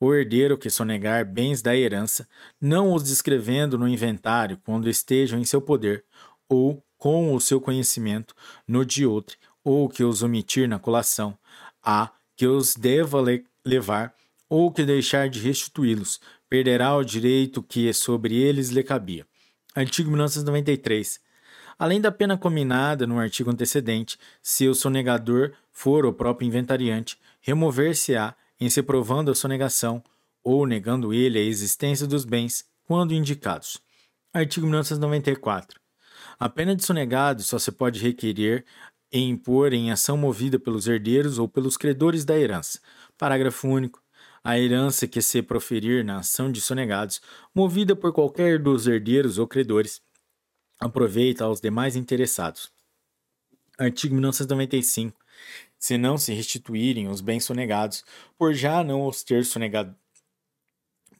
O 0.00 0.14
herdeiro 0.14 0.56
que 0.56 0.70
sonegar 0.70 1.26
bens 1.26 1.60
da 1.60 1.76
herança, 1.76 2.26
não 2.58 2.94
os 2.94 3.02
descrevendo 3.02 3.76
no 3.76 3.86
inventário 3.86 4.58
quando 4.64 4.88
estejam 4.88 5.38
em 5.38 5.44
seu 5.44 5.60
poder, 5.60 6.02
ou 6.48 6.82
com 6.96 7.34
o 7.34 7.40
seu 7.42 7.60
conhecimento 7.60 8.34
no 8.66 8.86
de 8.86 9.04
outro, 9.04 9.36
ou 9.62 9.86
que 9.86 10.02
os 10.02 10.22
omitir 10.22 10.66
na 10.66 10.78
colação, 10.78 11.36
a 11.82 12.10
que 12.34 12.46
os 12.46 12.74
deva 12.74 13.20
le 13.20 13.44
levar, 13.62 14.14
ou 14.48 14.72
que 14.72 14.84
deixar 14.84 15.28
de 15.28 15.40
restituí-los, 15.40 16.20
perderá 16.54 16.94
o 16.94 17.02
direito 17.02 17.60
que 17.60 17.92
sobre 17.92 18.36
eles 18.36 18.68
lhe 18.68 18.84
cabia. 18.84 19.26
Artigo 19.74 20.08
1993. 20.08 21.18
Além 21.76 22.00
da 22.00 22.12
pena 22.12 22.38
combinada 22.38 23.08
no 23.08 23.18
artigo 23.18 23.50
antecedente, 23.50 24.16
se 24.40 24.68
o 24.68 24.74
sonegador 24.74 25.50
for 25.72 26.06
o 26.06 26.12
próprio 26.12 26.46
inventariante, 26.46 27.18
remover-se-á 27.40 28.36
em 28.60 28.70
se 28.70 28.84
provando 28.84 29.32
a 29.32 29.34
sonegação 29.34 30.00
ou 30.44 30.64
negando 30.64 31.12
ele 31.12 31.40
a 31.40 31.42
existência 31.42 32.06
dos 32.06 32.24
bens 32.24 32.64
quando 32.84 33.12
indicados. 33.12 33.82
Artigo 34.32 34.64
1994. 34.64 35.80
A 36.38 36.48
pena 36.48 36.76
de 36.76 36.84
sonegado 36.84 37.42
só 37.42 37.58
se 37.58 37.72
pode 37.72 37.98
requerer 37.98 38.64
e 39.12 39.18
impor 39.18 39.72
em 39.72 39.90
ação 39.90 40.16
movida 40.16 40.56
pelos 40.56 40.86
herdeiros 40.86 41.36
ou 41.36 41.48
pelos 41.48 41.76
credores 41.76 42.24
da 42.24 42.38
herança. 42.38 42.78
Parágrafo 43.18 43.66
único. 43.66 44.03
A 44.46 44.58
herança 44.58 45.08
que 45.08 45.22
se 45.22 45.40
proferir 45.40 46.04
na 46.04 46.18
ação 46.18 46.52
de 46.52 46.60
sonegados, 46.60 47.22
movida 47.54 47.96
por 47.96 48.12
qualquer 48.12 48.58
dos 48.58 48.86
herdeiros 48.86 49.38
ou 49.38 49.48
credores, 49.48 50.02
aproveita 50.78 51.44
aos 51.44 51.62
demais 51.62 51.96
interessados. 51.96 52.70
Artigo 53.78 54.14
1995. 54.14 55.18
Se 55.78 55.96
não 55.96 56.18
se 56.18 56.34
restituírem 56.34 57.08
os 57.08 57.22
bens 57.22 57.44
sonegados, 57.44 58.04
por 58.36 58.52
já 58.52 58.84
não 58.84 59.06
os 59.06 59.22
ter 59.22 59.46
sonegado, 59.46 59.96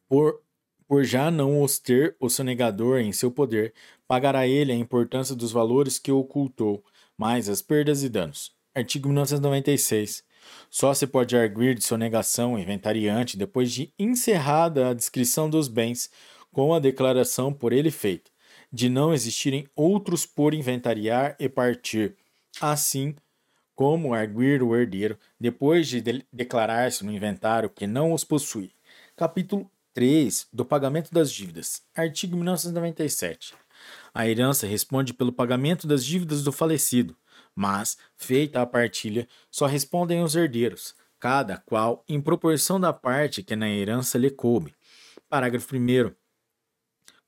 por, 0.07 0.43
por 0.87 1.03
já 1.03 1.31
não 1.31 1.63
os 1.63 1.79
ter 1.79 2.15
o 2.21 2.29
sonegador 2.29 2.99
em 2.99 3.11
seu 3.11 3.31
poder, 3.31 3.73
pagará 4.07 4.47
ele 4.47 4.71
a 4.71 4.77
importância 4.77 5.35
dos 5.35 5.51
valores 5.51 5.99
que 5.99 6.13
ocultou, 6.13 6.85
mais 7.17 7.49
as 7.49 7.63
perdas 7.63 8.03
e 8.03 8.09
danos. 8.11 8.55
Artigo 8.75 9.09
1996. 9.09 10.23
Só 10.71 10.93
se 10.95 11.07
pode 11.07 11.37
arguir 11.37 11.75
de 11.75 11.85
sonegação 11.85 12.59
inventariante 12.59 13.37
depois 13.37 13.71
de 13.73 13.93
encerrada 13.99 14.89
a 14.89 14.95
descrição 14.95 15.49
dos 15.49 15.69
bens, 15.69 16.11
com 16.53 16.73
a 16.73 16.79
declaração 16.79 17.53
por 17.53 17.73
ele 17.73 17.91
feita 17.91 18.35
de 18.75 18.89
não 18.89 19.15
existirem 19.15 19.69
outros 19.77 20.27
por 20.27 20.53
inventariar 20.53 21.37
e 21.39 21.49
partir, 21.49 22.17
assim 22.61 23.15
como 23.73 24.13
arguir 24.13 24.65
o 24.65 24.75
herdeiro 24.75 25.17
depois 25.39 25.87
de, 25.87 26.01
de 26.01 26.27
declarar-se 26.33 27.05
no 27.05 27.13
inventário 27.13 27.71
que 27.71 27.87
não 27.87 28.13
os 28.13 28.25
possui. 28.25 28.73
Capítulo 29.15 29.71
3 29.93 30.49
do 30.53 30.65
pagamento 30.65 31.13
das 31.13 31.31
dívidas. 31.31 31.83
Artigo 31.95 32.35
1997. 32.35 33.55
A 34.13 34.29
herança 34.29 34.67
responde 34.67 35.15
pelo 35.15 35.33
pagamento 35.33 35.87
das 35.87 36.05
dívidas 36.05 36.43
do 36.43 36.51
falecido, 36.51 37.17
mas, 37.55 37.97
feita 38.17 38.61
a 38.61 38.67
partilha, 38.67 39.29
só 39.51 39.67
respondem 39.67 40.23
os 40.23 40.35
herdeiros, 40.35 40.95
cada 41.21 41.59
qual 41.59 42.05
em 42.09 42.21
proporção 42.21 42.81
da 42.81 42.93
parte 42.93 43.43
que 43.43 43.57
na 43.57 43.69
herança 43.69 44.19
lhe 44.19 44.31
coube. 44.31 44.75
Parágrafo 45.29 45.75
1 45.77 46.15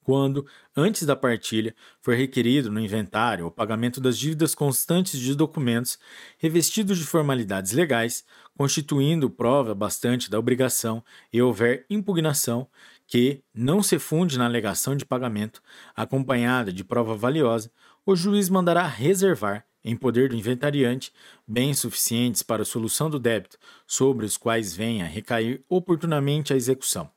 quando, 0.07 0.47
antes 0.77 1.03
da 1.03 1.17
partilha, 1.17 1.75
for 2.01 2.15
requerido 2.15 2.71
no 2.71 2.79
inventário 2.79 3.45
o 3.45 3.51
pagamento 3.51 4.01
das 4.01 4.17
dívidas 4.17 4.55
constantes 4.55 5.19
de 5.19 5.35
documentos 5.35 5.99
revestidos 6.39 6.97
de 6.97 7.05
formalidades 7.05 7.73
legais, 7.73 8.25
constituindo 8.57 9.29
prova 9.29 9.75
bastante 9.75 10.31
da 10.31 10.39
obrigação 10.39 11.03
e 11.33 11.43
houver 11.43 11.85
impugnação 11.91 12.69
que 13.05 13.43
não 13.53 13.83
se 13.83 13.99
funde 13.99 14.39
na 14.39 14.45
alegação 14.45 14.95
de 14.95 15.05
pagamento, 15.05 15.61
acompanhada 15.97 16.73
de 16.73 16.85
prova 16.85 17.17
valiosa, 17.17 17.73
o 18.07 18.15
juiz 18.15 18.49
mandará 18.49 18.87
reservar, 18.87 19.67
em 19.87 19.97
poder 19.97 20.29
do 20.29 20.37
inventariante, 20.37 21.13
bens 21.47 21.79
suficientes 21.79 22.43
para 22.43 22.63
a 22.63 22.67
solução 22.67 23.09
do 23.09 23.19
débito, 23.19 23.57
sobre 23.87 24.27
os 24.27 24.37
quais 24.37 24.75
venha 24.75 25.05
a 25.05 25.09
recair 25.09 25.65
oportunamente 25.69 26.53
a 26.53 26.57
execução. 26.57 27.09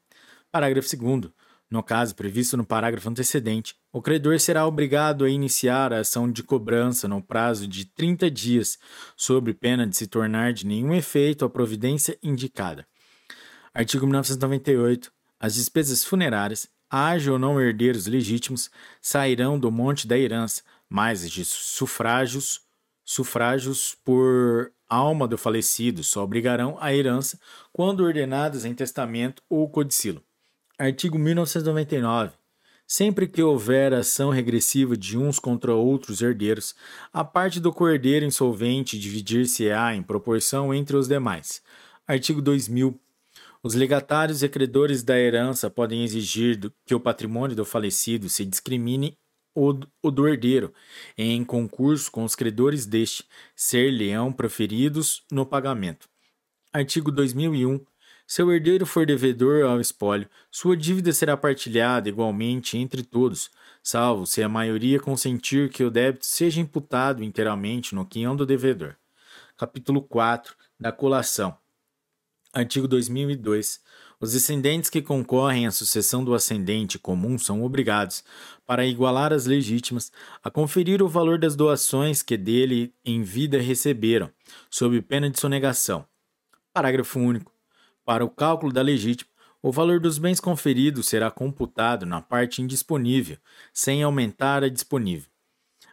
Parágrafo 0.52 0.88
2 0.96 1.32
no 1.70 1.84
caso 1.84 2.16
previsto 2.16 2.58
no 2.58 2.66
parágrafo 2.66 3.10
antecedente, 3.10 3.76
o 3.94 4.02
credor 4.02 4.40
será 4.40 4.66
obrigado 4.66 5.24
a 5.24 5.30
iniciar 5.30 5.94
a 5.94 6.00
ação 6.00 6.32
de 6.32 6.42
cobrança 6.42 7.08
no 7.08 7.22
prazo 7.22 7.68
de 7.68 7.86
30 7.86 8.32
dias, 8.32 8.80
sob 9.16 9.54
pena 9.54 9.86
de 9.86 9.96
se 9.96 10.08
tornar 10.08 10.52
de 10.52 10.66
nenhum 10.66 10.96
efeito 10.96 11.46
a 11.46 11.50
providência 11.50 12.18
indicada. 12.24 12.88
Artigo 13.72 14.06
1998. 14.08 15.12
As 15.40 15.54
despesas 15.54 16.04
funerárias, 16.04 16.68
haja 16.90 17.32
ou 17.32 17.38
não 17.38 17.62
herdeiros 17.62 18.08
legítimos, 18.08 18.72
sairão 19.00 19.60
do 19.60 19.72
monte 19.72 20.08
da 20.08 20.18
herança, 20.18 20.64
mais 20.90 21.30
de 21.30 21.46
sufrágios, 21.46 22.62
sufrágios 23.06 23.96
por 24.04 24.72
alma 24.90 25.28
do 25.28 25.38
falecido 25.38 26.04
só 26.04 26.24
obrigarão 26.24 26.76
a 26.82 26.94
herança 26.94 27.40
quando 27.72 28.04
ordenadas 28.04 28.66
em 28.66 28.74
testamento 28.74 29.44
ou 29.48 29.70
codicilo. 29.70 30.24
Artigo 30.78 31.20
1999. 31.20 32.34
Sempre 32.88 33.28
que 33.28 33.44
houver 33.44 33.94
ação 33.94 34.32
regressiva 34.32 34.98
de 34.98 35.16
uns 35.16 35.38
contra 35.38 35.76
outros 35.76 36.24
herdeiros, 36.24 36.74
a 37.14 37.24
parte 37.24 37.60
do 37.60 37.72
coerdeiro 37.72 38.26
insolvente 38.26 38.98
dividir-se-á 38.98 39.94
em 39.94 40.02
proporção 40.02 40.74
entre 40.74 40.98
os 40.98 41.08
demais. 41.08 41.62
Artigo 42.08 42.42
2000. 42.42 43.00
Os 43.62 43.76
legatários 43.76 44.42
e 44.42 44.50
credores 44.50 45.04
da 45.04 45.20
herança 45.20 45.70
podem 45.70 46.04
exigir 46.04 46.60
que 46.84 46.96
o 46.96 47.00
patrimônio 47.00 47.56
do 47.56 47.64
falecido 47.64 48.28
se 48.28 48.44
discrimine 48.44 49.16
o, 49.60 49.80
o 50.02 50.12
do 50.12 50.28
herdeiro, 50.28 50.74
em 51.18 51.44
concurso 51.44 52.12
com 52.12 52.24
os 52.24 52.36
credores 52.36 52.86
deste, 52.86 53.26
ser-lhe-ão 53.56 54.32
proferidos 54.32 55.24
no 55.32 55.46
pagamento. 55.46 56.08
Artigo 56.72 57.12
2001. 57.12 57.84
Se 58.26 58.44
o 58.44 58.52
herdeiro 58.52 58.86
for 58.86 59.06
devedor 59.06 59.66
ao 59.66 59.82
espólio, 59.82 60.30
sua 60.52 60.78
dívida 60.78 61.12
será 61.12 61.36
partilhada 61.36 62.08
igualmente 62.08 62.78
entre 62.78 63.02
todos, 63.02 63.50
salvo 63.82 64.28
se 64.28 64.44
a 64.44 64.48
maioria 64.48 65.00
consentir 65.00 65.70
que 65.70 65.84
o 65.84 65.90
débito 65.90 66.28
seja 66.28 66.62
imputado 66.62 67.24
inteiramente 67.24 67.96
no 67.96 68.06
quinhão 68.06 68.36
do 68.36 68.46
devedor. 68.46 68.96
Capítulo 69.58 70.02
4 70.04 70.56
da 70.80 70.92
colação. 70.92 71.58
Artigo 72.54 72.88
2002. 72.88 73.82
Os 74.22 74.34
descendentes 74.34 74.90
que 74.90 75.02
concorrem 75.02 75.66
à 75.66 75.72
sucessão 75.72 76.26
do 76.26 76.34
ascendente 76.34 77.00
comum 77.00 77.38
são 77.38 77.64
obrigados, 77.64 78.22
para 78.66 78.86
igualar 78.86 79.32
as 79.32 79.46
legítimas, 79.46 80.12
a 80.44 80.52
conferir 80.52 81.02
o 81.02 81.08
valor 81.08 81.40
das 81.40 81.56
doações 81.56 82.22
que 82.22 82.36
dele 82.36 82.94
em 83.06 83.24
vida 83.24 83.62
receberam, 83.62 84.30
sob 84.70 85.02
pena 85.02 85.30
de 85.30 85.40
sonegação. 85.40 86.06
Parágrafo 86.74 87.18
único. 87.18 87.54
Para 88.04 88.26
o 88.26 88.30
cálculo 88.30 88.74
da 88.74 88.82
legítima, 88.82 89.30
o 89.62 89.72
valor 89.72 90.02
dos 90.02 90.18
bens 90.18 90.42
conferidos 90.42 91.08
será 91.08 91.32
computado 91.32 92.06
na 92.06 92.22
parte 92.22 92.62
indisponível, 92.62 93.38
sem 93.74 94.04
aumentar 94.04 94.66
a 94.66 94.70
disponível. 94.70 95.30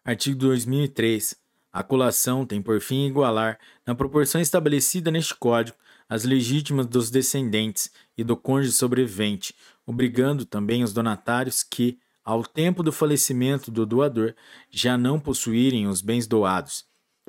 Artigo 0.05 0.39
2003. 0.39 1.37
A 1.73 1.83
colação 1.83 2.47
tem 2.47 2.63
por 2.63 2.81
fim 2.81 3.07
igualar, 3.07 3.59
na 3.87 3.95
proporção 3.95 4.41
estabelecida 4.41 5.11
neste 5.11 5.35
Código, 5.35 5.77
as 6.09 6.25
legítimas 6.25 6.87
dos 6.87 7.11
descendentes 7.11 7.91
e 8.17 8.23
do 8.23 8.37
cônjuge 8.37 8.73
sobrevivente, 8.73 9.55
obrigando 9.85 10.45
também 10.45 10.83
os 10.83 10.93
donatários 10.93 11.63
que, 11.63 11.99
ao 12.25 12.45
tempo 12.45 12.83
do 12.83 12.93
falecimento 12.93 13.71
do 13.71 13.85
doador, 13.87 14.35
já 14.71 14.97
não 14.97 15.19
possuírem 15.19 15.87
os 15.87 16.01
bens 16.01 16.27
doados. 16.27 16.85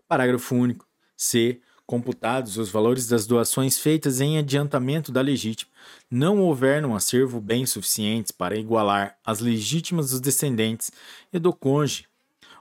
Parágrafo 0.08 0.56
único. 0.56 0.88
C 1.16 1.62
computados 1.88 2.58
os 2.58 2.70
valores 2.70 3.08
das 3.08 3.26
doações 3.26 3.80
feitas 3.80 4.20
em 4.20 4.38
adiantamento 4.38 5.10
da 5.10 5.22
legítima, 5.22 5.72
não 6.12 6.42
houver 6.42 6.82
no 6.82 6.94
acervo 6.94 7.40
bens 7.40 7.70
suficientes 7.70 8.30
para 8.30 8.58
igualar 8.58 9.18
as 9.26 9.40
legítimas 9.40 10.12
dos 10.12 10.20
descendentes 10.20 10.92
e 11.32 11.40
do 11.40 11.54
cônjuge, 11.54 12.06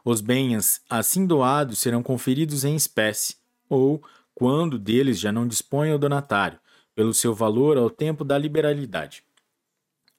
os 0.05 0.21
bens 0.21 0.81
assim 0.89 1.27
doados 1.27 1.81
serão 1.81 2.05
conferidos 2.05 2.65
em 2.65 2.77
espécie, 2.77 3.35
ou, 3.69 4.01
quando 4.37 4.79
deles 4.79 5.19
já 5.19 5.33
não 5.33 5.49
dispõe 5.49 5.95
o 5.95 5.99
donatário, 5.99 6.61
pelo 6.95 7.15
seu 7.15 7.35
valor 7.35 7.79
ao 7.79 7.89
tempo 7.89 8.23
da 8.23 8.37
liberalidade. 8.37 9.25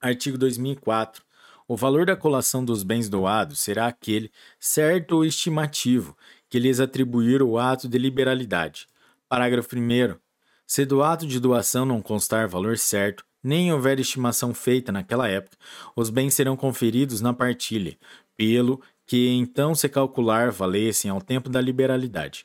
Artigo 0.00 0.36
2004. 0.36 1.22
O 1.68 1.76
valor 1.76 2.04
da 2.04 2.16
colação 2.16 2.64
dos 2.64 2.82
bens 2.82 3.08
doados 3.08 3.60
será 3.60 3.86
aquele, 3.86 4.32
certo 4.58 5.12
ou 5.12 5.24
estimativo, 5.24 6.16
que 6.50 6.58
lhes 6.58 6.80
atribuir 6.80 7.42
o 7.42 7.58
ato 7.58 7.88
de 7.88 7.96
liberalidade. 7.96 8.88
Parágrafo 9.28 9.76
1. 9.76 10.16
Se 10.66 10.84
do 10.84 11.00
ato 11.00 11.24
de 11.24 11.38
doação 11.38 11.86
não 11.86 12.02
constar 12.02 12.48
valor 12.48 12.76
certo, 12.76 13.24
nem 13.40 13.72
houver 13.72 14.00
estimação 14.00 14.52
feita 14.52 14.90
naquela 14.90 15.28
época, 15.28 15.56
os 15.94 16.10
bens 16.10 16.34
serão 16.34 16.56
conferidos 16.56 17.20
na 17.20 17.32
partilha, 17.32 17.96
pelo 18.36 18.82
que 19.06 19.28
então 19.28 19.76
se 19.76 19.88
calcular 19.88 20.50
valessem 20.50 21.08
ao 21.08 21.22
tempo 21.22 21.48
da 21.48 21.60
liberalidade. 21.60 22.44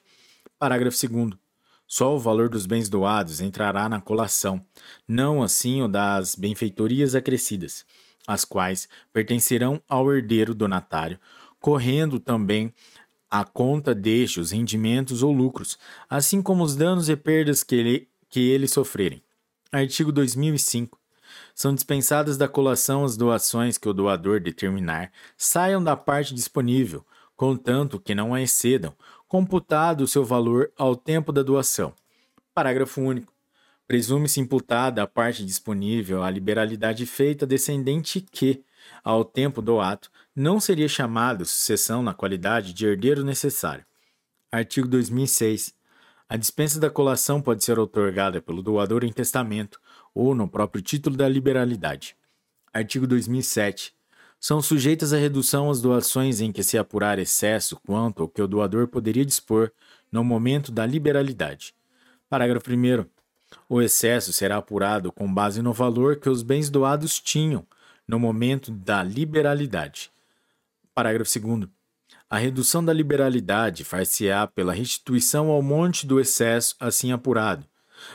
Parágrafo 0.60 1.08
2. 1.08 1.43
Só 1.88 2.16
o 2.16 2.20
valor 2.20 2.50
dos 2.50 2.66
bens 2.66 2.90
doados 2.90 3.42
entrará 3.42 3.88
na 3.88 4.02
colação, 4.02 4.66
não 5.08 5.44
assim 5.44 5.82
o 5.82 5.88
das 5.88 6.36
benfeitorias 6.36 7.14
acrescidas, 7.14 7.86
as 8.28 8.46
quais 8.46 8.88
pertencerão 9.12 9.82
ao 9.88 10.12
herdeiro 10.12 10.56
donatário, 10.56 11.20
correndo 11.60 12.20
também 12.20 12.74
a 13.30 13.44
conta 13.44 13.96
deste 13.96 14.40
os 14.40 14.52
rendimentos 14.52 15.24
ou 15.24 15.32
lucros, 15.32 15.78
assim 16.10 16.42
como 16.42 16.64
os 16.64 16.76
danos 16.76 17.10
e 17.10 17.16
perdas 17.16 17.64
que, 17.64 17.76
ele, 17.76 18.08
que 18.30 18.40
eles 18.40 18.72
sofrerem. 18.72 19.24
Artigo 19.72 20.12
2005. 20.12 21.00
São 21.56 21.74
dispensadas 21.74 22.38
da 22.38 22.48
colação 22.48 23.04
as 23.04 23.18
doações 23.18 23.78
que 23.78 23.90
o 23.90 23.94
doador 23.94 24.40
determinar 24.40 25.12
saiam 25.36 25.84
da 25.84 25.96
parte 25.96 26.34
disponível, 26.34 27.04
contanto 27.36 28.00
que 28.00 28.14
não 28.14 28.36
a 28.36 28.42
excedam, 28.42 28.94
computado 29.34 30.02
o 30.02 30.08
seu 30.08 30.24
valor 30.24 30.72
ao 30.78 30.96
tempo 30.96 31.32
da 31.32 31.42
doação. 31.42 31.92
Parágrafo 32.54 33.02
único. 33.02 33.34
Presume-se 33.88 34.40
imputada 34.40 35.02
à 35.02 35.08
parte 35.08 35.44
disponível 35.44 36.22
a 36.22 36.30
liberalidade 36.30 37.04
feita 37.08 37.44
descendente 37.44 38.22
que, 38.22 38.64
ao 39.04 39.26
tempo 39.26 39.60
do 39.60 39.80
ato, 39.80 40.12
não 40.36 40.60
seria 40.60 40.88
chamado 40.88 41.46
sucessão 41.46 42.04
na 42.04 42.14
qualidade 42.14 42.74
de 42.74 42.86
herdeiro 42.86 43.24
necessário. 43.24 43.84
Artigo 44.52 44.88
2006. 44.88 45.74
A 46.30 46.38
dispensa 46.38 46.80
da 46.80 46.92
colação 46.92 47.42
pode 47.42 47.64
ser 47.64 47.80
otorgada 47.80 48.40
pelo 48.40 48.62
doador 48.62 49.04
em 49.04 49.12
testamento 49.12 49.80
ou 50.14 50.36
no 50.36 50.48
próprio 50.48 50.80
título 50.80 51.18
da 51.18 51.28
liberalidade. 51.28 52.16
Artigo 52.72 53.08
2007. 53.08 53.96
São 54.46 54.62
sujeitas 54.62 55.14
à 55.14 55.18
redução 55.18 55.72
as 55.72 55.80
doações 55.80 56.42
em 56.42 56.52
que 56.52 56.64
se 56.64 56.78
apurar 56.78 57.18
excesso 57.18 57.80
quanto 57.88 58.24
ao 58.24 58.28
que 58.28 58.42
o 58.42 58.48
doador 58.48 58.90
poderia 58.90 59.24
dispor 59.24 59.72
no 60.12 60.22
momento 60.22 60.70
da 60.70 60.86
liberalidade. 60.86 61.74
Parágrafo 62.30 62.70
1. 62.70 63.06
O 63.70 63.82
excesso 63.82 64.34
será 64.34 64.58
apurado 64.58 65.14
com 65.14 65.34
base 65.34 65.62
no 65.62 65.72
valor 65.72 66.18
que 66.18 66.28
os 66.28 66.44
bens 66.44 66.70
doados 66.70 67.22
tinham 67.22 67.66
no 68.06 68.20
momento 68.20 68.70
da 68.70 69.02
liberalidade. 69.02 70.12
Parágrafo 70.94 71.40
2. 71.40 71.70
A 72.30 72.38
redução 72.38 72.84
da 72.84 72.92
liberalidade 72.92 73.86
far-se-á 73.86 74.46
pela 74.46 74.74
restituição 74.74 75.52
ao 75.52 75.62
monte 75.62 76.06
do 76.06 76.20
excesso 76.20 76.76
assim 76.82 77.14
apurado. 77.14 77.66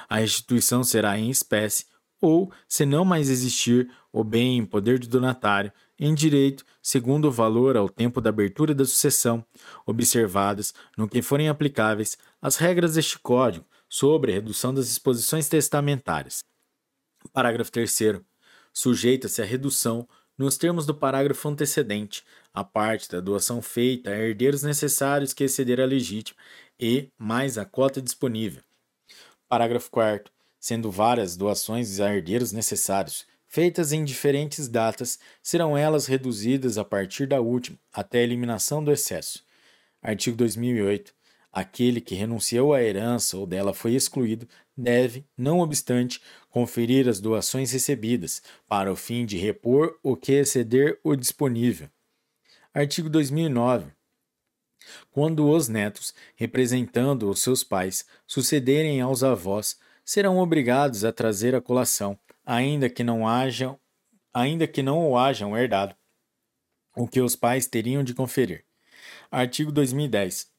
A 0.07 0.19
restituição 0.19 0.85
será 0.85 1.19
em 1.19 1.31
espécie 1.31 1.87
ou, 2.21 2.53
se 2.69 2.85
não 2.85 3.03
mais 3.03 3.31
existir 3.31 3.91
o 4.13 4.23
bem 4.23 4.59
em 4.59 4.67
poder 4.67 4.99
do 4.99 5.07
donatário, 5.07 5.73
em 5.99 6.15
direito, 6.15 6.65
segundo 6.83 7.29
o 7.29 7.33
valor 7.33 7.77
ao 7.77 7.89
tempo 7.89 8.21
da 8.21 8.31
abertura 8.31 8.75
da 8.75 8.85
sucessão, 8.85 9.45
observadas, 9.85 10.73
no 10.97 11.09
que 11.09 11.21
forem 11.21 11.49
aplicáveis, 11.49 12.17
as 12.41 12.57
regras 12.57 12.95
deste 12.95 13.19
Código 13.19 13.67
sobre 13.89 14.33
a 14.33 14.35
redução 14.35 14.73
das 14.73 14.87
disposições 14.87 15.49
testamentárias. 15.49 16.45
Parágrafo 17.33 17.73
3. 17.73 18.21
Sujeita-se 18.73 19.43
à 19.43 19.45
redução, 19.45 20.09
nos 20.37 20.57
termos 20.57 20.87
do 20.87 20.95
parágrafo 20.95 21.49
antecedente, 21.49 22.25
a 22.55 22.63
parte 22.63 23.11
da 23.11 23.19
doação 23.19 23.61
feita 23.61 24.11
a 24.11 24.17
herdeiros 24.17 24.63
necessários 24.63 25.33
que 25.33 25.43
exceder 25.43 25.81
a 25.81 25.85
legítima 25.85 26.39
e 26.79 27.11
mais 27.19 27.59
a 27.59 27.65
cota 27.65 28.01
disponível. 28.01 28.63
Parágrafo 29.49 29.91
4. 29.91 30.33
Sendo 30.61 30.91
várias 30.91 31.37
doações 31.37 31.99
a 31.99 32.15
herdeiros 32.15 32.53
necessários, 32.53 33.27
feitas 33.49 33.93
em 33.93 34.05
diferentes 34.05 34.69
datas, 34.69 35.19
serão 35.43 35.77
elas 35.77 36.07
reduzidas 36.07 36.79
a 36.79 36.85
partir 36.85 37.27
da 37.27 37.41
última, 37.41 37.79
até 37.93 38.21
a 38.21 38.23
eliminação 38.23 38.85
do 38.85 38.93
excesso. 38.93 39.43
Artigo 40.01 40.37
2008. 40.37 41.13
Aquele 41.51 42.01
que 42.01 42.15
renunciou 42.15 42.75
à 42.75 42.83
herança 42.83 43.37
ou 43.37 43.47
dela 43.47 43.73
foi 43.73 43.95
excluído 43.95 44.47
deve, 44.77 45.27
não 45.37 45.59
obstante, 45.59 46.21
conferir 46.51 47.09
as 47.09 47.21
doações 47.21 47.73
recebidas, 47.73 48.43
para 48.69 48.93
o 48.93 48.97
fim 48.97 49.27
de 49.27 49.37
repor 49.37 49.99
o 50.03 50.15
que 50.15 50.33
exceder 50.33 51.01
o 51.03 51.17
disponível. 51.17 51.89
Artigo 52.73 53.09
2009. 53.09 53.91
Quando 55.11 55.49
os 55.49 55.69
netos, 55.69 56.15
representando 56.37 57.29
os 57.29 57.41
seus 57.41 57.65
pais, 57.65 58.07
sucederem 58.27 59.01
aos 59.01 59.25
avós, 59.25 59.79
serão 60.05 60.39
obrigados 60.39 61.05
a 61.05 61.13
trazer 61.13 61.55
a 61.55 61.61
colação, 61.61 62.19
ainda 62.49 62.89
que 62.89 63.05
não 63.05 63.29
hajam, 63.29 63.79
ainda 64.33 64.67
que 64.67 64.83
não 64.83 65.07
o 65.07 65.19
hajam 65.19 65.55
herdado, 65.55 65.95
o 66.97 67.07
que 67.07 67.21
os 67.21 67.37
pais 67.37 67.67
teriam 67.67 68.03
de 68.03 68.15
conferir. 68.15 68.65
Artigo 69.31 69.71
2010. 69.71 70.51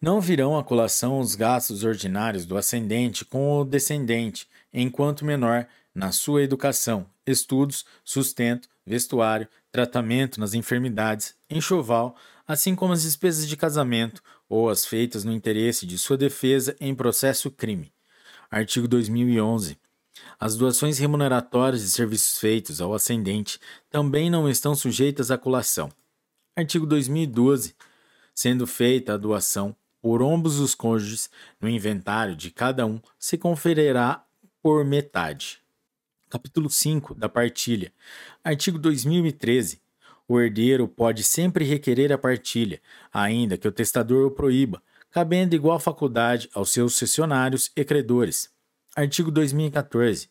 Não 0.00 0.22
virão 0.22 0.58
à 0.58 0.64
colação 0.64 1.20
os 1.20 1.34
gastos 1.34 1.84
ordinários 1.84 2.46
do 2.46 2.56
ascendente 2.56 3.26
com 3.26 3.58
o 3.58 3.64
descendente, 3.64 4.48
enquanto 4.72 5.22
menor, 5.22 5.68
na 5.94 6.12
sua 6.12 6.42
educação, 6.42 7.06
estudos, 7.26 7.84
sustento, 8.02 8.70
vestuário, 8.86 9.46
tratamento 9.70 10.40
nas 10.40 10.54
enfermidades, 10.54 11.34
enxoval, 11.50 12.16
assim 12.48 12.74
como 12.74 12.94
as 12.94 13.02
despesas 13.02 13.46
de 13.46 13.56
casamento 13.56 14.22
ou 14.48 14.70
as 14.70 14.86
feitas 14.86 15.24
no 15.24 15.32
interesse 15.32 15.86
de 15.86 15.98
sua 15.98 16.16
defesa 16.16 16.74
em 16.80 16.94
processo 16.94 17.50
crime. 17.50 17.92
Artigo 18.50 18.88
2011. 18.88 19.81
As 20.44 20.56
doações 20.56 20.98
remuneratórias 20.98 21.82
de 21.82 21.90
serviços 21.90 22.36
feitos 22.36 22.80
ao 22.80 22.92
ascendente 22.92 23.60
também 23.88 24.28
não 24.28 24.48
estão 24.48 24.74
sujeitas 24.74 25.30
à 25.30 25.38
colação. 25.38 25.88
Artigo 26.56 26.84
2012. 26.84 27.76
Sendo 28.34 28.66
feita 28.66 29.14
a 29.14 29.16
doação 29.16 29.72
por 30.00 30.20
ambos 30.20 30.58
os 30.58 30.74
cônjuges, 30.74 31.30
no 31.60 31.68
inventário 31.68 32.34
de 32.34 32.50
cada 32.50 32.84
um 32.84 33.00
se 33.20 33.38
conferirá 33.38 34.24
por 34.60 34.84
metade. 34.84 35.60
Capítulo 36.28 36.68
5 36.68 37.14
da 37.14 37.28
partilha. 37.28 37.92
Artigo 38.42 38.80
2013. 38.80 39.80
O 40.26 40.40
herdeiro 40.40 40.88
pode 40.88 41.22
sempre 41.22 41.64
requerer 41.64 42.12
a 42.12 42.18
partilha, 42.18 42.82
ainda 43.12 43.56
que 43.56 43.68
o 43.68 43.70
testador 43.70 44.26
o 44.26 44.30
proíba, 44.32 44.82
cabendo 45.08 45.54
igual 45.54 45.78
faculdade 45.78 46.50
aos 46.52 46.72
seus 46.72 46.96
cessionários 46.96 47.70
e 47.76 47.84
credores. 47.84 48.50
Artigo 48.94 49.30
2014. 49.30 50.28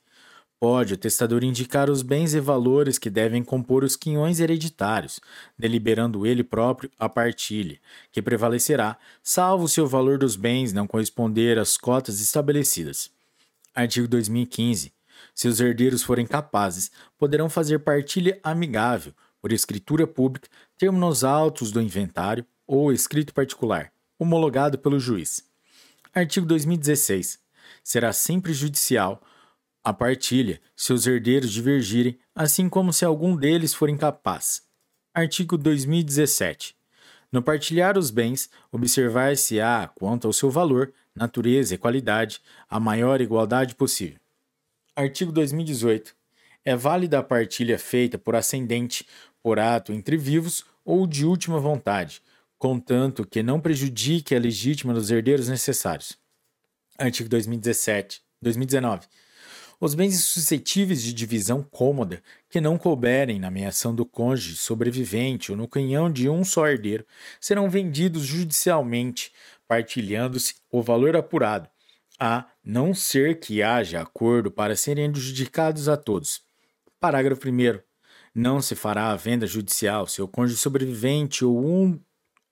Pode 0.60 0.94
o 0.94 0.98
testador 0.98 1.44
indicar 1.44 1.90
os 1.90 2.04
bens 2.04 2.36
e 2.36 2.40
valores 2.40 3.00
que 3.00 3.10
devem 3.10 3.44
compor 3.44 3.84
os 3.84 3.96
quinhões 3.96 4.40
hereditários, 4.40 5.20
deliberando 5.58 6.28
ele 6.28 6.44
próprio 6.44 6.92
a 7.00 7.10
partilha, 7.10 7.80
que 8.12 8.22
prevalecerá, 8.22 9.00
salvo 9.24 9.68
se 9.68 9.82
o 9.82 9.88
valor 9.88 10.20
dos 10.20 10.36
bens 10.36 10.72
não 10.74 10.86
corresponder 10.86 11.58
às 11.58 11.76
cotas 11.76 12.22
estabelecidas. 12.22 13.10
Artigo 13.74 14.08
2015. 14.08 14.94
Se 15.34 15.48
os 15.48 15.60
herdeiros 15.60 16.04
forem 16.04 16.28
capazes, 16.28 16.92
poderão 17.18 17.50
fazer 17.50 17.80
partilha 17.80 18.40
amigável, 18.44 19.12
por 19.42 19.52
escritura 19.52 20.06
pública, 20.06 20.48
termo 20.78 21.00
nos 21.00 21.24
autos 21.24 21.72
do 21.72 21.82
inventário 21.82 22.46
ou 22.68 22.94
escrito 22.94 23.34
particular, 23.34 23.92
homologado 24.20 24.78
pelo 24.78 25.00
juiz. 25.00 25.44
Artigo 26.14 26.46
2016. 26.46 27.41
Será 27.84 28.14
sempre 28.14 28.53
judicial 28.53 29.22
a 29.84 29.91
partilha, 29.91 30.62
se 30.76 30.94
os 30.94 31.08
herdeiros 31.08 31.52
divergirem, 31.52 32.20
assim 32.36 32.70
como 32.70 32.94
se 32.94 33.03
algum 33.03 33.36
deles 33.36 33.74
for 33.74 33.90
incapaz. 33.90 34.62
Artigo 35.14 35.58
2017. 35.58 36.76
No 37.32 37.41
partilhar 37.41 37.98
os 37.98 38.12
bens, 38.12 38.49
observar-se-á, 38.72 39.88
quanto 39.95 40.28
ao 40.28 40.34
seu 40.34 40.52
valor, 40.52 40.94
natureza 41.16 41.74
e 41.74 41.78
qualidade, 41.78 42.41
a 42.70 42.80
maior 42.80 43.22
igualdade 43.22 43.74
possível. 43.74 44.20
Artigo 44.95 45.32
2018. 45.32 46.14
É 46.64 46.76
válida 46.76 47.18
a 47.18 47.24
partilha 47.24 47.80
feita 47.80 48.20
por 48.20 48.36
ascendente, 48.36 49.08
por 49.41 49.58
ato 49.58 49.91
entre 49.91 50.16
vivos 50.16 50.64
ou 50.86 51.08
de 51.08 51.26
última 51.26 51.60
vontade, 51.60 52.22
contanto 52.60 53.26
que 53.26 53.41
não 53.41 53.60
prejudique 53.60 54.36
a 54.36 54.40
legítima 54.40 54.94
dos 54.94 55.10
herdeiros 55.10 55.48
necessários. 55.48 56.20
Artigo 57.02 57.28
2017. 57.30 58.22
2019. 58.41 59.07
Os 59.80 59.95
bens 59.95 60.23
suscetíveis 60.23 61.02
de 61.02 61.11
divisão 61.11 61.64
cômoda, 61.64 62.22
que 62.48 62.61
não 62.61 62.78
couberem 62.78 63.40
na 63.40 63.49
meação 63.49 63.95
do 63.95 64.06
cônjuge 64.06 64.56
sobrevivente 64.56 65.52
ou 65.52 65.57
no 65.57 65.68
canhão 65.68 66.11
de 66.11 66.30
um 66.30 66.44
só 66.44 66.68
herdeiro, 66.68 67.03
serão 67.40 67.68
vendidos 67.68 68.23
judicialmente, 68.23 69.32
partilhando-se 69.68 70.53
o 70.72 70.84
valor 70.84 71.15
apurado, 71.15 71.68
a 72.19 72.45
não 72.64 72.94
ser 72.94 73.40
que 73.40 73.64
haja 73.64 73.99
acordo 73.99 74.52
para 74.52 74.76
serem 74.76 75.06
adjudicados 75.06 75.90
a 75.90 75.98
todos. 75.98 76.44
Parágrafo 76.99 77.49
1. 77.49 77.80
Não 78.36 78.61
se 78.61 78.76
fará 78.76 79.10
a 79.10 79.15
venda 79.15 79.48
judicial 79.48 80.06
se 80.06 80.22
o 80.22 80.28
cônjuge 80.28 80.60
sobrevivente 80.60 81.44
ou 81.44 81.65
um 81.65 81.99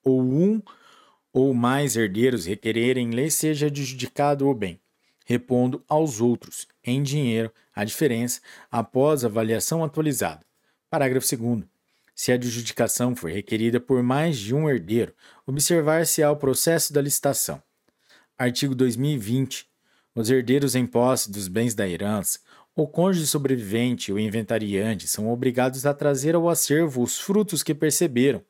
ou 0.02 0.20
um 0.20 0.60
ou 1.32 1.54
mais 1.54 1.96
herdeiros 1.96 2.46
requererem 2.46 3.10
lhe 3.10 3.30
seja 3.30 3.66
adjudicado 3.66 4.48
o 4.48 4.54
bem, 4.54 4.80
repondo 5.24 5.84
aos 5.88 6.20
outros, 6.20 6.66
em 6.84 7.02
dinheiro, 7.02 7.52
a 7.74 7.84
diferença 7.84 8.40
após 8.70 9.24
avaliação 9.24 9.84
atualizada. 9.84 10.44
Parágrafo 10.88 11.36
2. 11.36 11.64
Se 12.14 12.32
a 12.32 12.34
adjudicação 12.34 13.14
for 13.14 13.30
requerida 13.30 13.80
por 13.80 14.02
mais 14.02 14.38
de 14.38 14.54
um 14.54 14.68
herdeiro, 14.68 15.14
observar-se-á 15.46 16.30
o 16.30 16.36
processo 16.36 16.92
da 16.92 17.00
licitação. 17.00 17.62
Artigo 18.36 18.74
2020. 18.74 19.66
Os 20.14 20.28
herdeiros 20.28 20.74
em 20.74 20.86
posse 20.86 21.30
dos 21.30 21.46
bens 21.46 21.74
da 21.74 21.88
herança, 21.88 22.40
o 22.74 22.86
cônjuge 22.86 23.26
sobrevivente 23.26 24.10
e 24.10 24.14
o 24.14 24.18
inventariante 24.18 25.06
são 25.06 25.30
obrigados 25.30 25.86
a 25.86 25.94
trazer 25.94 26.34
ao 26.34 26.48
acervo 26.48 27.02
os 27.02 27.18
frutos 27.18 27.62
que 27.62 27.74
perceberam, 27.74 28.42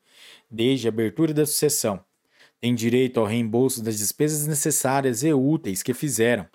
desde 0.49 0.87
a 0.87 0.89
abertura 0.89 1.33
da 1.33 1.45
sucessão. 1.45 2.03
Têm 2.61 2.75
direito 2.75 3.19
ao 3.19 3.25
reembolso 3.25 3.83
das 3.83 3.97
despesas 3.97 4.45
necessárias 4.45 5.23
e 5.23 5.33
úteis 5.33 5.81
que 5.81 5.95
fizeram, 5.95 6.47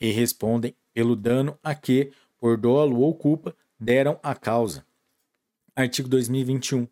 e 0.00 0.10
respondem 0.10 0.74
pelo 0.92 1.14
dano 1.14 1.56
a 1.62 1.72
que, 1.72 2.10
por 2.40 2.56
dolo 2.56 2.98
ou 2.98 3.14
culpa, 3.14 3.54
deram 3.78 4.18
a 4.24 4.34
causa. 4.34 4.84
Artigo 5.76 6.08
2021. 6.08 6.88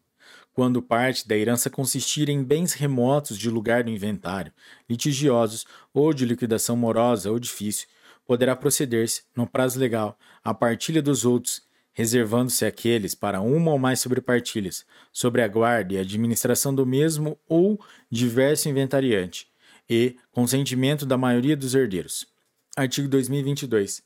Quando 0.53 0.81
parte 0.81 1.27
da 1.27 1.37
herança 1.37 1.69
consistir 1.69 2.29
em 2.29 2.45
bens 2.45 2.73
remotos 2.73 3.37
de 3.37 3.51
lugar 3.51 3.83
do 3.83 3.91
inventário, 3.91 4.53
litigiosos 4.89 5.67
ou 5.93 6.15
de 6.15 6.25
liquidação 6.25 6.77
morosa 6.77 7.29
ou 7.29 7.41
difícil, 7.41 7.89
poderá 8.25 8.55
proceder-se, 8.55 9.25
no 9.35 9.49
prazo 9.49 9.81
legal, 9.81 10.17
à 10.45 10.55
partilha 10.55 11.03
dos 11.03 11.25
outros, 11.25 11.63
reservando-se 12.01 12.65
aqueles 12.65 13.15
para 13.15 13.43
uma 13.43 13.73
ou 13.73 13.79
mais 13.79 14.01
sobrepartilhas, 14.01 14.87
sobre 15.13 15.43
a 15.43 15.49
guarda 15.49 15.93
e 15.93 15.99
administração 15.99 16.75
do 16.75 16.87
mesmo 16.87 17.39
ou 17.47 17.79
diverso 18.11 18.71
inventariante, 18.71 19.47
e 19.89 20.17
consentimento 20.31 21.05
da 21.05 21.19
maioria 21.19 21.55
dos 21.55 21.75
herdeiros. 21.75 22.27
Artigo 22.75 23.07
2022. 23.07 24.03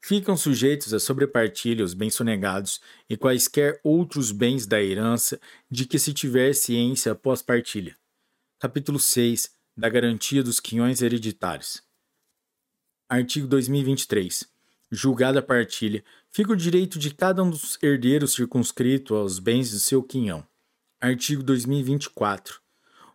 Ficam 0.00 0.36
sujeitos 0.36 0.94
à 0.94 1.00
sobrepartilha 1.00 1.84
os 1.84 1.94
bens 1.94 2.14
sonegados 2.14 2.80
e 3.10 3.16
quaisquer 3.16 3.80
outros 3.82 4.30
bens 4.30 4.64
da 4.64 4.80
herança 4.80 5.40
de 5.68 5.84
que 5.84 5.98
se 5.98 6.12
tiver 6.12 6.52
ciência 6.52 7.10
após 7.10 7.42
partilha. 7.42 7.96
Capítulo 8.60 9.00
6 9.00 9.50
da 9.76 9.88
Garantia 9.88 10.44
dos 10.44 10.60
Quinhões 10.60 11.02
Hereditários. 11.02 11.82
Artigo 13.08 13.48
2023. 13.48 14.51
Julgada 14.94 15.38
a 15.38 15.42
partilha, 15.42 16.04
fica 16.30 16.52
o 16.52 16.56
direito 16.56 16.98
de 16.98 17.14
cada 17.14 17.42
um 17.42 17.48
dos 17.48 17.78
herdeiros 17.82 18.34
circunscrito 18.34 19.14
aos 19.14 19.38
bens 19.38 19.70
do 19.70 19.78
seu 19.78 20.02
quinhão. 20.02 20.46
Artigo 21.00 21.42
2024. 21.42 22.60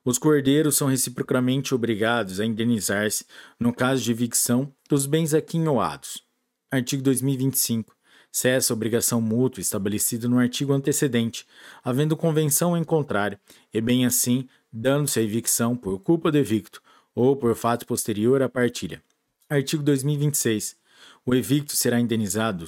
Os 0.03 0.17
cordeiros 0.17 0.75
são 0.75 0.87
reciprocamente 0.87 1.75
obrigados 1.75 2.39
a 2.39 2.45
indenizar-se, 2.45 3.27
no 3.59 3.71
caso 3.71 4.01
de 4.01 4.11
evicção, 4.11 4.73
dos 4.89 5.05
bens 5.05 5.35
aquinhoados. 5.35 6.23
Artigo 6.71 7.03
2025. 7.03 7.95
Cessa 8.31 8.73
a 8.73 8.75
obrigação 8.75 9.21
mútua 9.21 9.61
estabelecida 9.61 10.27
no 10.27 10.39
artigo 10.39 10.73
antecedente, 10.73 11.45
havendo 11.83 12.17
convenção 12.17 12.75
em 12.75 12.83
contrário, 12.83 13.37
e 13.71 13.79
bem 13.79 14.03
assim, 14.03 14.47
dando-se 14.73 15.19
a 15.19 15.21
evicção 15.21 15.77
por 15.77 15.99
culpa 15.99 16.31
do 16.31 16.39
evicto 16.39 16.81
ou 17.13 17.35
por 17.35 17.55
fato 17.55 17.85
posterior 17.85 18.41
à 18.41 18.49
partilha. 18.49 18.99
Artigo 19.47 19.83
2026. 19.83 20.86
O 21.27 21.35
evicto 21.35 21.75
será 21.75 21.99
indenizado, 21.99 22.65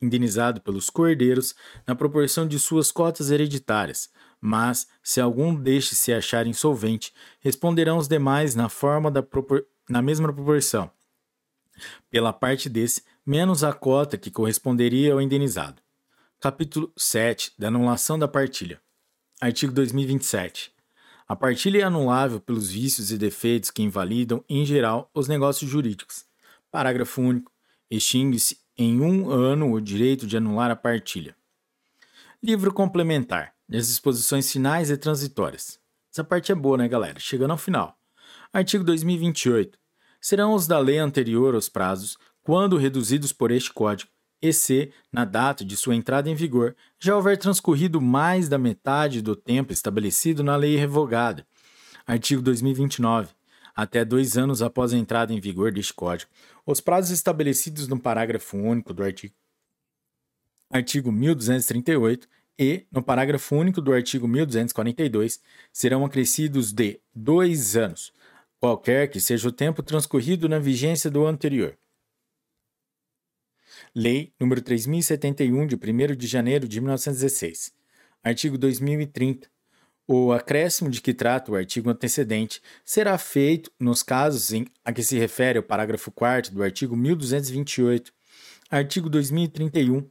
indenizado 0.00 0.62
pelos 0.62 0.88
cordeiros 0.88 1.54
na 1.86 1.94
proporção 1.94 2.48
de 2.48 2.58
suas 2.58 2.90
cotas 2.90 3.30
hereditárias, 3.30 4.08
mas, 4.40 4.88
se 5.02 5.20
algum 5.20 5.54
destes 5.54 5.98
se 5.98 6.10
achar 6.10 6.46
insolvente, 6.46 7.12
responderão 7.38 7.98
os 7.98 8.08
demais 8.08 8.54
na 8.54 8.70
forma 8.70 9.10
da 9.10 9.22
na 9.90 10.00
mesma 10.00 10.32
proporção, 10.32 10.90
pela 12.10 12.32
parte 12.32 12.70
desse, 12.70 13.02
menos 13.26 13.62
a 13.62 13.74
cota 13.74 14.16
que 14.16 14.30
corresponderia 14.30 15.12
ao 15.12 15.20
indenizado. 15.20 15.82
Capítulo 16.40 16.90
7 16.96 17.52
da 17.58 17.68
anulação 17.68 18.18
da 18.18 18.26
partilha. 18.26 18.80
Artigo 19.38 19.70
2027. 19.74 20.72
A 21.28 21.36
partilha 21.36 21.80
é 21.80 21.82
anulável 21.82 22.40
pelos 22.40 22.70
vícios 22.70 23.12
e 23.12 23.18
defeitos 23.18 23.70
que 23.70 23.82
invalidam, 23.82 24.42
em 24.48 24.64
geral, 24.64 25.10
os 25.12 25.28
negócios 25.28 25.70
jurídicos. 25.70 26.24
Parágrafo 26.70 27.20
único. 27.20 27.57
Extingue-se 27.90 28.58
em 28.76 29.00
um 29.00 29.30
ano 29.30 29.72
o 29.72 29.80
direito 29.80 30.26
de 30.26 30.36
anular 30.36 30.70
a 30.70 30.76
partilha. 30.76 31.34
Livro 32.42 32.72
complementar 32.72 33.52
das 33.68 33.88
disposições 33.88 34.50
finais 34.50 34.90
e 34.90 34.96
transitórias. 34.96 35.78
Essa 36.12 36.22
parte 36.22 36.52
é 36.52 36.54
boa, 36.54 36.78
né, 36.78 36.88
galera? 36.88 37.18
Chegando 37.18 37.50
ao 37.50 37.58
final. 37.58 37.98
Artigo 38.52 38.84
2028. 38.84 39.78
Serão 40.20 40.54
os 40.54 40.66
da 40.66 40.78
lei 40.78 40.98
anterior 40.98 41.54
aos 41.54 41.68
prazos, 41.68 42.16
quando 42.42 42.76
reduzidos 42.76 43.32
por 43.32 43.50
este 43.50 43.72
Código, 43.72 44.10
e 44.40 44.52
se, 44.52 44.92
na 45.12 45.24
data 45.24 45.64
de 45.64 45.76
sua 45.76 45.94
entrada 45.94 46.30
em 46.30 46.34
vigor, 46.34 46.76
já 46.98 47.16
houver 47.16 47.36
transcorrido 47.36 48.00
mais 48.00 48.48
da 48.48 48.56
metade 48.56 49.20
do 49.20 49.34
tempo 49.34 49.72
estabelecido 49.72 50.44
na 50.44 50.56
lei 50.56 50.76
revogada. 50.76 51.46
Artigo 52.06 52.40
2029. 52.40 53.30
Até 53.74 54.04
dois 54.04 54.36
anos 54.36 54.62
após 54.62 54.92
a 54.92 54.98
entrada 54.98 55.32
em 55.32 55.40
vigor 55.40 55.70
deste 55.70 55.94
Código, 55.94 56.30
os 56.70 56.82
prazos 56.82 57.10
estabelecidos 57.12 57.88
no 57.88 57.98
parágrafo 57.98 58.58
único 58.58 58.92
do 58.92 59.02
artigo, 59.02 59.34
artigo 60.68 61.10
1238 61.10 62.28
e, 62.58 62.86
no 62.92 63.02
parágrafo 63.02 63.56
único 63.56 63.80
do 63.80 63.90
artigo 63.90 64.28
1242, 64.28 65.40
serão 65.72 66.04
acrescidos 66.04 66.70
de 66.70 67.00
dois 67.14 67.74
anos, 67.74 68.12
qualquer 68.60 69.08
que 69.08 69.18
seja 69.18 69.48
o 69.48 69.52
tempo 69.52 69.82
transcorrido 69.82 70.46
na 70.46 70.58
vigência 70.58 71.10
do 71.10 71.26
anterior. 71.26 71.74
Lei 73.94 74.34
nº 74.38 74.62
3071, 74.62 75.66
de 75.66 75.74
1 75.74 76.16
de 76.16 76.26
janeiro 76.26 76.68
de 76.68 76.82
1916. 76.82 77.72
Artigo 78.22 78.58
2030. 78.58 79.48
O 80.10 80.32
acréscimo 80.32 80.88
de 80.88 81.02
que 81.02 81.12
trata 81.12 81.52
o 81.52 81.54
artigo 81.54 81.90
antecedente 81.90 82.62
será 82.82 83.18
feito 83.18 83.70
nos 83.78 84.02
casos 84.02 84.50
em 84.54 84.66
a 84.82 84.90
que 84.90 85.02
se 85.02 85.18
refere 85.18 85.58
ao 85.58 85.62
parágrafo 85.62 86.10
4 86.10 86.50
do 86.54 86.62
artigo 86.62 86.96
1228. 86.96 88.10
Artigo 88.70 89.10
2031 89.10 90.08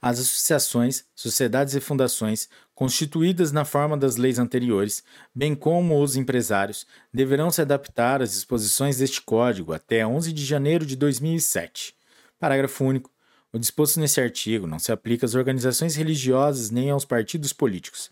as 0.00 0.18
associações, 0.18 1.04
sociedades 1.14 1.74
e 1.74 1.80
fundações, 1.80 2.48
constituídas 2.74 3.52
na 3.52 3.64
forma 3.64 3.96
das 3.96 4.16
leis 4.16 4.38
anteriores, 4.38 5.04
bem 5.34 5.54
como 5.54 6.02
os 6.02 6.16
empresários, 6.16 6.86
deverão 7.12 7.50
se 7.50 7.60
adaptar 7.60 8.22
às 8.22 8.32
disposições 8.32 8.98
deste 8.98 9.20
Código 9.22 9.72
até 9.72 10.06
11 10.06 10.32
de 10.32 10.44
janeiro 10.44 10.84
de 10.84 10.96
2007. 10.96 11.94
Parágrafo 12.38 12.84
único. 12.84 13.10
O 13.52 13.58
disposto 13.58 14.00
nesse 14.00 14.20
artigo 14.20 14.66
não 14.66 14.78
se 14.78 14.92
aplica 14.92 15.24
às 15.24 15.34
organizações 15.34 15.94
religiosas 15.94 16.70
nem 16.70 16.90
aos 16.90 17.04
partidos 17.04 17.52
políticos. 17.52 18.10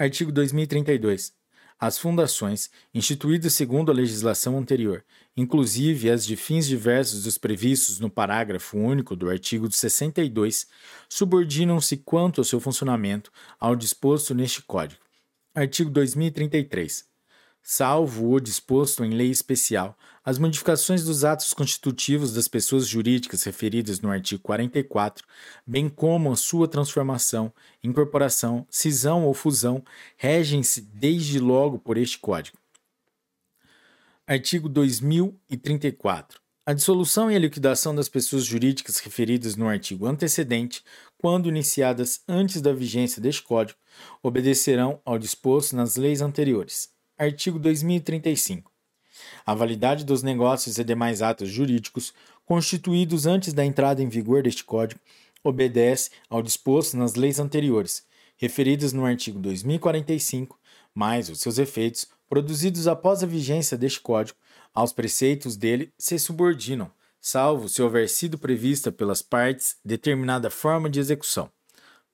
Artigo 0.00 0.32
2032 0.32 1.38
as 1.78 1.98
fundações, 1.98 2.70
instituídas 2.92 3.54
segundo 3.54 3.90
a 3.90 3.94
legislação 3.94 4.58
anterior, 4.58 5.02
inclusive 5.34 6.10
as 6.10 6.26
de 6.26 6.36
fins 6.36 6.66
diversos 6.66 7.24
dos 7.24 7.38
previstos 7.38 7.98
no 7.98 8.10
parágrafo 8.10 8.78
único 8.78 9.16
do 9.16 9.30
artigo 9.30 9.70
62, 9.70 10.66
subordinam-se 11.08 11.96
quanto 11.98 12.40
ao 12.40 12.44
seu 12.44 12.60
funcionamento 12.60 13.30
ao 13.58 13.74
disposto 13.74 14.34
neste 14.34 14.62
Código. 14.62 15.02
Artigo 15.54 15.90
2033 15.90 17.09
salvo 17.62 18.32
o 18.32 18.40
disposto 18.40 19.04
em 19.04 19.14
lei 19.14 19.30
especial, 19.30 19.96
as 20.24 20.38
modificações 20.38 21.04
dos 21.04 21.24
atos 21.24 21.52
constitutivos 21.54 22.32
das 22.32 22.48
pessoas 22.48 22.86
jurídicas 22.86 23.42
referidas 23.44 24.00
no 24.00 24.10
artigo 24.10 24.42
44, 24.42 25.26
bem 25.66 25.88
como 25.88 26.32
a 26.32 26.36
sua 26.36 26.68
transformação, 26.68 27.52
incorporação, 27.82 28.66
cisão 28.70 29.24
ou 29.24 29.34
fusão, 29.34 29.84
regem-se 30.16 30.80
desde 30.80 31.38
logo 31.38 31.78
por 31.78 31.96
este 31.96 32.18
Código. 32.18 32.58
Artigo 34.26 34.68
2034. 34.68 36.40
A 36.64 36.72
dissolução 36.72 37.30
e 37.30 37.34
a 37.34 37.38
liquidação 37.38 37.94
das 37.94 38.08
pessoas 38.08 38.44
jurídicas 38.44 38.98
referidas 38.98 39.56
no 39.56 39.66
artigo 39.66 40.06
antecedente, 40.06 40.84
quando 41.18 41.48
iniciadas 41.48 42.22
antes 42.28 42.60
da 42.60 42.72
vigência 42.72 43.20
deste 43.20 43.42
Código, 43.42 43.78
obedecerão 44.22 45.00
ao 45.04 45.18
disposto 45.18 45.74
nas 45.74 45.96
leis 45.96 46.20
anteriores. 46.20 46.88
Artigo 47.20 47.58
2035. 47.58 48.72
A 49.44 49.54
validade 49.54 50.06
dos 50.06 50.22
negócios 50.22 50.78
e 50.78 50.84
demais 50.84 51.20
atos 51.20 51.50
jurídicos 51.50 52.14
constituídos 52.46 53.26
antes 53.26 53.52
da 53.52 53.62
entrada 53.62 54.02
em 54.02 54.08
vigor 54.08 54.42
deste 54.42 54.64
Código 54.64 54.98
obedece 55.44 56.08
ao 56.30 56.40
disposto 56.40 56.96
nas 56.96 57.16
leis 57.16 57.38
anteriores, 57.38 58.06
referidas 58.38 58.94
no 58.94 59.04
artigo 59.04 59.38
2045, 59.38 60.58
mais 60.94 61.28
os 61.28 61.40
seus 61.40 61.58
efeitos, 61.58 62.06
produzidos 62.26 62.88
após 62.88 63.22
a 63.22 63.26
vigência 63.26 63.76
deste 63.76 64.00
Código, 64.00 64.38
aos 64.72 64.90
preceitos 64.90 65.58
dele 65.58 65.92
se 65.98 66.18
subordinam, 66.18 66.90
salvo 67.20 67.68
se 67.68 67.82
houver 67.82 68.08
sido 68.08 68.38
prevista 68.38 68.90
pelas 68.90 69.20
partes 69.20 69.76
determinada 69.84 70.48
forma 70.48 70.88
de 70.88 70.98
execução. 70.98 71.52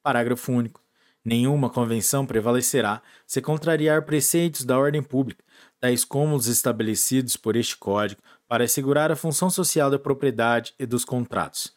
Parágrafo 0.02 0.50
único. 0.50 0.85
Nenhuma 1.26 1.68
convenção 1.68 2.24
prevalecerá 2.24 3.02
se 3.26 3.42
contrariar 3.42 4.04
preceitos 4.04 4.64
da 4.64 4.78
ordem 4.78 5.02
pública, 5.02 5.42
tais 5.80 6.04
como 6.04 6.36
os 6.36 6.46
estabelecidos 6.46 7.36
por 7.36 7.56
este 7.56 7.76
Código, 7.76 8.22
para 8.46 8.62
assegurar 8.62 9.10
a 9.10 9.16
função 9.16 9.50
social 9.50 9.90
da 9.90 9.98
propriedade 9.98 10.72
e 10.78 10.86
dos 10.86 11.04
contratos. 11.04 11.74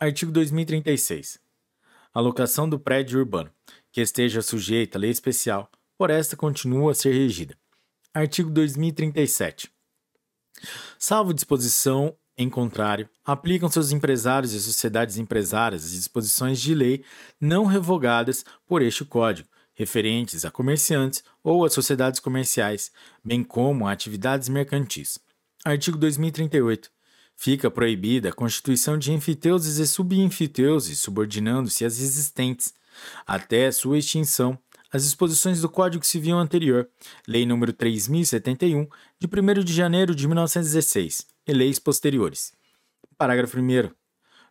Artigo 0.00 0.32
2036. 0.32 1.38
A 2.12 2.18
locação 2.18 2.68
do 2.68 2.76
prédio 2.76 3.20
urbano, 3.20 3.52
que 3.92 4.00
esteja 4.00 4.42
sujeita 4.42 4.98
à 4.98 5.00
lei 5.00 5.12
especial, 5.12 5.70
por 5.96 6.10
esta 6.10 6.36
continua 6.36 6.90
a 6.90 6.94
ser 6.96 7.12
regida. 7.12 7.56
Artigo 8.12 8.50
2037. 8.50 9.72
Salvo 10.98 11.32
disposição 11.32 12.16
em 12.36 12.48
contrário, 12.48 13.08
aplicam 13.24 13.68
seus 13.68 13.92
empresários 13.92 14.52
e 14.52 14.60
sociedades 14.60 15.18
empresárias 15.18 15.84
as 15.84 15.92
disposições 15.92 16.60
de 16.60 16.74
lei 16.74 17.04
não 17.40 17.66
revogadas 17.66 18.44
por 18.66 18.80
este 18.80 19.04
Código, 19.04 19.48
referentes 19.74 20.44
a 20.44 20.50
comerciantes 20.50 21.22
ou 21.42 21.64
a 21.64 21.70
sociedades 21.70 22.20
comerciais, 22.20 22.90
bem 23.22 23.44
como 23.44 23.86
a 23.86 23.92
atividades 23.92 24.48
mercantis. 24.48 25.18
Artigo 25.64 25.98
2038. 25.98 26.90
Fica 27.36 27.70
proibida 27.70 28.28
a 28.28 28.32
constituição 28.32 28.96
de 28.96 29.12
enfiteuses 29.12 29.78
e 29.78 29.86
subenfiteuses, 29.86 30.98
subordinando-se 31.00 31.84
às 31.84 31.98
existentes, 31.98 32.74
até 33.26 33.70
sua 33.72 33.98
extinção, 33.98 34.58
as 34.92 35.04
disposições 35.04 35.62
do 35.62 35.70
Código 35.70 36.04
Civil 36.04 36.36
anterior, 36.36 36.86
Lei 37.26 37.44
nº 37.44 37.72
3071, 37.72 38.86
de 39.18 39.26
1 39.26 39.64
de 39.64 39.72
janeiro 39.72 40.14
de 40.14 40.28
1916, 40.28 41.26
e 41.46 41.52
leis 41.52 41.78
posteriores. 41.78 42.52
Parágrafo 43.16 43.58
1. 43.58 43.90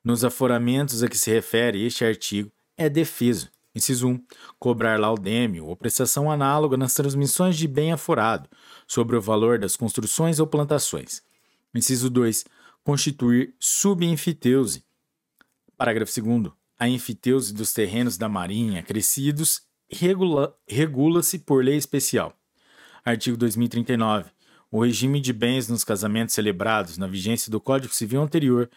Nos 0.04 0.26
aforamentos 0.26 1.04
a 1.04 1.08
que 1.08 1.18
se 1.18 1.30
refere 1.30 1.86
este 1.86 2.04
artigo, 2.04 2.52
é 2.76 2.90
defeso, 2.90 3.50
inciso 3.76 4.08
1, 4.08 4.26
cobrar 4.58 5.00
laudêmio 5.00 5.68
ou 5.68 5.76
prestação 5.76 6.32
análoga 6.32 6.76
nas 6.76 6.96
transmissões 6.96 7.56
de 7.56 7.68
bem 7.68 7.92
aforado, 7.92 8.50
sobre 8.88 9.16
o 9.16 9.22
valor 9.22 9.60
das 9.60 9.76
construções 9.76 10.40
ou 10.40 10.48
plantações. 10.48 11.22
Inciso 11.76 12.10
2, 12.10 12.46
constituir 12.84 13.54
subenfiteuse. 13.60 14.84
Parágrafo 15.78 16.12
2. 16.20 16.52
A 16.80 16.90
enfiteuse 16.90 17.54
dos 17.54 17.72
terrenos 17.74 18.18
da 18.18 18.28
Marinha 18.28 18.82
crescidos 18.82 19.62
regula, 19.92 20.56
regula-se 20.68 21.40
por 21.40 21.64
lei 21.64 21.76
especial. 21.76 22.34
Artigo 23.04 23.38
2039. 23.38 24.32
O 24.72 24.84
regime 24.84 25.20
de 25.20 25.34
bens 25.34 25.68
nos 25.68 25.84
casamentos 25.84 26.34
celebrados 26.34 26.98
na 26.98 27.08
vigência 27.08 27.52
do 27.52 27.60
Código 27.60 27.94
Civil 27.94 28.22
anterior, 28.22 28.70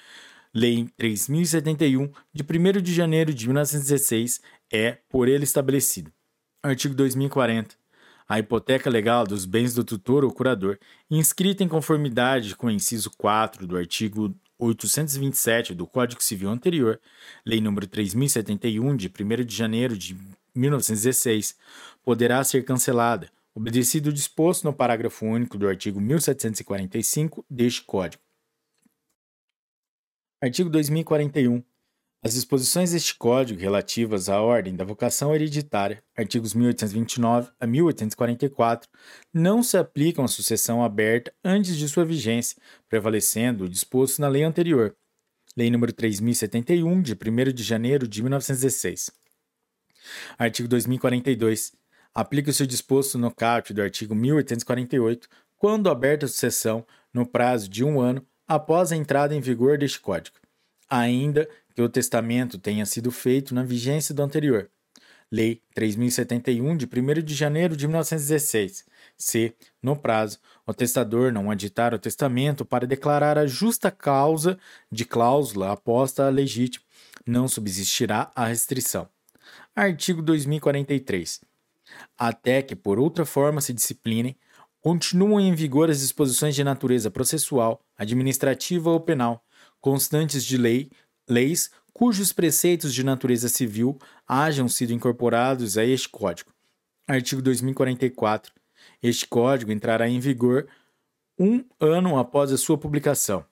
Lei 0.52 0.88
3071, 0.96 2.12
de 2.32 2.42
1 2.44 2.80
de 2.80 2.94
janeiro 2.94 3.34
de 3.34 3.46
1916, 3.46 4.40
é 4.72 4.98
por 5.08 5.28
ele 5.28 5.42
estabelecido. 5.42 6.12
Artigo 6.62 6.94
2040. 6.94 7.74
A 8.28 8.38
hipoteca 8.38 8.88
legal 8.88 9.26
dos 9.26 9.44
bens 9.44 9.74
do 9.74 9.84
tutor 9.84 10.24
ou 10.24 10.32
curador, 10.32 10.78
inscrita 11.10 11.62
em 11.62 11.68
conformidade 11.68 12.56
com 12.56 12.68
o 12.68 12.70
inciso 12.70 13.10
4 13.18 13.66
do 13.66 13.76
artigo 13.76 14.34
827 14.58 15.74
do 15.74 15.86
Código 15.86 16.22
Civil 16.22 16.48
anterior, 16.48 17.00
Lei 17.44 17.60
nº 17.60 17.86
3071, 17.86 18.96
de 18.96 19.08
1 19.08 19.44
de 19.44 19.54
janeiro 19.54 19.98
de 19.98 20.16
1916, 20.54 21.56
poderá 22.02 22.42
ser 22.44 22.64
cancelada, 22.64 23.30
obedecido 23.54 24.10
o 24.10 24.12
disposto 24.12 24.64
no 24.64 24.72
parágrafo 24.72 25.26
único 25.26 25.58
do 25.58 25.68
artigo 25.68 26.00
1745 26.00 27.44
deste 27.48 27.82
Código. 27.82 28.22
Artigo 30.42 30.68
2041. 30.70 31.62
As 32.22 32.34
disposições 32.34 32.92
deste 32.92 33.14
Código 33.16 33.60
relativas 33.60 34.28
à 34.30 34.40
ordem 34.40 34.74
da 34.74 34.84
vocação 34.84 35.34
hereditária, 35.34 36.02
artigos 36.16 36.54
1829 36.54 37.50
a 37.60 37.66
1844, 37.66 38.88
não 39.32 39.62
se 39.62 39.76
aplicam 39.76 40.24
à 40.24 40.28
sucessão 40.28 40.82
aberta 40.82 41.34
antes 41.44 41.76
de 41.76 41.86
sua 41.88 42.04
vigência, 42.04 42.56
prevalecendo 42.88 43.64
o 43.64 43.68
disposto 43.68 44.20
na 44.20 44.28
lei 44.28 44.42
anterior, 44.42 44.96
Lei 45.56 45.70
nº 45.70 45.92
3071, 45.92 47.00
de 47.00 47.12
1 47.12 47.52
de 47.52 47.62
janeiro 47.62 48.08
de 48.08 48.22
1916. 48.22 49.12
Artigo 50.38 50.68
2042. 50.68 51.72
Aplica-se 52.14 52.62
o 52.62 52.66
disposto 52.66 53.18
no 53.18 53.34
caput 53.34 53.72
do 53.72 53.82
artigo 53.82 54.14
1848 54.14 55.28
quando 55.56 55.90
aberta 55.90 56.26
a 56.26 56.28
sucessão 56.28 56.86
no 57.12 57.26
prazo 57.26 57.68
de 57.68 57.82
um 57.82 58.00
ano 58.00 58.24
após 58.46 58.92
a 58.92 58.96
entrada 58.96 59.34
em 59.34 59.40
vigor 59.40 59.78
deste 59.78 60.00
Código, 60.00 60.36
ainda 60.88 61.48
que 61.74 61.82
o 61.82 61.88
testamento 61.88 62.58
tenha 62.58 62.86
sido 62.86 63.10
feito 63.10 63.54
na 63.54 63.62
vigência 63.62 64.14
do 64.14 64.22
anterior. 64.22 64.70
Lei 65.30 65.60
3071, 65.74 66.76
de 66.76 66.86
1 66.86 67.22
de 67.24 67.34
janeiro 67.34 67.76
de 67.76 67.88
1916. 67.88 68.84
Se, 69.16 69.54
no 69.82 69.96
prazo, 69.96 70.38
o 70.66 70.72
testador 70.72 71.32
não 71.32 71.50
aditar 71.50 71.92
o 71.94 71.98
testamento 71.98 72.64
para 72.64 72.86
declarar 72.86 73.36
a 73.38 73.46
justa 73.46 73.90
causa 73.90 74.58
de 74.92 75.04
cláusula 75.04 75.72
aposta 75.72 76.28
legítima, 76.28 76.84
não 77.26 77.48
subsistirá 77.48 78.30
a 78.34 78.46
restrição. 78.46 79.08
Artigo 79.76 80.22
2043. 80.22 81.40
Até 82.16 82.62
que 82.62 82.76
por 82.76 82.96
outra 82.96 83.26
forma 83.26 83.60
se 83.60 83.72
disciplinem, 83.72 84.36
continuam 84.80 85.40
em 85.40 85.52
vigor 85.52 85.90
as 85.90 85.98
disposições 85.98 86.54
de 86.54 86.62
natureza 86.62 87.10
processual, 87.10 87.80
administrativa 87.98 88.88
ou 88.88 89.00
penal, 89.00 89.44
constantes 89.80 90.44
de 90.44 90.56
lei, 90.56 90.90
leis 91.28 91.72
cujos 91.92 92.32
preceitos 92.32 92.94
de 92.94 93.02
natureza 93.02 93.48
civil 93.48 93.98
hajam 94.28 94.68
sido 94.68 94.92
incorporados 94.92 95.76
a 95.76 95.84
este 95.84 96.08
Código. 96.08 96.52
Artigo 97.04 97.42
2044. 97.42 98.52
Este 99.02 99.26
Código 99.26 99.72
entrará 99.72 100.08
em 100.08 100.20
vigor 100.20 100.68
um 101.36 101.64
ano 101.80 102.16
após 102.16 102.52
a 102.52 102.56
sua 102.56 102.78
publicação. 102.78 103.44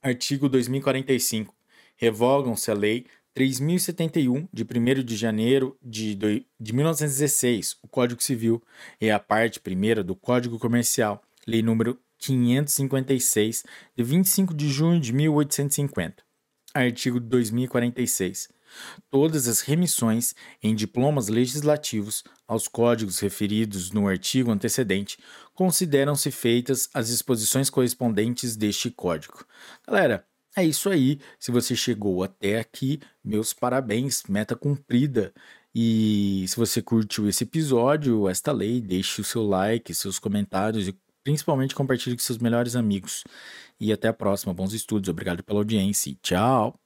Artigo 0.00 0.48
2045. 0.48 1.52
Revogam-se 1.96 2.70
a 2.70 2.74
lei 2.74 3.06
3071, 3.34 4.48
de 4.52 4.62
1 4.62 5.04
de 5.04 5.16
janeiro 5.16 5.76
de, 5.82 6.14
de 6.60 6.72
1916, 6.72 7.76
o 7.82 7.88
Código 7.88 8.22
Civil, 8.22 8.62
e 9.00 9.10
a 9.10 9.18
parte 9.18 9.58
primeira 9.58 10.04
do 10.04 10.14
Código 10.14 10.58
Comercial, 10.58 11.22
Lei 11.46 11.60
número 11.60 11.98
556, 12.18 13.64
de 13.96 14.04
25 14.04 14.54
de 14.54 14.68
junho 14.68 15.00
de 15.00 15.12
1850. 15.12 16.22
Artigo 16.72 17.18
2046. 17.18 18.48
Todas 19.10 19.48
as 19.48 19.60
remissões 19.60 20.34
em 20.62 20.74
diplomas 20.74 21.28
legislativos 21.28 22.24
aos 22.46 22.68
códigos 22.68 23.18
referidos 23.18 23.90
no 23.90 24.08
artigo 24.08 24.50
antecedente 24.50 25.18
consideram-se 25.52 26.30
feitas 26.30 26.88
as 26.94 27.08
disposições 27.08 27.68
correspondentes 27.68 28.56
deste 28.56 28.90
código. 28.90 29.44
Galera, 29.86 30.26
é 30.56 30.64
isso 30.64 30.90
aí. 30.90 31.18
Se 31.38 31.50
você 31.50 31.74
chegou 31.74 32.22
até 32.22 32.58
aqui, 32.58 33.00
meus 33.24 33.52
parabéns, 33.52 34.22
meta 34.28 34.54
cumprida. 34.56 35.32
E 35.74 36.44
se 36.48 36.56
você 36.56 36.82
curtiu 36.82 37.28
esse 37.28 37.44
episódio, 37.44 38.28
esta 38.28 38.52
lei, 38.52 38.80
deixe 38.80 39.20
o 39.20 39.24
seu 39.24 39.42
like, 39.46 39.94
seus 39.94 40.18
comentários 40.18 40.86
e 40.88 40.98
principalmente 41.24 41.74
compartilhe 41.74 42.16
com 42.16 42.22
seus 42.22 42.38
melhores 42.38 42.76
amigos. 42.76 43.24
E 43.80 43.92
até 43.92 44.08
a 44.08 44.12
próxima. 44.12 44.52
Bons 44.54 44.72
estudos. 44.74 45.08
Obrigado 45.08 45.42
pela 45.42 45.60
audiência. 45.60 46.16
Tchau. 46.22 46.81